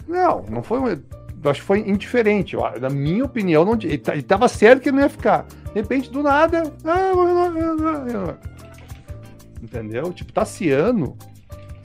Não, 0.08 0.44
não 0.50 0.64
foi 0.64 0.80
um. 0.80 0.88
eu 0.88 1.00
Acho 1.46 1.62
que 1.62 1.66
foi 1.68 1.80
indiferente. 1.80 2.56
Na 2.80 2.90
minha 2.90 3.26
opinião, 3.26 3.66
não, 3.66 3.74
ele, 3.74 3.98
tá- 3.98 4.14
ele 4.14 4.22
tava 4.22 4.48
certo 4.48 4.82
que 4.82 4.90
ele 4.90 4.98
não 4.98 5.04
ia 5.04 5.10
ficar. 5.10 5.46
De 5.68 5.74
repente, 5.74 6.12
do 6.12 6.22
nada. 6.22 6.72
Ah, 6.84 7.12
vou 7.14 7.26
renovar. 7.26 8.38
Entendeu? 9.62 10.12
Tipo, 10.14 10.34
Tassiano. 10.34 11.16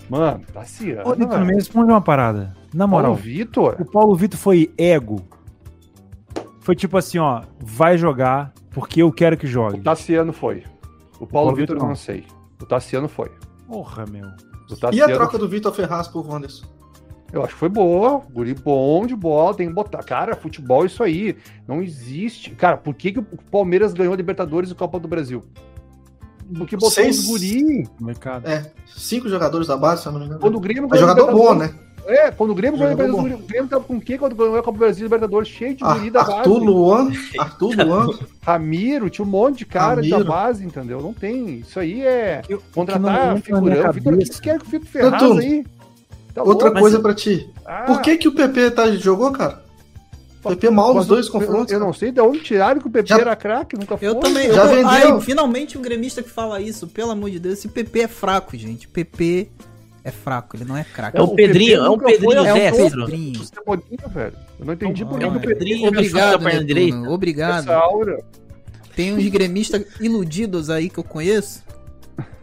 Mano, 0.09 0.40
Tassiano. 0.52 1.09
Ô, 1.09 1.14
Vitor, 1.14 1.44
me 1.44 1.55
responde 1.55 1.90
uma 1.90 2.01
parada. 2.01 2.55
Na 2.72 2.86
Paulo 2.86 3.05
moral, 3.09 3.14
Vitor. 3.14 3.76
o 3.80 3.84
Paulo 3.84 4.14
Vitor 4.14 4.38
foi 4.38 4.72
ego. 4.76 5.20
Foi 6.60 6.74
tipo 6.74 6.97
assim, 6.98 7.18
ó, 7.18 7.43
vai 7.60 7.97
jogar 7.97 8.52
porque 8.70 9.01
eu 9.02 9.10
quero 9.12 9.36
que 9.36 9.47
O 9.47 9.48
jogue. 9.48 9.80
Tassiano 9.80 10.32
foi. 10.32 10.64
O 11.16 11.26
Paulo 11.26 11.48
Paulo 11.48 11.56
Vitor, 11.56 11.76
não. 11.76 11.88
não 11.88 11.97
sei. 11.97 12.24
O 12.60 12.66
Tassiano 12.66 13.09
foi. 13.09 13.30
Porra, 13.66 14.05
meu. 14.06 14.26
O 14.26 14.94
E 14.94 15.01
a 15.01 15.06
troca 15.06 15.38
do 15.38 15.48
Vitor 15.48 15.72
Ferraz 15.72 16.09
por 16.09 16.26
Wanderson? 16.26 16.66
Eu 17.32 17.43
acho 17.43 17.55
que 17.55 17.59
foi 17.59 17.68
boa. 17.68 18.22
Guri 18.32 18.55
bom 18.55 19.06
de 19.06 19.14
bola, 19.16 19.55
tem 19.55 19.68
que 19.68 19.74
botar. 19.74 20.02
Cara, 20.02 20.36
futebol 20.36 20.84
é 20.84 20.86
isso 20.86 21.02
aí. 21.02 21.36
Não 21.66 21.82
existe. 21.82 22.51
Cara, 22.51 22.76
por 22.76 22.94
que, 22.94 23.12
que 23.12 23.18
o 23.18 23.24
Palmeiras 23.51 23.93
ganhou 23.93 24.14
a 24.14 24.16
Libertadores 24.16 24.70
e 24.70 24.74
Copa 24.74 24.98
do 24.98 25.09
Brasil? 25.09 25.44
Porque 26.56 26.76
botou 26.76 26.90
Seis- 26.90 27.18
os 27.20 27.26
guri. 27.26 27.88
Mercado. 28.01 28.47
É, 28.47 28.72
cinco 28.86 29.28
jogadores 29.28 29.66
da 29.66 29.76
base, 29.76 30.02
se 30.02 30.09
eu 30.09 30.12
não 30.12 30.20
me 30.20 30.26
engano. 30.26 30.40
Quando 30.40 30.56
o 30.56 30.60
Grêmio 30.60 30.88
É 30.93 30.98
jogador 30.98 31.32
bom, 31.32 31.55
né? 31.55 31.74
É, 32.06 32.30
quando 32.30 32.50
o 32.50 32.54
Grêmio 32.54 32.78
ganhou 32.78 32.92
Jogador 32.92 33.08
Libertadores, 33.12 33.44
o 33.44 33.48
Grêmio 33.48 33.68
tava 33.68 33.84
com 33.84 33.96
o 33.96 34.00
quê 34.00 34.16
quando 34.16 34.34
ganhou 34.36 34.54
a 34.56 34.62
Copa 34.62 34.72
do 34.72 34.78
Brasil 34.78 35.02
Libertadores? 35.04 35.48
Cheio 35.48 35.74
de 35.74 35.82
guri 35.84 36.10
da 36.10 36.20
Arthur 36.20 36.54
base. 36.54 36.64
Luan, 36.66 37.12
Arthur 37.38 37.74
Luan, 37.84 38.06
Ramiro, 38.42 39.10
tinha 39.10 39.24
um 39.24 39.28
monte 39.30 39.58
de 39.58 39.66
cara 39.66 39.96
da 40.02 40.08
Ramiro. 40.08 40.24
base, 40.24 40.64
entendeu? 40.64 41.00
Não 41.02 41.12
tem. 41.12 41.58
Isso 41.58 41.80
aí 41.80 42.02
é 42.02 42.42
Eu- 42.48 42.58
o 42.58 42.60
que 42.60 42.66
não 42.66 42.70
contratar 42.86 43.28
minha 43.30 43.42
figurão. 43.42 43.92
Vitor, 43.92 44.14
o 44.14 44.18
que 44.18 44.30
tu 44.30 44.40
quer 44.42 44.58
que 44.60 44.66
o 44.66 44.70
Vitor 44.70 44.86
Ferraz 44.88 45.22
Tanto- 45.22 45.38
aí? 45.40 45.64
Tá 46.34 46.42
outra 46.42 46.66
louco? 46.66 46.80
coisa 46.80 47.00
pra 47.00 47.14
ti. 47.14 47.50
Ah, 47.64 47.84
Por 47.86 48.02
que 48.02 48.16
que 48.18 48.28
o 48.28 48.32
PP 48.32 48.70
tá, 48.72 48.90
jogou, 48.92 49.32
cara? 49.32 49.64
O 50.44 50.50
PP 50.50 50.70
mal 50.70 50.88
nos 50.88 50.96
mas 50.98 51.06
dois 51.06 51.26
eu- 51.26 51.32
confrontos. 51.32 51.72
Eu, 51.72 51.80
não 51.80 51.92
sei 51.92 52.12
de 52.12 52.20
onde 52.20 52.38
tiraram 52.40 52.80
que 52.80 52.86
o 52.86 52.90
PP 52.90 53.08
Já- 53.08 53.18
era 53.18 53.34
craque, 53.34 53.76
nunca 53.76 53.96
foi. 53.96 54.06
Eu 54.06 54.14
também. 54.16 54.52
Já 54.52 54.64
eu, 54.66 54.68
vendeu. 54.68 55.14
Ai, 55.16 55.20
finalmente 55.22 55.76
um 55.76 55.82
gremista 55.82 56.22
que 56.22 56.30
fala 56.30 56.60
isso. 56.60 56.86
Pelo 56.86 57.10
amor 57.10 57.30
de 57.30 57.40
Deus, 57.40 57.58
esse 57.58 57.68
PP 57.68 58.00
é 58.02 58.06
fraco, 58.06 58.56
gente. 58.56 58.86
PP 58.86 59.48
é 60.08 60.10
fraco, 60.10 60.56
ele 60.56 60.64
não 60.64 60.76
é 60.76 60.84
craque. 60.84 61.16
É 61.18 61.22
o 61.22 61.26
Não, 61.26 61.34
Pedrinho, 61.34 61.84
é 61.84 61.90
um 61.90 61.98
Pedrinho 61.98 62.40
a- 62.40 62.46
É 62.48 62.52
um 62.52 62.56
destro. 62.56 63.06
Pedrinho. 63.06 63.40
O 63.40 63.44
Cebolinha, 63.44 64.08
velho. 64.08 64.32
Eu 64.58 64.66
não 64.66 64.74
entendi 64.74 65.04
por 65.04 65.18
que 65.18 65.24
Não, 65.24 65.32
que 65.32 65.38
o 65.38 65.40
é. 65.40 65.54
Pedrinho 65.54 65.88
Obrigado, 65.88 66.30
perna 66.38 66.48
Netuno, 66.50 66.66
direita. 66.66 67.10
Obrigado. 67.10 67.58
essa 67.64 67.74
aura. 67.74 68.24
Tem 68.94 69.12
uns 69.12 69.26
gremistas 69.28 69.84
iludidos 70.00 70.70
aí 70.70 70.88
que 70.88 70.98
eu 70.98 71.04
conheço, 71.04 71.62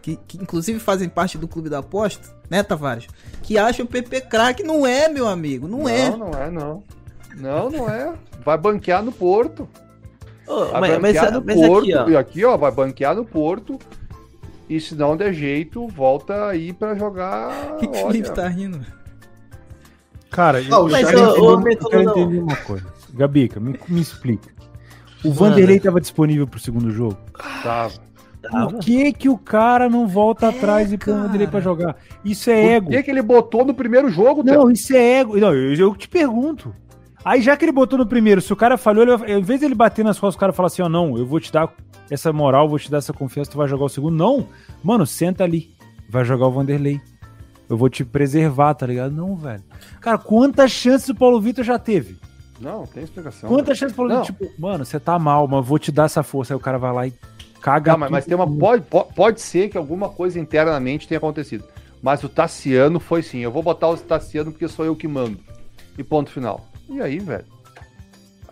que, 0.00 0.16
que 0.28 0.36
inclusive 0.36 0.78
fazem 0.78 1.08
parte 1.08 1.36
do 1.36 1.48
clube 1.48 1.68
da 1.68 1.78
aposta, 1.78 2.28
né, 2.48 2.62
Tavares? 2.62 3.06
Que 3.42 3.58
acham 3.58 3.84
o 3.84 3.88
PP 3.88 4.20
craque. 4.22 4.62
Não 4.62 4.86
é, 4.86 5.08
meu 5.08 5.26
amigo, 5.26 5.66
não, 5.66 5.88
é. 5.88 6.10
Não, 6.10 6.18
não 6.18 6.30
é, 6.32 6.50
não. 6.50 6.82
Não, 7.36 7.70
não 7.70 7.90
é. 7.90 8.12
Vai 8.44 8.56
banquear 8.56 9.02
no 9.02 9.10
Porto. 9.10 9.68
Ô, 10.46 10.66
Vai 10.66 10.80
mas, 10.80 10.90
mas, 10.90 11.00
banquear 11.14 11.32
no 11.32 11.42
mas 11.44 11.56
Porto. 11.56 11.82
aqui, 11.84 11.94
ó. 11.96 12.08
E 12.10 12.16
aqui, 12.16 12.44
ó, 12.44 12.56
vai 12.56 12.70
banquear 12.70 13.14
no 13.16 13.24
Porto. 13.24 13.78
E 14.68 14.80
se 14.80 14.94
não 14.94 15.16
der 15.16 15.32
jeito, 15.32 15.86
volta 15.88 16.46
aí 16.46 16.72
pra 16.72 16.94
jogar. 16.94 17.74
O 17.74 17.76
que, 17.78 17.86
que 17.86 17.96
o 17.96 18.00
olha, 18.02 18.12
Felipe 18.12 18.30
tá 18.34 18.48
rindo? 18.48 18.80
Cara, 20.30 20.60
eu, 20.60 20.88
Mas, 20.88 21.06
ô, 21.06 21.10
entender 21.10 21.22
ô, 21.40 21.54
uma- 21.54 21.60
eu 21.60 21.60
Netuno, 21.60 21.90
quero 21.90 22.04
não. 22.04 22.12
entender 22.18 22.38
uma 22.40 22.56
coisa. 22.56 22.86
Gabica, 23.12 23.60
me, 23.60 23.78
me 23.88 24.00
explica. 24.00 24.48
O 25.24 25.28
Manda. 25.28 25.38
Vanderlei 25.40 25.78
tava 25.80 26.00
disponível 26.00 26.46
pro 26.46 26.58
segundo 26.58 26.90
jogo. 26.90 27.16
Tava. 27.62 27.92
Por 28.50 28.78
que 28.80 29.10
que 29.12 29.28
o 29.28 29.38
cara 29.38 29.88
não 29.88 30.06
volta 30.06 30.48
atrás 30.48 30.92
e 30.92 30.98
põe 30.98 31.14
o 31.14 31.22
Vanderlei 31.22 31.46
pra 31.46 31.60
jogar? 31.60 31.96
Isso 32.24 32.50
é 32.50 32.74
ego. 32.74 32.86
Por 32.86 32.96
que, 32.96 33.02
que 33.04 33.10
ele 33.10 33.22
botou 33.22 33.64
no 33.64 33.72
primeiro 33.72 34.10
jogo? 34.10 34.42
Não, 34.42 34.70
isso 34.70 34.94
é 34.94 35.20
ego. 35.20 35.36
Não, 35.38 35.54
eu, 35.54 35.72
eu 35.74 35.94
te 35.96 36.08
pergunto. 36.08 36.74
Aí 37.24 37.40
já 37.40 37.56
que 37.56 37.64
ele 37.64 37.72
botou 37.72 37.98
no 37.98 38.06
primeiro, 38.06 38.42
se 38.42 38.52
o 38.52 38.56
cara 38.56 38.76
falhou, 38.76 39.02
ele, 39.04 39.32
em 39.32 39.40
vez 39.42 39.60
de 39.60 39.64
ele 39.66 39.74
bater 39.74 40.04
nas 40.04 40.18
costas, 40.18 40.34
o 40.36 40.38
cara 40.38 40.52
fala 40.52 40.66
assim, 40.66 40.82
ó, 40.82 40.90
não, 40.90 41.16
eu 41.16 41.24
vou 41.24 41.40
te 41.40 41.50
dar 41.50 41.72
essa 42.10 42.32
moral, 42.32 42.68
vou 42.68 42.78
te 42.78 42.90
dar 42.90 42.98
essa 42.98 43.12
confiança, 43.12 43.50
tu 43.50 43.58
vai 43.58 43.68
jogar 43.68 43.84
o 43.84 43.88
segundo. 43.88 44.16
Não, 44.16 44.46
mano, 44.82 45.06
senta 45.06 45.44
ali, 45.44 45.74
vai 46.08 46.24
jogar 46.24 46.46
o 46.46 46.52
Vanderlei. 46.52 47.00
Eu 47.68 47.76
vou 47.78 47.88
te 47.88 48.04
preservar, 48.04 48.74
tá 48.74 48.86
ligado? 48.86 49.12
Não, 49.14 49.34
velho. 49.36 49.62
Cara, 50.00 50.18
quantas 50.18 50.70
chances 50.70 51.08
o 51.08 51.14
Paulo 51.14 51.40
Vitor 51.40 51.64
já 51.64 51.78
teve? 51.78 52.18
Não, 52.60 52.86
tem 52.86 53.02
explicação. 53.02 53.48
Quantas 53.48 53.78
chances 53.78 53.94
o 53.94 53.96
Paulo 53.96 54.12
Não. 54.12 54.22
Vitor, 54.22 54.36
tipo, 54.48 54.60
mano, 54.60 54.84
você 54.84 55.00
tá 55.00 55.18
mal, 55.18 55.48
mas 55.48 55.56
eu 55.58 55.62
vou 55.62 55.78
te 55.78 55.90
dar 55.90 56.04
essa 56.04 56.22
força. 56.22 56.52
Aí 56.52 56.56
o 56.56 56.60
cara 56.60 56.78
vai 56.78 56.92
lá 56.92 57.06
e 57.06 57.12
caga 57.60 57.92
Tá, 57.92 57.98
mas, 57.98 58.10
mas 58.10 58.24
tem 58.26 58.34
uma, 58.34 58.46
pode, 58.46 58.82
po- 58.84 59.04
pode 59.14 59.40
ser 59.40 59.70
que 59.70 59.78
alguma 59.78 60.08
coisa 60.10 60.38
internamente 60.38 61.08
tenha 61.08 61.18
acontecido. 61.18 61.64
Mas 62.02 62.22
o 62.22 62.28
Tassiano 62.28 63.00
foi 63.00 63.22
sim. 63.22 63.38
Eu 63.38 63.50
vou 63.50 63.62
botar 63.62 63.88
o 63.88 63.96
Tassiano 63.96 64.52
porque 64.52 64.68
sou 64.68 64.84
eu 64.84 64.94
que 64.94 65.08
mando. 65.08 65.38
E 65.96 66.04
ponto 66.04 66.30
final. 66.30 66.66
E 66.88 67.00
aí, 67.00 67.18
velho? 67.18 67.46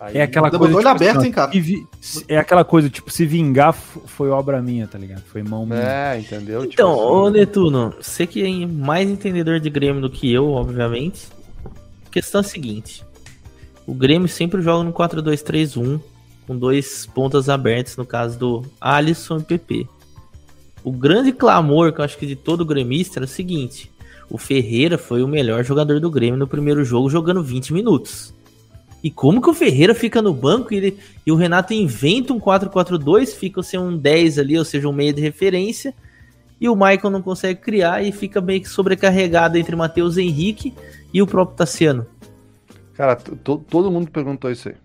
Aí- 0.05 0.17
É 0.17 0.21
aquela 0.23 0.49
coisa. 0.51 0.75
tipo, 0.75 0.87
aberto, 0.89 1.17
assim, 1.17 1.27
hein, 1.27 1.31
cara? 1.31 1.51
vi- 1.51 1.87
É 2.27 2.37
aquela 2.37 2.63
coisa, 2.65 2.89
tipo, 2.89 3.09
se 3.09 3.25
vingar 3.25 3.73
foi 3.73 4.29
obra 4.29 4.61
minha, 4.61 4.85
tá 4.87 4.97
ligado? 4.97 5.21
Foi 5.23 5.41
mão 5.43 5.65
minha. 5.65 5.79
É, 5.79 6.19
entendeu? 6.19 6.61
Tipo 6.61 6.73
Então, 6.73 6.91
assim, 6.93 7.01
ô 7.01 7.29
Netuno, 7.29 7.93
você 8.01 8.27
que 8.27 8.43
é 8.43 8.65
mais 8.67 9.09
entendedor 9.09 9.59
de 9.59 9.69
Grêmio 9.69 10.01
do 10.01 10.09
que 10.09 10.31
eu, 10.31 10.49
obviamente. 10.49 11.27
A 12.05 12.09
questão 12.11 12.41
é 12.41 12.43
a 12.43 12.47
seguinte: 12.47 13.03
o 13.87 13.93
Grêmio 13.93 14.27
sempre 14.27 14.61
joga 14.61 14.83
no 14.83 14.91
4-2-3-1, 14.93 15.99
com 16.45 16.57
dois 16.57 17.05
pontas 17.05 17.47
abertas, 17.47 17.95
no 17.95 18.05
caso 18.05 18.37
do 18.37 18.65
Alisson 18.81 19.37
e 19.37 19.43
PP. 19.43 19.87
O 20.83 20.91
grande 20.91 21.31
clamor 21.31 21.93
que 21.93 22.01
eu 22.01 22.05
acho 22.05 22.17
que 22.17 22.25
de 22.27 22.35
todo 22.35 22.65
gremista 22.65 23.19
era 23.19 23.25
o 23.25 23.27
seguinte: 23.27 23.89
o 24.29 24.37
Ferreira 24.37 24.97
foi 24.97 25.23
o 25.23 25.27
melhor 25.29 25.63
jogador 25.63 25.99
do 26.01 26.11
Grêmio 26.11 26.37
no 26.37 26.45
primeiro 26.47 26.83
jogo, 26.83 27.09
jogando 27.09 27.41
20 27.41 27.71
minutos. 27.73 28.33
E 29.03 29.11
como 29.11 29.41
que 29.41 29.49
o 29.49 29.53
Ferreira 29.53 29.93
fica 29.93 30.21
no 30.21 30.33
banco 30.33 30.73
e, 30.73 30.77
ele- 30.77 30.97
e 31.25 31.31
o 31.31 31.35
Renato 31.35 31.73
inventa 31.73 32.31
um 32.33 32.39
4-4-2, 32.39 33.33
fica 33.35 33.61
sem 33.61 33.77
um 33.79 33.97
10 33.97 34.39
ali, 34.39 34.57
ou 34.57 34.63
seja, 34.63 34.87
um 34.87 34.93
meio 34.93 35.11
de 35.13 35.21
referência, 35.21 35.93
e 36.61 36.69
o 36.69 36.75
Michael 36.75 37.09
não 37.09 37.21
consegue 37.21 37.59
criar 37.59 38.01
e 38.01 38.13
fica 38.13 38.39
meio 38.39 38.61
que 38.61 38.69
sobrecarregado 38.69 39.57
entre 39.57 39.75
Matheus 39.75 40.17
Henrique 40.17 40.73
e 41.13 41.21
o 41.21 41.27
próprio 41.27 41.57
Tassiano. 41.57 42.07
Cara, 42.93 43.15
to- 43.17 43.35
to- 43.35 43.65
todo 43.69 43.91
mundo 43.91 44.09
perguntou 44.09 44.49
isso 44.49 44.69
aí. 44.69 44.75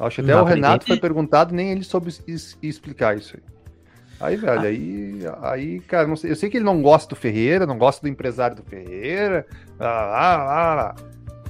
Acho 0.00 0.16
que 0.16 0.22
até 0.22 0.32
Não 0.34 0.42
o 0.42 0.44
Renato 0.44 0.74
entender. 0.76 0.86
foi 0.88 0.96
perguntado, 1.00 1.54
nem 1.54 1.70
ele 1.70 1.84
soube 1.84 2.12
explicar 2.60 3.16
isso 3.16 3.36
aí. 3.36 3.42
Aí, 4.18 4.36
velho, 4.36 4.60
aí, 4.62 5.18
aí, 5.42 5.80
cara, 5.80 6.16
sei, 6.16 6.30
eu 6.30 6.36
sei 6.36 6.48
que 6.50 6.56
ele 6.56 6.64
não 6.64 6.82
gosta 6.82 7.10
do 7.10 7.16
Ferreira, 7.16 7.66
não 7.66 7.78
gosta 7.78 8.00
do 8.02 8.08
empresário 8.08 8.56
do 8.56 8.62
Ferreira. 8.62 9.46
Lá, 9.78 10.06
lá, 10.06 10.36
lá, 10.44 10.74
lá. 10.74 10.96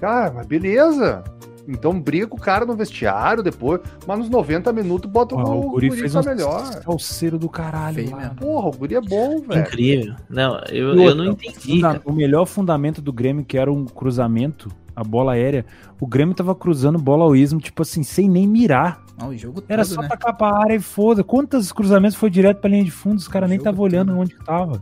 Cara, 0.00 0.32
mas 0.32 0.46
beleza. 0.46 1.22
Então 1.68 2.00
briga 2.00 2.28
com 2.28 2.36
o 2.36 2.40
cara 2.40 2.64
no 2.64 2.76
vestiário 2.76 3.42
depois, 3.42 3.80
mas 4.06 4.18
nos 4.20 4.28
90 4.30 4.72
minutos 4.72 5.10
bota 5.10 5.34
Porra, 5.34 5.48
o, 5.52 5.58
o 5.66 5.70
Guri 5.70 5.88
Guri 5.88 6.00
fez 6.02 6.12
tá 6.12 6.20
um 6.20 6.24
melhor. 6.24 6.64
salseiro 6.64 7.38
do 7.38 7.48
caralho. 7.48 7.96
Feio 7.96 8.16
mesmo. 8.16 8.36
Porra, 8.36 8.68
o 8.68 8.70
Guri 8.70 8.94
é 8.94 9.00
bom, 9.00 9.40
velho. 9.40 9.60
Incrível. 9.62 10.14
Não, 10.30 10.60
eu, 10.70 10.94
eu 10.94 11.14
não 11.16 11.24
entendi. 11.32 11.80
funda- 11.80 12.00
o 12.04 12.12
melhor 12.12 12.46
fundamento 12.46 13.02
do 13.02 13.12
Grêmio, 13.12 13.44
que 13.44 13.58
era 13.58 13.72
um 13.72 13.84
cruzamento, 13.84 14.70
a 14.94 15.02
bola 15.02 15.32
aérea, 15.32 15.66
o 15.98 16.06
Grêmio 16.06 16.36
tava 16.36 16.54
cruzando 16.54 17.00
bola 17.00 17.24
ao 17.24 17.34
ismo, 17.34 17.58
tipo 17.58 17.82
assim, 17.82 18.04
sem 18.04 18.28
nem 18.30 18.46
mirar. 18.46 19.02
Não, 19.18 19.30
o 19.30 19.36
jogo 19.36 19.60
Era 19.68 19.82
todo, 19.82 19.94
só 19.96 20.02
né? 20.02 20.08
tacar 20.08 20.36
pra 20.36 20.56
área 20.56 20.74
e 20.74 20.80
foda. 20.80 21.24
Quantos 21.24 21.72
cruzamentos 21.72 22.16
foi 22.16 22.30
direto 22.30 22.60
pra 22.60 22.70
linha 22.70 22.84
de 22.84 22.92
fundo? 22.92 23.16
Os 23.18 23.26
caras 23.26 23.48
nem 23.48 23.58
estavam 23.58 23.82
olhando 23.82 24.16
onde 24.16 24.36
que 24.36 24.44
tava. 24.44 24.80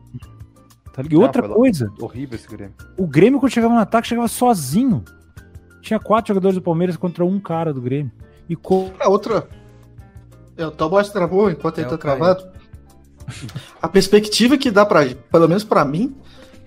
Tá 0.95 1.03
ligado? 1.03 1.21
E 1.21 1.23
outra 1.23 1.49
coisa, 1.49 1.93
Horrível 2.01 2.37
esse 2.37 2.49
Grêmio. 2.49 2.75
o 2.97 3.07
Grêmio, 3.07 3.41
quando 3.41 3.53
chegava 3.53 3.75
no 3.75 3.81
ataque, 3.81 4.07
chegava 4.09 4.29
sozinho. 4.29 5.05
Tinha 5.83 5.99
quatro 5.99 6.29
jogadores 6.29 6.55
do 6.55 6.62
Palmeiras 6.62 6.97
contra 6.97 7.25
um 7.25 7.39
cara 7.41 7.75
do 7.75 7.81
Grêmio. 7.83 8.11
E 8.49 8.55
co... 8.57 8.91
A 9.01 9.09
outra. 9.09 9.47
É, 10.57 10.65
o 10.66 10.71
Toboy 10.71 11.03
travou 11.05 11.51
enquanto 11.51 11.79
ele 11.79 11.87
É, 11.87 11.91
tá 11.91 11.97
o 11.97 11.99
Caio. 11.99 12.16
travado. 12.16 12.47
A 13.83 13.89
perspectiva 13.89 14.57
que 14.57 14.71
dá 14.71 14.87
pra, 14.87 15.01
pelo 15.33 15.49
menos 15.49 15.65
pra 15.65 15.85
mim, 15.85 16.15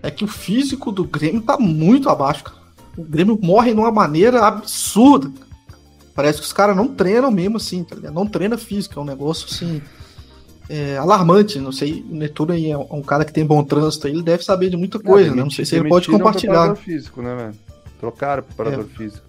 é 0.04 0.12
que 0.12 0.24
o 0.24 0.28
físico 0.28 0.92
do 0.92 1.04
Grêmio 1.06 1.42
tá 1.42 1.58
muito 1.58 2.10
abaixo, 2.10 2.44
cara. 2.44 2.58
O 2.98 3.04
Grêmio 3.04 3.40
morre 3.42 3.74
de 3.74 3.80
uma 3.80 3.92
maneira 3.92 4.46
absurda. 4.46 5.32
Parece 6.14 6.40
que 6.40 6.46
os 6.46 6.54
caras 6.54 6.76
não 6.76 6.88
treinam 6.88 7.32
mesmo 7.32 7.58
assim, 7.58 7.84
tá 7.84 7.96
ligado? 7.96 8.14
Não 8.14 8.26
treina 8.28 8.58
físico, 8.58 9.00
é 9.00 9.02
um 9.02 9.06
negócio 9.06 9.48
assim. 9.50 9.82
É, 10.70 10.98
alarmante, 10.98 11.60
não 11.60 11.72
sei, 11.72 12.06
o 12.10 12.16
Netuno 12.16 12.52
aí 12.54 12.70
é 12.72 12.78
um 12.78 13.02
cara 13.02 13.24
que 13.24 13.32
tem 13.34 13.46
bom 13.46 13.64
trânsito, 13.64 14.08
aí, 14.08 14.14
ele 14.14 14.24
deve 14.24 14.44
saber 14.44 14.70
de 14.70 14.78
muita 14.78 15.00
coisa, 15.00 15.34
né? 15.34 15.42
Não 15.44 15.50
sei 15.50 15.64
se 15.66 15.76
ele 15.76 15.88
pode 15.90 16.10
o 16.10 16.12
compartilhar. 16.14 16.52
preparador 16.54 16.76
físico, 16.78 17.22
né, 17.22 17.36
velho? 17.36 17.56
Trocaram 18.00 18.42
o 18.42 18.46
preparador 18.46 18.86
físico. 18.86 19.26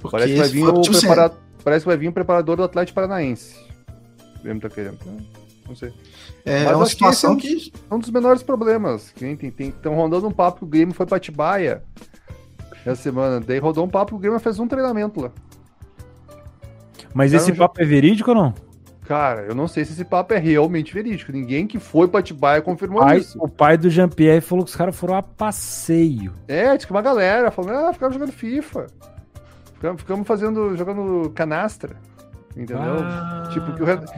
porque 0.00 0.10
Parece 0.16 0.32
que, 0.32 0.38
vai 0.38 0.48
vir 0.48 0.60
foi- 0.60 0.70
o 0.72 0.82
prepara- 1.00 1.32
Parece 1.62 1.82
que 1.84 1.88
vai 1.88 1.96
vir 1.98 2.08
o 2.08 2.12
preparador 2.12 2.56
do 2.56 2.62
Atlético 2.64 2.94
Paranaense. 2.94 3.54
O 4.38 4.42
Grêmio 4.42 4.62
tá 4.62 4.70
querendo. 4.70 4.96
Não 5.68 5.76
sei. 5.76 5.92
é, 6.44 6.64
Mas 6.64 6.72
é 6.72 6.74
uma 6.76 6.82
acho 6.84 6.96
que 6.96 7.04
esse 7.04 7.14
situação 7.16 7.30
é 7.30 7.34
um- 7.34 7.36
que 7.36 7.72
É 7.90 7.94
um 7.94 7.98
dos 7.98 8.10
menores 8.10 8.42
problemas. 8.42 9.10
Que 9.14 9.24
nem 9.24 9.36
tem, 9.36 9.50
tem, 9.50 9.68
estão 9.68 9.94
rondando 9.94 10.26
um 10.26 10.32
papo 10.32 10.58
que 10.60 10.64
o 10.64 10.68
Grêmio 10.68 10.94
foi 10.94 11.04
pra 11.06 11.18
Atibaia 11.18 11.82
essa 12.84 13.00
semana. 13.02 13.40
Daí 13.40 13.58
rodou 13.58 13.84
um 13.84 13.88
papo 13.88 14.12
que 14.12 14.16
o 14.16 14.18
Grêmio 14.18 14.40
fez 14.40 14.58
um 14.58 14.66
treinamento 14.66 15.20
lá. 15.20 15.30
Mas 17.14 17.32
esse 17.32 17.52
papo 17.52 17.80
é 17.80 17.84
verídico 17.84 18.30
ou 18.30 18.36
não? 18.36 18.54
Cara, 19.10 19.40
eu 19.42 19.56
não 19.56 19.66
sei 19.66 19.84
se 19.84 19.92
esse 19.92 20.04
papo 20.04 20.32
é 20.34 20.38
realmente 20.38 20.94
verídico. 20.94 21.32
Ninguém 21.32 21.66
que 21.66 21.80
foi 21.80 22.06
pra 22.06 22.20
Atibaia 22.20 22.62
confirmou 22.62 23.00
Pai- 23.00 23.18
isso. 23.18 23.42
o 23.42 23.48
pai 23.48 23.76
do 23.76 23.90
Jean-Pierre 23.90 24.40
falou 24.40 24.64
que 24.64 24.70
os 24.70 24.76
caras 24.76 24.94
foram 24.94 25.16
a 25.16 25.20
passeio. 25.20 26.32
É, 26.46 26.76
tinha 26.76 26.88
uma 26.92 27.02
galera 27.02 27.50
falando, 27.50 27.88
ah, 27.88 27.92
ficamos 27.92 28.14
jogando 28.14 28.30
FIFA. 28.30 28.86
Ficamos, 29.74 30.02
ficamos 30.02 30.28
fazendo, 30.28 30.76
jogando 30.76 31.28
canastra. 31.30 31.96
Entendeu? 32.56 32.78
Ah. 32.78 33.48
Tipo, 33.52 33.72
que 33.74 33.82
o 33.82 33.84
Renato... 33.84 34.12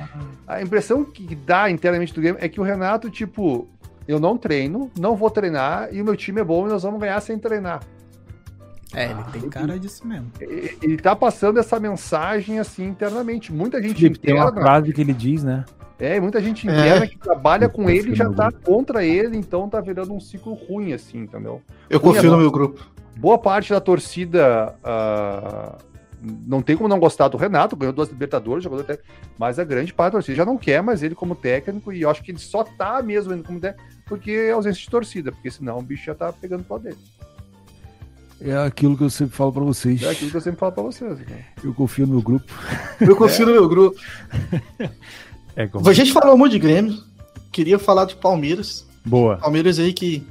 A 0.46 0.60
impressão 0.60 1.02
que 1.02 1.34
dá 1.36 1.70
internamente 1.70 2.12
do 2.12 2.20
Grêmio 2.20 2.44
é 2.44 2.46
que 2.46 2.60
o 2.60 2.62
Renato, 2.62 3.08
tipo, 3.08 3.66
eu 4.06 4.20
não 4.20 4.36
treino, 4.36 4.90
não 5.00 5.16
vou 5.16 5.30
treinar, 5.30 5.88
e 5.90 6.02
o 6.02 6.04
meu 6.04 6.16
time 6.16 6.42
é 6.42 6.44
bom 6.44 6.66
e 6.66 6.70
nós 6.70 6.82
vamos 6.82 7.00
ganhar 7.00 7.18
sem 7.22 7.38
treinar. 7.38 7.80
É, 8.94 9.10
ele 9.10 9.22
tem 9.32 9.48
cara 9.48 9.78
disso 9.78 10.06
mesmo. 10.06 10.30
E- 10.40 10.76
Ele 10.82 10.96
tá 10.98 11.16
passando 11.16 11.58
essa 11.58 11.80
mensagem 11.80 12.58
assim 12.58 12.86
internamente. 12.86 13.52
Muita 13.52 13.80
gente 13.82 13.94
Felipe, 14.00 14.18
tem 14.18 14.34
uma 14.34 14.44
interna, 14.44 14.60
frase 14.62 14.92
que 14.92 15.00
ele 15.00 15.12
diz, 15.14 15.42
né? 15.42 15.64
é, 15.98 16.18
muita 16.20 16.40
gente 16.42 16.68
É. 16.68 16.70
interna 16.72 17.06
que 17.06 17.16
trabalha 17.18 17.68
com 17.68 17.88
ele 17.88 17.98
confio 18.00 18.14
já 18.16 18.24
no 18.28 18.34
tá 18.34 18.50
grupo. 18.50 18.64
contra 18.66 19.04
ele, 19.04 19.36
então 19.36 19.68
tá 19.68 19.80
virando 19.80 20.12
um 20.12 20.20
ciclo 20.20 20.52
ruim, 20.54 20.92
assim, 20.92 21.18
entendeu? 21.20 21.62
eu 21.88 21.98
Ruim 22.00 22.10
é 22.10 22.14
confio 22.16 22.30
no 22.30 22.36
bom. 22.36 22.42
meu 22.42 22.50
grupo. 22.50 22.86
Boa 23.16 23.38
parte 23.38 23.70
da 23.70 23.80
torcida 23.80 24.74
ah, 24.82 25.76
não 26.46 26.60
tem 26.62 26.76
como 26.76 26.88
não 26.88 26.98
gostar 26.98 27.28
do 27.28 27.36
Renato, 27.36 27.76
ganhou 27.76 27.92
duas 27.92 28.08
Libertadores, 28.08 28.64
jogou 28.64 28.80
até, 28.80 28.98
mas 29.38 29.58
a 29.58 29.64
grande 29.64 29.92
parte 29.94 30.12
da 30.12 30.18
torcida 30.18 30.36
já 30.36 30.44
não 30.44 30.56
quer 30.58 30.82
mais 30.82 31.02
ele 31.02 31.14
como 31.14 31.34
técnico, 31.34 31.92
e 31.92 32.02
eu 32.02 32.10
acho 32.10 32.22
que 32.22 32.30
ele 32.30 32.38
só 32.38 32.64
tá 32.64 33.00
mesmo 33.02 33.32
indo 33.32 33.44
como 33.44 33.60
técnico 33.60 33.88
porque 34.06 34.30
é 34.32 34.50
ausência 34.52 34.82
de 34.82 34.90
torcida, 34.90 35.30
porque 35.32 35.50
senão 35.50 35.78
o 35.78 35.82
bicho 35.82 36.04
já 36.04 36.14
tá 36.14 36.32
pegando 36.32 36.64
lado 36.68 36.82
dele. 36.82 36.98
É 38.44 38.56
aquilo 38.56 38.96
que 38.96 39.04
eu 39.04 39.10
sempre 39.10 39.36
falo 39.36 39.52
pra 39.52 39.62
vocês. 39.62 40.02
É 40.02 40.10
aquilo 40.10 40.30
que 40.30 40.36
eu 40.36 40.40
sempre 40.40 40.58
falo 40.58 40.72
pra 40.72 40.82
vocês. 40.82 41.18
né? 41.20 41.44
Eu 41.62 41.72
confio 41.72 42.06
no 42.06 42.14
meu 42.14 42.22
grupo. 42.22 42.52
Eu 43.00 43.14
confio 43.16 43.46
no 43.46 43.52
meu 43.52 43.68
grupo. 43.68 43.98
É 45.54 45.66
como... 45.66 45.86
A 45.86 45.92
gente 45.92 46.12
falou 46.12 46.36
muito 46.38 46.52
de 46.52 46.58
Grêmio. 46.58 46.96
Queria 47.52 47.78
falar 47.78 48.06
de 48.06 48.16
Palmeiras. 48.16 48.86
Boa. 49.04 49.36
Palmeiras 49.36 49.78
aí 49.78 49.92
que. 49.92 50.26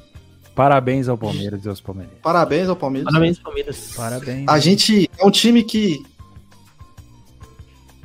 Parabéns 0.56 1.08
ao 1.08 1.16
Palmeiras 1.16 1.64
e 1.64 1.70
aos 1.70 1.80
Palmeirenses. 1.80 2.20
Parabéns 2.24 2.68
ao 2.68 2.76
Palmeiras. 2.76 3.06
Parabéns, 3.14 3.38
Palmeiras. 3.40 3.94
Parabéns. 3.96 4.48
A 4.48 4.58
gente 4.58 5.08
é 5.20 5.24
um 5.24 5.30
time 5.30 5.64
que 5.64 6.04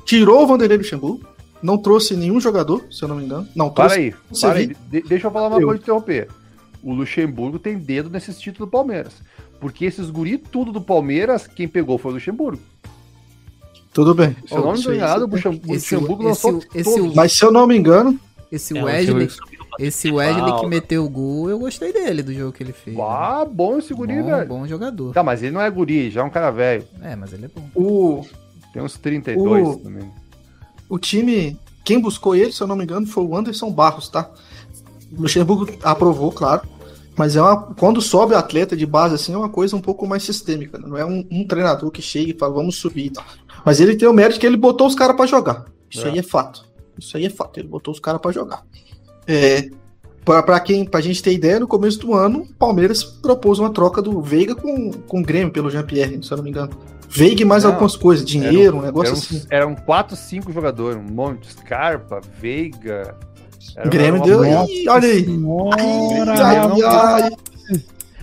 tirou 0.04 0.42
o 0.42 0.46
Vanderlei 0.46 0.76
Luxemburgo, 0.78 1.26
não 1.62 1.78
trouxe 1.78 2.14
nenhum 2.14 2.38
jogador, 2.40 2.84
se 2.90 3.02
eu 3.02 3.08
não 3.08 3.16
me 3.16 3.24
engano. 3.24 3.48
Não, 3.56 3.70
Para 3.70 3.88
trouxe. 3.94 4.00
aí, 4.00 4.40
para 4.40 4.58
aí. 4.58 4.66
De- 4.90 5.02
deixa 5.08 5.26
eu 5.26 5.30
falar 5.30 5.48
uma 5.48 5.58
Eu. 5.60 5.66
coisa 5.68 5.78
de 5.78 5.82
interromper. 5.84 6.28
O 6.82 6.92
Luxemburgo 6.92 7.58
tem 7.58 7.78
dedo 7.78 8.10
nesses 8.10 8.38
títulos 8.38 8.68
do 8.68 8.70
Palmeiras. 8.70 9.14
Porque 9.60 9.84
esses 9.84 10.10
guri 10.10 10.38
tudo 10.38 10.70
do 10.72 10.80
Palmeiras, 10.80 11.46
quem 11.46 11.66
pegou 11.66 11.96
foi 11.98 12.10
o 12.12 12.14
Luxemburgo. 12.14 12.60
Tudo 13.92 14.14
bem. 14.14 14.36
Se 14.46 14.54
eu 14.54 14.60
não 14.62 14.72
me 14.74 14.78
engano, 14.80 15.24
o. 15.24 15.72
Luxemburgo, 15.72 16.28
esse- 16.28 16.46
lançou 16.46 16.62
esse- 16.74 16.94
todos. 16.96 17.14
Mas 17.14 17.32
se 17.32 17.44
eu 17.44 17.50
não 17.50 17.66
me 17.66 17.76
engano, 17.76 18.18
Esse 18.52 18.78
É, 18.78 18.84
Wesley, 18.84 19.28
esse 19.80 20.08
Wesley 20.08 20.60
que 20.60 20.66
meteu 20.68 21.04
o 21.04 21.08
gol, 21.08 21.50
eu 21.50 21.58
gostei 21.58 21.92
dele, 21.92 22.22
do 22.22 22.32
jogo 22.32 22.52
que 22.52 22.62
ele 22.62 22.72
fez. 22.72 22.96
Ah, 22.96 23.44
bom 23.44 23.76
esse 23.78 23.92
guri, 23.92 24.22
bom, 24.22 24.26
velho. 24.28 24.48
bom 24.48 24.66
jogador. 24.68 25.12
Tá, 25.12 25.20
mas 25.24 25.42
ele 25.42 25.50
não 25.50 25.60
é 25.60 25.68
guri, 25.68 26.10
já 26.12 26.20
é 26.20 26.24
um 26.24 26.30
cara 26.30 26.52
velho. 26.52 26.84
É, 27.02 27.16
mas 27.16 27.32
ele 27.32 27.46
é 27.46 27.48
bom. 27.48 27.68
o, 27.74 28.24
Tem 28.72 28.80
uns 28.80 28.96
32 28.98 29.66
O- 29.66 29.76
também. 29.78 30.08
o 30.88 30.96
time, 30.96 31.58
quem 31.84 31.98
buscou 32.00 32.36
ele, 32.36 32.52
se 32.52 32.60
eu 32.62 32.68
não 32.68 32.76
me 32.76 32.84
engano, 32.84 33.04
foi 33.04 33.24
o 33.24 33.36
Anderson 33.36 33.68
Barros, 33.72 34.08
tá? 34.08 34.30
O 35.18 35.22
Luxemburgo 35.22 35.66
aprovou, 35.82 36.30
claro. 36.30 36.62
Mas 37.16 37.34
é 37.34 37.40
uma, 37.42 37.74
quando 37.74 38.00
sobe 38.00 38.34
atleta 38.34 38.76
de 38.76 38.84
base 38.84 39.14
assim, 39.14 39.32
é 39.32 39.36
uma 39.36 39.48
coisa 39.48 39.74
um 39.74 39.80
pouco 39.80 40.06
mais 40.06 40.22
sistêmica. 40.22 40.78
né? 40.78 40.86
Não 40.86 40.96
é 40.98 41.04
um, 41.04 41.26
um 41.30 41.46
treinador 41.46 41.90
que 41.90 42.02
chega 42.02 42.30
e 42.30 42.38
fala, 42.38 42.52
vamos 42.54 42.76
subir 42.76 43.06
e 43.06 43.10
tal. 43.10 43.24
Mas 43.64 43.80
ele 43.80 43.96
tem 43.96 44.06
o 44.06 44.12
mérito 44.12 44.38
que 44.38 44.46
ele 44.46 44.56
botou 44.56 44.86
os 44.86 44.94
caras 44.94 45.16
pra 45.16 45.26
jogar. 45.26 45.64
Isso 45.90 46.06
É. 46.06 46.10
aí 46.10 46.18
é 46.18 46.22
fato. 46.22 46.66
Isso 46.98 47.16
aí 47.16 47.24
é 47.26 47.30
fato. 47.30 47.58
Ele 47.58 47.68
botou 47.68 47.92
os 47.92 48.00
caras 48.00 48.20
pra 48.20 48.32
jogar. 48.32 48.62
É, 49.26 49.68
pra, 50.24 50.42
pra 50.42 50.60
quem, 50.60 50.84
pra 50.84 51.00
gente 51.00 51.22
ter 51.22 51.32
ideia, 51.32 51.58
no 51.58 51.66
começo 51.66 51.98
do 51.98 52.14
ano, 52.14 52.40
o 52.42 52.54
Palmeiras 52.54 53.02
propôs 53.02 53.58
uma 53.58 53.70
troca 53.70 54.02
do 54.02 54.20
Veiga 54.20 54.54
com, 54.54 54.90
com 54.90 55.20
o 55.20 55.22
Grêmio 55.22 55.52
pelo 55.52 55.70
Jean-Pierre, 55.70 56.22
se 56.22 56.30
eu 56.30 56.36
não 56.36 56.44
me 56.44 56.50
engano. 56.50 56.70
Veiga 57.08 57.40
e 57.42 57.44
mais 57.44 57.64
Não, 57.64 57.70
algumas 57.70 57.96
coisas, 57.96 58.26
dinheiro, 58.26 58.78
um 58.78 58.82
negócio 58.82 59.12
eram, 59.12 59.18
assim. 59.18 59.46
Eram 59.50 59.74
4, 59.74 60.16
5 60.16 60.52
jogadores, 60.52 60.98
um 60.98 61.14
monte 61.14 61.42
de 61.46 61.52
Scarpa, 61.52 62.20
Veiga. 62.38 63.16
Era 63.76 63.86
O 63.86 63.90
Grêmio 63.90 64.22
deu. 64.22 64.44
Ih, 64.44 64.88
olha 64.88 65.08
aí. 65.08 65.24
Senhora! 65.24 66.32
Ai, 66.32 66.56
ai, 66.56 67.22
ai. 67.22 67.30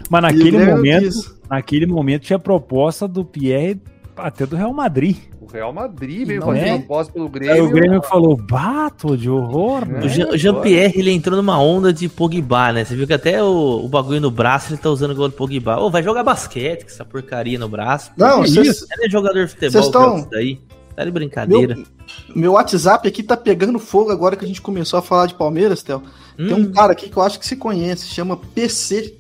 Mas 0.10 0.22
naquele 0.22 0.66
momento, 0.66 1.36
naquele 1.50 1.86
momento 1.86 2.22
tinha 2.24 2.38
proposta 2.40 3.08
do 3.08 3.24
Pierre 3.26 3.80
até 4.16 4.46
do 4.46 4.56
Real 4.56 4.74
Madrid. 4.74 5.18
O 5.42 5.46
Real 5.48 5.74
Madrid 5.74 6.26
veio 6.28 6.40
Não 6.40 6.48
fazer 6.48 6.60
é? 6.60 6.78
proposta 6.78 7.14
pelo 7.14 7.26
Aí 7.26 7.32
Grêmio. 7.32 7.66
o 7.66 7.70
Grêmio 7.70 8.02
falou, 8.04 8.36
bato 8.38 9.18
de 9.18 9.30
horror, 9.30 9.88
né? 9.88 10.00
É, 10.02 10.06
O 10.06 10.10
Jean- 10.10 10.30
o 10.30 10.38
Jean-Pierre, 10.38 11.00
ele 11.00 11.12
entrou 11.12 11.36
numa 11.36 11.60
onda 11.60 11.92
de 11.92 12.08
Pogba, 12.08 12.72
né? 12.72 12.86
Você 12.86 12.96
viu 12.96 13.06
que 13.08 13.14
até 13.14 13.44
o, 13.44 13.82
o 13.84 13.90
bagulho 13.90 14.22
no 14.22 14.32
braço 14.32 14.72
ele 14.72 14.78
tá 14.82 14.90
usando 14.90 15.12
igual 15.12 15.28
do 15.30 15.34
Pogba. 15.36 15.80
Ô, 15.80 15.90
vai 15.90 16.02
jogar 16.04 16.24
basquete 16.24 16.84
com 16.84 16.90
essa 16.90 17.04
porcaria 17.06 17.60
no 17.60 17.68
braço. 17.68 18.12
Não, 18.18 18.42
vocês- 18.42 18.68
isso? 18.68 18.88
Ele 18.94 19.06
é 19.08 19.10
jogador 19.10 19.46
de 19.46 19.52
futebol, 19.52 19.72
Vocês 19.72 19.90
tão- 19.90 20.02
cara, 20.04 20.20
isso 20.20 20.30
daí. 20.32 20.60
Tá 20.96 21.04
de 21.04 21.12
brincadeira. 21.12 21.76
Meu, 21.76 21.86
meu 22.36 22.52
WhatsApp 22.54 23.08
aqui 23.08 23.24
tá 23.24 23.36
pegando 23.36 23.80
fogo 23.80 24.12
agora 24.12 24.36
que 24.36 24.46
a 24.46 24.48
gente 24.48 24.62
começou 24.62 25.00
a 25.00 25.02
falar 25.02 25.26
de 25.26 25.34
Palmeiras, 25.34 25.82
Théo. 25.82 26.04
Tem 26.38 26.54
um 26.54 26.58
Hum, 26.68 26.72
cara 26.72 26.92
aqui 26.94 27.10
que 27.10 27.18
eu 27.18 27.24
acho 27.24 27.40
que 27.40 27.46
se 27.48 27.56
conhece, 27.56 28.08
chama 28.08 28.38
PC, 28.38 29.16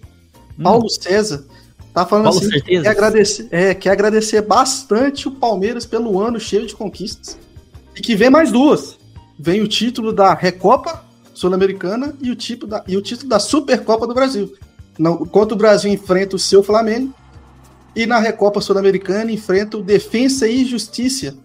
Paulo 0.62 0.90
César. 0.90 1.45
Tá 1.94 2.06
falando 2.06 2.26
Paulo 2.26 2.40
assim, 2.40 2.50
que 2.50 2.62
quer 2.62 2.88
agradecer, 2.88 3.48
é, 3.52 3.74
quer 3.74 3.90
agradecer 3.91 4.41
bastante 4.41 5.28
o 5.28 5.32
Palmeiras 5.32 5.86
pelo 5.86 6.20
ano 6.20 6.40
cheio 6.40 6.66
de 6.66 6.76
conquistas. 6.76 7.38
E 7.95 8.02
que 8.02 8.16
vem 8.16 8.30
mais 8.30 8.52
duas. 8.52 8.98
Vem 9.38 9.62
o 9.62 9.68
título 9.68 10.12
da 10.12 10.34
Recopa 10.34 11.04
Sul-Americana 11.34 12.16
e, 12.22 12.32
o 12.32 12.36
título 12.36 12.72
da- 12.72 12.84
e 12.88 12.98
o 12.98 13.02
título 13.02 13.30
da 13.30 13.40
Supercopa 13.40 14.08
do 14.08 14.14
Brasil. 14.14 14.54
Enquanto 15.00 15.54
o 15.54 15.56
Brasil 15.56 15.91
enfrenta 15.91 16.36
o 16.36 16.40
seu 16.40 16.64
Flamengo, 16.64 17.14
e 17.95 18.08
na 18.08 18.18
Recopa 18.20 18.60
Sul-Americana 18.62 19.32
enfrenta 19.32 19.78
o 19.78 19.84
Defensa 19.84 20.48
e 20.48 20.66
Justiça, 20.66 21.36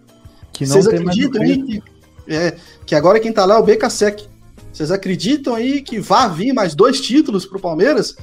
Que 0.53 0.65
não 0.65 0.73
vocês 0.73 0.87
tem 0.87 0.99
acreditam 0.99 1.41
aí 1.41 1.63
que, 1.63 1.83
é, 2.27 2.55
que 2.85 2.95
agora 2.95 3.19
quem 3.19 3.31
tá 3.31 3.45
lá 3.45 3.55
é 3.55 3.57
o 3.59 3.63
BKSEC. 3.63 4.27
Vocês 4.71 4.91
acreditam 4.91 5.55
aí 5.55 5.81
que 5.81 5.99
vai 5.99 6.29
vir 6.29 6.53
mais 6.53 6.75
dois 6.75 7.01
títulos 7.01 7.45
pro 7.45 7.59
Palmeiras? 7.59 8.15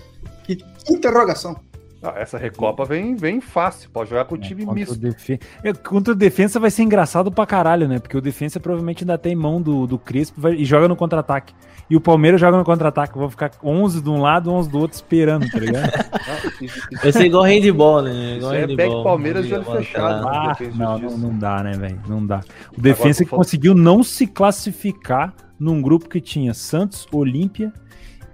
Que 0.44 0.59
interrogação. 0.89 1.59
Ah, 2.03 2.15
essa 2.16 2.39
Recopa 2.39 2.85
vem, 2.85 3.16
vem 3.16 3.40
fácil, 3.40 3.90
pode 3.90 4.11
jogar 4.11 4.27
com 4.27 4.36
o 4.36 4.39
time 4.39 4.65
contra 4.65 4.74
misto. 4.78 4.93
O 4.93 4.97
defe... 4.97 5.40
é, 5.65 5.73
contra 5.73 6.12
o 6.12 6.16
defensa 6.16 6.61
vai 6.61 6.70
ser 6.70 6.82
engraçado 6.82 7.32
pra 7.32 7.44
caralho, 7.47 7.89
né? 7.89 7.98
Porque 7.98 8.16
o 8.16 8.20
defensa 8.20 8.61
provavelmente 8.61 9.03
ainda 9.03 9.19
tem 9.19 9.35
mão 9.35 9.61
do, 9.61 9.86
do 9.86 9.98
Crespo 9.98 10.40
vai- 10.40 10.55
e 10.55 10.65
joga 10.65 10.86
no 10.86 10.94
contra-ataque. 10.94 11.53
E 11.89 11.97
o 11.97 12.01
Palmeiras 12.01 12.41
joga 12.41 12.57
no 12.59 12.65
contra-ataque. 12.65 13.17
Vão 13.17 13.31
ficar 13.31 13.53
11 13.63 14.01
de 14.03 14.11
um 14.11 14.21
lado, 14.21 14.51
11 14.51 14.69
do 14.69 14.79
outro 14.79 14.97
esperando, 14.97 15.49
tá 15.51 15.59
ligado? 15.59 15.91
Ah, 16.29 16.51
isso- 16.61 16.81
Vai 17.03 17.13
ser 17.13 17.27
igual 17.27 17.45
handball, 17.45 18.03
né? 18.03 18.37
Igual 18.39 18.53
é 18.55 18.67
back 18.67 19.03
Palmeiras 19.05 19.47
Handball, 19.49 19.77
fechado. 19.77 20.25
tá? 20.25 20.57
Ah, 20.59 20.67
não, 20.75 20.99
não, 20.99 21.19
não 21.19 21.39
dá, 21.39 21.63
né, 21.63 21.73
velho? 21.77 22.01
Não 22.09 22.27
dá. 22.27 22.41
O 22.77 22.81
defensa 22.81 23.25
que 23.25 23.31
conseguiu 23.31 23.75
não 23.77 24.03
se 24.03 24.27
classificar 24.27 25.33
num 25.59 25.81
grupo 25.81 26.09
que 26.09 26.21
tinha 26.21 26.53
Santos, 26.53 27.07
Olímpia 27.13 27.73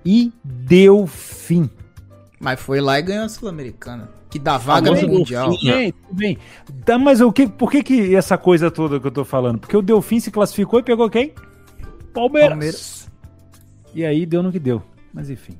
e 0.04 0.32
Delfim. 0.42 1.68
Mas 2.40 2.58
foi 2.60 2.80
lá 2.80 2.98
e 2.98 3.02
ganhou 3.02 3.24
a 3.24 3.28
Sul-Americana. 3.28 4.08
Que 4.30 4.38
dá 4.38 4.56
vaga 4.56 4.90
no 4.90 5.08
Mundial. 5.08 5.50
Tudo 5.50 5.66
bem, 5.70 5.92
tudo 5.92 6.16
bem. 6.16 6.38
Tá, 6.86 6.98
mas 6.98 7.20
o 7.20 7.30
que, 7.30 7.46
por 7.46 7.70
que, 7.70 7.82
que 7.82 8.16
essa 8.16 8.38
coisa 8.38 8.70
toda 8.70 8.98
que 8.98 9.06
eu 9.06 9.10
tô 9.10 9.24
falando? 9.26 9.58
Porque 9.58 9.76
o 9.76 9.82
Delfim 9.82 10.18
se 10.18 10.30
classificou 10.30 10.80
e 10.80 10.82
pegou 10.82 11.10
quem? 11.10 11.34
Palmeiras. 12.14 12.48
Palmeiras. 12.50 13.01
E 13.94 14.04
aí 14.04 14.24
deu 14.26 14.42
no 14.42 14.50
que 14.52 14.58
deu. 14.58 14.82
Mas 15.12 15.28
enfim. 15.30 15.58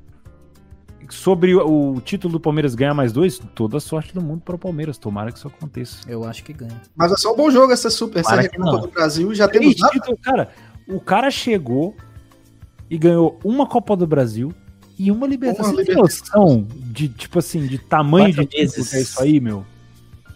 Sobre 1.09 1.53
o, 1.53 1.93
o 1.95 2.01
título 2.01 2.31
do 2.33 2.39
Palmeiras 2.39 2.73
ganhar 2.75 2.93
mais 2.93 3.11
dois, 3.11 3.37
toda 3.53 3.77
a 3.77 3.79
sorte 3.79 4.13
do 4.13 4.21
mundo 4.21 4.41
para 4.43 4.55
o 4.55 4.57
Palmeiras. 4.59 4.97
Tomara 4.97 5.31
que 5.31 5.37
isso 5.37 5.47
aconteça. 5.47 5.97
Eu 6.09 6.23
acho 6.23 6.43
que 6.43 6.53
ganha. 6.53 6.81
Mas 6.95 7.11
é 7.11 7.17
só 7.17 7.33
um 7.33 7.35
bom 7.35 7.51
jogo 7.51 7.73
essa 7.73 7.89
Super, 7.89 8.23
Recopa 8.23 8.57
não. 8.71 8.81
do 8.81 8.87
Brasil. 8.87 9.31
e 9.31 9.35
Já 9.35 9.47
temos 9.47 9.75
Três 9.75 9.81
nada. 9.81 9.93
títulos, 9.93 10.19
cara. 10.21 10.49
O 10.87 10.99
cara 10.99 11.29
chegou 11.29 11.95
e 12.89 12.97
ganhou 12.97 13.37
uma 13.43 13.67
Copa 13.67 13.95
do 13.95 14.07
Brasil 14.07 14.53
e 14.97 15.11
uma 15.11 15.27
Libertadores. 15.27 15.75
Você 15.75 15.85
tem 15.85 15.95
noção 15.95 16.65
de, 16.71 17.09
tipo 17.09 17.39
assim, 17.39 17.67
de 17.67 17.77
tamanho 17.77 18.33
Quatro 18.33 18.41
de 18.45 18.47
título 18.49 18.71
vezes. 18.75 18.89
que 18.89 18.95
é 18.95 19.01
isso 19.01 19.21
aí, 19.21 19.39
meu? 19.39 19.65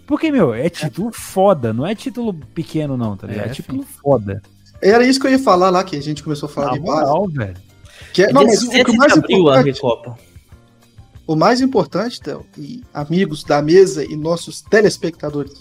Porque, 0.06 0.32
meu, 0.32 0.54
é 0.54 0.70
título 0.70 1.12
foda, 1.12 1.74
não 1.74 1.86
é 1.86 1.94
título 1.96 2.34
pequeno, 2.34 2.96
não, 2.98 3.16
tá 3.18 3.28
ligado? 3.28 3.48
É, 3.48 3.50
É, 3.50 3.54
título 3.54 3.84
foda. 3.84 4.42
Era 4.82 5.06
isso 5.06 5.20
que 5.20 5.28
eu 5.28 5.32
ia 5.32 5.40
falar 5.40 5.70
lá, 5.70 5.84
que 5.84 5.96
a 5.96 6.02
gente 6.02 6.24
começou 6.24 6.48
a 6.48 6.52
falar 6.52 6.68
Na 6.68 6.74
de 6.74 6.80
base. 6.82 7.02
moral, 7.06 7.28
velho. 7.30 7.58
Que 8.18 8.24
é, 8.24 8.26
Dia 8.26 8.34
não, 8.34 8.46
mas 8.46 8.64
o, 8.64 8.72
7 8.72 8.84
que 8.84 8.98
mais 8.98 9.14
abril 9.14 9.48
a 9.48 9.62
Recopa. 9.62 10.18
o 11.28 11.36
mais 11.36 11.62
importante, 11.62 12.20
Théo, 12.20 12.44
e 12.58 12.84
amigos 12.92 13.44
da 13.44 13.62
mesa 13.62 14.04
e 14.04 14.16
nossos 14.16 14.60
telespectadores. 14.60 15.54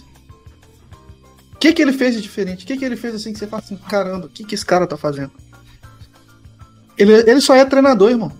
O 1.53 1.57
que, 1.59 1.71
que 1.71 1.83
ele 1.83 1.93
fez 1.93 2.15
de 2.15 2.21
diferente? 2.21 2.63
O 2.63 2.67
que, 2.67 2.75
que 2.75 2.83
ele 2.83 2.95
fez 2.95 3.13
assim 3.13 3.31
que 3.31 3.37
você 3.37 3.45
fala 3.45 3.61
assim, 3.61 3.77
caramba, 3.77 4.25
o 4.25 4.29
que, 4.29 4.43
que 4.43 4.55
esse 4.55 4.65
cara 4.65 4.87
tá 4.87 4.97
fazendo? 4.97 5.31
Ele, 6.97 7.13
ele 7.29 7.41
só 7.41 7.53
é 7.53 7.63
treinador, 7.63 8.09
irmão. 8.09 8.31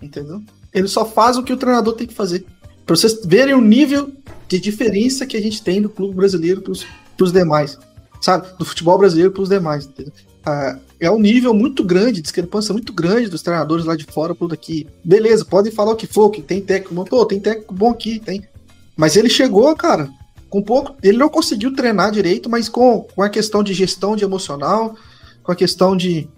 Entendeu? 0.00 0.42
Ele 0.72 0.88
só 0.88 1.04
faz 1.04 1.36
o 1.36 1.42
que 1.42 1.52
o 1.52 1.56
treinador 1.58 1.92
tem 1.92 2.06
que 2.06 2.14
fazer. 2.14 2.46
Pra 2.86 2.96
vocês 2.96 3.20
verem 3.22 3.54
o 3.54 3.60
nível 3.60 4.10
de 4.48 4.58
diferença 4.58 5.26
que 5.26 5.36
a 5.36 5.42
gente 5.42 5.62
tem 5.62 5.82
do 5.82 5.90
clube 5.90 6.14
brasileiro 6.14 6.62
pros, 6.62 6.86
pros 7.18 7.32
demais. 7.32 7.78
Sabe? 8.18 8.48
Do 8.58 8.64
futebol 8.64 8.96
brasileiro 8.96 9.30
pros 9.30 9.50
demais. 9.50 9.84
Entendeu? 9.84 10.12
Ah, 10.46 10.78
é 11.00 11.10
um 11.10 11.20
nível 11.20 11.54
muito 11.54 11.84
grande, 11.84 12.20
discrepância 12.20 12.72
muito 12.72 12.92
grande 12.92 13.28
dos 13.28 13.42
treinadores 13.42 13.84
lá 13.84 13.94
de 13.94 14.04
fora 14.04 14.34
pro 14.34 14.48
daqui. 14.48 14.86
Beleza, 15.04 15.44
podem 15.44 15.72
falar 15.72 15.92
o 15.92 15.96
que 15.96 16.06
for, 16.06 16.30
que 16.30 16.42
tem 16.42 16.60
técnico 16.60 16.94
bom. 16.94 17.04
Pô, 17.04 17.24
tem 17.24 17.38
técnico 17.38 17.72
bom 17.72 17.90
aqui, 17.90 18.18
tem. 18.18 18.42
Mas 18.96 19.16
ele 19.16 19.28
chegou, 19.28 19.74
cara, 19.76 20.10
com 20.50 20.62
pouco. 20.62 20.96
Ele 21.02 21.16
não 21.16 21.28
conseguiu 21.28 21.74
treinar 21.74 22.10
direito, 22.10 22.50
mas 22.50 22.68
com, 22.68 23.06
com 23.14 23.22
a 23.22 23.28
questão 23.28 23.62
de 23.62 23.72
gestão 23.72 24.16
de 24.16 24.24
emocional, 24.24 24.96
com 25.42 25.52
a 25.52 25.56
questão 25.56 25.96
de. 25.96 26.28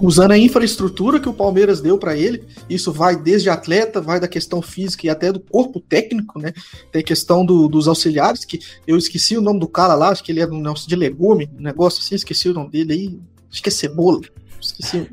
Usando 0.00 0.32
a 0.32 0.38
infraestrutura 0.38 1.20
que 1.20 1.28
o 1.28 1.34
Palmeiras 1.34 1.80
deu 1.82 1.98
para 1.98 2.16
ele, 2.16 2.42
isso 2.68 2.90
vai 2.90 3.14
desde 3.14 3.50
atleta, 3.50 4.00
vai 4.00 4.18
da 4.18 4.26
questão 4.26 4.62
física 4.62 5.06
e 5.06 5.10
até 5.10 5.30
do 5.30 5.38
corpo 5.38 5.78
técnico, 5.80 6.40
né? 6.40 6.54
Tem 6.90 7.04
questão 7.04 7.44
do- 7.44 7.68
dos 7.68 7.86
auxiliares, 7.86 8.44
que 8.44 8.58
eu 8.86 8.96
esqueci 8.96 9.36
o 9.36 9.42
nome 9.42 9.60
do 9.60 9.68
cara 9.68 9.94
lá, 9.94 10.08
acho 10.08 10.24
que 10.24 10.32
ele 10.32 10.40
era 10.40 10.50
um 10.50 10.62
negócio 10.62 10.88
de 10.88 10.96
legume, 10.96 11.48
um 11.56 11.62
negócio 11.62 12.00
assim, 12.00 12.14
esqueci 12.14 12.48
o 12.48 12.54
nome 12.54 12.70
dele 12.70 12.92
aí, 12.94 13.20
acho 13.52 13.62
que 13.62 13.68
é 13.68 13.72
cebola, 13.72 14.20
esqueci. 14.60 15.10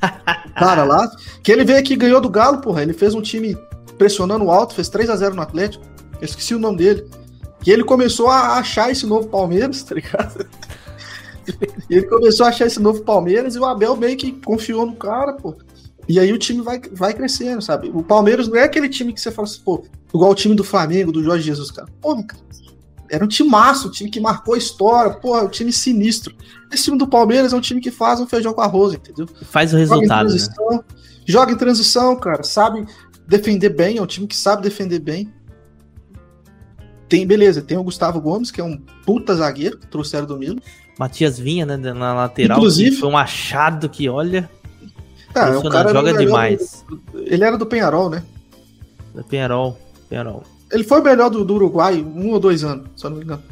cara 0.56 0.84
lá, 0.84 1.10
que 1.42 1.52
ele 1.52 1.64
veio 1.64 1.78
aqui 1.78 1.92
e 1.92 1.96
ganhou 1.96 2.20
do 2.20 2.28
Galo, 2.28 2.60
porra, 2.60 2.82
ele 2.82 2.92
fez 2.92 3.14
um 3.14 3.22
time 3.22 3.56
pressionando 3.96 4.50
alto, 4.50 4.74
fez 4.74 4.88
3 4.88 5.10
a 5.10 5.16
0 5.16 5.34
no 5.34 5.42
Atlético, 5.42 5.84
eu 6.20 6.24
esqueci 6.24 6.54
o 6.54 6.58
nome 6.58 6.78
dele. 6.78 7.08
E 7.66 7.70
ele 7.70 7.84
começou 7.84 8.28
a 8.28 8.58
achar 8.58 8.90
esse 8.90 9.06
novo 9.06 9.28
Palmeiras, 9.28 9.82
tá 9.84 9.94
ligado? 9.94 10.46
E 11.88 11.96
ele 11.96 12.06
começou 12.06 12.46
a 12.46 12.50
achar 12.50 12.66
esse 12.66 12.80
novo 12.80 13.02
Palmeiras 13.02 13.54
e 13.54 13.58
o 13.58 13.64
Abel 13.64 13.96
meio 13.96 14.16
que 14.16 14.32
confiou 14.32 14.86
no 14.86 14.94
cara, 14.94 15.32
pô. 15.32 15.56
E 16.08 16.18
aí 16.18 16.32
o 16.32 16.38
time 16.38 16.62
vai, 16.62 16.80
vai 16.92 17.12
crescendo, 17.12 17.60
sabe? 17.60 17.90
O 17.92 18.02
Palmeiras 18.02 18.48
não 18.48 18.56
é 18.56 18.62
aquele 18.62 18.88
time 18.88 19.12
que 19.12 19.20
você 19.20 19.30
fala 19.30 19.46
assim, 19.46 19.60
pô, 19.62 19.84
igual 20.14 20.30
o 20.30 20.34
time 20.34 20.54
do 20.54 20.64
Flamengo, 20.64 21.12
do 21.12 21.22
Jorge 21.22 21.44
Jesus, 21.44 21.70
cara. 21.70 21.88
Pô, 22.00 22.16
cara, 22.22 22.42
era 23.10 23.24
um 23.24 23.28
time 23.28 23.48
massa, 23.48 23.88
um 23.88 23.90
time 23.90 24.10
que 24.10 24.20
marcou 24.20 24.54
a 24.54 24.58
história, 24.58 25.12
pô, 25.14 25.36
é 25.38 25.42
um 25.42 25.48
time 25.48 25.72
sinistro. 25.72 26.34
Esse 26.72 26.84
time 26.84 26.98
do 26.98 27.06
Palmeiras 27.06 27.52
é 27.52 27.56
um 27.56 27.60
time 27.60 27.80
que 27.80 27.90
faz 27.90 28.20
um 28.20 28.26
feijão 28.26 28.52
com 28.52 28.60
arroz, 28.60 28.94
entendeu? 28.94 29.26
Faz 29.50 29.72
o 29.72 29.78
Joga 29.78 29.84
em 29.84 29.88
resultado, 30.00 30.24
né? 30.24 30.30
transição, 30.30 30.84
joga 31.26 31.52
em 31.52 31.56
transição, 31.56 32.16
cara, 32.16 32.42
sabe 32.42 32.86
defender 33.26 33.70
bem, 33.70 33.98
é 33.98 34.02
um 34.02 34.06
time 34.06 34.26
que 34.26 34.36
sabe 34.36 34.62
defender 34.62 34.98
bem. 34.98 35.32
Tem, 37.08 37.26
beleza, 37.26 37.62
tem 37.62 37.78
o 37.78 37.82
Gustavo 37.82 38.20
Gomes, 38.20 38.50
que 38.50 38.60
é 38.60 38.64
um 38.64 38.76
puta 39.06 39.34
zagueiro, 39.34 39.78
que 39.78 39.86
trouxeram 39.86 40.26
do 40.26 40.36
Milo. 40.36 40.60
Matias 40.98 41.38
Vinha, 41.38 41.64
né, 41.64 41.76
na 41.76 42.12
lateral. 42.14 42.58
Inclusive- 42.58 42.96
foi 42.96 43.08
um 43.08 43.16
achado 43.16 43.88
que, 43.88 44.08
olha, 44.08 44.50
Ah, 45.34 45.40
é 45.40 45.42
um 45.44 45.58
impressionante, 45.58 45.72
cara 45.72 45.92
joga 45.92 46.12
demais. 46.18 46.84
do- 46.88 47.00
ele 47.24 47.44
era 47.44 47.56
do 47.56 47.64
Penharol, 47.64 48.10
né? 48.10 48.22
Penharol, 49.28 49.78
Penharol. 50.08 50.42
Ele 50.70 50.84
foi 50.84 51.00
o 51.00 51.04
melhor 51.04 51.28
do, 51.30 51.44
do 51.44 51.54
Uruguai 51.54 51.96
um 52.02 52.30
ou 52.30 52.38
dois 52.40 52.62
anos, 52.64 52.86
se 52.96 53.04
eu 53.06 53.10
não 53.10 53.16
me 53.18 53.24
engano. 53.24 53.42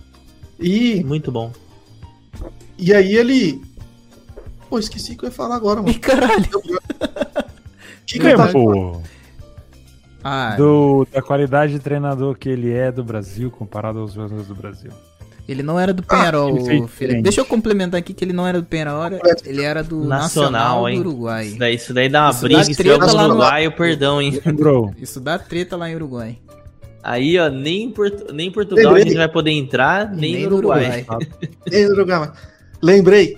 E, 0.60 1.02
Muito 1.04 1.30
bom. 1.32 1.52
e 2.78 2.92
aí 2.94 3.14
ele. 3.14 3.62
Pô, 4.68 4.78
esqueci 4.78 5.12
o 5.12 5.16
que 5.16 5.24
eu 5.24 5.28
ia 5.28 5.34
falar 5.34 5.56
agora, 5.56 5.80
mano. 5.80 5.90
Ih, 5.90 5.98
caralho. 5.98 6.48
Que 8.06 8.20
que 8.20 8.26
eu 8.28 8.36
Tempo 8.36 9.02
Ah, 10.22 10.54
do, 10.56 11.06
da 11.12 11.20
qualidade 11.20 11.72
de 11.72 11.78
treinador 11.80 12.36
que 12.36 12.48
ele 12.48 12.72
é 12.72 12.92
do 12.92 13.02
Brasil 13.02 13.50
comparado 13.50 13.98
aos 13.98 14.12
jogadores 14.12 14.46
do 14.46 14.54
Brasil. 14.54 14.92
ele 15.48 15.60
não 15.62 15.78
era 15.78 15.92
do 15.92 16.04
Penharol, 16.04 16.54
Felipe. 16.64 16.86
diferente. 16.86 17.22
Deixa 17.22 17.40
eu 17.40 17.44
complementar 17.44 17.98
aqui 17.98 18.14
que 18.14 18.24
ele 18.24 18.32
não 18.32 18.46
era 18.46 18.60
do 18.60 18.66
Penharol, 18.66 19.02
era- 19.04 19.20
ele 19.44 19.62
era 19.62 19.82
do 19.82 20.04
Nacional, 20.04 20.50
Nacional, 20.52 20.88
hein? 20.88 21.02
do 21.02 21.08
Uruguai. 21.08 21.46
Isso 21.46 21.58
daí, 21.58 21.74
isso 21.74 21.94
daí 21.94 22.08
dá 22.08 22.22
uma 22.26 22.30
Isso 22.30 22.40
briga. 22.42 22.58
dá 22.58 22.64
Se 22.64 22.74
treta 22.76 23.06
lá 23.06 23.12
no 23.12 23.18
no- 23.18 23.24
Uruguai, 23.34 23.70
perdão, 23.72 24.22
hein? 24.22 24.40
Lembrou? 24.46 24.94
Isso 24.98 25.20
dá 25.20 25.36
treta 25.38 25.76
lá 25.76 25.90
em 25.90 25.94
Uruguai. 25.96 26.38
Aí, 27.08 27.38
ó, 27.38 27.48
nem 27.48 27.88
Portu- 27.90 28.32
nem 28.32 28.48
em 28.48 28.50
Portugal 28.50 28.84
Lembrei. 28.86 29.02
a 29.02 29.06
gente 29.06 29.16
vai 29.16 29.28
poder 29.28 29.52
entrar, 29.52 30.10
nem, 30.16 30.44
no 30.46 30.56
Uruguai. 30.56 31.06
Ei, 31.70 31.86
Uruguai. 31.86 32.32
Lembrei. 32.82 33.36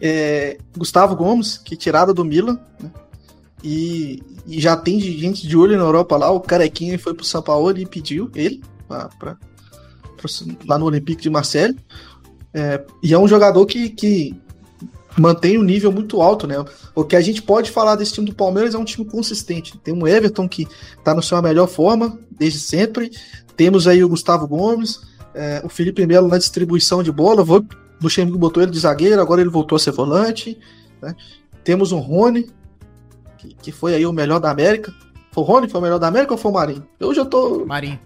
É, 0.00 0.58
Gustavo 0.76 1.16
Gomes, 1.16 1.56
que 1.56 1.76
tiraram 1.76 2.12
do 2.12 2.24
Milan, 2.24 2.58
né? 2.78 2.90
E, 3.64 4.20
e 4.46 4.60
já 4.60 4.76
tem 4.76 5.00
gente 5.00 5.46
de 5.46 5.56
olho 5.56 5.76
na 5.78 5.84
Europa 5.84 6.16
lá. 6.16 6.30
O 6.30 6.40
Carequinha 6.40 6.98
foi 6.98 7.14
pro 7.14 7.24
São 7.24 7.40
Paulo 7.40 7.76
e 7.78 7.86
pediu 7.86 8.30
ele 8.34 8.60
pra, 8.86 9.08
pra- 9.18 9.36
pra- 10.16 10.30
lá 10.66 10.78
no 10.78 10.84
Olympique 10.86 11.22
de 11.22 11.30
Marseille. 11.30 11.76
É, 12.52 12.84
e 13.02 13.14
é 13.14 13.18
um 13.18 13.28
jogador 13.28 13.64
que, 13.64 13.88
que 13.88 14.34
mantém 15.18 15.58
um 15.58 15.62
nível 15.62 15.92
muito 15.92 16.20
alto, 16.20 16.46
né? 16.46 16.56
O 16.94 17.04
que 17.04 17.16
a 17.16 17.20
gente 17.20 17.42
pode 17.42 17.70
falar 17.70 17.96
desse 17.96 18.14
time 18.14 18.26
do 18.26 18.34
Palmeiras 18.34 18.74
é 18.74 18.78
um 18.78 18.84
time 18.84 19.04
consistente. 19.04 19.78
Tem 19.78 19.92
um 19.94 20.06
Everton 20.06 20.48
que 20.48 20.66
tá 21.04 21.14
na 21.14 21.22
sua 21.22 21.42
melhor 21.42 21.68
forma 21.68 22.18
desde 22.30 22.58
sempre. 22.58 23.10
Temos 23.56 23.86
aí 23.86 24.02
o 24.02 24.08
Gustavo 24.08 24.46
Gomes, 24.46 25.00
é, 25.34 25.60
o 25.64 25.68
Felipe 25.68 26.06
Melo 26.06 26.28
na 26.28 26.38
distribuição 26.38 27.02
de 27.02 27.12
bola. 27.12 27.44
Vou, 27.44 27.60
o 27.60 27.66
Luxemburgo 28.02 28.38
botou 28.38 28.62
ele 28.62 28.72
de 28.72 28.78
zagueiro, 28.78 29.20
agora 29.20 29.40
ele 29.40 29.50
voltou 29.50 29.76
a 29.76 29.78
ser 29.78 29.92
volante. 29.92 30.58
né? 31.00 31.14
Temos 31.62 31.92
um 31.92 31.98
Rony, 31.98 32.50
que, 33.38 33.54
que 33.54 33.72
foi 33.72 33.94
aí 33.94 34.06
o 34.06 34.12
melhor 34.12 34.40
da 34.40 34.50
América. 34.50 34.92
Foi 35.30 35.44
o 35.44 35.46
Rony 35.46 35.66
que 35.66 35.72
foi 35.72 35.80
o 35.80 35.84
melhor 35.84 35.98
da 35.98 36.08
América 36.08 36.32
ou 36.32 36.38
foi 36.38 36.50
o 36.50 36.54
Marinho? 36.54 36.86
Eu 36.98 37.14
já 37.14 37.24
tô, 37.24 37.64
Marinho. 37.64 37.98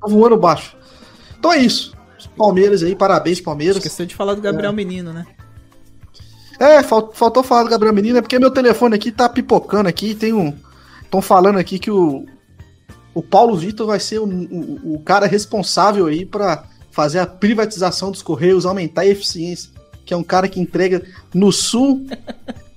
tô 0.00 0.08
voando 0.08 0.36
baixo. 0.36 0.76
Então 1.38 1.52
é 1.52 1.58
isso. 1.58 1.94
Palmeiras 2.36 2.82
aí, 2.82 2.94
parabéns, 2.94 3.40
Palmeiras. 3.40 3.78
Esqueceu 3.78 4.06
de 4.06 4.14
falar 4.14 4.34
do 4.34 4.40
Gabriel 4.40 4.72
Menino, 4.72 5.12
né? 5.12 5.26
É, 6.60 6.82
fal- 6.82 7.10
faltou 7.14 7.42
falar 7.42 7.62
do 7.64 7.70
Gabriel 7.70 7.94
Menino, 7.94 8.18
é 8.18 8.22
porque 8.22 8.38
meu 8.38 8.50
telefone 8.50 8.94
aqui 8.94 9.10
tá 9.10 9.28
pipocando 9.28 9.88
aqui, 9.88 10.14
tem 10.14 10.32
um... 10.34 10.54
Estão 11.02 11.22
falando 11.22 11.58
aqui 11.58 11.78
que 11.78 11.90
o, 11.90 12.26
o 13.14 13.22
Paulo 13.22 13.56
Vitor 13.56 13.86
vai 13.86 13.98
ser 13.98 14.18
o, 14.20 14.26
o, 14.26 14.94
o 14.94 14.98
cara 15.00 15.26
responsável 15.26 16.06
aí 16.06 16.24
pra 16.24 16.64
fazer 16.92 17.18
a 17.18 17.26
privatização 17.26 18.10
dos 18.12 18.22
Correios, 18.22 18.64
aumentar 18.66 19.00
a 19.02 19.06
eficiência, 19.06 19.70
que 20.04 20.14
é 20.14 20.16
um 20.16 20.22
cara 20.22 20.48
que 20.48 20.60
entrega 20.60 21.02
no 21.34 21.50
Sul, 21.50 22.06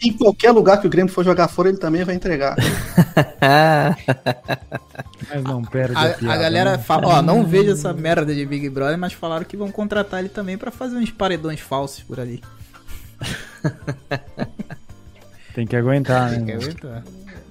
em 0.02 0.12
qualquer 0.14 0.52
lugar 0.52 0.80
que 0.80 0.88
o 0.88 0.90
Grêmio 0.90 1.12
for 1.14 1.24
jogar 1.24 1.48
fora, 1.48 1.70
ele 1.70 1.78
também 1.78 2.04
vai 2.04 2.16
entregar. 2.16 2.56
Mas 5.30 5.44
não 5.44 5.62
perde 5.64 5.96
A, 5.96 6.10
piada, 6.10 6.34
a 6.34 6.38
galera 6.38 6.72
né? 6.72 6.78
fala, 6.84 7.08
ó, 7.08 7.22
não 7.22 7.46
vejo 7.46 7.72
essa 7.72 7.94
merda 7.94 8.34
de 8.34 8.46
Big 8.46 8.70
Brother, 8.70 8.98
mas 8.98 9.14
falaram 9.14 9.46
que 9.46 9.58
vão 9.58 9.72
contratar 9.72 10.20
ele 10.20 10.30
também 10.30 10.58
pra 10.58 10.72
fazer 10.72 10.98
uns 10.98 11.12
paredões 11.12 11.60
falsos 11.60 12.04
por 12.04 12.20
ali. 12.20 12.42
Tem 15.54 15.68
que 15.68 15.76
aguentar, 15.76 16.32
né? 16.32 16.54
aguentar? 16.54 17.04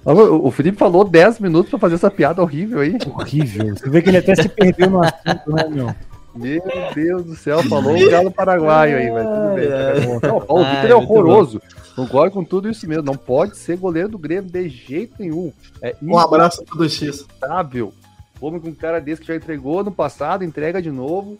O 0.05 0.51
Felipe 0.51 0.77
falou 0.77 1.05
10 1.05 1.39
minutos 1.39 1.69
pra 1.69 1.79
fazer 1.79 1.95
essa 1.95 2.11
piada 2.11 2.41
horrível 2.41 2.81
aí. 2.81 2.97
Horrível. 3.07 3.73
Você 3.75 3.89
vê 3.89 4.01
que 4.01 4.09
ele 4.09 4.17
até 4.17 4.35
se 4.35 4.49
perdeu 4.49 4.89
no 4.89 5.01
assunto, 5.01 5.53
né, 5.53 5.65
meu? 5.69 5.95
Meu 6.35 6.61
Deus 6.93 7.25
do 7.25 7.35
céu, 7.35 7.63
falou 7.63 7.95
o 7.95 8.09
galo 8.09 8.31
paraguaio 8.31 8.97
aí, 8.97 9.11
mas 9.11 9.23
tudo 9.23 9.55
bem. 9.55 9.69
Tá 10.19 10.27
não, 10.27 10.37
o 10.37 10.65
Vitor 10.65 10.89
é 10.89 10.95
horroroso. 10.95 11.61
Concordo 11.95 12.33
com 12.33 12.43
tudo 12.43 12.69
isso 12.69 12.85
mesmo. 12.87 13.03
Não 13.03 13.15
pode 13.15 13.55
ser 13.55 13.77
goleiro 13.77 14.09
do 14.09 14.17
Grêmio 14.17 14.51
de 14.51 14.67
jeito 14.67 15.13
nenhum. 15.19 15.53
É 15.81 15.95
um 16.01 16.17
abraço 16.17 16.65
pro 16.65 16.79
2x. 16.79 17.25
Homem 18.41 18.59
com 18.59 18.69
um 18.69 18.75
cara 18.75 18.99
desse 18.99 19.21
que 19.21 19.27
já 19.27 19.35
entregou 19.35 19.83
no 19.83 19.91
passado, 19.91 20.43
entrega 20.43 20.81
de 20.81 20.89
novo. 20.91 21.39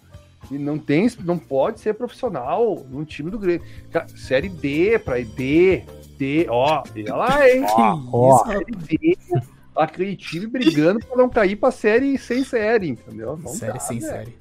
E 0.52 0.58
não 0.58 0.78
tem, 0.78 1.10
não 1.24 1.38
pode 1.38 1.80
ser 1.80 1.94
profissional 1.94 2.86
num 2.90 3.04
time 3.04 3.32
do 3.32 3.40
Grêmio. 3.40 3.66
série 4.16 4.50
D 4.50 5.00
pra 5.00 5.20
D, 5.20 5.84
D, 6.18 6.48
ó, 6.50 6.84
olha 6.96 7.16
lá, 7.16 7.50
hein? 7.50 7.66
Ó, 7.70 8.00
ó. 8.12 8.46
Série 8.46 8.76
D. 8.76 9.18
Aquele 9.76 10.16
time 10.16 10.46
brigando 10.46 11.00
pra 11.00 11.18
não 11.18 11.30
cair 11.30 11.56
pra 11.56 11.72
série 11.72 12.18
sem 12.18 12.44
série, 12.44 12.90
entendeu? 12.90 13.38
Não 13.38 13.52
série 13.52 13.74
dá, 13.74 13.80
sem 13.80 14.00
né? 14.00 14.08
série. 14.08 14.38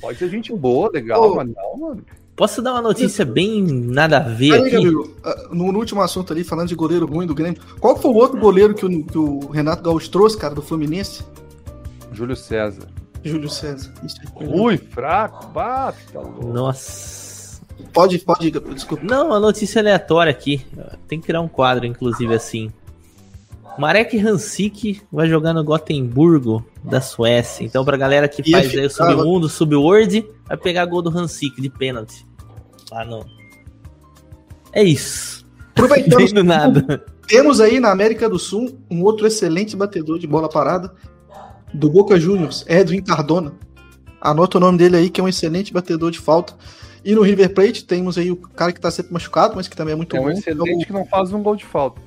Pode 0.00 0.18
ser 0.18 0.28
gente 0.28 0.52
boa, 0.52 0.90
legal, 0.92 1.36
mas 1.36 1.48
não, 1.48 1.76
mano. 1.76 2.04
Posso 2.34 2.62
dar 2.62 2.72
uma 2.72 2.80
notícia 2.80 3.22
bem 3.22 3.62
nada 3.62 4.16
a 4.16 4.20
ver 4.20 4.54
Aí, 4.54 4.66
aqui? 4.68 4.76
Amigo, 4.76 5.14
ah, 5.22 5.48
no, 5.52 5.70
no, 5.70 5.78
último 5.78 6.00
assunto 6.00 6.32
ali, 6.32 6.42
falando 6.42 6.68
de 6.68 6.74
goleiro 6.74 7.04
ruim 7.04 7.26
do 7.26 7.34
Grêmio, 7.34 7.60
qual 7.78 7.94
foi 7.94 8.10
o 8.10 8.14
outro 8.14 8.40
goleiro 8.40 8.72
que 8.74 8.86
o, 8.86 9.04
que 9.04 9.18
o 9.18 9.50
Renato 9.50 9.82
Gaúcho 9.82 10.10
trouxe, 10.10 10.38
cara, 10.38 10.54
do 10.54 10.62
Fluminense? 10.62 11.22
Júlio 12.12 12.34
César. 12.34 12.88
Júlio 13.22 13.48
César. 13.48 13.92
Isso 14.02 14.16
é 14.22 14.76
fraco, 14.78 15.46
bate, 15.48 16.04
tá 16.12 16.20
louco. 16.20 16.46
Nossa. 16.46 17.60
Pode, 17.92 18.18
pode, 18.18 18.50
desculpa. 18.50 19.04
Não, 19.04 19.32
a 19.32 19.40
notícia 19.40 19.80
aleatória 19.80 20.30
aqui. 20.30 20.64
Tem 21.08 21.20
que 21.20 21.26
criar 21.26 21.40
um 21.40 21.48
quadro, 21.48 21.86
inclusive, 21.86 22.34
assim. 22.34 22.70
Marek 23.78 24.18
Hansik 24.18 25.00
vai 25.10 25.28
jogar 25.28 25.54
no 25.54 25.64
Gotemburgo 25.64 26.64
da 26.84 27.00
Suécia. 27.00 27.64
Então, 27.64 27.84
pra 27.84 27.96
galera 27.96 28.28
que 28.28 28.48
faz 28.50 28.72
aí 28.74 28.86
o 28.86 28.90
submundo, 28.90 29.48
subworld, 29.48 30.26
vai 30.46 30.56
pegar 30.56 30.84
gol 30.86 31.02
do 31.02 31.16
Hansik 31.16 31.60
de 31.60 31.70
pênalti. 31.70 32.26
Lá 32.90 33.04
no. 33.04 33.24
É 34.72 34.82
isso. 34.82 35.46
Aproveitando 35.70 36.42
nada. 36.44 37.04
Temos 37.26 37.60
aí 37.60 37.80
na 37.80 37.90
América 37.90 38.28
do 38.28 38.38
Sul 38.38 38.78
um 38.90 39.02
outro 39.02 39.26
excelente 39.26 39.76
batedor 39.76 40.18
de 40.18 40.26
bola 40.26 40.48
parada 40.48 40.92
do 41.72 41.88
Boca 41.90 42.18
Juniors, 42.18 42.64
Edwin 42.68 43.02
Cardona. 43.02 43.52
Anota 44.20 44.58
o 44.58 44.60
nome 44.60 44.78
dele 44.78 44.96
aí, 44.96 45.10
que 45.10 45.20
é 45.20 45.24
um 45.24 45.28
excelente 45.28 45.72
batedor 45.72 46.10
de 46.10 46.18
falta. 46.18 46.54
E 47.04 47.14
no 47.14 47.22
River 47.22 47.54
Plate 47.54 47.84
temos 47.84 48.18
aí 48.18 48.30
o 48.30 48.36
cara 48.36 48.72
que 48.72 48.80
tá 48.80 48.90
sempre 48.90 49.12
machucado, 49.12 49.56
mas 49.56 49.66
que 49.66 49.76
também 49.76 49.94
é 49.94 49.96
muito 49.96 50.14
é 50.14 50.20
um 50.20 50.24
bom. 50.24 50.30
excelente 50.30 50.84
que 50.84 50.92
não 50.92 51.06
faz 51.06 51.32
um 51.32 51.42
gol 51.42 51.56
de 51.56 51.64
falta. 51.64 52.00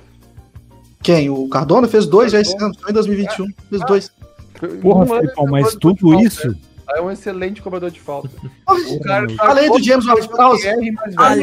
Quem? 1.02 1.28
O 1.28 1.48
Cardona 1.48 1.88
fez 1.88 2.06
dois 2.06 2.32
já 2.32 2.40
esse 2.40 2.56
ano, 2.62 2.74
só 2.74 2.88
em 2.88 2.92
2021. 2.92 3.46
Fez 3.68 3.82
ah, 3.82 3.84
dois. 3.84 4.12
Porra, 4.80 5.06
Filipão, 5.06 5.46
mas 5.46 5.74
tudo 5.74 6.20
isso. 6.20 6.48
Né? 6.48 6.56
É 6.96 7.00
um 7.00 7.10
excelente 7.10 7.60
cobrador 7.60 7.90
de 7.90 8.00
falta. 8.00 8.30
o 8.68 9.00
cara, 9.00 9.26
Além 9.38 9.70
do 9.70 9.82
James 9.82 10.06
Ward-Prowse. 10.06 10.68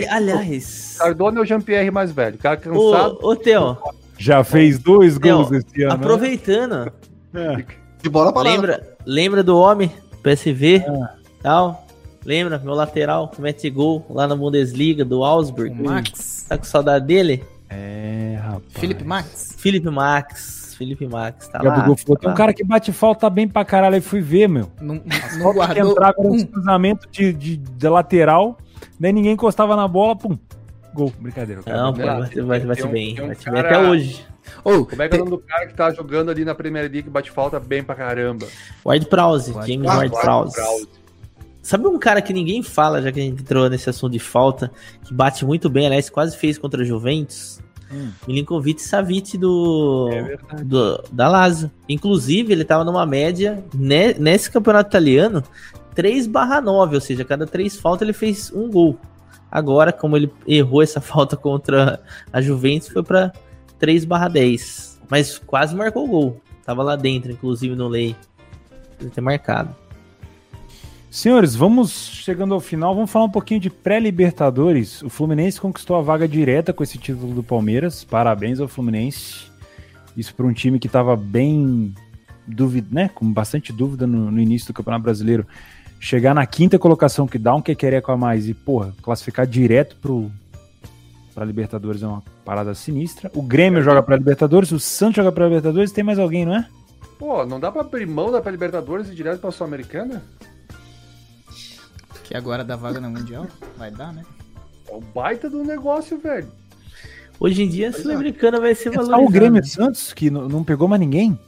Aliás. 0.10 0.96
Cardona 0.98 1.40
é 1.40 1.42
o 1.42 1.46
Jean-Pierre 1.46 1.92
mais 1.92 2.12
velho. 2.12 2.36
O 2.36 2.40
cara 2.40 2.58
cansado. 2.58 3.20
Ô, 3.22 3.32
ô 3.32 3.36
Theo. 3.36 3.78
Já 4.18 4.44
fez 4.44 4.80
dois 4.80 5.18
gols 5.18 5.52
esse 5.52 5.84
ano. 5.84 5.90
Né? 5.90 5.96
Aproveitando. 5.96 6.94
Né? 7.34 7.66
De 8.02 8.10
bola 8.10 8.34
para 8.34 8.42
lembra, 8.42 8.98
lembra 9.06 9.44
do 9.44 9.58
homem, 9.58 9.92
PSV, 10.24 10.78
é. 10.78 11.10
tal? 11.42 11.86
Lembra? 12.26 12.60
Meu 12.60 12.74
lateral, 12.74 13.32
mete 13.40 13.70
gol 13.70 14.06
lá 14.10 14.28
na 14.28 14.36
Bundesliga, 14.36 15.04
do 15.04 15.24
Augsburg. 15.24 15.72
O 15.72 15.86
Max. 15.86 16.46
Tá 16.48 16.58
com 16.58 16.64
saudade 16.64 17.06
dele? 17.06 17.44
É, 17.70 18.38
rapaz. 18.42 18.64
Felipe 18.70 19.04
Max. 19.04 19.56
Felipe 19.58 19.90
Max. 19.90 20.62
Felipe 20.78 21.08
Max, 21.08 21.48
tá 21.48 21.62
lá. 21.62 21.82
Falou, 21.82 21.96
tá 21.96 22.16
tem 22.16 22.30
um 22.30 22.34
cara 22.34 22.54
que 22.54 22.64
bate 22.64 22.92
falta 22.92 23.30
bem 23.30 23.48
pra 23.48 23.64
caralho. 23.64 23.96
Aí 23.96 24.02
fui 24.02 24.20
ver, 24.20 24.50
meu. 24.50 24.72
Não, 24.82 25.00
não 25.38 25.54
guardou. 25.54 25.76
Que 25.76 25.80
entrava 25.80 26.16
um 26.20 26.44
cruzamento 26.44 27.08
de, 27.12 27.32
de, 27.34 27.58
de, 27.58 27.88
lateral, 27.88 28.58
nem 29.00 29.14
ninguém 29.14 29.34
encostava 29.34 29.76
na 29.76 29.88
bola, 29.88 30.16
pum. 30.16 30.38
Gol. 30.94 31.14
Brincadeira. 31.20 31.62
Não, 31.68 31.94
pô, 31.94 32.04
bate, 32.04 32.42
bate, 32.42 32.66
bate 32.66 32.88
bem. 32.88 33.16
Bate 33.16 33.50
bem 33.50 33.60
até 33.60 33.80
hoje. 33.80 34.26
Oh, 34.64 34.86
Como 34.86 35.02
é 35.02 35.10
que 35.10 35.16
é 35.16 35.18
o 35.18 35.26
nome 35.26 35.32
do 35.32 35.40
cara 35.40 35.68
que 35.68 35.74
tá 35.74 35.92
jogando 35.92 36.30
ali 36.30 36.46
na 36.46 36.54
Premier 36.54 36.84
League 36.84 37.04
que 37.04 37.10
bate 37.10 37.32
falta 37.32 37.60
bem 37.60 37.84
pra 37.84 37.96
caramba? 37.96 38.48
Ward 38.86 39.06
Prowse, 39.08 39.54
James 39.66 39.90
ah, 39.90 39.98
Ward 39.98 40.12
Prowse. 40.12 40.88
Sabe 41.62 41.88
um 41.88 42.00
cara 42.00 42.22
que 42.22 42.34
ninguém 42.34 42.64
fala, 42.64 43.02
já 43.02 43.12
que 43.12 43.20
a 43.20 43.24
gente 43.24 43.42
entrou 43.42 43.70
nesse 43.70 43.90
assunto 43.90 44.14
de 44.14 44.20
falta, 44.20 44.72
que 45.04 45.14
bate 45.14 45.46
muito 45.46 45.70
bem, 45.70 45.86
aliás, 45.86 46.10
quase 46.10 46.36
fez 46.36 46.58
contra 46.58 46.82
a 46.82 46.86
Juventus? 46.86 47.60
Hum. 47.94 48.12
Milinkovic 48.28 48.82
Savic 48.82 49.38
do, 49.38 50.10
é 50.12 50.38
do 50.64 51.04
da 51.12 51.28
Lazio. 51.28 51.70
Inclusive, 51.90 52.54
ele 52.54 52.64
tava 52.64 52.84
numa 52.84 53.06
média 53.06 53.64
ne, 53.74 54.14
nesse 54.14 54.50
campeonato 54.50 54.90
italiano 54.90 55.44
3/9, 55.96 56.94
ou 56.94 57.02
seja, 57.02 57.26
cada 57.26 57.46
três 57.46 57.76
faltas 57.76 58.04
ele 58.04 58.14
fez 58.14 58.52
um 58.54 58.70
gol. 58.70 58.98
Agora, 59.52 59.92
como 59.92 60.16
ele 60.16 60.32
errou 60.48 60.82
essa 60.82 61.02
falta 61.02 61.36
contra 61.36 62.02
a 62.32 62.42
Juventus, 62.42 62.88
foi 62.88 63.04
para 63.04 63.34
3 63.82 64.06
barra 64.06 64.30
10. 64.30 65.02
Mas 65.10 65.38
quase 65.38 65.76
marcou 65.76 66.06
o 66.06 66.08
gol. 66.08 66.42
Tava 66.64 66.84
lá 66.84 66.96
dentro, 66.96 67.32
inclusive 67.32 67.76
no 67.76 67.88
lei. 67.88 68.16
Deve 68.98 69.12
ter 69.12 69.20
marcado. 69.20 69.76
Senhores, 71.10 71.56
vamos 71.56 71.92
chegando 71.92 72.54
ao 72.54 72.62
final, 72.62 72.96
vamos 72.96 73.12
falar 73.12 73.26
um 73.26 73.30
pouquinho 73.30 73.60
de 73.60 73.70
pré-Libertadores. 73.70 75.02
O 75.02 75.10
Fluminense 75.10 75.60
conquistou 75.60 75.98
a 75.98 76.02
vaga 76.02 76.26
direta 76.26 76.72
com 76.72 76.84
esse 76.84 76.98
título 76.98 77.34
do 77.34 77.44
Palmeiras. 77.44 78.06
Parabéns 78.06 78.62
ao 78.62 78.68
Fluminense. 78.70 79.52
Isso 80.16 80.34
para 80.34 80.46
um 80.46 80.54
time 80.54 80.80
que 80.80 80.88
estava 80.88 81.18
bem 81.18 81.94
dúvida, 82.48 82.88
né, 82.92 83.10
com 83.14 83.30
bastante 83.32 83.74
dúvida 83.74 84.08
no, 84.08 84.32
no, 84.32 84.40
início 84.40 84.68
do 84.68 84.74
Campeonato 84.74 85.04
Brasileiro. 85.04 85.46
Chegar 86.00 86.34
na 86.34 86.46
quinta 86.46 86.80
colocação 86.80 87.28
que 87.28 87.38
dá 87.38 87.54
um 87.54 87.62
que 87.62 87.76
querer 87.76 88.02
com 88.02 88.12
a 88.12 88.18
mais 88.18 88.48
e, 88.48 88.54
porra, 88.54 88.94
classificar 89.02 89.46
direto 89.46 89.98
pro 90.02 90.32
para 91.34 91.46
Libertadores 91.46 92.04
é 92.04 92.08
uma 92.08 92.24
parada 92.44 92.74
sinistra. 92.76 93.32
O 93.34 93.42
Grêmio 93.42 93.82
joga 93.82 94.04
para 94.04 94.18
Libertadores, 94.18 94.72
o 94.72 94.80
Santos 94.80 95.16
joga 95.16 95.32
para 95.32 95.46
Libertadores, 95.46 95.92
tem 95.92 96.04
mais 96.04 96.20
alguém, 96.20 96.46
não 96.46 96.56
é? 96.56 96.68
Pô, 97.18 97.46
não 97.46 97.60
dá 97.60 97.72
para 97.72 97.82
abrir 97.82 98.08
mão 98.08 98.32
da 98.32 98.40
Libertadores 98.50 99.08
e 99.08 99.12
ir 99.12 99.16
direto 99.16 99.40
para 99.40 99.52
Sul-Americana? 99.52 100.24
Que 102.24 102.36
agora 102.36 102.64
dá 102.64 102.76
vaga 102.76 103.00
na 103.00 103.10
Mundial? 103.10 103.48
Vai 103.78 103.92
dar, 103.92 104.14
né? 104.14 104.24
É 104.90 104.94
o 104.96 105.02
baita 105.02 105.50
do 105.50 105.64
negócio, 105.64 106.18
velho. 106.18 106.48
Hoje 107.40 107.64
em 107.64 107.70
dia 107.70 107.90
a 107.90 107.94
Sul-Americana 107.94 108.60
vai 108.60 108.76
ser 108.76 108.90
valorizada. 108.90 109.22
É 109.22 109.26
só 109.26 109.30
o 109.30 109.32
Grêmio 109.32 109.66
Santos 109.66 110.14
que 110.14 110.30
não 110.30 110.64
pegou 110.64 110.88
mais 110.88 111.00
ninguém? 111.00 111.40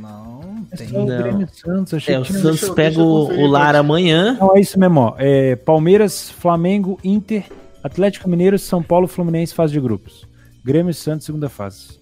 Não, 0.00 0.66
é 0.70 0.76
tem. 0.76 0.94
É 0.94 1.00
o 1.00 1.06
Grêmio 1.06 1.48
Santos. 1.52 1.94
Achei 1.94 2.14
é, 2.14 2.18
o 2.18 2.24
Santos 2.24 2.68
pega 2.70 3.00
o, 3.00 3.28
o 3.28 3.46
Lar 3.46 3.76
amanhã. 3.76 4.36
Não, 4.40 4.56
é 4.56 4.60
isso 4.60 4.78
mesmo, 4.78 5.00
ó. 5.00 5.14
É, 5.18 5.56
Palmeiras, 5.56 6.30
Flamengo, 6.30 6.98
Inter 7.04 7.44
Atlético 7.82 8.28
Mineiro, 8.28 8.58
São 8.58 8.82
Paulo, 8.82 9.06
Fluminense, 9.06 9.54
fase 9.54 9.72
de 9.72 9.80
grupos. 9.80 10.26
Grêmio 10.64 10.90
e 10.90 10.94
Santos, 10.94 11.26
segunda 11.26 11.48
fase. 11.48 12.00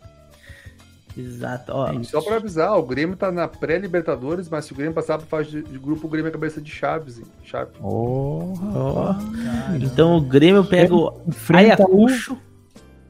Exato. 1.16 1.72
Ó, 1.72 1.88
é 1.88 2.02
só 2.04 2.20
para 2.20 2.36
avisar, 2.36 2.78
o 2.78 2.82
Grêmio 2.82 3.16
tá 3.16 3.32
na 3.32 3.48
pré-Libertadores, 3.48 4.48
mas 4.48 4.64
se 4.64 4.72
o 4.72 4.76
Grêmio 4.76 4.94
passar 4.94 5.18
para 5.18 5.26
fase 5.26 5.50
de, 5.50 5.62
de, 5.62 5.78
grupo, 5.78 6.06
o 6.06 6.10
Grêmio 6.10 6.28
é 6.28 6.32
cabeça 6.32 6.60
de 6.60 6.70
Chaves. 6.70 7.20
Chaves. 7.42 7.74
Oh, 7.82 8.54
oh. 8.54 9.74
Então 9.82 10.16
o 10.16 10.20
Grêmio 10.20 10.64
pega 10.64 10.94
o 10.94 11.12
Ayacucho. 11.52 12.38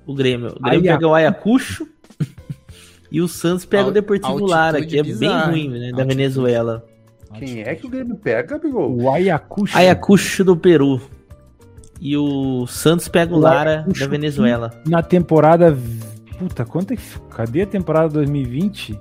O 0.06 0.14
Grêmio. 0.14 0.54
O 0.56 0.62
Grêmio 0.62 0.82
pega 0.82 1.06
o 1.06 1.14
Ayacucho. 1.14 1.86
e 3.12 3.20
o 3.20 3.28
Santos 3.28 3.66
pega 3.66 3.88
o 3.88 3.92
Deportivo 3.92 4.46
Lara, 4.46 4.84
que 4.84 4.98
é 4.98 5.02
bizarro. 5.02 5.52
bem 5.52 5.68
ruim, 5.68 5.78
né? 5.78 5.92
Da 5.92 6.04
Venezuela. 6.04 6.84
Quem 7.38 7.60
é 7.60 7.74
que 7.74 7.86
o 7.86 7.90
Grêmio 7.90 8.16
pega, 8.16 8.58
Bigol? 8.58 8.96
O 9.02 9.10
Ayacucho. 9.10 9.76
Ayacucho 9.76 10.44
do 10.44 10.56
Peru. 10.56 10.98
E 12.00 12.16
o 12.16 12.66
Santos 12.66 13.08
pega 13.08 13.34
o 13.34 13.38
Lara 13.38 13.84
da 13.86 14.06
Venezuela. 14.06 14.70
Na 14.86 15.02
temporada. 15.02 15.76
Puta, 16.38 16.64
quanto 16.64 16.92
é 16.92 16.96
que. 16.96 17.02
Cadê 17.30 17.62
a 17.62 17.66
temporada 17.66 18.08
2020? 18.10 18.98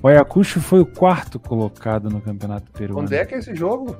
O 0.00 0.06
Ayacucho 0.06 0.60
foi 0.60 0.80
o 0.80 0.86
quarto 0.86 1.40
colocado 1.40 2.08
no 2.08 2.20
Campeonato 2.20 2.70
Peruano. 2.70 3.02
Onde 3.02 3.16
é 3.16 3.24
que 3.24 3.34
é 3.34 3.38
esse 3.38 3.54
jogo? 3.54 3.96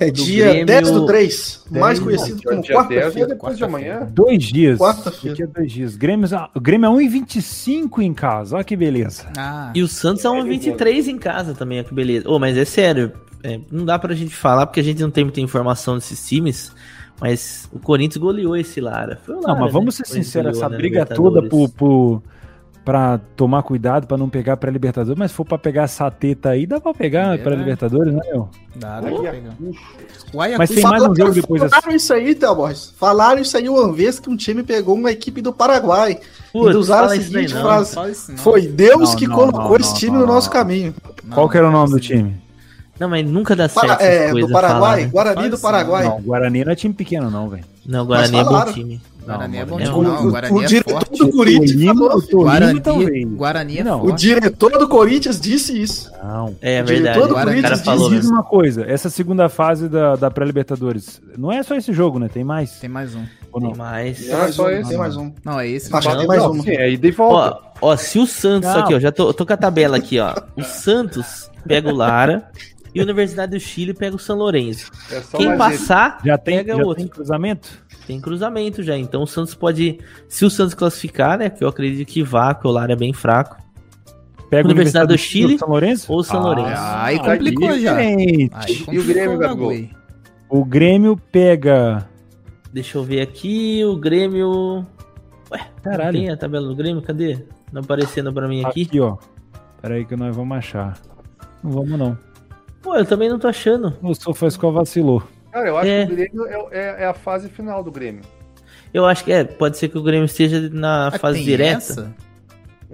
É 0.00 0.10
dia 0.12 0.44
Grêmio... 0.44 0.66
10 0.66 0.90
do 0.92 1.06
3, 1.06 1.64
10, 1.70 1.82
mais 1.82 1.98
conhecido 1.98 2.40
como 2.42 2.62
quarta-feira. 2.62 3.26
depois 3.26 3.58
de 3.58 3.64
amanhã. 3.64 4.06
Dois 4.08 4.44
dias. 4.44 4.78
Quarta-feira. 4.78 5.50
dois 5.52 5.72
dias. 5.72 5.96
Grêmio, 5.96 6.28
o 6.54 6.60
Grêmio 6.60 6.86
é 6.86 7.04
1,25 7.08 8.00
em 8.00 8.14
casa, 8.14 8.54
olha 8.54 8.64
que 8.64 8.76
beleza. 8.76 9.26
Ah. 9.36 9.72
E 9.74 9.82
o 9.82 9.88
Santos 9.88 10.24
é 10.24 10.28
1,23 10.28 11.08
em 11.08 11.18
casa 11.18 11.52
também, 11.52 11.78
olha 11.78 11.88
que 11.88 11.92
beleza. 11.92 12.28
Oh, 12.28 12.38
mas 12.38 12.56
é 12.56 12.64
sério, 12.64 13.12
é, 13.42 13.60
não 13.70 13.84
dá 13.84 13.98
pra 13.98 14.14
gente 14.14 14.34
falar 14.34 14.66
porque 14.66 14.80
a 14.80 14.84
gente 14.84 15.00
não 15.02 15.10
tem 15.10 15.24
muita 15.24 15.40
informação 15.40 15.94
desses 15.94 16.26
times, 16.26 16.72
mas 17.20 17.68
o 17.72 17.78
Corinthians 17.78 18.16
goleou 18.16 18.56
esse 18.56 18.80
Lara. 18.80 19.20
Lara 19.26 19.40
não, 19.42 19.58
mas 19.58 19.72
vamos 19.72 19.98
né? 19.98 20.04
ser 20.04 20.12
sinceros, 20.12 20.56
essa 20.56 20.68
briga 20.68 21.06
toda 21.06 21.48
por, 21.48 21.68
por, 21.70 22.22
pra 22.84 23.18
tomar 23.36 23.62
cuidado 23.62 24.06
pra 24.06 24.16
não 24.16 24.28
pegar 24.28 24.56
pré-libertadores, 24.56 25.18
mas 25.18 25.30
se 25.30 25.36
for 25.36 25.44
pra 25.44 25.58
pegar 25.58 25.82
essa 25.82 26.10
teta 26.10 26.50
aí, 26.50 26.66
dá 26.66 26.80
pra 26.80 26.94
pegar 26.94 27.34
É, 27.34 27.38
pré-libertadores, 27.38 28.14
né, 28.14 28.20
meu? 28.30 28.48
Dá, 28.76 29.00
dá 29.00 29.10
Mas 30.56 30.70
tem 30.70 30.82
mais 30.82 31.02
um 31.02 31.14
jogo 31.14 31.32
depois 31.32 31.62
dessa. 31.62 31.76
Falaram 31.76 31.96
isso 31.96 32.14
aí, 32.14 32.34
Delborges. 32.34 32.94
Falaram 32.96 33.40
isso 33.40 33.56
aí 33.56 33.68
uma 33.68 33.92
vez 33.92 34.18
que 34.18 34.30
um 34.30 34.36
time 34.36 34.62
pegou 34.62 34.94
uma 34.94 35.10
equipe 35.10 35.42
do 35.42 35.52
Paraguai. 35.52 36.18
Putz, 36.52 36.74
e 36.74 36.78
usaram 36.78 37.08
a 37.08 37.10
seguinte 37.10 37.52
frase. 37.52 37.94
Foi 38.38 38.66
Deus 38.66 39.10
Não, 39.10 39.16
que 39.16 39.26
não, 39.26 39.36
colocou 39.36 39.70
não, 39.70 39.76
esse 39.76 39.90
não, 39.90 39.98
time 39.98 40.12
não, 40.12 40.20
no 40.20 40.26
nosso 40.26 40.46
não. 40.48 40.52
caminho. 40.54 40.94
Não, 41.24 41.34
Qual 41.34 41.48
que 41.48 41.58
era 41.58 41.68
o 41.68 41.72
nome 41.72 41.90
do 41.90 42.00
time? 42.00 42.47
Não, 42.98 43.08
mas 43.08 43.24
nunca 43.28 43.54
dá 43.54 43.68
certo 43.68 43.86
Para- 43.96 44.02
é, 44.04 44.32
do 44.32 44.48
Paraguai, 44.48 44.68
falar, 44.80 44.96
né? 44.96 45.06
Guarani 45.06 45.48
do 45.48 45.54
isso, 45.54 45.62
Paraguai. 45.62 46.04
Não, 46.04 46.20
Guarani 46.20 46.64
não 46.64 46.72
é 46.72 46.74
time 46.76 46.94
pequeno, 46.94 47.30
não, 47.30 47.48
velho. 47.48 47.64
Não, 47.86 48.04
Guarani 48.04 48.38
é 48.38 48.44
bom 48.44 48.64
time. 48.64 49.00
Guarani 49.24 49.56
é 49.58 49.64
bom 49.66 49.78
Não, 49.78 49.84
time, 49.84 50.04
não. 50.04 50.26
o, 50.26 50.30
Guarani 50.30 50.56
o 50.58 50.62
é 50.62 50.66
diretor 50.66 50.90
forte. 51.04 51.18
do 51.18 51.30
Corinthians 51.30 51.72
Tolima, 51.72 51.94
falou. 51.94 52.16
o 52.16 52.22
Tolima 52.22 52.42
Guarani, 52.50 52.80
também. 52.80 53.28
Guarani 53.28 53.78
é 53.78 53.84
Não, 53.84 53.98
O 54.02 54.08
forte. 54.08 54.20
diretor 54.20 54.78
do 54.78 54.88
Corinthians 54.88 55.38
disse 55.40 55.80
isso. 55.80 56.10
Não. 56.22 56.56
É 56.62 56.82
O 56.82 56.86
verdade. 56.86 56.86
diretor 56.96 57.26
do 57.28 57.32
O 57.32 57.34
cara 57.36 57.50
Corinthians 57.50 57.80
falou 57.82 58.08
Diz 58.08 58.18
mesmo. 58.20 58.32
uma 58.32 58.42
coisa, 58.42 58.84
essa 58.90 59.10
segunda 59.10 59.48
fase 59.50 59.86
da, 59.88 60.16
da 60.16 60.30
pré-libertadores, 60.30 61.20
não 61.36 61.52
é 61.52 61.62
só 61.62 61.74
esse 61.76 61.92
jogo, 61.92 62.18
né? 62.18 62.28
Tem 62.32 62.42
mais? 62.42 62.72
Tem 62.80 62.88
mais 62.88 63.14
um. 63.14 63.22
Ou 63.52 63.60
não? 63.60 63.68
Tem 63.70 63.78
mais. 63.78 64.18
Tem 64.26 64.34
mais 64.36 64.54
só 64.54 64.64
um, 64.64 64.70
esse, 64.70 64.88
tem 64.88 64.98
mais 64.98 65.16
um. 65.16 65.32
Não, 65.44 65.60
é 65.60 65.68
esse. 65.68 65.94
Acho 65.94 66.08
que 66.08 66.12
Não, 66.14 66.18
tem 66.20 66.28
mais 66.28 66.42
Não, 66.42 66.62
sim, 66.62 66.70
é 66.70 66.90
e 66.90 67.10
volta. 67.10 67.58
Ó, 67.82 67.92
ó, 67.92 67.96
se 67.96 68.18
o 68.18 68.26
Santos, 68.26 68.70
Não. 68.70 68.80
aqui, 68.80 68.94
ó, 68.94 68.98
já 69.00 69.12
tô, 69.12 69.32
tô 69.34 69.44
com 69.46 69.52
a 69.52 69.56
tabela 69.58 69.96
aqui, 69.98 70.18
ó. 70.18 70.34
O 70.56 70.62
Santos 70.64 71.50
pega 71.66 71.90
o 71.90 71.94
Lara 71.94 72.44
e 72.94 73.00
a 73.00 73.02
Universidade 73.02 73.52
do 73.52 73.60
Chile 73.60 73.92
pega 73.94 74.16
o 74.16 74.18
São 74.18 74.36
Lourenço. 74.36 74.90
É 75.10 75.20
só 75.20 75.36
Quem 75.38 75.56
passar, 75.56 76.18
Já 76.24 76.36
tem, 76.38 76.56
pega 76.58 76.76
já 76.76 76.82
outro. 76.82 76.96
tem 77.02 77.08
cruzamento? 77.08 77.68
Tem 78.06 78.20
cruzamento 78.20 78.82
já. 78.82 78.96
Então 78.96 79.22
o 79.22 79.26
Santos 79.26 79.54
pode. 79.54 79.98
Se 80.28 80.44
o 80.44 80.50
Santos 80.50 80.74
classificar, 80.74 81.38
né? 81.38 81.50
Que 81.50 81.62
eu 81.62 81.68
acredito 81.68 82.06
que 82.08 82.22
vá, 82.22 82.54
que 82.54 82.66
o 82.66 82.70
Lara 82.70 82.92
é 82.92 82.96
bem 82.96 83.12
fraco. 83.12 83.56
Pega 84.50 84.66
a 84.66 84.70
Universidade 84.70 85.08
do 85.12 85.18
Chile 85.18 85.52
ou 85.54 85.58
São 85.58 85.68
Lourenço? 85.68 86.12
ou 86.12 86.24
São 86.24 86.42
Lourenço. 86.42 86.70
Aí 86.82 87.16
Ah, 87.16 87.24
complicou 87.24 87.68
aí 87.68 87.82
já. 87.82 87.96
Aí 87.96 88.16
E 88.16 88.44
o 88.46 88.84
complicou 88.86 89.04
Grêmio, 89.04 89.38
Gabigol? 89.38 89.74
O 90.48 90.64
Grêmio 90.64 91.16
pega. 91.30 92.08
Deixa 92.72 92.96
eu 92.96 93.04
ver 93.04 93.20
aqui. 93.20 93.84
O 93.84 93.96
Grêmio. 93.96 94.86
Ué, 95.52 95.60
Caralho. 95.82 96.18
tem 96.18 96.30
a 96.30 96.36
tabela 96.36 96.66
do 96.66 96.74
Grêmio? 96.74 97.02
Cadê? 97.02 97.44
Não 97.70 97.82
aparecendo 97.82 98.32
pra 98.32 98.48
mim 98.48 98.64
aqui. 98.64 98.82
Aqui, 98.84 99.00
ó. 99.00 99.18
Pera 99.82 99.96
aí 99.96 100.04
que 100.06 100.16
nós 100.16 100.34
vamos 100.34 100.56
achar. 100.56 100.98
Não 101.62 101.70
vamos, 101.70 101.98
não. 101.98 102.16
Pô, 102.82 102.96
eu 102.96 103.04
também 103.04 103.28
não 103.28 103.38
tô 103.38 103.48
achando. 103.48 103.96
O 104.02 104.14
Sofasco 104.14 104.70
vacilou. 104.72 105.22
Cara, 105.52 105.68
eu 105.68 105.76
acho 105.78 105.88
É. 105.88 106.06
que 106.06 106.12
o 106.12 106.16
Grêmio 106.16 106.46
é, 106.46 106.54
é- 106.70 106.96
é 107.02 107.06
a 107.06 107.14
fase 107.14 107.48
final 107.48 107.82
do 107.82 107.90
Grêmio. 107.90 108.22
Eu 108.94 109.04
acho 109.04 109.24
que 109.24 109.32
é. 109.32 109.44
Pode 109.44 109.76
ser 109.78 109.88
que 109.88 109.98
o 109.98 110.02
Grêmio 110.02 110.24
esteja 110.26 110.68
na 110.72 111.08
Ah, 111.08 111.18
fase 111.18 111.38
tem 111.38 111.44
direta. 111.46 111.76
essa? 111.78 112.14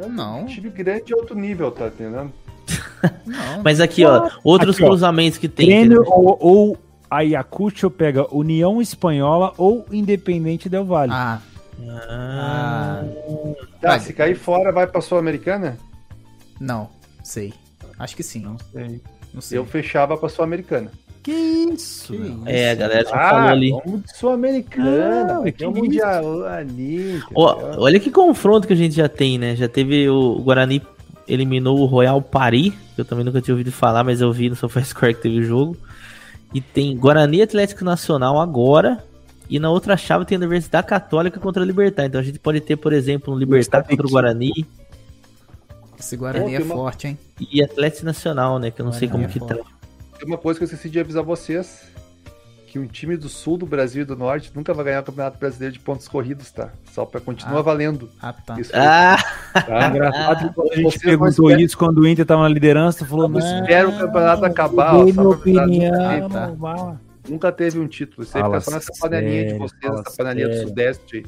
Não. 0.08 0.42
Um 0.42 0.46
time 0.46 0.70
grande 0.70 1.12
é 1.12 1.16
outro 1.16 1.36
nível, 1.38 1.70
tá 1.70 1.86
entendendo? 1.86 2.32
Não. 3.26 3.62
Mas 3.62 3.80
aqui, 3.80 4.04
ó, 4.04 4.28
outros 4.42 4.76
Aqui, 4.76 4.84
ó. 4.84 4.88
cruzamentos 4.88 5.38
que 5.38 5.48
tem. 5.48 5.66
Grêmio 5.66 6.00
entendeu? 6.02 6.12
ou, 6.12 6.38
ou 6.40 6.78
Ayacucho 7.10 7.90
pega 7.90 8.26
União 8.34 8.80
Espanhola 8.82 9.52
ou 9.58 9.86
Independente 9.92 10.68
Del 10.68 10.84
Valle. 10.84 11.12
Ah, 11.12 11.40
Ah, 12.00 13.04
Tá, 13.80 13.88
Vai. 13.90 14.00
se 14.00 14.12
cair 14.12 14.36
fora, 14.36 14.72
vai 14.72 14.86
pra 14.86 15.00
Sul-Americana? 15.00 15.76
não. 16.60 16.88
Sei. 17.22 17.52
Acho 17.98 18.16
que 18.16 18.22
sim. 18.22 18.40
Não 18.42 18.56
sei. 18.72 19.00
Eu 19.50 19.64
fechava 19.64 20.16
pra 20.16 20.28
Sul-Americana. 20.28 20.90
Que 21.22 21.32
isso? 21.32 22.12
Que 22.12 22.36
é, 22.44 22.70
a 22.72 22.74
galera 22.74 23.08
já 23.08 23.16
Ah, 23.16 23.30
falou 23.30 23.48
ali. 23.48 23.72
Sul-Americana. 24.14 25.40
Vai 25.40 25.52
que? 25.52 25.66
Mundial 25.66 26.44
ali. 26.46 27.22
Ó, 27.34 27.76
olha 27.78 27.98
que 27.98 28.10
confronto 28.10 28.66
que 28.66 28.74
a 28.74 28.76
gente 28.76 28.94
já 28.94 29.08
tem, 29.08 29.38
né? 29.38 29.56
Já 29.56 29.66
teve 29.68 30.08
o 30.08 30.36
Guarani 30.40 30.82
eliminou 31.26 31.78
o 31.80 31.86
Royal 31.86 32.20
Paris, 32.20 32.74
que 32.94 33.00
eu 33.00 33.04
também 33.06 33.24
nunca 33.24 33.40
tinha 33.40 33.54
ouvido 33.54 33.72
falar, 33.72 34.04
mas 34.04 34.20
eu 34.20 34.30
vi 34.32 34.50
no 34.50 34.56
SofaScore 34.56 35.14
que 35.14 35.22
teve 35.22 35.38
o 35.38 35.42
jogo. 35.44 35.76
E 36.52 36.60
tem 36.60 36.94
Guarani 36.96 37.42
Atlético 37.42 37.84
Nacional 37.84 38.38
agora. 38.38 39.02
E 39.48 39.58
na 39.58 39.70
outra 39.70 39.96
chave 39.96 40.24
tem 40.24 40.36
a 40.36 40.38
Universidade 40.38 40.86
Católica 40.86 41.40
contra 41.40 41.62
a 41.62 41.66
Libertar. 41.66 42.06
Então 42.06 42.20
a 42.20 42.24
gente 42.24 42.38
pode 42.38 42.60
ter, 42.60 42.76
por 42.76 42.92
exemplo, 42.92 43.32
um 43.34 43.38
Libertar 43.38 43.82
contra 43.82 44.06
o 44.06 44.10
Guarani 44.10 44.66
Esse 46.04 46.16
Guarani 46.16 46.50
Pô, 46.56 46.62
é 46.62 46.64
uma- 46.64 46.74
forte, 46.74 47.06
hein? 47.08 47.18
e 47.40 47.62
Atlético 47.62 48.04
Nacional, 48.06 48.58
né? 48.58 48.70
Que 48.70 48.80
eu 48.80 48.84
não 48.84 48.92
sei 48.92 49.08
Guarani 49.08 49.32
como 49.32 49.46
é 49.46 49.48
que 49.48 49.54
forte. 49.56 49.70
tá. 49.70 50.18
Tem 50.18 50.28
uma 50.28 50.38
coisa 50.38 50.58
que 50.58 50.64
eu 50.64 50.66
esqueci 50.66 50.90
de 50.90 51.00
avisar 51.00 51.22
vocês. 51.22 51.92
Que 52.66 52.78
um 52.80 52.86
time 52.88 53.16
do 53.16 53.28
sul 53.28 53.56
do 53.56 53.64
Brasil 53.66 54.02
e 54.02 54.04
do 54.04 54.16
norte 54.16 54.50
nunca 54.52 54.74
vai 54.74 54.84
ganhar 54.86 55.00
o 55.00 55.04
Campeonato 55.04 55.38
Brasileiro 55.38 55.72
de 55.74 55.78
pontos 55.78 56.08
corridos, 56.08 56.50
tá? 56.50 56.70
Só 56.92 57.04
pra 57.06 57.20
continuar 57.20 57.60
Ah. 57.60 57.62
valendo. 57.62 58.10
Ah, 58.20 58.32
tá. 58.32 58.58
Isso 58.60 58.72
Ah, 58.74 59.16
tá? 59.52 59.88
Engraçado 59.94 60.48
que 60.48 60.54
quando 60.54 60.72
a 60.72 60.76
gente 60.76 60.98
perguntou 60.98 61.28
esperam- 61.28 61.60
isso 61.64 61.78
quando 61.78 61.98
o 61.98 62.06
Inter 62.08 62.26
tava 62.26 62.42
na 62.42 62.48
liderança, 62.48 63.04
falou, 63.06 63.28
Não 63.28 63.38
não, 63.38 63.60
espera 63.62 63.88
o 63.88 63.96
campeonato 63.96 64.44
acabar, 64.44 64.96
ó, 64.96 65.06
só 65.12 65.22
opinião, 65.30 65.66
nunca, 65.68 66.26
Ah, 66.26 66.28
tá. 66.28 66.96
nunca 67.28 67.52
teve 67.52 67.78
um 67.78 67.86
título. 67.86 68.24
Isso 68.24 68.36
aí 68.36 68.42
Fala 68.42 68.58
fica 68.60 68.70
só 68.72 68.76
nessa 68.76 68.92
panelinha 69.00 69.52
de 69.52 69.58
vocês, 69.58 69.92
essa 70.00 70.16
panelinha 70.16 70.48
do. 70.48 70.68
Sudeste 70.68 71.16
aí. 71.18 71.26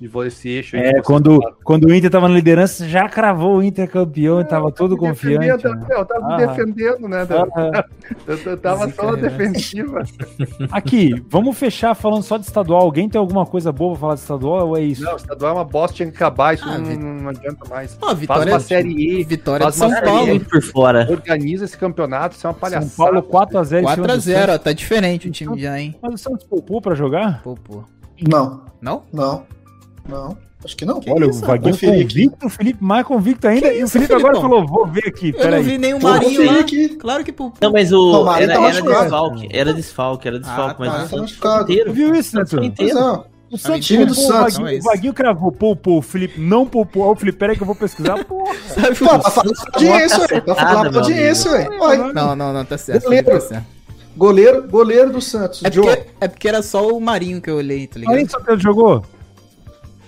De 0.00 0.08
esse 0.26 0.48
eixo 0.48 0.76
É, 0.76 1.02
quando, 1.02 1.40
quando 1.64 1.86
o 1.88 1.92
Inter 1.94 2.08
tava 2.08 2.28
na 2.28 2.34
liderança, 2.34 2.86
já 2.88 3.08
cravou 3.08 3.56
o 3.56 3.62
Inter 3.62 3.90
campeão 3.90 4.40
e 4.40 4.44
tava 4.44 4.70
todo 4.70 4.96
confiante. 4.96 5.40
defendendo, 5.46 5.74
né? 5.80 5.86
Eu 5.90 6.04
tava 6.04 6.34
Ah. 6.34 6.36
defendendo, 6.36 7.08
né? 7.08 7.26
Ah, 7.28 7.84
Eu, 8.26 8.38
eu 8.38 8.56
tava 8.56 8.88
só 8.92 9.10
na 9.10 9.16
defensiva. 9.16 10.02
Aqui, 10.70 11.20
vamos 11.28 11.58
fechar 11.58 11.94
falando 11.94 12.22
só 12.22 12.36
de 12.36 12.44
estadual. 12.44 12.80
Alguém 12.82 13.08
tem 13.08 13.18
alguma 13.18 13.44
coisa 13.44 13.72
boa 13.72 13.92
pra 13.92 14.00
falar 14.00 14.14
de 14.14 14.20
estadual 14.20 14.68
ou 14.68 14.76
é 14.76 14.82
isso? 14.82 15.02
Não, 15.02 15.16
estadual 15.16 15.50
é 15.50 15.54
uma 15.58 15.64
bosta, 15.64 15.96
tinha 15.96 16.08
que 16.10 16.16
acabar, 16.16 16.54
isso 16.54 16.64
Ah, 16.68 16.78
não, 16.78 16.94
não 17.14 17.28
adianta 17.30 17.68
mais. 17.68 17.98
Ó, 18.00 18.06
Faz 18.06 18.18
vitória, 18.20 18.52
uma 18.52 18.60
série 18.60 18.88
E, 19.20 19.24
vitória 19.24 19.64
faz 19.64 19.74
de 19.74 19.80
São 19.80 19.92
é 19.92 20.00
Paulo. 20.00 20.26
muito 20.28 20.48
por 20.48 20.62
fora. 20.62 21.06
organiza 21.10 21.64
esse 21.64 21.76
campeonato, 21.76 22.36
isso 22.36 22.46
é 22.46 22.50
uma 22.50 22.54
palhaçada. 22.54 22.86
São 22.86 23.04
Paulo 23.04 23.22
4x0 23.22 23.82
4x0, 23.82 24.54
ó, 24.54 24.58
tá 24.58 24.72
diferente 24.72 25.26
o 25.28 25.30
time 25.32 25.58
já, 25.60 25.78
hein? 25.78 25.96
Mas 26.00 26.14
o 26.14 26.18
Santos 26.18 26.44
poupou 26.44 26.80
pra 26.80 26.94
jogar? 26.94 27.42
Pô. 27.42 27.56
Não, 28.28 28.62
Não? 28.80 29.02
não, 29.12 29.44
não. 30.08 30.36
Acho 30.64 30.76
que 30.76 30.84
não. 30.84 30.98
Que 30.98 31.08
Olha, 31.08 31.26
isso, 31.26 31.44
o 31.44 31.46
Vaguinho 31.46 31.78
convicto, 31.78 32.46
o 32.46 32.50
Felipe 32.50 32.82
mais 32.82 33.06
convicto 33.06 33.46
ainda. 33.46 33.68
Que 33.70 33.76
e 33.78 33.82
o 33.82 33.84
isso, 33.84 33.92
Felipe 33.92 34.12
agora 34.12 34.34
Filipão? 34.34 34.50
falou, 34.66 34.66
vou 34.66 34.86
ver 34.88 35.06
aqui, 35.06 35.32
Eu 35.38 35.50
não 35.52 35.62
vi 35.62 35.78
nenhum 35.78 36.00
Vou 36.00 36.10
Marinho 36.10 36.46
lá. 36.52 36.58
aqui. 36.60 36.88
Claro 36.96 37.22
que 37.24 37.32
pô. 37.32 37.52
Não, 37.60 37.70
mas 37.70 37.92
o. 37.92 38.10
Não, 38.12 38.22
o 38.22 38.24
Marinho 38.24 38.50
era, 38.50 38.60
tá 38.60 38.66
era 38.68 38.82
desfalque. 39.02 39.48
Era 39.52 39.72
desfalque, 39.74 40.28
era 40.28 40.38
desfalque, 40.40 40.74
Ah, 40.74 40.76
mas 40.78 40.88
tá, 40.88 40.98
o 40.98 41.02
tá 41.02 41.08
Santos 41.28 41.62
inteiro. 41.62 41.92
Viu 41.92 42.12
isso, 42.14 42.30
Santos 42.32 42.50
foi 42.50 42.60
Neto? 42.60 42.74
Pois 42.76 42.90
inteiro. 42.90 43.06
é, 43.08 43.54
O 43.54 43.56
Santos 43.56 43.86
time 43.86 44.04
do 44.04 44.14
poupou, 44.16 44.24
o 44.24 44.26
Santos, 44.32 44.54
Vaguinho- 44.54 44.60
não 44.62 44.68
é 44.68 44.72
O 44.72 44.78
isso. 44.78 44.88
Vaguinho 44.88 45.14
cravou, 45.14 45.52
poupou, 45.52 45.98
o 45.98 46.02
Felipe 46.02 46.40
não 46.40 46.66
poupou. 46.66 47.02
Ó, 47.04 47.12
O 47.12 47.16
Felipe, 47.16 47.38
peraí 47.38 47.56
que 47.56 47.62
eu 47.62 47.66
vou 47.66 47.76
pesquisar. 47.76 48.22
Porra. 48.26 48.52
Sabe 48.66 48.96
Pô, 48.96 49.04
pra 49.06 49.20
falar 49.30 49.52
pra 49.52 49.72
audiência, 49.74 50.18
ué. 50.20 50.26
Pra 50.26 50.40
falar 50.40 50.56
Cacetada, 50.56 50.80
pra 50.80 50.90
meu 50.90 51.00
audiência, 51.02 51.50
ué. 51.52 51.68
Olha, 51.80 52.12
Não, 52.12 52.34
não, 52.34 52.52
não, 52.52 52.64
tá 52.64 52.76
certo. 52.76 53.04
Goleiro. 53.04 53.26
Tá 53.30 53.40
certo. 53.40 53.66
Goleiro, 54.16 54.66
goleiro 54.68 55.12
do 55.12 55.20
Santos, 55.20 55.62
É 55.64 55.70
porque, 55.70 56.06
é 56.20 56.26
porque 56.26 56.48
era 56.48 56.60
só 56.62 56.88
o 56.88 57.00
Marinho 57.00 57.40
que 57.40 57.48
eu 57.48 57.54
olhei, 57.58 57.86
tá 57.86 58.00
ligado? 58.00 58.16
Aí 58.16 58.24
o 58.24 58.28
Santos 58.28 58.60
jogou? 58.60 59.04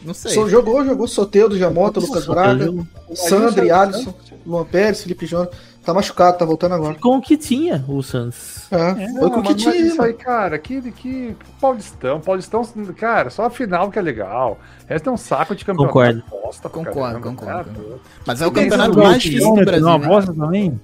Não 0.03 0.15
sei. 0.15 0.33
Só 0.33 0.49
jogou, 0.49 0.85
jogou 0.85 1.07
Soteudo, 1.07 1.59
Jamota, 1.59 2.01
Lucas 2.01 2.27
Braga, 2.27 2.73
Sandri. 3.15 3.71
Alisson, 3.71 4.15
Luan 4.47 4.65
Pérez, 4.65 5.03
Felipe 5.03 5.27
Jonas. 5.27 5.51
Tá 5.85 5.95
machucado, 5.95 6.37
tá 6.37 6.45
voltando 6.45 6.75
agora. 6.75 6.95
Com 6.95 7.17
o 7.17 7.21
que 7.23 7.39
tinha 7.39 7.83
o 7.89 8.03
Santos. 8.03 8.71
É, 8.71 9.09
foi 9.19 9.31
com 9.31 9.41
o 9.41 9.43
que 9.43 9.53
é 9.53 9.55
tinha, 9.55 9.77
isso 9.77 10.03
aí, 10.03 10.13
cara, 10.13 10.59
que, 10.59 10.93
que 10.93 11.35
Paulistão, 11.59 12.21
Paulistão, 12.21 12.63
cara, 12.97 13.31
só 13.31 13.47
a 13.47 13.51
final 13.51 13.91
que 13.91 13.99
é 13.99 14.03
legal. 14.03 14.59
O 14.85 14.89
resto 14.89 15.09
é 15.09 15.13
um 15.13 15.17
saco 15.17 15.55
de 15.55 15.65
campeonato. 15.65 15.93
Concordo. 15.95 16.23
Bosta 16.31 16.69
Concordo, 16.69 17.01
caramba, 17.01 17.21
concordo. 17.31 17.71
cara. 17.71 17.99
Mas 18.27 18.43
é 18.43 18.47
o 18.47 18.53
campeonato 18.53 18.99
mais 18.99 19.23
difícil 19.23 19.55
do 19.55 19.65
Brasil. 19.65 19.87
Não, 19.87 19.99
né? 19.99 20.07
bosta 20.07 20.35
também. 20.35 20.81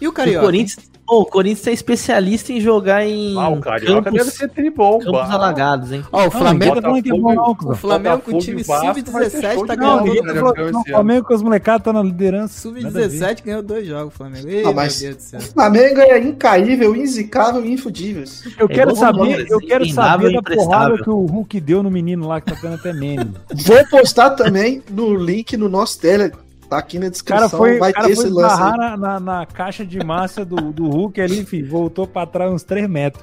E 0.00 0.06
o 0.06 0.10
O 0.10 0.12
Carioca? 0.12 0.46
Corinthians, 0.46 0.90
Pô, 1.12 1.20
o 1.20 1.26
Corinthians 1.26 1.66
é 1.66 1.72
especialista 1.72 2.54
em 2.54 2.58
jogar 2.58 3.04
em 3.04 3.36
Ah, 3.38 3.50
o 3.50 3.60
Carioca 3.60 4.04
campos, 4.04 4.18
deve 4.18 4.30
ser 4.30 4.48
tribom. 4.48 4.98
campos 4.98 5.30
alagados, 5.30 5.92
hein? 5.92 6.02
Ó, 6.10 6.26
o 6.26 6.30
Flamengo, 6.30 6.76
Não, 6.76 6.80
tá 6.94 7.02
que 7.02 7.10
é 7.10 7.12
bom, 7.18 7.34
não, 7.34 7.50
o. 7.50 7.74
Flamengo 7.74 8.22
com 8.22 8.36
o 8.36 8.38
time 8.38 8.62
e 8.62 8.64
Vasco 8.64 9.10
vai 9.12 9.28
ser 9.28 9.36
sub-17 9.42 9.52
show 9.54 9.66
tá 9.66 9.76
Não, 9.76 10.04
ganhando. 10.04 10.72
Não, 10.72 10.80
o 10.80 10.84
Flamengo 10.88 11.26
com 11.26 11.34
os 11.34 11.42
molecados 11.42 11.84
tá 11.84 11.92
na 11.92 12.02
liderança. 12.02 12.66
Nada 12.70 12.88
a 12.88 12.92
ver. 12.92 13.10
Sub-17 13.10 13.44
ganhou 13.44 13.62
dois 13.62 13.86
jogos, 13.86 14.14
o 14.14 14.16
Flamengo. 14.16 14.48
Ei, 14.48 14.60
Ah, 14.60 14.64
meu 14.64 14.72
mas- 14.74 15.00
Deus 15.02 15.16
do 15.16 15.20
céu. 15.22 15.40
O 15.40 15.42
Flamengo 15.42 16.00
é 16.00 16.18
incaível, 16.18 16.96
inzicável 16.96 17.62
e 17.62 17.72
infudível. 17.74 18.24
Eu 18.58 18.66
É 18.70 18.72
quero 18.74 18.96
saber, 18.96 19.46
eu 19.50 19.58
quero 19.58 19.86
saber 19.90 20.32
da 20.32 20.40
porrada 20.40 20.96
que 20.96 21.10
o 21.10 21.26
Hulk 21.26 21.60
deu 21.60 21.82
no 21.82 21.90
menino 21.90 22.26
lá 22.26 22.40
que 22.40 22.50
tá 22.54 22.58
tendo 22.58 22.76
até 22.76 22.90
meme. 22.94 23.32
Vou 23.54 23.86
postar 23.90 24.30
também 24.30 24.82
no 24.90 25.14
link 25.14 25.58
no 25.58 25.68
nosso 25.68 26.00
Telegram. 26.00 26.40
Tá 26.72 26.78
aqui 26.78 26.98
na 26.98 27.08
O 27.08 27.10
descrição. 27.10 27.36
cara 27.36 27.48
foi, 27.50 27.78
vai 27.78 27.92
cara 27.92 28.06
ter 28.08 28.16
foi 28.16 28.24
esse 28.24 28.32
lance. 28.32 28.58
na, 28.58 28.96
na, 28.96 29.20
na 29.20 29.44
caixa 29.46 29.84
de 29.84 30.02
massa 30.02 30.42
do, 30.42 30.72
do 30.72 30.88
Hulk 30.88 31.20
ali, 31.20 31.40
enfim, 31.40 31.62
voltou 31.62 32.06
pra 32.06 32.24
trás 32.24 32.50
uns 32.50 32.62
3 32.62 32.88
metros. 32.88 33.22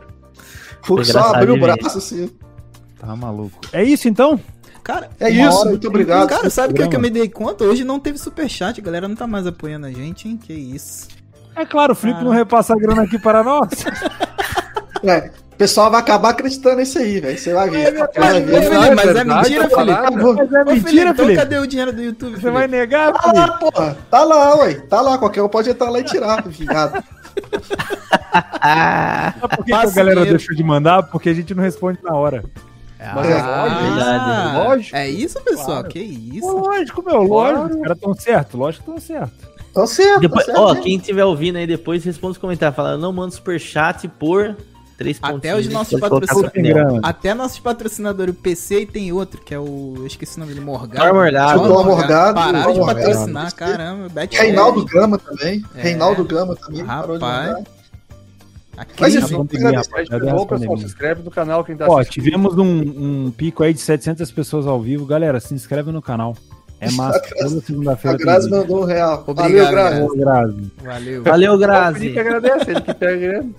Hulk 0.88 1.04
só 1.06 1.34
abriu 1.34 1.56
o 1.56 1.60
ver. 1.60 1.76
braço 1.76 1.98
assim. 1.98 2.30
Tá 3.00 3.16
maluco. 3.16 3.60
É 3.74 3.84
isso 3.84 4.08
então? 4.08 4.40
Cara, 4.84 5.10
É 5.20 5.30
isso, 5.32 5.58
hora 5.62 5.70
muito 5.70 5.84
e 5.84 5.88
obrigado. 5.88 6.30
cara, 6.30 6.48
sabe 6.52 6.74
o 6.74 6.76
que, 6.76 6.84
é 6.84 6.88
que 6.88 6.96
eu 6.96 7.00
me 7.00 7.10
dei 7.10 7.28
conta? 7.28 7.64
Hoje 7.64 7.84
não 7.84 8.00
teve 8.00 8.18
superchat, 8.20 8.80
a 8.80 8.84
galera 8.84 9.08
não 9.08 9.16
tá 9.16 9.26
mais 9.26 9.48
apoiando 9.48 9.88
a 9.88 9.92
gente, 9.92 10.28
hein? 10.28 10.38
Que 10.38 10.54
isso. 10.54 11.08
É 11.56 11.66
claro, 11.66 11.94
o 11.94 11.96
Felipe 11.96 12.20
Ah. 12.22 12.24
não 12.24 12.32
repassa 12.32 12.74
a 12.74 12.78
grana 12.78 13.02
aqui 13.04 13.18
para 13.18 13.44
nós. 13.44 13.68
É, 15.04 15.32
pessoal 15.60 15.92
vai 15.92 16.00
acabar 16.00 16.30
acreditando 16.30 16.78
nisso 16.78 16.98
aí, 16.98 17.20
velho. 17.20 17.38
Você 17.38 17.54
vai 17.54 17.70
ver. 17.70 17.92
Você 17.92 18.20
vai 18.20 18.42
Ô, 18.42 18.46
ver. 18.46 18.64
Felipe, 18.64 18.96
mas 18.96 19.16
é 19.16 19.24
mentira, 19.26 19.70
tá 19.70 19.76
Felipe? 19.76 20.02
Mas 20.02 20.16
é 20.16 20.62
Ô, 20.62 20.66
Felipe, 20.66 20.86
mentira, 20.86 21.10
então 21.10 21.36
cadê 21.36 21.58
o 21.60 21.68
dinheiro 21.68 21.94
do 21.94 22.02
YouTube? 22.02 22.40
Você 22.40 22.50
vai 22.50 22.68
negar, 22.68 23.12
Tá 23.12 23.34
lá, 23.34 23.48
porra. 23.58 23.98
Tá 24.10 24.24
lá, 24.24 24.56
ué. 24.60 24.74
Tá 24.76 25.02
lá. 25.02 25.18
Qualquer 25.18 25.44
um 25.44 25.50
pode 25.50 25.70
entrar 25.70 25.90
lá 25.90 26.00
e 26.00 26.04
tirar, 26.06 26.42
viado. 26.48 27.04
Ah, 28.62 29.34
Sabe 29.40 29.58
por 29.58 29.66
que, 29.66 29.72
que 29.72 29.74
a 29.74 29.90
galera 29.92 30.26
deixou 30.26 30.56
de 30.56 30.64
mandar? 30.64 31.04
Porque 31.04 31.30
a 31.30 31.34
gente 31.34 31.54
não 31.54 31.62
responde 31.62 32.00
na 32.02 32.16
hora. 32.16 32.44
Mas 32.98 33.30
é 33.30 33.40
Ah, 33.40 34.54
lógico, 34.56 34.70
lógico. 34.70 34.96
É 34.96 35.10
isso, 35.10 35.42
pessoal? 35.42 35.66
Claro. 35.66 35.88
Que 35.90 36.00
isso? 36.00 36.58
Lógico, 36.58 37.04
meu, 37.04 37.24
lógico. 37.24 37.76
Os 37.76 37.82
caras 37.82 37.98
estão 37.98 38.14
certo, 38.14 38.58
lógico 38.58 38.84
que 38.86 39.00
estão 39.00 39.18
certo. 39.18 39.50
Tá 39.74 39.88
certo. 39.88 40.20
depois, 40.22 40.46
tá 40.46 40.54
certo, 40.54 40.66
ó, 40.66 40.74
hein? 40.74 40.82
quem 40.82 40.96
estiver 40.98 41.24
ouvindo 41.26 41.58
aí 41.58 41.68
depois, 41.68 42.04
responde 42.04 42.32
os 42.34 42.38
comentários. 42.38 42.76
Fala, 42.76 42.98
não 42.98 43.14
manda 43.14 43.32
superchat 43.32 44.08
por 44.08 44.56
três 45.00 45.18
Até 45.22 45.56
os 45.56 45.68
nossos 45.70 45.98
patrocinadores. 46.00 47.00
Até 47.02 47.34
nossos 47.34 47.58
patrocinadores, 47.60 48.36
o 48.36 48.38
PC, 48.38 48.82
e 48.82 48.86
tem 48.86 49.12
outro, 49.14 49.42
que 49.42 49.56
é 49.56 49.60
o. 49.60 49.94
Eu 49.98 50.06
esqueci 50.06 50.36
o 50.38 50.42
nome 50.42 50.54
dele, 50.54 50.66
Morgado. 50.66 51.06
Thor 51.06 51.14
Morgado. 51.16 51.64
Thor 51.64 51.86
Morgado, 51.86 52.36
Pararam 52.36 52.74
de 52.74 52.80
Morgado. 52.80 53.00
patrocinar, 53.00 53.56
caramba. 53.56 54.10
Bet 54.10 54.38
Reinaldo 54.38 54.86
Gama 54.86 55.18
também. 55.18 55.64
É. 55.74 55.82
Reinaldo 55.82 56.26
Gama 56.26 56.56
também. 56.56 56.84
Rapaz. 56.84 57.64
A 58.78 58.86
Mas 59.00 59.16
enfim, 59.16 59.36
pandemia, 59.38 59.82
bom, 60.32 60.46
pessoal, 60.46 60.78
se 60.78 60.86
inscreve 60.86 61.22
no 61.24 61.30
canal 61.32 61.66
quem 61.66 61.76
tá 61.76 61.86
Ó, 61.90 61.98
assistindo. 62.00 62.24
tivemos 62.24 62.58
um, 62.58 63.26
um 63.28 63.32
pico 63.36 63.62
aí 63.64 63.74
de 63.74 63.82
700 63.82 64.32
pessoas 64.32 64.66
ao 64.68 64.80
vivo. 64.82 65.06
Galera, 65.06 65.40
se 65.40 65.54
inscreve 65.54 65.92
no 65.92 66.02
canal. 66.02 66.36
É 66.80 66.90
massa. 66.96 67.20
Toda 67.38 67.58
A 67.58 67.62
segunda-feira 67.62 68.18
Grazi 68.18 68.50
tem 68.50 68.58
vídeo. 68.60 68.72
mandou 68.74 68.84
um 68.84 68.86
real. 68.86 69.24
Obrigado, 69.28 69.52
Valeu, 69.52 69.72
Grazi. 69.72 70.02
Ô, 70.02 70.16
Grazi. 70.16 70.72
Valeu. 70.82 71.24
Valeu, 71.24 71.54
O 71.54 71.58
Grazi. 71.58 72.20
Agradece, 72.20 72.72
ele 72.72 72.82
que 72.82 72.94
pega 72.94 73.18
grana. 73.18 73.50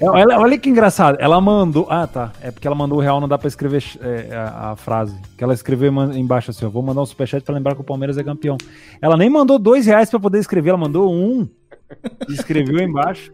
É, 0.00 0.36
Olha, 0.36 0.58
que 0.58 0.68
engraçado. 0.68 1.16
Ela 1.20 1.40
mandou. 1.40 1.86
Ah, 1.88 2.06
tá. 2.06 2.32
É 2.40 2.50
porque 2.50 2.66
ela 2.66 2.76
mandou 2.76 2.98
o 2.98 3.00
real, 3.00 3.20
não 3.20 3.28
dá 3.28 3.38
pra 3.38 3.48
escrever 3.48 3.82
é, 4.00 4.34
a, 4.34 4.70
a 4.72 4.76
frase. 4.76 5.16
Que 5.36 5.44
ela 5.44 5.54
escreveu 5.54 5.92
embaixo 6.12 6.50
assim: 6.50 6.64
ó, 6.64 6.68
vou 6.68 6.82
mandar 6.82 7.02
um 7.02 7.06
superchat 7.06 7.42
pra 7.44 7.54
lembrar 7.54 7.74
que 7.74 7.80
o 7.80 7.84
Palmeiras 7.84 8.18
é 8.18 8.24
campeão. 8.24 8.56
Ela 9.00 9.16
nem 9.16 9.30
mandou 9.30 9.58
dois 9.58 9.86
reais 9.86 10.10
pra 10.10 10.18
poder 10.20 10.38
escrever, 10.38 10.70
ela 10.70 10.78
mandou 10.78 11.12
um. 11.12 11.48
E 12.28 12.32
escreveu 12.34 12.78
embaixo. 12.78 13.32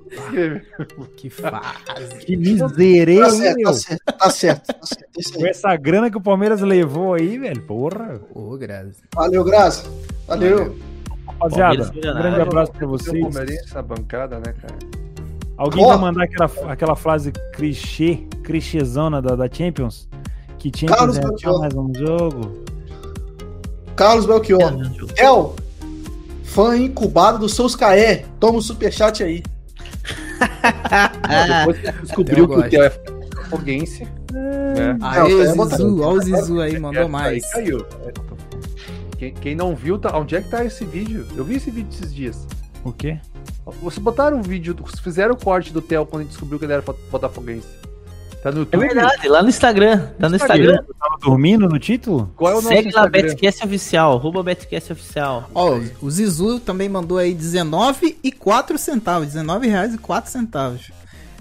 Que 1.16 1.28
fase. 1.28 2.24
Que 2.24 2.36
misereia, 2.36 3.24
Tá 3.24 3.30
certo, 3.30 3.56
meu? 3.56 3.66
tá 3.66 3.72
certo, 3.74 4.02
tá 4.04 4.30
certo, 4.30 4.66
tá 4.66 4.86
certo. 4.86 5.38
Com 5.38 5.46
essa 5.46 5.76
grana 5.76 6.10
que 6.10 6.16
o 6.16 6.22
Palmeiras 6.22 6.60
levou 6.62 7.14
aí, 7.14 7.38
velho. 7.38 7.60
Porra. 7.62 8.18
Ô, 8.34 8.56
Grazi. 8.56 9.02
Valeu, 9.14 9.44
Grazi. 9.44 9.84
Valeu. 10.26 10.74
Rapaziada, 11.26 11.90
um 11.94 12.00
grande 12.00 12.40
abraço 12.40 12.72
pra 12.72 12.86
vocês. 12.86 13.20
palmeirense 13.20 13.74
na 13.74 13.82
bancada, 13.82 14.36
né, 14.38 14.54
cara? 14.58 15.05
Alguém 15.56 15.84
Ó. 15.84 15.88
vai 15.88 15.98
mandar 15.98 16.24
aquela, 16.24 16.50
aquela 16.72 16.96
frase 16.96 17.32
clichê, 17.54 18.16
clichêzona 18.44 19.22
da, 19.22 19.34
da 19.34 19.48
Champions? 19.50 20.08
Que 20.58 20.70
tinha 20.70 20.90
Carlos 20.90 21.18
que 21.18 21.26
Belchior. 21.26 21.60
mais 21.60 21.74
um 21.74 21.92
jogo. 21.94 22.62
Carlos 23.94 24.26
Belchior. 24.26 24.72
El, 25.16 25.54
fã 26.44 26.76
incubado 26.76 27.38
do 27.38 27.48
Souskaé. 27.48 28.24
Toma 28.38 28.58
o 28.58 28.62
superchat 28.62 29.22
aí. 29.22 29.42
Depois 31.58 31.78
que 31.78 31.92
descobriu 32.02 32.48
que 32.48 32.54
o. 32.54 32.68
Theo 32.68 32.82
é 32.84 32.90
foguense, 33.48 34.04
né? 34.32 34.96
Aê, 35.00 35.44
ia 35.44 35.54
botar- 35.54 35.76
Zizu. 35.76 36.02
Olha 36.02 36.18
o 36.18 36.22
Zizu 36.22 36.60
aí, 36.60 36.78
mandou 36.78 37.02
Aí 37.04 37.08
mais. 37.08 37.52
caiu. 37.52 37.86
Quem, 39.18 39.32
quem 39.32 39.54
não 39.54 39.74
viu, 39.74 39.98
tá, 39.98 40.16
onde 40.18 40.36
é 40.36 40.42
que 40.42 40.50
tá 40.50 40.62
esse 40.64 40.84
vídeo? 40.84 41.26
Eu 41.34 41.44
vi 41.44 41.56
esse 41.56 41.70
vídeo 41.70 41.88
esses 41.90 42.12
dias. 42.14 42.46
O 42.88 42.92
quê? 42.92 43.18
Vocês 43.82 43.98
botaram 43.98 44.38
um 44.38 44.42
vídeo, 44.42 44.76
fizeram 45.02 45.34
o 45.34 45.36
corte 45.36 45.72
do 45.72 45.82
Theo 45.82 46.06
quando 46.06 46.22
ele 46.22 46.28
descobriu 46.28 46.58
que 46.58 46.64
ele 46.64 46.72
era 46.72 46.82
fo- 46.82 46.94
botafoguense. 47.10 47.66
Tá 48.42 48.52
no 48.52 48.58
É 48.58 48.60
YouTube? 48.60 48.80
verdade, 48.86 49.28
lá 49.28 49.42
no 49.42 49.48
Instagram. 49.48 50.06
Tá 50.20 50.28
no 50.28 50.36
Instagram. 50.36 50.84
Eu 50.86 50.94
tava 50.94 51.16
dormindo 51.20 51.68
no 51.68 51.78
título? 51.80 52.32
Qual 52.36 52.52
é 52.52 52.54
o 52.54 52.62
nosso 52.62 52.68
Segue 52.68 52.92
lá, 52.92 53.02
Instagram? 53.02 53.22
Betcast 53.28 53.64
Oficial. 53.66 54.16
Arroba 54.16 54.42
Betcast 54.44 54.92
Oficial. 54.92 55.50
Ó, 55.52 55.80
o 56.00 56.10
Zizu 56.10 56.60
também 56.60 56.88
mandou 56.88 57.18
aí 57.18 57.34
19 57.34 58.18
e 58.22 58.30
4 58.30 58.78
centavos. 58.78 59.26
19 59.28 59.66
reais 59.66 59.94
e 59.94 59.98
4 59.98 60.30
centavos. 60.30 60.92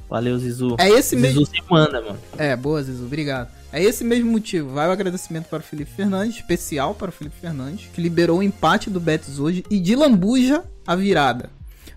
Valeu, 0.10 0.38
Zizu. 0.40 0.76
É 0.80 0.90
esse 0.90 1.16
mesmo. 1.16 1.46
Zizu 1.46 1.52
se 1.52 1.62
manda, 1.70 2.02
mano. 2.02 2.18
É, 2.40 2.56
boa, 2.56 2.82
Zizu, 2.82 3.06
obrigado. 3.06 3.50
É 3.72 3.84
esse 3.84 4.04
mesmo 4.04 4.32
motivo. 4.32 4.70
Vai 4.74 4.88
o 4.88 4.92
agradecimento 4.92 5.46
para 5.46 5.60
o 5.60 5.64
Felipe 5.64 5.92
Fernandes, 5.92 6.38
especial 6.38 6.96
para 6.96 7.10
o 7.10 7.12
Felipe 7.12 7.36
Fernandes, 7.40 7.88
que 7.94 8.02
liberou 8.02 8.40
o 8.40 8.44
empate 8.44 8.90
do 8.90 9.00
Betis 9.00 9.38
hoje 9.38 9.64
e 9.70 9.80
de 9.80 9.96
lambuja 9.96 10.64
a 10.86 10.96
virada. 10.96 11.50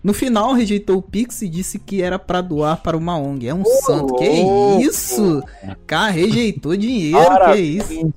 No 0.02 0.14
final, 0.14 0.52
rejeitou 0.52 0.98
o 0.98 1.02
Pix 1.02 1.42
e 1.42 1.48
disse 1.48 1.76
que 1.78 2.00
era 2.00 2.18
pra 2.20 2.40
doar 2.40 2.80
para 2.82 2.96
uma 2.96 3.18
ONG. 3.18 3.48
É 3.48 3.54
um 3.54 3.64
santo. 3.64 4.14
Que 4.14 4.28
louco! 4.42 4.80
isso? 4.80 5.42
Cara, 5.86 6.12
rejeitou 6.12 6.76
dinheiro. 6.76 7.18
Parabéns, 7.18 7.84
Que 7.88 7.94
isso? 7.94 8.10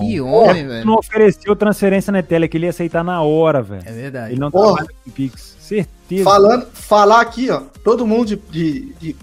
Que 0.00 0.20
homem, 0.20 0.60
Ele 0.60 0.68
velho. 0.68 0.86
não 0.86 0.94
ofereceu 0.94 1.56
transferência 1.56 2.12
na 2.12 2.22
tela, 2.22 2.46
que 2.46 2.56
ele 2.56 2.66
ia 2.66 2.70
aceitar 2.70 3.02
na 3.02 3.20
hora, 3.20 3.60
velho. 3.60 3.82
É 3.84 3.92
verdade. 3.92 4.32
Ele 4.32 4.40
não 4.40 4.50
Porra. 4.50 4.76
trabalha 4.76 4.88
com 5.04 5.10
Pix. 5.10 5.56
Certeza. 5.60 6.24
Falando, 6.24 6.66
falar 6.72 7.20
aqui, 7.20 7.50
ó. 7.50 7.62
Todo 7.82 8.06
mundo 8.06 8.26
de, 8.28 8.36
de- 8.50 8.92
de 9.00 9.16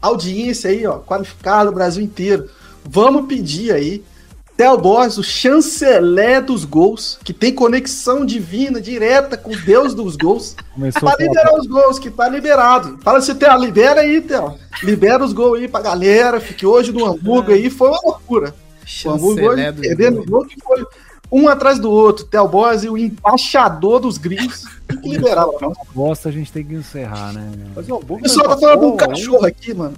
audiência 0.00 0.70
aí, 0.70 0.86
ó. 0.86 0.98
Qualificado, 0.98 1.70
o 1.70 1.74
Brasil 1.74 2.02
inteiro. 2.02 2.48
Vamos 2.84 3.26
pedir 3.26 3.72
aí. 3.72 4.02
Theo 4.56 4.78
Borges, 4.78 5.18
o 5.18 5.22
chanceler 5.22 6.42
dos 6.42 6.64
gols, 6.64 7.18
que 7.22 7.34
tem 7.34 7.54
conexão 7.54 8.24
divina, 8.24 8.80
direta 8.80 9.36
com 9.36 9.52
o 9.52 9.56
Deus 9.56 9.94
dos 9.94 10.16
gols, 10.16 10.56
Começou 10.72 11.02
pra 11.02 11.12
a 11.12 11.16
liberar 11.16 11.58
os 11.58 11.66
gols, 11.66 11.98
que 11.98 12.10
tá 12.10 12.28
liberado. 12.28 12.98
Fala 13.02 13.18
assim, 13.18 13.34
Theo, 13.34 13.58
libera 13.58 14.00
aí, 14.00 14.20
Theo. 14.22 14.54
Libera 14.82 15.22
os 15.22 15.34
gols 15.34 15.58
aí 15.58 15.68
pra 15.68 15.82
galera, 15.82 16.40
fique 16.40 16.64
hoje 16.64 16.90
no 16.90 17.04
Hamburgo 17.04 17.52
aí, 17.52 17.68
foi 17.68 17.88
uma 17.88 18.00
loucura. 18.02 18.54
O 19.04 19.10
Hamburgo 19.10 19.40
Chanceler 19.40 19.50
hoje 19.50 19.72
do 19.72 19.80
perdendo 19.82 20.20
o 20.20 20.26
gol 20.26 20.46
que 20.46 20.58
foi 20.60 20.84
um 21.30 21.48
atrás 21.48 21.78
do 21.78 21.90
outro. 21.90 22.24
Theo 22.24 22.48
Borges 22.48 22.84
e 22.84 22.88
o 22.88 22.96
embaixador 22.96 24.00
dos 24.00 24.16
gringos. 24.16 24.64
Tem 24.86 24.98
que 24.98 25.08
liberar, 25.10 25.46
bosta, 25.94 26.30
a 26.30 26.32
gente 26.32 26.50
tem 26.50 26.64
que 26.64 26.74
encerrar, 26.74 27.32
né? 27.32 27.52
Mas 27.74 27.88
o 27.88 27.96
O 27.96 28.20
pessoal 28.22 28.48
tá 28.48 28.56
falando 28.56 28.80
de 28.80 28.86
um 28.86 28.96
cachorro 28.96 29.44
aqui, 29.44 29.74
mano. 29.74 29.96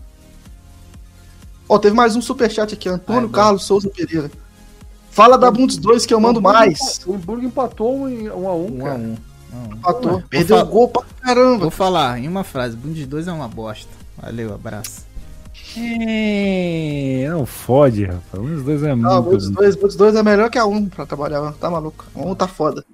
Ó, 1.69 1.79
teve 1.79 1.95
mais 1.95 2.17
um 2.17 2.23
superchat 2.23 2.73
aqui, 2.73 2.89
Antônio 2.89 3.27
Ai, 3.27 3.35
Carlos 3.35 3.65
Souza 3.65 3.89
Pereira. 3.91 4.31
Fala 5.19 5.37
da 5.37 5.51
Bundes 5.51 5.77
2 5.79 6.07
que 6.07 6.15
eu 6.15 6.21
mando 6.21 6.41
mais. 6.41 7.01
O 7.05 7.15
Hamburgo 7.15 7.45
empatou 7.45 8.03
um, 8.03 8.09
em- 8.09 8.31
um 8.31 8.49
a 8.49 8.55
um, 8.55 8.77
Um 8.79 8.81
a 8.83 8.89
cara. 8.89 8.99
um. 9.01 9.17
Um 9.53 9.59
um. 9.59 9.75
Empatou. 9.75 10.23
Perdeu 10.31 10.57
falar- 10.59 10.69
o 10.69 10.73
gol 10.73 10.89
pra 10.89 11.03
caramba. 11.21 11.59
Vou 11.59 11.71
falar 11.73 12.21
em 12.21 12.29
uma 12.29 12.45
frase: 12.45 12.77
Bundes 12.77 13.05
2 13.05 13.27
é 13.27 13.33
uma 13.33 13.49
bosta. 13.49 13.91
Valeu, 14.17 14.55
abraço. 14.55 15.09
É, 15.77 17.27
não 17.31 17.45
fode, 17.45 18.05
rapaz. 18.05 18.23
Um 18.43 18.47
dos 18.55 18.63
dois 18.63 18.83
é 18.85 18.95
Não, 18.95 19.15
muito. 19.23 19.31
Bundes 19.31 19.51
2, 19.51 19.75
Bundes 19.75 19.97
2 19.97 20.15
é 20.15 20.23
melhor 20.23 20.49
que 20.51 20.59
a 20.59 20.65
1 20.65 20.89
pra 20.89 21.05
trabalhar. 21.05 21.53
Tá 21.55 21.69
maluco. 21.69 22.05
A 22.15 22.21
1 22.21 22.35
tá 22.37 22.47
foda. 22.47 22.85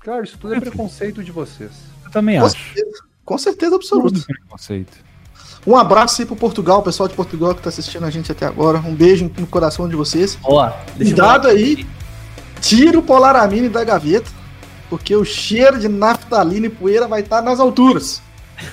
Cara, 0.00 0.24
isso 0.24 0.38
tudo 0.38 0.54
é 0.54 0.60
preconceito 0.60 1.22
de 1.22 1.30
vocês. 1.32 1.70
Eu 2.04 2.10
também 2.10 2.38
Com 2.40 2.46
acho. 2.46 2.56
certeza, 2.56 3.02
com 3.26 3.38
certeza 3.38 3.76
absoluta. 3.76 4.14
Tudo 4.14 4.24
preconceito. 4.26 4.92
Um 5.66 5.76
abraço 5.76 6.20
aí 6.20 6.26
pro 6.26 6.36
Portugal, 6.36 6.82
pessoal 6.82 7.08
de 7.08 7.14
Portugal 7.14 7.54
que 7.54 7.62
tá 7.62 7.70
assistindo 7.70 8.04
a 8.04 8.10
gente 8.10 8.30
até 8.30 8.44
agora. 8.46 8.78
Um 8.78 8.94
beijo 8.94 9.30
no 9.38 9.46
coração 9.46 9.88
de 9.88 9.96
vocês. 9.96 10.38
Eu 10.46 10.60
Cuidado 10.96 11.48
aí. 11.48 11.86
Tira 12.60 12.98
o 12.98 13.02
Polaramine 13.02 13.68
da 13.68 13.84
gaveta, 13.84 14.30
porque 14.88 15.14
o 15.14 15.24
cheiro 15.24 15.78
de 15.78 15.88
naftalina 15.88 16.66
e 16.66 16.70
poeira 16.70 17.06
vai 17.06 17.20
estar 17.20 17.42
nas 17.42 17.60
alturas. 17.60 18.22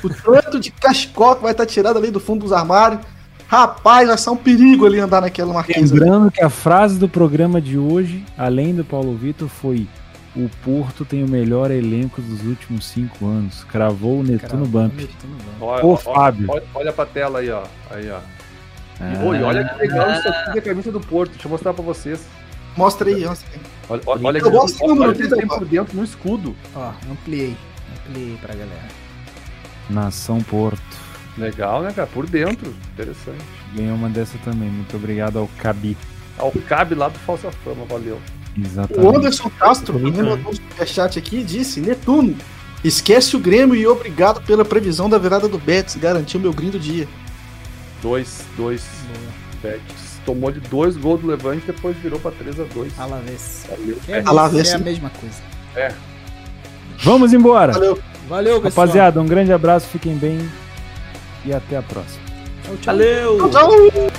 O 0.03 0.09
tanto 0.09 0.59
de 0.59 0.71
cachecol 0.71 1.35
que 1.35 1.43
vai 1.43 1.51
estar 1.51 1.65
tirado 1.65 1.97
ali 1.97 2.11
do 2.11 2.19
fundo 2.19 2.41
dos 2.41 2.53
armários. 2.53 3.01
Rapaz, 3.47 4.07
vai 4.07 4.17
ser 4.17 4.29
um 4.29 4.37
perigo 4.37 4.85
ali 4.85 4.99
andar 4.99 5.21
naquela 5.21 5.53
marquesa. 5.53 5.93
Lembrando 5.93 6.31
que 6.31 6.41
a 6.41 6.49
frase 6.49 6.97
do 6.97 7.09
programa 7.09 7.59
de 7.59 7.77
hoje, 7.77 8.23
além 8.37 8.73
do 8.73 8.85
Paulo 8.85 9.13
Vitor, 9.13 9.49
foi: 9.49 9.87
O 10.35 10.49
Porto 10.63 11.03
tem 11.03 11.23
o 11.23 11.29
melhor 11.29 11.71
elenco 11.71 12.21
dos 12.21 12.41
últimos 12.45 12.85
cinco 12.85 13.25
anos. 13.25 13.65
Cravou 13.65 14.19
o 14.19 14.23
Netuno 14.23 14.65
Bump. 14.65 15.09
Olha, 15.59 15.85
Ô, 15.85 15.97
Fábio. 15.97 16.47
Olha, 16.49 16.63
olha 16.73 16.93
pra 16.93 17.05
tela 17.05 17.39
aí, 17.39 17.49
ó. 17.49 17.63
Aí, 17.89 18.09
ó. 18.09 18.19
Ah, 18.99 19.23
oi, 19.25 19.41
olha 19.41 19.67
que 19.67 19.79
legal 19.79 20.11
isso 20.11 20.27
aqui 20.29 20.55
da 20.55 20.61
camisa 20.61 20.91
do 20.91 21.01
Porto. 21.01 21.31
Deixa 21.31 21.47
eu 21.47 21.51
mostrar 21.51 21.73
pra 21.73 21.83
vocês. 21.83 22.25
Mostra 22.77 23.09
aí, 23.09 23.25
mostra 23.25 23.49
aí. 23.53 23.59
Olha, 23.89 24.01
olha, 24.05 24.21
olha, 24.25 24.37
Eu 24.37 24.51
gosto 24.51 24.77
que 24.77 25.23
aqui, 25.23 25.35
tem 25.35 25.47
por 25.47 25.65
dentro 25.65 25.97
no 25.97 26.03
escudo. 26.03 26.55
Ó, 26.75 26.93
ampliei. 27.11 27.57
Ampliei 28.07 28.37
pra 28.37 28.53
galera. 28.53 28.87
Nação 29.89 30.41
Porto. 30.41 30.81
Legal, 31.37 31.81
né, 31.81 31.91
cara? 31.93 32.07
Por 32.07 32.25
dentro. 32.29 32.73
Interessante. 32.93 33.43
Ganhou 33.75 33.95
uma 33.95 34.09
dessa 34.09 34.37
também. 34.45 34.69
Muito 34.69 34.95
obrigado 34.95 35.39
ao 35.39 35.49
Cabi. 35.57 35.97
Ao 36.37 36.51
cabe 36.51 36.95
lá 36.95 37.09
do 37.09 37.19
Falsa 37.19 37.51
Fama, 37.51 37.85
valeu. 37.85 38.19
O 38.57 38.61
Exatamente. 38.61 39.17
Anderson 39.17 39.49
Castro 39.57 39.99
né? 39.99 40.09
mandou 40.21 40.51
um 40.51 40.53
superchat 40.53 41.17
aqui 41.17 41.37
e 41.39 41.43
disse: 41.43 41.79
Netuno, 41.79 42.35
esquece 42.83 43.35
o 43.35 43.39
Grêmio 43.39 43.75
e 43.75 43.87
obrigado 43.87 44.41
pela 44.41 44.65
previsão 44.65 45.09
da 45.09 45.17
virada 45.17 45.47
do 45.47 45.57
Betis. 45.57 45.95
Garantiu 45.95 46.39
meu 46.39 46.53
green 46.53 46.69
do 46.69 46.79
dia. 46.79 47.07
Dois, 48.01 48.43
dois 48.57 48.83
bets. 49.61 50.19
Tomou 50.25 50.51
de 50.51 50.59
dois 50.59 50.97
gols 50.97 51.21
do 51.21 51.27
Levante 51.27 51.65
depois 51.65 51.95
virou 51.97 52.19
pra 52.19 52.31
3x2. 52.31 52.91
Alavés. 52.97 53.65
Valeu. 53.69 53.97
É, 54.07 54.23
Alavés, 54.25 54.69
é 54.69 54.75
a 54.75 54.77
sim. 54.77 54.83
mesma 54.83 55.09
coisa. 55.09 55.91
Vamos 57.03 57.33
embora. 57.33 57.73
Valeu. 57.73 57.99
Valeu, 58.27 58.61
pessoal. 58.61 58.85
Rapaziada, 58.85 59.19
um 59.19 59.25
grande 59.25 59.51
abraço, 59.51 59.87
fiquem 59.87 60.15
bem 60.15 60.49
e 61.43 61.53
até 61.53 61.77
a 61.77 61.81
próxima. 61.81 62.21
Tchau, 62.63 62.77
Valeu! 62.85 63.49
Tchau! 63.49 64.10